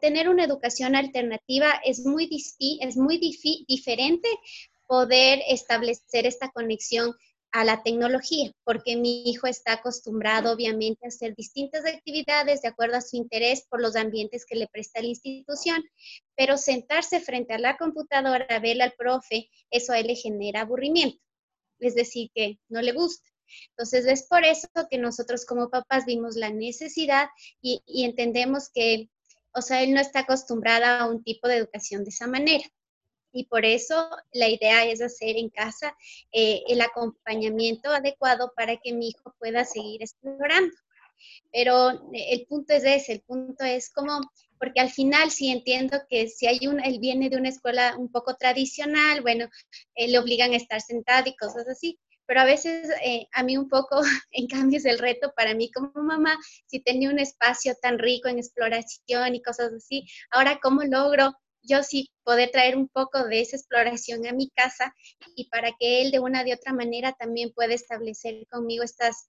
tener 0.00 0.30
una 0.30 0.44
educación 0.44 0.96
alternativa 0.96 1.80
es 1.84 2.00
muy, 2.06 2.30
es 2.80 2.96
muy 2.96 3.18
diferente 3.68 4.28
poder 4.88 5.40
establecer 5.46 6.26
esta 6.26 6.50
conexión 6.50 7.14
a 7.52 7.64
la 7.64 7.82
tecnología, 7.82 8.52
porque 8.64 8.96
mi 8.96 9.22
hijo 9.24 9.46
está 9.46 9.74
acostumbrado 9.74 10.52
obviamente 10.52 11.04
a 11.04 11.08
hacer 11.08 11.34
distintas 11.34 11.86
actividades 11.86 12.62
de 12.62 12.68
acuerdo 12.68 12.96
a 12.96 13.00
su 13.00 13.16
interés 13.16 13.66
por 13.68 13.80
los 13.80 13.96
ambientes 13.96 14.44
que 14.44 14.56
le 14.56 14.66
presta 14.66 15.00
la 15.00 15.08
institución, 15.08 15.82
pero 16.36 16.56
sentarse 16.56 17.20
frente 17.20 17.54
a 17.54 17.58
la 17.58 17.76
computadora 17.76 18.46
a 18.48 18.58
ver 18.58 18.82
al 18.82 18.92
profe, 18.92 19.48
eso 19.70 19.92
a 19.92 19.98
él 19.98 20.08
le 20.08 20.14
genera 20.14 20.62
aburrimiento, 20.62 21.18
es 21.78 21.94
decir, 21.94 22.30
que 22.34 22.58
no 22.68 22.82
le 22.82 22.92
gusta. 22.92 23.28
Entonces 23.70 24.04
es 24.06 24.26
por 24.26 24.44
eso 24.44 24.68
que 24.90 24.98
nosotros 24.98 25.46
como 25.46 25.70
papás 25.70 26.04
vimos 26.04 26.36
la 26.36 26.50
necesidad 26.50 27.28
y, 27.62 27.82
y 27.86 28.04
entendemos 28.04 28.68
que, 28.68 29.08
o 29.54 29.62
sea, 29.62 29.82
él 29.82 29.94
no 29.94 30.00
está 30.00 30.20
acostumbrado 30.20 30.84
a 30.84 31.10
un 31.10 31.22
tipo 31.22 31.48
de 31.48 31.56
educación 31.56 32.04
de 32.04 32.10
esa 32.10 32.26
manera 32.26 32.64
y 33.32 33.44
por 33.44 33.64
eso 33.64 34.08
la 34.32 34.48
idea 34.48 34.84
es 34.84 35.02
hacer 35.02 35.36
en 35.36 35.50
casa 35.50 35.96
eh, 36.32 36.62
el 36.68 36.80
acompañamiento 36.80 37.90
adecuado 37.90 38.52
para 38.56 38.76
que 38.76 38.92
mi 38.92 39.08
hijo 39.08 39.34
pueda 39.38 39.64
seguir 39.64 40.02
explorando. 40.02 40.74
Pero 41.52 41.90
eh, 42.12 42.32
el 42.32 42.46
punto 42.46 42.72
es 42.74 42.84
ese, 42.84 43.12
el 43.12 43.20
punto 43.22 43.64
es 43.64 43.90
como, 43.90 44.20
porque 44.58 44.80
al 44.80 44.90
final 44.90 45.30
sí 45.30 45.50
entiendo 45.50 45.98
que 46.08 46.28
si 46.28 46.46
hay 46.46 46.66
un, 46.66 46.80
él 46.80 46.98
viene 47.00 47.28
de 47.28 47.36
una 47.36 47.48
escuela 47.48 47.96
un 47.98 48.10
poco 48.10 48.36
tradicional, 48.36 49.20
bueno, 49.20 49.48
eh, 49.94 50.08
le 50.08 50.18
obligan 50.18 50.52
a 50.52 50.56
estar 50.56 50.80
sentado 50.80 51.28
y 51.28 51.36
cosas 51.36 51.68
así, 51.68 51.98
pero 52.26 52.40
a 52.40 52.44
veces 52.44 52.90
a 53.32 53.42
mí 53.42 53.56
un 53.56 53.68
poco, 53.68 54.00
en 54.30 54.46
cambio, 54.46 54.78
es 54.78 54.84
el 54.84 54.98
reto 54.98 55.32
para 55.34 55.54
mí 55.54 55.70
como 55.70 55.90
mamá, 55.94 56.38
si 56.66 56.80
tenía 56.80 57.10
un 57.10 57.18
espacio 57.18 57.74
tan 57.80 57.98
rico 57.98 58.28
en 58.28 58.38
exploración 58.38 59.34
y 59.34 59.42
cosas 59.42 59.72
así, 59.72 60.04
ahora 60.30 60.60
cómo 60.62 60.82
logro 60.82 61.34
yo 61.68 61.82
sí 61.82 62.10
poder 62.24 62.50
traer 62.50 62.76
un 62.76 62.88
poco 62.88 63.24
de 63.24 63.40
esa 63.40 63.56
exploración 63.56 64.26
a 64.26 64.32
mi 64.32 64.50
casa 64.50 64.94
y 65.36 65.48
para 65.48 65.72
que 65.78 66.02
él 66.02 66.10
de 66.10 66.20
una 66.20 66.44
de 66.44 66.54
otra 66.54 66.72
manera 66.72 67.12
también 67.12 67.52
pueda 67.52 67.74
establecer 67.74 68.46
conmigo 68.48 68.82
estas, 68.82 69.28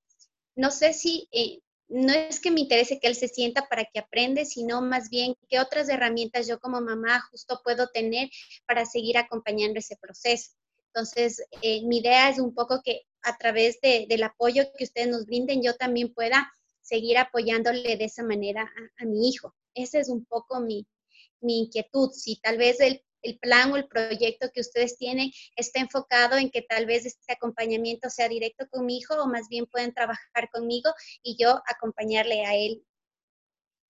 no 0.55 0.71
sé 0.71 0.93
si, 0.93 1.27
eh, 1.31 1.59
no 1.89 2.13
es 2.13 2.39
que 2.39 2.51
me 2.51 2.61
interese 2.61 2.99
que 2.99 3.07
él 3.07 3.15
se 3.15 3.27
sienta 3.27 3.67
para 3.67 3.83
que 3.85 3.99
aprende, 3.99 4.45
sino 4.45 4.81
más 4.81 5.09
bien 5.09 5.35
qué 5.49 5.59
otras 5.59 5.89
herramientas 5.89 6.47
yo 6.47 6.59
como 6.59 6.81
mamá 6.81 7.21
justo 7.31 7.61
puedo 7.63 7.87
tener 7.87 8.29
para 8.67 8.85
seguir 8.85 9.17
acompañando 9.17 9.79
ese 9.79 9.97
proceso. 9.97 10.51
Entonces, 10.93 11.43
eh, 11.61 11.83
mi 11.85 11.97
idea 11.97 12.29
es 12.29 12.39
un 12.39 12.53
poco 12.53 12.81
que 12.83 13.01
a 13.21 13.37
través 13.37 13.79
del 13.81 14.23
apoyo 14.23 14.63
que 14.77 14.83
ustedes 14.85 15.07
nos 15.07 15.25
brinden, 15.25 15.61
yo 15.61 15.75
también 15.75 16.13
pueda 16.13 16.51
seguir 16.81 17.17
apoyándole 17.17 17.97
de 17.97 18.05
esa 18.05 18.23
manera 18.23 18.71
a, 18.97 19.05
mi 19.05 19.29
hijo. 19.29 19.53
Ese 19.73 19.99
es 19.99 20.09
un 20.09 20.25
poco 20.25 20.59
mi, 20.59 20.87
inquietud. 21.41 22.11
Si 22.11 22.39
tal 22.41 22.57
vez 22.57 22.79
el, 22.79 23.03
plan 23.41 23.71
o 23.71 23.75
el 23.75 23.87
proyecto 23.87 24.49
que 24.53 24.61
ustedes 24.61 24.97
tienen 24.97 25.31
está 25.57 25.81
enfocado 25.81 26.37
en 26.37 26.49
que 26.49 26.61
tal 26.61 26.85
vez 26.85 27.05
este 27.05 27.33
acompañamiento 27.33 28.09
sea 28.09 28.29
directo 28.29 28.65
con 28.69 28.85
mi 28.85 28.97
hijo 28.97 29.13
o 29.15 29.27
más 29.27 29.49
bien 29.49 29.65
pueden 29.65 29.93
trabajar 29.93 30.49
conmigo 30.53 30.89
y 31.21 31.35
yo 31.37 31.61
acompañarle 31.67 32.45
a 32.45 32.55
él 32.55 32.81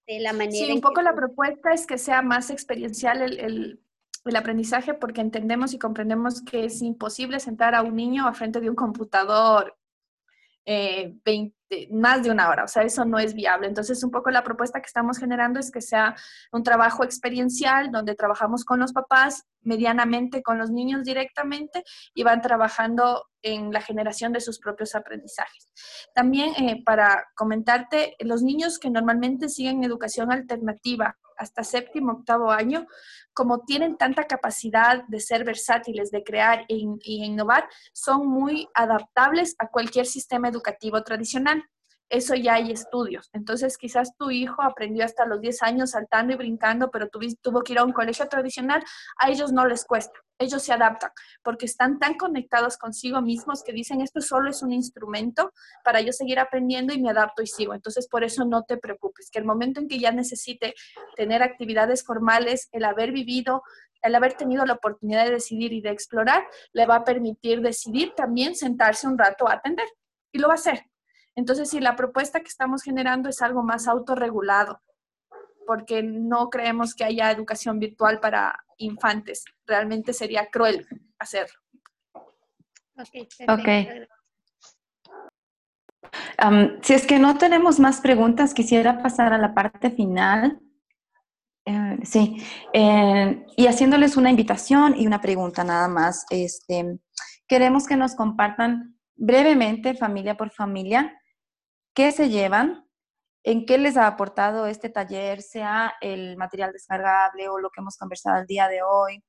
de 0.07 0.19
la 0.19 0.33
manera. 0.33 0.65
Sí, 0.65 0.71
un 0.71 0.81
poco 0.81 1.03
la 1.03 1.13
propuesta 1.13 1.73
es 1.73 1.85
que 1.85 1.99
sea 1.99 2.23
más 2.23 2.49
experiencial 2.49 3.21
el, 3.21 3.79
el 4.25 4.35
aprendizaje 4.35 4.93
porque 4.93 5.21
entendemos 5.21 5.73
y 5.73 5.79
comprendemos 5.79 6.41
que 6.41 6.65
es 6.65 6.81
imposible 6.81 7.39
sentar 7.39 7.75
a 7.75 7.83
un 7.83 7.95
niño 7.95 8.27
a 8.27 8.33
frente 8.33 8.59
de 8.59 8.69
un 8.69 8.75
computador 8.75 9.77
eh, 10.65 11.15
más 11.91 12.23
de 12.23 12.31
una 12.31 12.49
hora, 12.49 12.63
o 12.63 12.67
sea, 12.67 12.83
eso 12.83 13.05
no 13.05 13.19
es 13.19 13.33
viable. 13.33 13.67
Entonces, 13.67 14.03
un 14.03 14.11
poco 14.11 14.29
la 14.31 14.43
propuesta 14.43 14.81
que 14.81 14.87
estamos 14.87 15.17
generando 15.19 15.59
es 15.59 15.71
que 15.71 15.81
sea 15.81 16.15
un 16.51 16.63
trabajo 16.63 17.03
experiencial 17.03 17.91
donde 17.91 18.15
trabajamos 18.15 18.65
con 18.65 18.79
los 18.79 18.93
papás 18.93 19.45
medianamente, 19.61 20.41
con 20.41 20.57
los 20.57 20.71
niños 20.71 21.03
directamente 21.03 21.83
y 22.13 22.23
van 22.23 22.41
trabajando 22.41 23.25
en 23.41 23.71
la 23.71 23.81
generación 23.81 24.33
de 24.33 24.41
sus 24.41 24.59
propios 24.59 24.95
aprendizajes. 24.95 25.71
También 26.13 26.53
eh, 26.55 26.81
para 26.83 27.27
comentarte, 27.35 28.15
los 28.19 28.41
niños 28.41 28.79
que 28.79 28.89
normalmente 28.89 29.49
siguen 29.49 29.83
educación 29.83 30.31
alternativa 30.31 31.17
hasta 31.39 31.63
séptimo, 31.63 32.11
octavo 32.11 32.51
año, 32.51 32.85
como 33.33 33.61
tienen 33.61 33.97
tanta 33.97 34.25
capacidad 34.25 35.03
de 35.07 35.21
ser 35.21 35.45
versátiles, 35.45 36.11
de 36.11 36.23
crear 36.23 36.65
e, 36.67 36.75
innovar, 37.05 37.67
son 37.93 38.27
muy 38.27 38.67
adaptables 38.73 39.55
a 39.57 39.69
cualquier 39.69 40.05
sistema 40.05 40.49
educativo 40.49 41.01
tradicional. 41.01 41.58
Eso 42.09 42.35
ya 42.35 42.55
hay 42.55 42.71
estudios. 42.71 43.29
Entonces, 43.33 43.77
quizás 43.77 44.15
tu 44.17 44.31
hijo 44.31 44.61
aprendió 44.61 45.05
hasta 45.05 45.25
los 45.25 45.41
10 45.41 45.63
años 45.63 45.91
saltando 45.91 46.33
y 46.33 46.37
brincando, 46.37 46.89
pero 46.91 47.07
tuvo 47.09 47.61
que 47.61 47.73
ir 47.73 47.79
a 47.79 47.83
un 47.83 47.93
colegio 47.93 48.27
tradicional, 48.27 48.83
a 49.17 49.29
ellos 49.29 49.51
no 49.51 49.65
les 49.65 49.85
cuesta 49.85 50.19
ellos 50.39 50.63
se 50.63 50.73
adaptan 50.73 51.11
porque 51.43 51.65
están 51.65 51.99
tan 51.99 52.15
conectados 52.15 52.77
consigo 52.77 53.21
mismos 53.21 53.61
que 53.61 53.73
dicen 53.73 54.01
esto 54.01 54.21
solo 54.21 54.49
es 54.49 54.63
un 54.63 54.71
instrumento 54.71 55.51
para 55.83 56.01
yo 56.01 56.13
seguir 56.13 56.39
aprendiendo 56.39 56.93
y 56.93 57.01
me 57.01 57.09
adapto 57.09 57.43
y 57.43 57.47
sigo. 57.47 57.73
Entonces, 57.73 58.07
por 58.07 58.23
eso 58.23 58.45
no 58.45 58.63
te 58.63 58.77
preocupes, 58.77 59.29
que 59.29 59.39
el 59.39 59.45
momento 59.45 59.81
en 59.81 59.87
que 59.87 59.99
ya 59.99 60.11
necesite 60.11 60.73
tener 61.15 61.43
actividades 61.43 62.03
formales, 62.03 62.69
el 62.71 62.85
haber 62.85 63.11
vivido, 63.11 63.63
el 64.01 64.15
haber 64.15 64.33
tenido 64.33 64.65
la 64.65 64.73
oportunidad 64.73 65.25
de 65.25 65.31
decidir 65.31 65.73
y 65.73 65.81
de 65.81 65.89
explorar, 65.89 66.47
le 66.71 66.85
va 66.85 66.95
a 66.95 67.03
permitir 67.03 67.61
decidir 67.61 68.13
también 68.15 68.55
sentarse 68.55 69.07
un 69.07 69.17
rato 69.17 69.47
a 69.47 69.53
atender 69.53 69.87
y 70.31 70.39
lo 70.39 70.47
va 70.47 70.53
a 70.53 70.55
hacer. 70.55 70.85
Entonces, 71.35 71.69
si 71.69 71.79
la 71.79 71.95
propuesta 71.95 72.39
que 72.39 72.47
estamos 72.47 72.83
generando 72.83 73.29
es 73.29 73.41
algo 73.41 73.63
más 73.63 73.87
autorregulado, 73.87 74.81
porque 75.69 76.01
no 76.01 76.49
creemos 76.49 76.95
que 76.95 77.03
haya 77.03 77.29
educación 77.29 77.77
virtual 77.77 78.19
para 78.19 78.65
infantes. 78.77 79.45
Realmente 79.67 80.13
sería 80.13 80.49
cruel 80.49 80.87
hacerlo. 81.19 81.59
Ok. 83.47 83.69
si 86.81 86.93
es 86.93 87.05
que 87.05 87.19
no 87.19 87.37
tenemos 87.37 87.79
más 87.79 88.01
preguntas, 88.01 88.55
quisiera 88.55 89.03
pasar 89.03 89.31
a 89.31 89.37
la 89.37 89.53
parte 89.53 89.91
final. 89.91 90.59
Eh, 91.65 91.99
sí, 92.03 92.43
eh, 92.73 93.45
y 93.55 93.67
haciéndoles 93.67 94.17
una 94.17 94.31
invitación 94.31 94.95
y 94.97 95.05
una 95.05 95.21
pregunta 95.21 95.63
nada 95.63 95.87
más. 95.87 96.25
Este, 96.31 96.97
queremos 97.47 97.85
que 97.85 97.95
nos 97.95 98.15
compartan 98.15 98.98
brevemente, 99.19 99.93
familia 99.93 100.35
por 100.35 100.49
familia, 100.49 101.21
qué 101.93 102.11
se 102.11 102.29
llevan 102.29 102.85
en 103.43 103.65
qué 103.65 103.77
les 103.77 103.97
ha 103.97 104.07
aportado 104.07 104.65
este 104.65 104.89
taller, 104.89 105.41
sea 105.41 105.93
el 106.01 106.37
material 106.37 106.71
descargable 106.71 107.49
o 107.49 107.59
lo 107.59 107.69
que 107.69 107.81
hemos 107.81 107.97
conversado 107.97 108.41
el 108.41 108.47
día 108.47 108.67
de 108.67 108.81
hoy. 108.83 109.23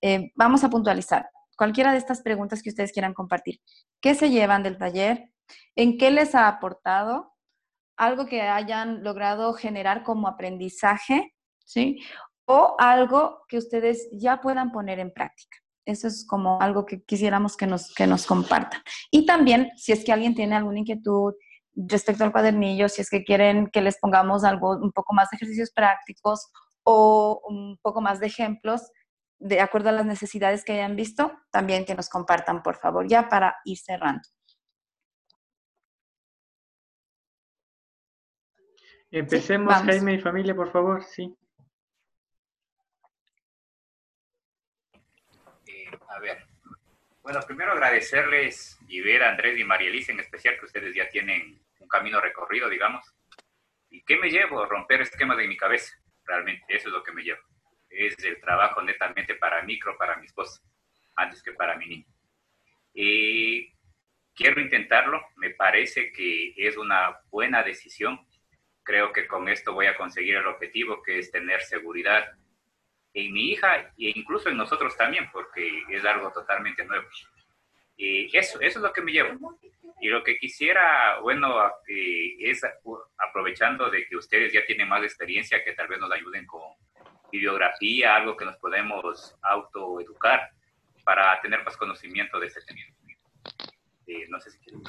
Eh, 0.00 0.32
vamos 0.34 0.62
a 0.64 0.70
puntualizar 0.70 1.28
cualquiera 1.56 1.92
de 1.92 1.98
estas 1.98 2.22
preguntas 2.22 2.62
que 2.62 2.70
ustedes 2.70 2.92
quieran 2.92 3.14
compartir. 3.14 3.60
¿Qué 4.00 4.14
se 4.14 4.30
llevan 4.30 4.62
del 4.62 4.78
taller? 4.78 5.30
¿En 5.74 5.98
qué 5.98 6.10
les 6.10 6.34
ha 6.34 6.48
aportado? 6.48 7.34
Algo 7.96 8.26
que 8.26 8.42
hayan 8.42 9.02
logrado 9.02 9.54
generar 9.54 10.02
como 10.02 10.28
aprendizaje, 10.28 11.34
¿sí? 11.64 12.02
O 12.44 12.76
algo 12.78 13.42
que 13.48 13.58
ustedes 13.58 14.08
ya 14.12 14.40
puedan 14.40 14.70
poner 14.70 14.98
en 14.98 15.12
práctica. 15.12 15.58
Eso 15.86 16.08
es 16.08 16.26
como 16.26 16.60
algo 16.60 16.84
que 16.84 17.02
quisiéramos 17.02 17.56
que 17.56 17.66
nos, 17.66 17.94
que 17.94 18.06
nos 18.06 18.26
compartan. 18.26 18.82
Y 19.10 19.24
también, 19.24 19.70
si 19.76 19.92
es 19.92 20.04
que 20.04 20.12
alguien 20.12 20.34
tiene 20.34 20.56
alguna 20.56 20.80
inquietud, 20.80 21.34
respecto 21.76 22.24
al 22.24 22.32
cuadernillo, 22.32 22.88
si 22.88 23.02
es 23.02 23.08
que 23.08 23.22
quieren 23.22 23.68
que 23.68 23.82
les 23.82 23.98
pongamos 23.98 24.44
algo, 24.44 24.72
un 24.72 24.92
poco 24.92 25.14
más 25.14 25.30
de 25.30 25.36
ejercicios 25.36 25.70
prácticos 25.70 26.50
o 26.82 27.40
un 27.48 27.78
poco 27.82 28.00
más 28.00 28.18
de 28.18 28.26
ejemplos, 28.26 28.90
de 29.38 29.60
acuerdo 29.60 29.90
a 29.90 29.92
las 29.92 30.06
necesidades 30.06 30.64
que 30.64 30.72
hayan 30.72 30.96
visto, 30.96 31.32
también 31.50 31.84
que 31.84 31.94
nos 31.94 32.08
compartan, 32.08 32.62
por 32.62 32.76
favor, 32.76 33.06
ya 33.06 33.28
para 33.28 33.56
ir 33.64 33.78
cerrando. 33.78 34.22
Empecemos, 39.10 39.72
Jaime 39.72 40.14
y 40.14 40.18
familia, 40.18 40.54
por 40.54 40.72
favor, 40.72 41.04
sí. 41.04 41.36
A 46.16 46.20
ver, 46.20 46.46
bueno, 47.22 47.40
primero 47.46 47.72
agradecerles 47.72 48.78
y 48.88 49.02
ver 49.02 49.22
a 49.22 49.30
Andrés 49.30 49.58
y 49.58 49.64
María 49.64 49.90
Elisa 49.90 50.12
en 50.12 50.20
especial, 50.20 50.58
que 50.58 50.64
ustedes 50.64 50.94
ya 50.94 51.08
tienen 51.10 51.60
camino 51.90 52.20
recorrido, 52.20 52.68
digamos. 52.70 53.04
¿Y 53.90 54.02
qué 54.02 54.16
me 54.16 54.30
llevo? 54.30 54.64
Romper 54.64 55.02
esquemas 55.02 55.36
de 55.36 55.46
mi 55.46 55.56
cabeza, 55.56 55.94
realmente, 56.24 56.64
eso 56.68 56.88
es 56.88 56.94
lo 56.94 57.02
que 57.02 57.12
me 57.12 57.22
llevo. 57.22 57.40
Es 57.90 58.16
el 58.24 58.40
trabajo 58.40 58.82
netamente 58.82 59.34
para 59.34 59.62
micro, 59.62 59.96
para 59.98 60.16
mi 60.16 60.26
esposa, 60.26 60.60
antes 61.16 61.42
que 61.42 61.52
para 61.52 61.76
mi 61.76 61.86
niño. 61.86 62.06
Y 62.94 63.70
quiero 64.34 64.60
intentarlo, 64.60 65.20
me 65.36 65.50
parece 65.50 66.12
que 66.12 66.54
es 66.56 66.78
una 66.78 67.20
buena 67.30 67.62
decisión. 67.62 68.26
Creo 68.82 69.12
que 69.12 69.26
con 69.26 69.48
esto 69.48 69.74
voy 69.74 69.86
a 69.86 69.96
conseguir 69.96 70.36
el 70.36 70.46
objetivo, 70.46 71.02
que 71.02 71.18
es 71.18 71.30
tener 71.30 71.60
seguridad 71.60 72.26
en 73.16 73.32
mi 73.32 73.52
hija 73.52 73.76
e 73.96 74.12
incluso 74.14 74.50
en 74.50 74.58
nosotros 74.58 74.94
también, 74.94 75.30
porque 75.32 75.84
es 75.88 76.04
algo 76.04 76.30
totalmente 76.32 76.84
nuevo. 76.84 77.06
Y 77.96 78.36
eso, 78.36 78.60
eso 78.60 78.78
es 78.78 78.82
lo 78.82 78.92
que 78.92 79.00
me 79.00 79.10
llevo. 79.10 79.58
Y 80.02 80.08
lo 80.08 80.22
que 80.22 80.36
quisiera, 80.36 81.18
bueno, 81.20 81.66
eh, 81.88 82.36
es 82.38 82.60
aprovechando 83.16 83.88
de 83.88 84.06
que 84.06 84.16
ustedes 84.16 84.52
ya 84.52 84.66
tienen 84.66 84.88
más 84.88 85.02
experiencia, 85.02 85.64
que 85.64 85.72
tal 85.72 85.88
vez 85.88 85.98
nos 85.98 86.12
ayuden 86.12 86.46
con 86.46 86.60
bibliografía, 87.32 88.16
algo 88.16 88.36
que 88.36 88.44
nos 88.44 88.56
podemos 88.58 89.34
autoeducar 89.40 90.50
para 91.02 91.40
tener 91.40 91.64
más 91.64 91.76
conocimiento 91.78 92.38
de 92.38 92.48
ese 92.48 92.60
tema. 92.66 92.82
Eh, 94.06 94.26
no 94.28 94.38
sé 94.40 94.50
si 94.50 94.58
quieren 94.58 94.82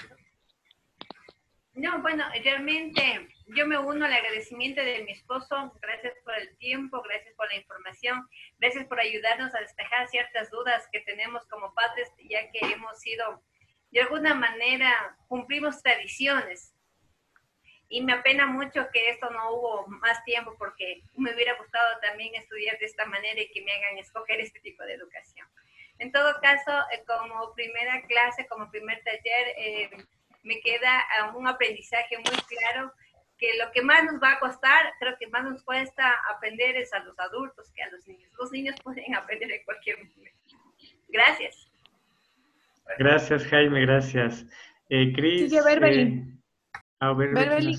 No, 1.78 2.02
bueno, 2.02 2.26
realmente 2.44 3.30
yo 3.56 3.68
me 3.68 3.78
uno 3.78 4.04
al 4.04 4.12
agradecimiento 4.12 4.82
de 4.82 5.04
mi 5.04 5.12
esposo. 5.12 5.72
Gracias 5.80 6.16
por 6.24 6.34
el 6.34 6.58
tiempo, 6.58 7.04
gracias 7.04 7.36
por 7.36 7.48
la 7.50 7.56
información, 7.56 8.28
gracias 8.58 8.88
por 8.88 9.00
ayudarnos 9.00 9.54
a 9.54 9.60
despejar 9.60 10.08
ciertas 10.08 10.50
dudas 10.50 10.88
que 10.92 11.02
tenemos 11.02 11.46
como 11.46 11.76
padres, 11.76 12.12
ya 12.28 12.50
que 12.50 12.62
hemos 12.74 13.00
sido 13.00 13.44
de 13.92 14.02
alguna 14.02 14.34
manera 14.34 15.16
cumplimos 15.28 15.84
tradiciones. 15.84 16.74
Y 17.90 18.02
me 18.02 18.14
apena 18.14 18.48
mucho 18.48 18.88
que 18.92 19.12
esto 19.12 19.30
no 19.30 19.52
hubo 19.52 19.88
más 19.88 20.26
tiempo 20.26 20.56
porque 20.58 21.04
me 21.16 21.32
hubiera 21.32 21.54
gustado 21.58 22.00
también 22.02 22.34
estudiar 22.34 22.80
de 22.80 22.88
esta 22.88 23.06
manera 23.06 23.40
y 23.40 23.52
que 23.52 23.62
me 23.62 23.72
hagan 23.72 24.00
escoger 24.00 24.42
este 24.42 24.60
tipo 24.62 24.82
de 24.82 24.96
educación. 24.96 25.48
En 26.00 26.12
todo 26.12 26.42
caso, 26.42 26.72
eh, 26.92 27.04
como 27.06 27.54
primera 27.54 28.02
clase, 28.08 28.48
como 28.48 28.72
primer 28.72 29.04
taller, 29.04 29.54
eh, 29.58 29.90
me 30.48 30.60
queda 30.62 31.04
un 31.36 31.48
aprendizaje 31.48 32.18
muy 32.18 32.38
claro 32.48 32.94
que 33.38 33.52
lo 33.64 33.72
que 33.72 33.84
más 33.84 34.04
nos 34.06 34.22
va 34.22 34.32
a 34.34 34.40
costar, 34.40 34.94
creo 35.00 35.16
que 35.20 35.28
más 35.28 35.44
nos 35.44 35.64
cuesta 35.64 36.12
aprender 36.34 36.76
es 36.78 36.92
a 36.94 37.00
los 37.00 37.20
adultos 37.20 37.72
que 37.76 37.84
a 37.84 37.90
los 37.92 38.08
niños. 38.08 38.32
Los 38.40 38.52
niños 38.52 38.76
pueden 38.84 39.16
aprender 39.16 39.52
en 39.52 39.64
cualquier 39.64 39.98
momento. 39.98 40.58
Gracias. 41.10 41.72
Gracias, 42.98 43.46
Jaime, 43.46 43.82
gracias. 43.82 44.46
Eh, 44.90 45.14
Cris. 45.14 45.50
Sigue 45.50 45.62
Berbeli. 45.62 46.02
Eh, 46.02 46.40
ah, 47.02 47.16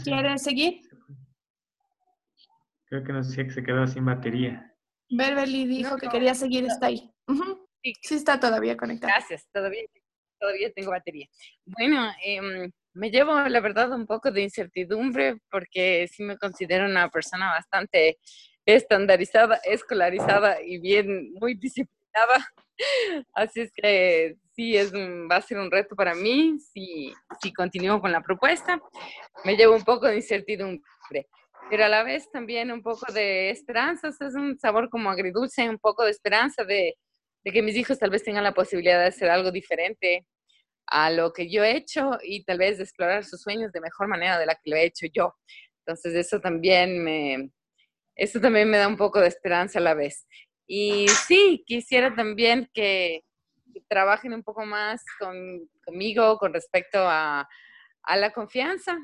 ¿quiere 0.04 0.38
seguir? 0.38 0.82
Creo 2.84 3.04
que 3.04 3.12
no 3.12 3.22
sé, 3.22 3.44
que 3.44 3.50
se 3.50 3.62
quedó 3.62 3.86
sin 3.86 4.04
batería. 4.04 4.68
Beverly 5.10 5.66
dijo 5.66 5.96
que 5.96 6.08
quería 6.08 6.34
seguir, 6.34 6.64
está 6.64 6.86
ahí. 6.86 7.10
sí. 8.02 8.14
está 8.14 8.38
todavía 8.38 8.76
conectada. 8.76 9.14
Gracias, 9.14 9.48
todavía, 9.52 9.82
todavía 10.38 10.72
tengo 10.72 10.90
batería. 10.90 11.26
Bueno, 11.64 12.10
em, 12.24 12.70
me 12.94 13.10
llevo, 13.10 13.38
la 13.40 13.60
verdad, 13.60 13.92
un 13.92 14.06
poco 14.06 14.30
de 14.30 14.42
incertidumbre 14.42 15.36
porque 15.50 16.08
sí 16.08 16.22
me 16.22 16.36
considero 16.38 16.86
una 16.86 17.08
persona 17.10 17.50
bastante 17.50 18.18
estandarizada, 18.66 19.60
escolarizada 19.64 20.62
y 20.62 20.78
bien, 20.78 21.32
muy 21.34 21.54
disciplinada. 21.54 22.46
Así 23.34 23.60
es 23.60 23.72
que 23.72 24.36
sí, 24.54 24.76
es 24.76 24.92
va 24.92 25.36
a 25.36 25.42
ser 25.42 25.58
un 25.58 25.70
reto 25.70 25.96
para 25.96 26.14
mí 26.14 26.58
si, 26.60 27.12
si 27.40 27.52
continúo 27.52 28.00
con 28.00 28.12
la 28.12 28.22
propuesta. 28.22 28.80
Me 29.44 29.56
llevo 29.56 29.74
un 29.74 29.84
poco 29.84 30.06
de 30.06 30.16
incertidumbre 30.16 30.82
pero 31.70 31.84
a 31.84 31.88
la 31.88 32.02
vez 32.02 32.30
también 32.30 32.70
un 32.72 32.82
poco 32.82 33.12
de 33.12 33.50
esperanza, 33.50 34.08
es 34.08 34.34
un 34.34 34.58
sabor 34.58 34.88
como 34.88 35.10
agridulce, 35.10 35.68
un 35.68 35.78
poco 35.78 36.04
de 36.04 36.10
esperanza 36.10 36.64
de, 36.64 36.94
de, 37.44 37.52
que 37.52 37.62
mis 37.62 37.76
hijos 37.76 37.98
tal 37.98 38.10
vez 38.10 38.22
tengan 38.22 38.44
la 38.44 38.54
posibilidad 38.54 38.98
de 38.98 39.06
hacer 39.06 39.30
algo 39.30 39.50
diferente 39.50 40.26
a 40.86 41.10
lo 41.10 41.32
que 41.32 41.50
yo 41.50 41.64
he 41.64 41.76
hecho 41.76 42.18
y 42.22 42.44
tal 42.44 42.58
vez 42.58 42.78
de 42.78 42.84
explorar 42.84 43.24
sus 43.24 43.42
sueños 43.42 43.72
de 43.72 43.80
mejor 43.80 44.08
manera 44.08 44.38
de 44.38 44.46
la 44.46 44.54
que 44.54 44.70
lo 44.70 44.76
he 44.76 44.84
hecho 44.84 45.06
yo. 45.12 45.34
Entonces 45.86 46.14
eso 46.14 46.40
también 46.40 47.02
me, 47.02 47.50
eso 48.14 48.40
también 48.40 48.68
me 48.70 48.78
da 48.78 48.88
un 48.88 48.96
poco 48.96 49.20
de 49.20 49.28
esperanza 49.28 49.78
a 49.78 49.82
la 49.82 49.94
vez. 49.94 50.26
Y 50.66 51.08
sí, 51.08 51.64
quisiera 51.66 52.14
también 52.14 52.68
que, 52.74 53.22
trabajen 53.88 54.32
un 54.32 54.42
poco 54.42 54.66
más 54.66 55.02
con, 55.20 55.68
conmigo 55.84 56.36
con 56.38 56.52
respecto 56.52 56.98
a, 56.98 57.48
a 58.02 58.16
la 58.16 58.32
confianza, 58.32 58.98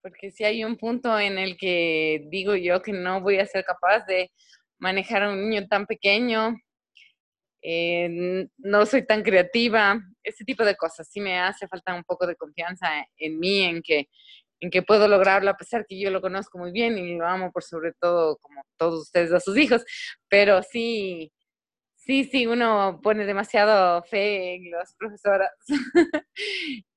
porque 0.00 0.30
si 0.30 0.44
hay 0.44 0.64
un 0.64 0.76
punto 0.76 1.18
en 1.18 1.38
el 1.38 1.56
que 1.56 2.24
digo 2.30 2.54
yo 2.54 2.82
que 2.82 2.92
no 2.92 3.20
voy 3.20 3.38
a 3.38 3.46
ser 3.46 3.64
capaz 3.64 4.06
de 4.06 4.30
manejar 4.78 5.24
a 5.24 5.30
un 5.30 5.48
niño 5.48 5.66
tan 5.68 5.86
pequeño, 5.86 6.56
no 7.62 8.86
soy 8.86 9.06
tan 9.06 9.22
creativa, 9.22 10.00
ese 10.22 10.44
tipo 10.44 10.64
de 10.64 10.76
cosas. 10.76 11.08
Sí 11.08 11.20
me 11.20 11.38
hace 11.38 11.68
falta 11.68 11.94
un 11.94 12.04
poco 12.04 12.26
de 12.26 12.36
confianza 12.36 12.88
en 13.16 13.38
mí, 13.38 13.62
en 13.62 13.82
que, 13.82 14.08
en 14.60 14.70
que 14.70 14.82
puedo 14.82 15.08
lograrlo, 15.08 15.50
a 15.50 15.56
pesar 15.56 15.86
que 15.86 15.98
yo 15.98 16.10
lo 16.10 16.20
conozco 16.20 16.58
muy 16.58 16.72
bien 16.72 16.98
y 16.98 17.16
lo 17.16 17.26
amo 17.26 17.52
por 17.52 17.62
sobre 17.62 17.92
todo, 18.00 18.36
como 18.38 18.62
todos 18.76 19.02
ustedes, 19.02 19.32
a 19.32 19.40
sus 19.40 19.56
hijos, 19.56 19.84
pero 20.28 20.62
sí, 20.62 21.32
sí, 21.96 22.24
sí, 22.24 22.46
uno 22.46 23.00
pone 23.02 23.24
demasiado 23.26 24.02
fe 24.04 24.54
en 24.54 24.70
las 24.70 24.94
profesoras. 24.96 25.50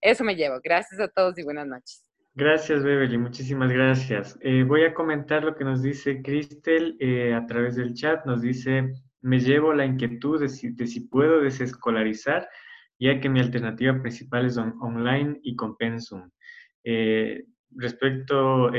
Eso 0.02 0.24
me 0.24 0.36
llevo. 0.36 0.60
Gracias 0.64 1.00
a 1.00 1.08
todos 1.08 1.38
y 1.38 1.44
buenas 1.44 1.68
noches. 1.68 2.06
Gracias, 2.38 2.84
Beverly, 2.84 3.18
muchísimas 3.18 3.72
gracias. 3.72 4.38
Eh, 4.42 4.64
voy 4.64 4.84
a 4.84 4.94
comentar 4.94 5.46
lo 5.46 5.56
que 5.56 5.64
nos 5.64 5.82
dice 5.82 6.22
Cristel 6.22 6.98
eh, 7.00 7.34
a 7.34 7.46
través 7.46 7.78
del 7.78 7.94
chat. 7.94 8.26
Nos 8.26 8.42
dice, 8.42 8.94
me 9.26 9.40
llevo 9.40 9.74
la 9.74 9.86
inquietud 9.86 10.40
de 10.40 10.50
si, 10.50 10.70
de 10.70 10.86
si 10.86 11.02
puedo 11.02 11.42
desescolarizar, 11.42 12.48
ya 13.00 13.20
que 13.20 13.28
mi 13.28 13.40
alternativa 13.40 14.00
principal 14.00 14.46
es 14.46 14.58
online 14.58 15.40
y 15.42 15.56
con 15.56 15.76
Pensum. 15.78 16.30
Eh, 16.84 17.44
respecto 17.76 18.70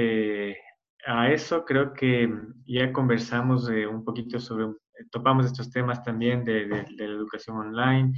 a 1.06 1.32
eso, 1.32 1.64
creo 1.64 1.92
que 1.92 2.32
ya 2.64 2.92
conversamos 2.92 3.68
un 3.68 4.04
poquito 4.04 4.38
sobre, 4.38 4.72
topamos 5.10 5.46
estos 5.46 5.70
temas 5.70 6.02
también 6.04 6.44
de, 6.44 6.66
la 6.66 7.04
educación 7.04 7.56
online. 7.56 8.12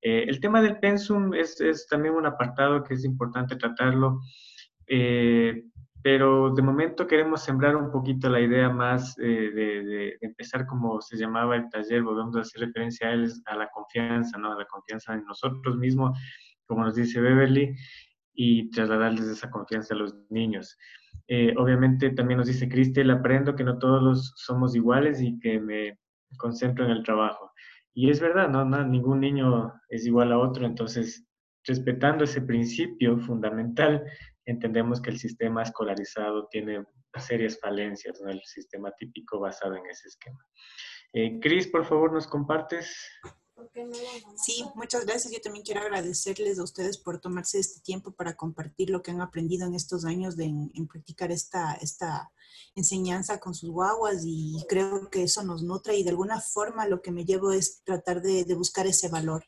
el 0.00 0.38
tema 0.40 0.62
del 0.62 0.78
Pensum 0.78 1.34
es, 1.34 1.60
es 1.60 1.88
también 1.88 2.14
un 2.14 2.26
apartado 2.26 2.84
que 2.84 2.94
es 2.94 3.04
importante 3.04 3.56
tratarlo 3.56 4.20
eh, 4.86 5.64
pero 6.02 6.52
de 6.52 6.62
momento 6.62 7.06
queremos 7.06 7.42
sembrar 7.42 7.76
un 7.76 7.90
poquito 7.90 8.28
la 8.28 8.40
idea 8.40 8.68
más 8.68 9.16
eh, 9.18 9.50
de, 9.54 10.16
empezar 10.20 10.66
como 10.66 11.00
se 11.00 11.16
llamaba 11.16 11.56
el 11.56 11.68
taller, 11.70 12.02
volvemos 12.02 12.36
a 12.36 12.40
hacer 12.40 12.62
referencia 12.62 13.08
a, 13.08 13.12
él, 13.12 13.32
a 13.46 13.56
la 13.56 13.68
confianza, 13.68 14.36
¿no? 14.38 14.52
A 14.52 14.58
la 14.58 14.66
confianza 14.66 15.14
en 15.14 15.24
nosotros 15.24 15.76
mismos, 15.76 16.18
como 16.66 16.84
nos 16.84 16.96
dice 16.96 17.20
Beverly, 17.20 17.74
y 18.34 18.70
trasladarles 18.70 19.26
esa 19.26 19.50
confianza 19.50 19.94
a 19.94 19.98
los 19.98 20.14
niños. 20.30 20.76
Eh, 21.28 21.54
obviamente 21.56 22.10
también 22.10 22.38
nos 22.38 22.48
dice 22.48 22.68
Cristel, 22.68 23.10
aprendo 23.10 23.54
que 23.54 23.64
no 23.64 23.78
todos 23.78 24.32
somos 24.36 24.74
iguales 24.74 25.20
y 25.20 25.38
que 25.38 25.60
me 25.60 25.98
concentro 26.36 26.84
en 26.84 26.90
el 26.90 27.04
trabajo. 27.04 27.52
Y 27.94 28.10
es 28.10 28.20
verdad, 28.20 28.48
¿no? 28.48 28.64
no 28.64 28.84
ningún 28.84 29.20
niño 29.20 29.72
es 29.88 30.06
igual 30.06 30.32
a 30.32 30.38
otro, 30.38 30.66
entonces 30.66 31.26
respetando 31.64 32.24
ese 32.24 32.40
principio 32.40 33.18
fundamental, 33.18 34.02
entendemos 34.46 35.00
que 35.00 35.10
el 35.10 35.18
sistema 35.18 35.62
escolarizado 35.62 36.48
tiene 36.48 36.84
serias 37.18 37.58
falencias, 37.60 38.20
¿no? 38.20 38.30
el 38.30 38.42
sistema 38.44 38.90
típico 38.92 39.38
basado 39.38 39.76
en 39.76 39.86
ese 39.86 40.08
esquema. 40.08 40.38
Eh, 41.12 41.38
Cris, 41.40 41.68
por 41.68 41.84
favor, 41.84 42.12
¿nos 42.12 42.26
compartes? 42.26 42.96
Sí, 44.36 44.64
muchas 44.74 45.04
gracias. 45.04 45.32
Yo 45.32 45.40
también 45.40 45.64
quiero 45.64 45.80
agradecerles 45.80 46.58
a 46.58 46.64
ustedes 46.64 46.98
por 46.98 47.20
tomarse 47.20 47.58
este 47.58 47.80
tiempo 47.80 48.12
para 48.12 48.36
compartir 48.36 48.90
lo 48.90 49.02
que 49.02 49.10
han 49.10 49.20
aprendido 49.20 49.66
en 49.66 49.74
estos 49.74 50.04
años 50.04 50.36
de 50.36 50.44
en, 50.44 50.88
practicar 50.88 51.30
esta, 51.32 51.74
esta 51.74 52.30
enseñanza 52.74 53.38
con 53.38 53.54
sus 53.54 53.70
guaguas 53.70 54.22
y 54.24 54.56
creo 54.68 55.10
que 55.10 55.24
eso 55.24 55.42
nos 55.42 55.62
nutre 55.62 55.96
y 55.96 56.04
de 56.04 56.10
alguna 56.10 56.40
forma 56.40 56.86
lo 56.86 57.02
que 57.02 57.10
me 57.10 57.24
llevo 57.24 57.52
es 57.52 57.82
tratar 57.84 58.22
de, 58.22 58.44
de 58.44 58.54
buscar 58.54 58.86
ese 58.86 59.08
valor, 59.08 59.44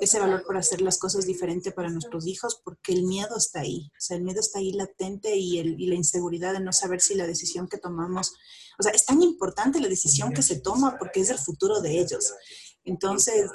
ese 0.00 0.20
valor 0.20 0.44
por 0.44 0.56
hacer 0.56 0.80
las 0.80 0.98
cosas 0.98 1.26
diferentes 1.26 1.72
para 1.72 1.90
nuestros 1.90 2.26
hijos 2.26 2.60
porque 2.64 2.92
el 2.92 3.04
miedo 3.04 3.36
está 3.36 3.60
ahí, 3.60 3.90
o 3.92 4.00
sea, 4.00 4.16
el 4.16 4.22
miedo 4.22 4.40
está 4.40 4.60
ahí 4.60 4.72
latente 4.72 5.36
y, 5.36 5.58
el, 5.58 5.80
y 5.80 5.86
la 5.86 5.96
inseguridad 5.96 6.52
de 6.52 6.60
no 6.60 6.72
saber 6.72 7.00
si 7.00 7.14
la 7.14 7.26
decisión 7.26 7.68
que 7.68 7.78
tomamos, 7.78 8.34
o 8.78 8.82
sea, 8.82 8.92
es 8.92 9.04
tan 9.04 9.22
importante 9.22 9.80
la 9.80 9.88
decisión 9.88 10.32
que 10.32 10.42
se 10.42 10.60
toma 10.60 10.96
porque 10.98 11.20
es 11.20 11.30
el 11.30 11.38
futuro 11.38 11.80
de 11.80 12.00
ellos. 12.00 12.32
Entonces, 12.84 13.50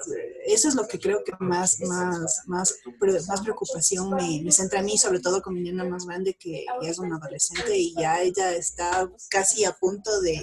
eso 0.45 0.68
es 0.68 0.76
lo 0.76 0.88
que 0.88 1.00
creo 1.00 1.24
que 1.24 1.34
más, 1.40 1.80
más, 1.82 2.44
más, 2.45 2.76
más 2.98 3.42
preocupación 3.42 4.12
me, 4.12 4.52
centra 4.52 4.80
a 4.80 4.84
mí, 4.84 4.98
sobre 4.98 5.20
todo 5.20 5.42
con 5.42 5.56
mi 5.56 5.62
niña 5.62 5.84
más 5.84 6.06
grande 6.06 6.36
que, 6.36 6.66
es 6.84 7.00
una 7.00 7.18
adolescente 7.18 7.76
y 7.76 7.95
ya 7.95 8.22
ella 8.22 8.54
está 8.54 9.10
casi 9.30 9.66
a 9.66 9.74
punto 9.74 10.22
de, 10.22 10.42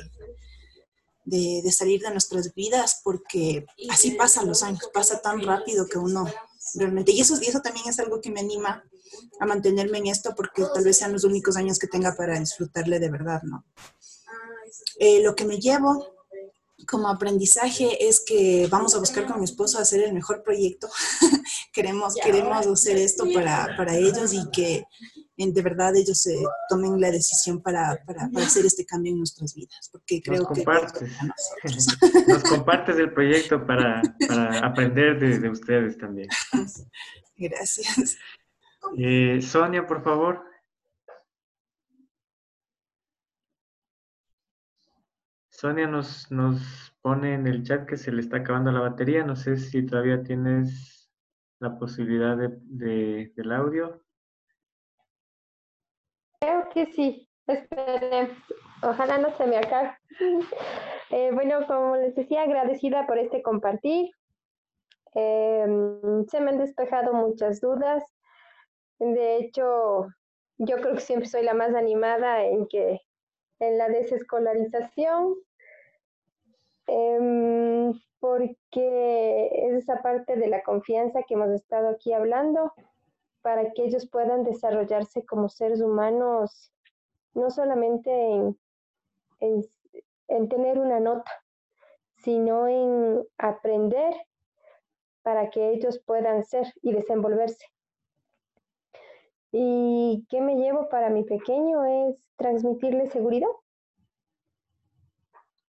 de, 1.25 1.73
salir 1.73 2.01
de 2.01 2.11
nuestras 2.11 2.53
vidas 2.55 3.01
porque 3.05 3.67
así 3.89 4.13
pasan 4.13 4.49
los 4.49 4.65
años, 4.65 4.91
pasa 4.93 5.21
tan 5.21 5.41
rápido 5.43 5.87
que 5.87 5.99
uno 5.99 6.27
realmente, 6.75 7.13
y 7.13 7.21
eso, 7.21 7.39
y 7.41 7.47
eso 7.47 7.61
también 7.61 7.89
es 7.89 8.01
algo 8.01 8.21
que 8.21 8.31
me 8.31 8.41
anima 8.41 8.85
a 9.39 9.47
mantenerme 9.47 9.99
en 9.99 10.09
esto 10.09 10.35
porque 10.37 10.65
tal 10.75 10.85
vez 10.85 10.97
sean 10.99 11.13
los 11.13 11.25
únicos 11.25 11.57
años 11.57 11.79
que 11.79 11.87
tenga 11.87 12.17
para 12.17 12.39
disfrutarle 12.39 12.99
de 12.99 13.11
verdad, 13.11 13.43
¿no? 13.43 13.65
Eh, 14.99 15.23
lo 15.23 15.35
que 15.35 15.45
me 15.45 15.59
llevo 15.59 16.12
como 16.87 17.09
aprendizaje 17.09 18.09
es 18.09 18.25
que 18.25 18.67
vamos 18.71 18.95
a 18.95 18.99
buscar 18.99 19.27
con 19.27 19.39
mi 19.39 19.45
esposo 19.45 19.79
hacer 19.79 20.03
el 20.03 20.13
mejor 20.13 20.43
proyecto. 20.43 20.89
queremos, 21.73 22.15
queremos 22.15 22.67
hacer 22.67 22.97
esto 22.99 23.25
para, 23.33 23.77
para, 23.77 23.97
ellos 23.97 24.33
y 24.33 24.51
que 24.51 24.85
de 25.37 25.63
verdad 25.63 25.97
ellos 25.97 26.19
se 26.19 26.37
tomen 26.69 27.01
la 27.01 27.11
decisión 27.11 27.61
para, 27.63 28.01
para, 28.07 28.29
hacer 28.45 28.65
este 28.67 28.85
cambio 28.85 29.13
en 29.13 29.19
nuestras 29.19 29.55
vidas, 29.55 29.89
porque 29.91 30.23
creo 30.23 30.43
nos 30.43 30.59
que... 30.59 30.65
nos 32.29 32.43
compartes 32.43 32.97
el 32.97 33.13
proyecto 33.13 33.67
para, 33.67 34.03
para 34.29 34.59
aprender 34.61 35.19
de, 35.19 35.39
de, 35.39 35.49
ustedes 35.49 35.99
también. 35.99 36.29
Gracias. 37.37 38.17
Eh, 38.97 39.41
Sonia, 39.43 39.87
por 39.87 40.03
favor. 40.05 40.52
Sonia 45.63 45.87
nos, 45.87 46.29
nos 46.33 46.93
pone 47.03 47.35
en 47.35 47.47
el 47.47 47.63
chat 47.63 47.87
que 47.87 47.97
se 47.97 48.11
le 48.11 48.21
está 48.21 48.39
acabando 48.39 48.73
la 48.73 48.81
batería. 48.81 49.23
No 49.23 49.37
sé 49.37 49.57
si 49.57 49.87
todavía 49.87 50.25
tienes 50.25 51.09
la 51.61 51.79
posibilidad 51.79 52.37
de, 52.37 53.31
del 53.37 53.53
audio. 53.53 54.03
Creo 56.41 56.69
que 56.71 56.87
sí. 56.87 57.29
Esperen. 57.47 58.31
Ojalá 58.83 59.19
no 59.19 59.31
se 59.37 59.47
me 59.47 59.57
acabe. 59.57 59.97
Eh, 61.11 61.31
bueno, 61.31 61.67
como 61.67 61.95
les 61.97 62.15
decía, 62.15 62.43
agradecida 62.43 63.07
por 63.07 63.19
este 63.19 63.43
compartir. 63.43 64.11
Em, 65.13 66.25
se 66.25 66.41
me 66.41 66.53
han 66.53 66.59
despejado 66.59 67.13
muchas 67.13 67.61
dudas. 67.61 68.03
De 68.99 69.37
hecho, 69.37 70.07
yo 70.57 70.77
creo 70.79 70.95
que 70.95 71.01
siempre 71.01 71.29
soy 71.29 71.45
la 71.45 71.53
más 71.53 71.75
animada 71.75 72.47
en 72.47 72.67
que 72.67 73.03
en 73.59 73.77
la 73.77 73.91
desescolarización 73.91 75.37
Em, 76.87 77.93
porque 78.21 79.51
es 79.53 79.75
esa 79.75 80.03
parte 80.03 80.37
de 80.37 80.49
la 80.49 80.63
confianza 80.63 81.23
que 81.23 81.35
hemos 81.35 81.51
estado 81.51 81.89
aquí 81.89 82.13
hablando 82.13 82.73
para 83.43 83.73
que 83.73 83.85
ellos 83.85 84.09
puedan 84.09 84.45
desarrollarse 84.45 85.25
como 85.25 85.49
seres 85.49 85.81
humanos, 85.81 86.73
no 87.35 87.51
solamente 87.51 88.11
en, 88.21 88.57
en 90.29 90.49
tener 90.49 90.79
una 90.79 91.01
nota, 91.01 91.31
sino 92.17 92.69
en 92.69 93.27
aprender 93.39 94.15
para 95.23 95.51
que 95.51 95.71
ellos 95.71 95.99
puedan 95.99 96.45
ser 96.45 96.73
y 96.83 96.93
desenvolverse. 96.93 97.67
¿Y 99.51 100.27
qué 100.31 100.41
me 100.41 100.57
llevo 100.57 100.89
para 100.89 101.11
mi 101.11 101.25
pequeño? 101.25 101.85
Es 101.85 102.25
transmitirle 102.37 103.07
seguridad 103.09 103.49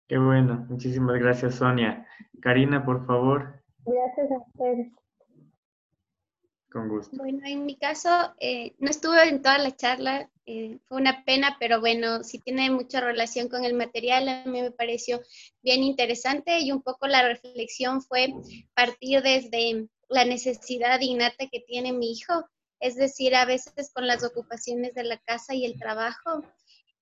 Qué 0.06 0.18
bueno, 0.18 0.66
muchísimas 0.68 1.18
gracias 1.18 1.56
Sonia. 1.56 2.06
Karina, 2.40 2.84
por 2.84 3.06
favor. 3.06 3.62
Gracias 3.86 4.30
a 4.30 4.38
ustedes. 4.38 4.92
Con 6.70 6.88
gusto. 6.88 7.16
Bueno, 7.16 7.40
en 7.44 7.64
mi 7.64 7.76
caso, 7.76 8.34
eh, 8.38 8.74
no 8.78 8.90
estuve 8.90 9.28
en 9.28 9.40
toda 9.40 9.58
la 9.58 9.74
charla, 9.76 10.28
eh, 10.44 10.78
fue 10.84 11.00
una 11.00 11.24
pena, 11.24 11.56
pero 11.58 11.80
bueno, 11.80 12.22
sí 12.22 12.38
tiene 12.38 12.70
mucha 12.70 13.00
relación 13.00 13.48
con 13.48 13.64
el 13.64 13.74
material, 13.74 14.28
a 14.28 14.44
mí 14.44 14.60
me 14.60 14.72
pareció 14.72 15.22
bien 15.62 15.82
interesante 15.82 16.58
y 16.58 16.70
un 16.70 16.82
poco 16.82 17.06
la 17.06 17.26
reflexión 17.26 18.02
fue 18.02 18.34
partir 18.74 19.22
desde 19.22 19.88
la 20.10 20.26
necesidad 20.26 21.00
innata 21.00 21.46
que 21.50 21.60
tiene 21.60 21.92
mi 21.92 22.12
hijo, 22.12 22.44
es 22.80 22.96
decir, 22.96 23.34
a 23.34 23.46
veces 23.46 23.90
con 23.94 24.06
las 24.06 24.22
ocupaciones 24.22 24.92
de 24.94 25.04
la 25.04 25.16
casa 25.18 25.54
y 25.54 25.64
el 25.64 25.78
trabajo, 25.78 26.42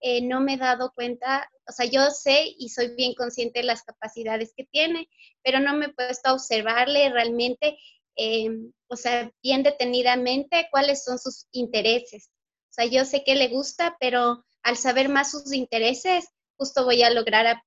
eh, 0.03 0.21
no 0.21 0.41
me 0.41 0.55
he 0.55 0.57
dado 0.59 0.93
cuenta, 0.95 1.49
o 1.69 1.73
sea, 1.73 1.87
yo 1.87 2.11
sé 2.11 2.55
y 2.59 2.71
soy 2.71 2.95
bien 2.97 3.15
consciente 3.15 3.61
de 3.61 3.67
las 3.67 3.83
capacidades 3.85 4.53
que 4.57 4.65
tiene, 4.65 5.09
pero 5.43 5.61
no 5.61 5.75
me 5.75 5.87
he 5.87 5.95
puesto 5.95 6.31
a 6.31 6.35
observarle 6.35 7.09
realmente, 7.11 7.79
eh, 8.17 8.51
o 8.89 8.97
sea, 8.97 9.31
bien 9.43 9.63
detenidamente 9.63 10.69
cuáles 10.71 11.05
son 11.05 11.19
sus 11.19 11.47
intereses. 11.53 12.31
O 12.71 12.75
sea, 12.75 12.87
yo 12.87 13.05
sé 13.05 13.23
que 13.25 13.37
le 13.37 13.49
gusta, 13.49 13.97
pero 14.01 14.45
al 14.63 14.77
saber 14.77 15.09
más 15.09 15.31
sus 15.31 15.53
intereses, 15.53 16.29
justo 16.57 16.85
voy 16.85 17.03
a 17.03 17.11
lograr 17.11 17.63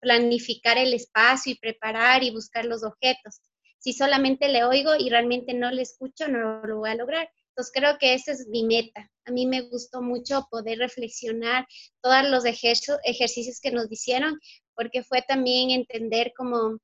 planificar 0.00 0.78
el 0.78 0.94
espacio 0.94 1.52
y 1.52 1.58
preparar 1.58 2.22
y 2.24 2.30
buscar 2.30 2.64
los 2.64 2.82
objetos. 2.82 3.40
Si 3.78 3.92
solamente 3.92 4.48
le 4.48 4.64
oigo 4.64 4.94
y 4.98 5.10
realmente 5.10 5.54
no 5.54 5.70
le 5.70 5.82
escucho, 5.82 6.26
no 6.28 6.62
lo 6.66 6.78
voy 6.78 6.90
a 6.90 6.94
lograr. 6.94 7.30
Entonces 7.58 7.74
creo 7.74 7.98
que 7.98 8.14
esa 8.14 8.30
es 8.30 8.46
mi 8.46 8.62
meta. 8.62 9.10
A 9.24 9.32
mí 9.32 9.44
me 9.44 9.62
gustó 9.62 10.00
mucho 10.00 10.46
poder 10.48 10.78
reflexionar 10.78 11.66
todos 12.00 12.22
los 12.28 12.44
ejercicios 12.44 13.60
que 13.60 13.72
nos 13.72 13.90
hicieron, 13.90 14.38
porque 14.76 15.02
fue 15.02 15.22
también 15.22 15.70
entender 15.72 16.32
como 16.36 16.78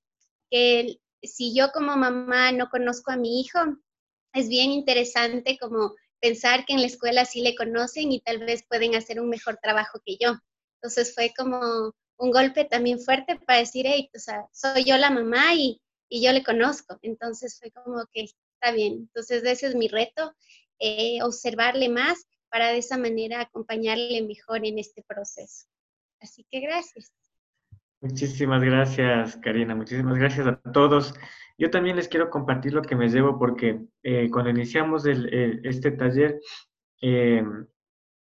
que 0.51 0.97
si 1.23 1.55
yo 1.55 1.71
como 1.71 1.97
mamá 1.97 2.51
no 2.51 2.69
conozco 2.71 3.13
a 3.13 3.17
mi 3.17 3.41
hijo, 3.41 3.61
es 4.33 4.49
bien 4.49 4.73
interesante 4.73 5.59
como 5.61 5.95
pensar 6.21 6.65
que 6.67 6.73
en 6.73 6.81
la 6.81 6.89
escuela 6.89 7.25
sí 7.25 7.41
le 7.41 7.55
conocen 7.55 8.11
y 8.11 8.21
tal 8.21 8.41
vez 8.41 8.65
pueden 8.69 8.97
hacer 8.97 9.21
un 9.21 9.29
mejor 9.29 9.61
trabajo 9.63 10.01
que 10.05 10.17
yo. 10.21 10.35
Entonces 10.83 11.15
fue 11.15 11.33
como 11.39 11.93
un 12.17 12.31
golpe 12.33 12.65
también 12.65 12.99
fuerte 12.99 13.39
para 13.47 13.61
decir, 13.61 13.87
hey, 13.87 14.11
o 14.13 14.19
sea, 14.19 14.49
soy 14.53 14.83
yo 14.83 14.97
la 14.97 15.11
mamá 15.11 15.55
y, 15.55 15.81
y 16.09 16.21
yo 16.21 16.33
le 16.33 16.43
conozco. 16.43 16.99
Entonces 17.03 17.61
fue 17.61 17.71
como 17.71 18.05
que 18.13 18.23
está 18.25 18.73
bien. 18.73 18.95
Entonces 18.95 19.45
ese 19.45 19.69
es 19.69 19.77
mi 19.77 19.87
reto 19.87 20.35
eh, 20.79 21.23
observarle 21.23 21.89
más 21.89 22.27
para 22.51 22.69
de 22.69 22.79
esa 22.79 22.99
manera 22.99 23.41
acompañarle 23.41 24.23
mejor 24.23 24.65
en 24.65 24.79
este 24.79 25.03
proceso. 25.03 25.67
Así 26.21 26.47
que 26.51 26.61
gracias. 26.61 27.13
Muchísimas 28.01 28.63
gracias, 28.63 29.37
Karina. 29.39 29.75
Muchísimas 29.75 30.17
gracias 30.19 30.47
a 30.47 30.61
todos. 30.73 31.15
Yo 31.57 31.71
también 31.71 31.97
les 31.97 32.09
quiero 32.09 32.31
compartir 32.31 32.73
lo 32.75 32.83
que 32.83 32.97
me 32.97 33.09
llevo 33.09 33.39
porque 33.39 33.81
eh, 34.03 34.29
cuando 34.31 34.51
iniciamos 34.51 35.07
este 35.07 35.91
taller, 35.93 36.41
em, 37.01 37.67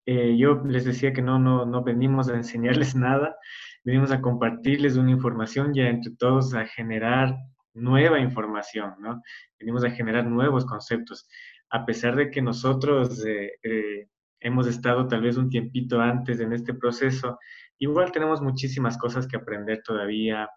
eh, 0.07 0.37
yo 0.37 0.63
les 0.65 0.85
decía 0.85 1.13
que 1.13 1.23
no, 1.23 1.39
no, 1.39 1.65
no 1.65 1.83
venimos 1.83 2.29
a 2.29 2.35
enseñarles 2.35 2.95
nada, 2.97 3.37
venimos 3.83 4.11
a 4.11 4.21
compartirles 4.21 4.97
una 4.97 5.11
información 5.11 5.75
y 5.75 5.81
entre 5.81 6.13
todos 6.13 6.55
a 6.55 6.67
generar 6.67 7.35
nueva 7.73 8.21
información, 8.21 8.95
¿no? 9.01 9.23
Venimos 9.59 9.85
a 9.85 9.91
generar 9.91 10.27
nuevos 10.27 10.65
conceptos 10.65 11.27
a 11.75 11.85
pesar 11.85 12.15
de 12.15 12.31
que 12.31 12.41
nosotros 12.41 13.27
eh, 13.27 13.55
eh, 13.65 14.07
hemos 14.39 14.69
estado 14.69 15.09
tal 15.09 15.23
vez 15.23 15.37
un 15.37 15.51
tiempito 15.51 16.01
antes 16.01 16.39
en 16.39 16.53
este 16.53 16.73
proceso, 16.73 17.37
igual 17.81 18.13
tenemos 18.13 18.41
muchísimas 18.41 18.97
cosas 18.97 19.27
que 19.27 19.37
aprender 19.37 19.83
todavía. 19.83 20.49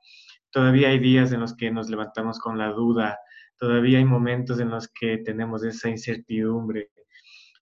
Todavía 0.51 0.89
hay 0.89 0.99
días 0.99 1.31
en 1.31 1.39
los 1.39 1.55
que 1.55 1.71
nos 1.71 1.89
levantamos 1.89 2.37
con 2.39 2.59
la 2.59 2.69
duda, 2.69 3.17
todavía 3.57 3.97
hay 3.97 4.05
momentos 4.05 4.59
en 4.59 4.69
los 4.69 4.89
que 4.89 5.17
tenemos 5.17 5.63
esa 5.63 5.89
incertidumbre 5.89 6.91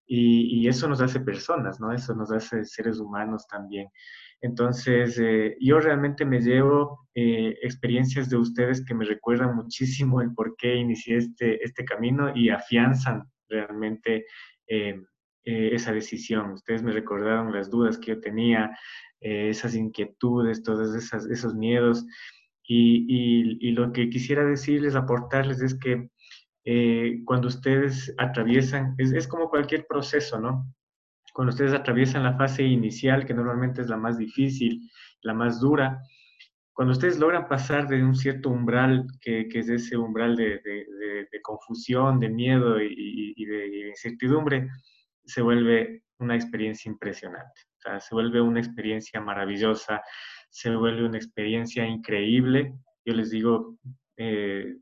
y, 0.05 0.67
eso 0.67 0.89
nos 0.89 0.99
hace 0.99 1.21
personas, 1.21 1.79
¿no? 1.79 1.93
Eso 1.93 2.13
nos 2.13 2.31
hace 2.33 2.65
seres 2.65 2.99
humanos 2.99 3.47
también. 3.47 3.87
Entonces, 4.41 5.17
eh, 5.17 5.55
yo 5.61 5.79
realmente 5.79 6.25
me 6.25 6.41
llevo 6.41 7.07
experiencias 7.13 8.29
de 8.29 8.35
ustedes 8.35 8.83
que 8.85 8.93
me 8.93 9.05
recuerdan 9.05 9.55
muchísimo 9.55 10.19
el 10.21 10.33
por 10.33 10.57
qué 10.57 10.75
inicié 10.75 11.15
este, 11.17 11.63
este 11.63 11.85
camino 11.85 12.35
y 12.35 12.49
afianzan 12.49 13.23
realmente 13.49 14.25
eh, 14.67 15.01
eh, 15.43 15.69
esa 15.73 15.91
decisión. 15.91 16.51
Ustedes 16.53 16.83
me 16.83 16.91
recordaron 16.91 17.53
las 17.53 17.69
dudas 17.69 17.97
que 17.97 18.11
yo 18.11 18.19
tenía, 18.19 18.77
eh, 19.21 19.49
esas 19.49 19.75
inquietudes, 19.75 20.63
todos 20.63 20.95
esas, 20.95 21.25
esos 21.27 21.55
miedos. 21.55 22.05
Y, 22.67 23.57
y, 23.59 23.71
lo 23.73 23.93
que 23.93 24.09
quisiera 24.09 24.43
decirles, 24.43 24.95
aportarles, 24.95 25.61
es 25.61 25.77
que 25.77 26.09
cuando 27.25 27.47
ustedes 27.47 28.11
atraviesan, 28.17 28.95
es, 28.97 29.11
es 29.11 29.27
como 29.27 29.51
cualquier 29.51 29.85
proceso, 29.85 30.39
¿no? 30.39 30.65
Cuando 31.31 31.51
ustedes 31.51 31.73
atraviesan 31.73 32.23
la 32.23 32.37
fase 32.37 32.63
inicial, 32.63 33.23
que 33.25 33.35
normalmente 33.35 33.81
es 33.81 33.87
la 33.87 33.97
más 33.97 34.17
difícil, 34.17 34.89
la 35.21 35.35
más 35.35 35.59
dura, 35.59 36.01
cuando 36.75 36.91
ustedes 36.91 37.17
logran 37.17 37.47
pasar 37.47 37.87
de 37.87 38.03
un 38.03 38.13
cierto 38.13 38.49
umbral, 38.49 39.07
que, 39.21 39.47
es 39.49 39.69
ese 39.69 39.95
umbral 39.95 40.35
de, 40.35 40.61
confusión, 41.41 42.19
de 42.19 42.27
miedo 42.27 42.81
y, 42.81 43.45
de 43.45 43.87
incertidumbre, 43.87 44.67
se 45.23 45.41
vuelve 45.41 46.03
una 46.19 46.35
experiencia 46.35 46.91
impresionante. 46.91 47.61
Se 47.99 48.13
vuelve 48.13 48.41
una 48.41 48.59
experiencia 48.59 49.21
maravillosa, 49.21 50.01
se 50.49 50.75
vuelve 50.75 51.05
una 51.05 51.17
experiencia 51.17 51.87
increíble. 51.87 52.73
Yo 53.05 53.13
les 53.13 53.29
digo 53.29 53.77
eh, 54.17 54.75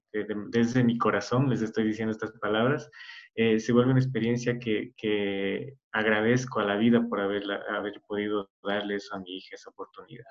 desde 0.50 0.84
mi 0.84 0.98
corazón, 0.98 1.48
les 1.48 1.62
estoy 1.62 1.84
diciendo 1.84 2.12
estas 2.12 2.32
palabras, 2.40 2.90
eh, 3.36 3.60
se 3.60 3.74
vuelve 3.74 3.92
una 3.92 4.00
experiencia 4.00 4.60
que, 4.60 4.94
que, 4.96 5.76
agradezco 5.92 6.60
a 6.60 6.66
la 6.66 6.76
vida 6.76 7.06
por 7.08 7.20
haber, 7.20 7.44
haber 7.70 8.02
podido 8.08 8.50
darle 8.64 8.96
eso 8.96 9.16
a 9.16 9.20
mi 9.20 9.38
hija, 9.38 9.56
esa 9.56 9.70
oportunidad. 9.70 10.26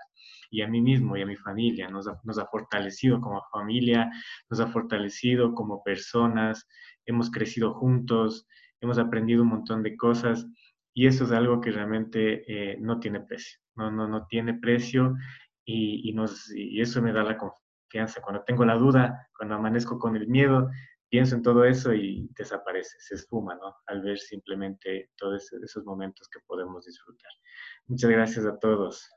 Y 0.50 0.62
a 0.62 0.68
mí 0.68 0.80
mismo 0.80 1.16
y 1.16 1.22
a 1.22 1.26
mi 1.26 1.36
familia, 1.36 1.88
nos 1.88 2.08
ha, 2.08 2.20
nos 2.24 2.38
ha 2.38 2.46
fortalecido 2.46 3.20
como 3.20 3.40
familia, 3.52 4.10
nos 4.50 4.58
ha 4.58 4.66
fortalecido 4.66 5.54
como 5.54 5.82
personas, 5.84 6.66
hemos 7.06 7.30
crecido 7.30 7.74
juntos, 7.74 8.46
hemos 8.80 8.98
aprendido 8.98 9.42
un 9.42 9.50
montón 9.50 9.82
de 9.84 9.96
cosas 9.96 10.46
y 10.94 11.06
eso 11.06 11.24
es 11.24 11.32
algo 11.32 11.60
que 11.60 11.70
realmente 11.70 12.42
eh, 12.46 12.76
no 12.80 12.98
tiene 12.98 13.20
precio, 13.20 13.60
no, 13.76 13.90
no, 13.90 14.08
no 14.08 14.26
tiene 14.26 14.54
precio 14.54 15.14
y, 15.64 16.08
y, 16.08 16.12
nos, 16.12 16.52
y 16.54 16.80
eso 16.80 17.00
me 17.00 17.12
da 17.12 17.22
la 17.22 17.38
confianza. 17.38 18.20
Cuando 18.20 18.42
tengo 18.44 18.64
la 18.64 18.74
duda, 18.74 19.28
cuando 19.36 19.54
amanezco 19.54 19.98
con 19.98 20.16
el 20.16 20.26
miedo, 20.26 20.70
pienso 21.12 21.36
en 21.36 21.42
todo 21.42 21.66
eso 21.66 21.92
y 21.92 22.26
desaparece, 22.38 22.96
se 22.98 23.16
esfuma, 23.16 23.54
¿no? 23.56 23.76
Al 23.86 24.00
ver 24.00 24.18
simplemente 24.18 25.10
todos 25.18 25.52
esos 25.52 25.84
momentos 25.84 26.26
que 26.30 26.40
podemos 26.46 26.86
disfrutar. 26.86 27.30
Muchas 27.86 28.10
gracias 28.10 28.46
a 28.46 28.58
todos. 28.58 29.10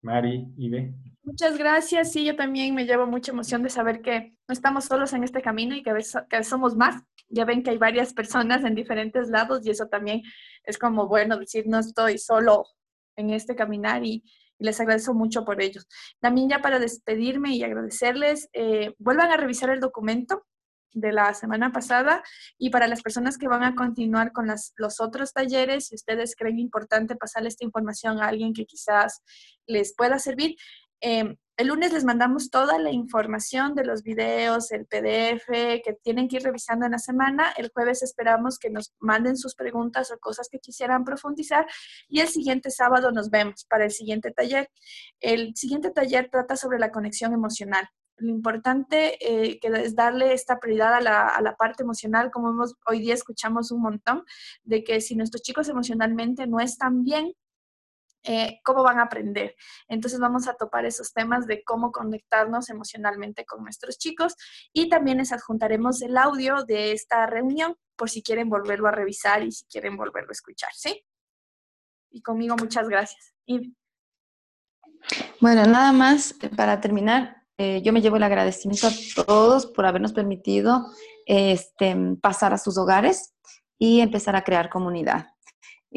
Mari, 0.00 0.46
Ibe. 0.56 0.94
Muchas 1.24 1.58
gracias. 1.58 2.10
Sí, 2.10 2.24
yo 2.24 2.34
también 2.36 2.74
me 2.74 2.86
llevo 2.86 3.06
mucha 3.06 3.32
emoción 3.32 3.62
de 3.62 3.68
saber 3.68 4.00
que 4.00 4.34
no 4.48 4.54
estamos 4.54 4.86
solos 4.86 5.12
en 5.12 5.24
este 5.24 5.42
camino 5.42 5.76
y 5.76 5.82
que 5.82 5.90
a 5.90 6.26
que 6.26 6.42
somos 6.42 6.74
más. 6.74 7.02
Ya 7.28 7.44
ven 7.44 7.62
que 7.62 7.68
hay 7.68 7.78
varias 7.78 8.14
personas 8.14 8.64
en 8.64 8.74
diferentes 8.74 9.28
lados 9.28 9.66
y 9.66 9.70
eso 9.70 9.88
también 9.88 10.22
es 10.64 10.78
como 10.78 11.06
bueno 11.06 11.36
decir, 11.36 11.66
no 11.66 11.80
estoy 11.80 12.16
solo 12.16 12.64
en 13.14 13.28
este 13.28 13.54
caminar 13.54 14.06
y 14.06 14.24
les 14.58 14.80
agradezco 14.80 15.14
mucho 15.14 15.44
por 15.44 15.60
ellos. 15.60 15.86
También 16.20 16.48
ya 16.48 16.60
para 16.60 16.78
despedirme 16.78 17.54
y 17.54 17.62
agradecerles, 17.62 18.48
eh, 18.52 18.94
vuelvan 18.98 19.30
a 19.30 19.36
revisar 19.36 19.70
el 19.70 19.80
documento 19.80 20.44
de 20.92 21.12
la 21.12 21.34
semana 21.34 21.72
pasada 21.72 22.22
y 22.58 22.70
para 22.70 22.88
las 22.88 23.02
personas 23.02 23.36
que 23.36 23.48
van 23.48 23.62
a 23.62 23.74
continuar 23.74 24.32
con 24.32 24.46
los 24.46 25.00
otros 25.00 25.32
talleres, 25.32 25.88
si 25.88 25.94
ustedes 25.94 26.34
creen 26.34 26.58
importante 26.58 27.16
pasarle 27.16 27.48
esta 27.48 27.64
información 27.64 28.18
a 28.18 28.28
alguien 28.28 28.54
que 28.54 28.64
quizás 28.64 29.22
les 29.66 29.94
pueda 29.94 30.18
servir, 30.18 30.56
eh, 31.00 31.36
el 31.58 31.68
lunes 31.68 31.90
les 31.90 32.04
mandamos 32.04 32.50
toda 32.50 32.78
la 32.78 32.90
información 32.90 33.74
de 33.74 33.84
los 33.86 34.02
videos, 34.02 34.70
el 34.72 34.84
PDF 34.84 35.46
que 35.82 35.96
tienen 36.02 36.28
que 36.28 36.36
ir 36.36 36.42
revisando 36.42 36.84
en 36.84 36.92
la 36.92 36.98
semana. 36.98 37.54
El 37.56 37.70
jueves 37.72 38.02
esperamos 38.02 38.58
que 38.58 38.68
nos 38.68 38.92
manden 39.00 39.38
sus 39.38 39.54
preguntas 39.54 40.10
o 40.10 40.18
cosas 40.18 40.50
que 40.50 40.58
quisieran 40.58 41.04
profundizar 41.04 41.66
y 42.08 42.20
el 42.20 42.28
siguiente 42.28 42.70
sábado 42.70 43.10
nos 43.10 43.30
vemos 43.30 43.64
para 43.64 43.86
el 43.86 43.90
siguiente 43.90 44.32
taller. 44.32 44.68
El 45.18 45.56
siguiente 45.56 45.90
taller 45.90 46.28
trata 46.30 46.56
sobre 46.56 46.78
la 46.78 46.92
conexión 46.92 47.32
emocional. 47.32 47.88
Lo 48.18 48.30
importante 48.30 49.16
eh, 49.20 49.58
que 49.58 49.68
es 49.68 49.94
darle 49.94 50.34
esta 50.34 50.58
prioridad 50.58 50.94
a 50.94 51.00
la, 51.40 51.56
parte 51.56 51.82
emocional, 51.82 52.30
como 52.30 52.64
hoy 52.86 53.00
día 53.00 53.14
escuchamos 53.14 53.70
un 53.70 53.80
montón, 53.80 54.24
de 54.62 54.84
que 54.84 55.00
si 55.00 55.16
nuestros 55.16 55.42
chicos 55.42 55.70
emocionalmente 55.70 56.46
no 56.46 56.60
están 56.60 57.02
bien, 57.02 57.32
eh, 58.26 58.60
cómo 58.64 58.82
van 58.82 58.98
a 58.98 59.04
aprender. 59.04 59.54
Entonces 59.88 60.18
vamos 60.18 60.48
a 60.48 60.54
topar 60.54 60.84
esos 60.84 61.12
temas 61.12 61.46
de 61.46 61.62
cómo 61.62 61.92
conectarnos 61.92 62.70
emocionalmente 62.70 63.46
con 63.46 63.62
nuestros 63.62 63.98
chicos 63.98 64.34
y 64.72 64.88
también 64.88 65.18
les 65.18 65.32
adjuntaremos 65.32 66.02
el 66.02 66.16
audio 66.16 66.64
de 66.64 66.92
esta 66.92 67.26
reunión 67.26 67.76
por 67.94 68.10
si 68.10 68.22
quieren 68.22 68.48
volverlo 68.48 68.88
a 68.88 68.90
revisar 68.90 69.42
y 69.42 69.52
si 69.52 69.64
quieren 69.66 69.96
volverlo 69.96 70.30
a 70.30 70.32
escuchar, 70.32 70.70
¿sí? 70.74 71.04
Y 72.10 72.20
conmigo 72.22 72.56
muchas 72.56 72.88
gracias. 72.88 73.34
Bueno, 75.40 75.64
nada 75.64 75.92
más 75.92 76.34
eh, 76.42 76.48
para 76.48 76.80
terminar, 76.80 77.44
eh, 77.58 77.80
yo 77.82 77.92
me 77.92 78.02
llevo 78.02 78.16
el 78.16 78.24
agradecimiento 78.24 78.88
a 78.88 79.24
todos 79.24 79.66
por 79.66 79.86
habernos 79.86 80.12
permitido 80.12 80.86
este, 81.26 81.96
pasar 82.20 82.52
a 82.52 82.58
sus 82.58 82.76
hogares 82.76 83.34
y 83.78 84.00
empezar 84.00 84.34
a 84.34 84.42
crear 84.42 84.68
comunidad. 84.68 85.28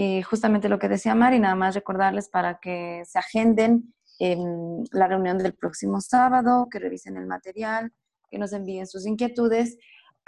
Y 0.01 0.21
justamente 0.21 0.69
lo 0.69 0.79
que 0.79 0.87
decía 0.87 1.13
Mari, 1.13 1.39
nada 1.39 1.55
más 1.55 1.75
recordarles 1.75 2.29
para 2.29 2.61
que 2.61 3.03
se 3.05 3.19
agenden 3.19 3.93
en 4.17 4.85
la 4.93 5.09
reunión 5.09 5.37
del 5.37 5.53
próximo 5.55 5.99
sábado, 5.99 6.69
que 6.71 6.79
revisen 6.79 7.17
el 7.17 7.25
material, 7.25 7.91
que 8.31 8.37
nos 8.37 8.53
envíen 8.53 8.87
sus 8.87 9.05
inquietudes 9.05 9.77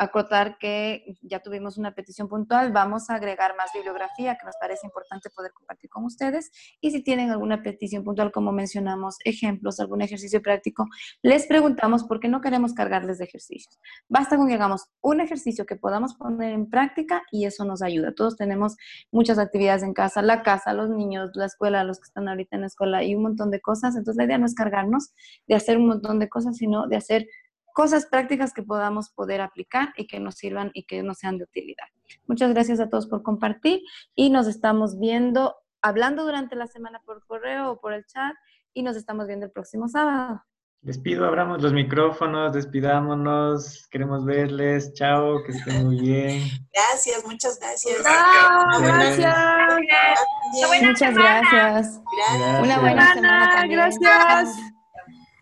acotar 0.01 0.57
que 0.57 1.15
ya 1.21 1.41
tuvimos 1.41 1.77
una 1.77 1.93
petición 1.93 2.27
puntual, 2.27 2.71
vamos 2.71 3.11
a 3.11 3.15
agregar 3.15 3.55
más 3.55 3.69
bibliografía 3.71 4.35
que 4.35 4.47
nos 4.47 4.55
parece 4.59 4.87
importante 4.87 5.29
poder 5.29 5.51
compartir 5.53 5.91
con 5.91 6.05
ustedes 6.05 6.49
y 6.81 6.89
si 6.89 7.03
tienen 7.03 7.29
alguna 7.29 7.61
petición 7.61 8.03
puntual, 8.03 8.31
como 8.31 8.51
mencionamos, 8.51 9.17
ejemplos, 9.25 9.79
algún 9.79 10.01
ejercicio 10.01 10.41
práctico, 10.41 10.87
les 11.21 11.45
preguntamos 11.45 12.03
porque 12.05 12.27
no 12.27 12.41
queremos 12.41 12.73
cargarles 12.73 13.19
de 13.19 13.25
ejercicios. 13.25 13.79
Basta 14.09 14.37
con 14.37 14.47
que 14.47 14.55
hagamos 14.55 14.87
un 15.01 15.21
ejercicio 15.21 15.67
que 15.67 15.75
podamos 15.75 16.15
poner 16.15 16.51
en 16.51 16.67
práctica 16.67 17.21
y 17.31 17.45
eso 17.45 17.63
nos 17.63 17.83
ayuda. 17.83 18.11
Todos 18.15 18.37
tenemos 18.37 18.77
muchas 19.11 19.37
actividades 19.37 19.83
en 19.83 19.93
casa, 19.93 20.23
la 20.23 20.41
casa, 20.41 20.73
los 20.73 20.89
niños, 20.89 21.29
la 21.35 21.45
escuela, 21.45 21.83
los 21.83 21.99
que 21.99 22.05
están 22.05 22.27
ahorita 22.27 22.55
en 22.55 22.61
la 22.61 22.67
escuela 22.67 23.03
y 23.03 23.13
un 23.13 23.21
montón 23.21 23.51
de 23.51 23.61
cosas. 23.61 23.95
Entonces 23.95 24.17
la 24.17 24.23
idea 24.23 24.39
no 24.39 24.47
es 24.47 24.55
cargarnos 24.55 25.13
de 25.45 25.53
hacer 25.53 25.77
un 25.77 25.85
montón 25.85 26.17
de 26.17 26.27
cosas, 26.27 26.57
sino 26.57 26.87
de 26.87 26.95
hacer 26.95 27.27
cosas 27.73 28.05
prácticas 28.05 28.53
que 28.53 28.63
podamos 28.63 29.09
poder 29.09 29.41
aplicar 29.41 29.93
y 29.97 30.07
que 30.07 30.19
nos 30.19 30.35
sirvan 30.35 30.71
y 30.73 30.83
que 30.83 31.03
nos 31.03 31.19
sean 31.19 31.37
de 31.37 31.45
utilidad. 31.45 31.85
Muchas 32.27 32.53
gracias 32.53 32.79
a 32.79 32.89
todos 32.89 33.07
por 33.07 33.23
compartir 33.23 33.81
y 34.15 34.29
nos 34.29 34.47
estamos 34.47 34.99
viendo, 34.99 35.55
hablando 35.81 36.23
durante 36.23 36.55
la 36.55 36.67
semana 36.67 37.01
por 37.05 37.25
correo 37.25 37.71
o 37.71 37.79
por 37.79 37.93
el 37.93 38.05
chat 38.05 38.35
y 38.73 38.83
nos 38.83 38.95
estamos 38.95 39.27
viendo 39.27 39.45
el 39.45 39.51
próximo 39.51 39.87
sábado. 39.87 40.41
Les 40.83 40.97
pido, 40.97 41.27
abramos 41.27 41.61
los 41.61 41.73
micrófonos, 41.73 42.53
despidámonos, 42.53 43.87
queremos 43.91 44.25
verles, 44.25 44.91
chao, 44.95 45.43
que 45.43 45.51
estén 45.51 45.85
muy 45.85 46.01
bien. 46.01 46.41
Gracias, 46.73 47.23
muchas 47.23 47.59
gracias. 47.59 47.97
gracias. 48.01 49.35
Muchas 50.81 51.13
gracias. 51.13 52.01
Una 52.63 52.79
buena 52.79 53.13
semana 53.13 53.49
también. 53.51 53.79
Gracias. 53.79 54.57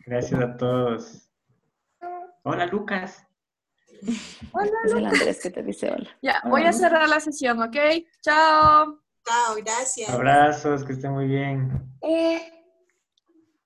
Gracias 0.06 0.42
a 0.42 0.58
todos. 0.58 1.29
Hola, 2.44 2.66
Lucas. 2.66 3.26
Hola, 4.54 4.72
Es 4.86 4.94
el 4.94 5.06
Andrés 5.06 5.40
que 5.42 5.50
te 5.50 5.62
dice 5.62 5.92
hola. 5.92 6.10
Ya, 6.22 6.42
voy 6.46 6.64
a 6.64 6.72
cerrar 6.72 7.10
la 7.10 7.20
sesión, 7.20 7.62
¿ok? 7.62 7.76
Chao. 8.22 9.00
Chao, 9.26 9.56
gracias. 9.58 10.10
Abrazos, 10.10 10.84
que 10.86 10.94
estén 10.94 11.12
muy 11.12 11.28
bien. 11.28 11.70
Eh. 12.02 12.59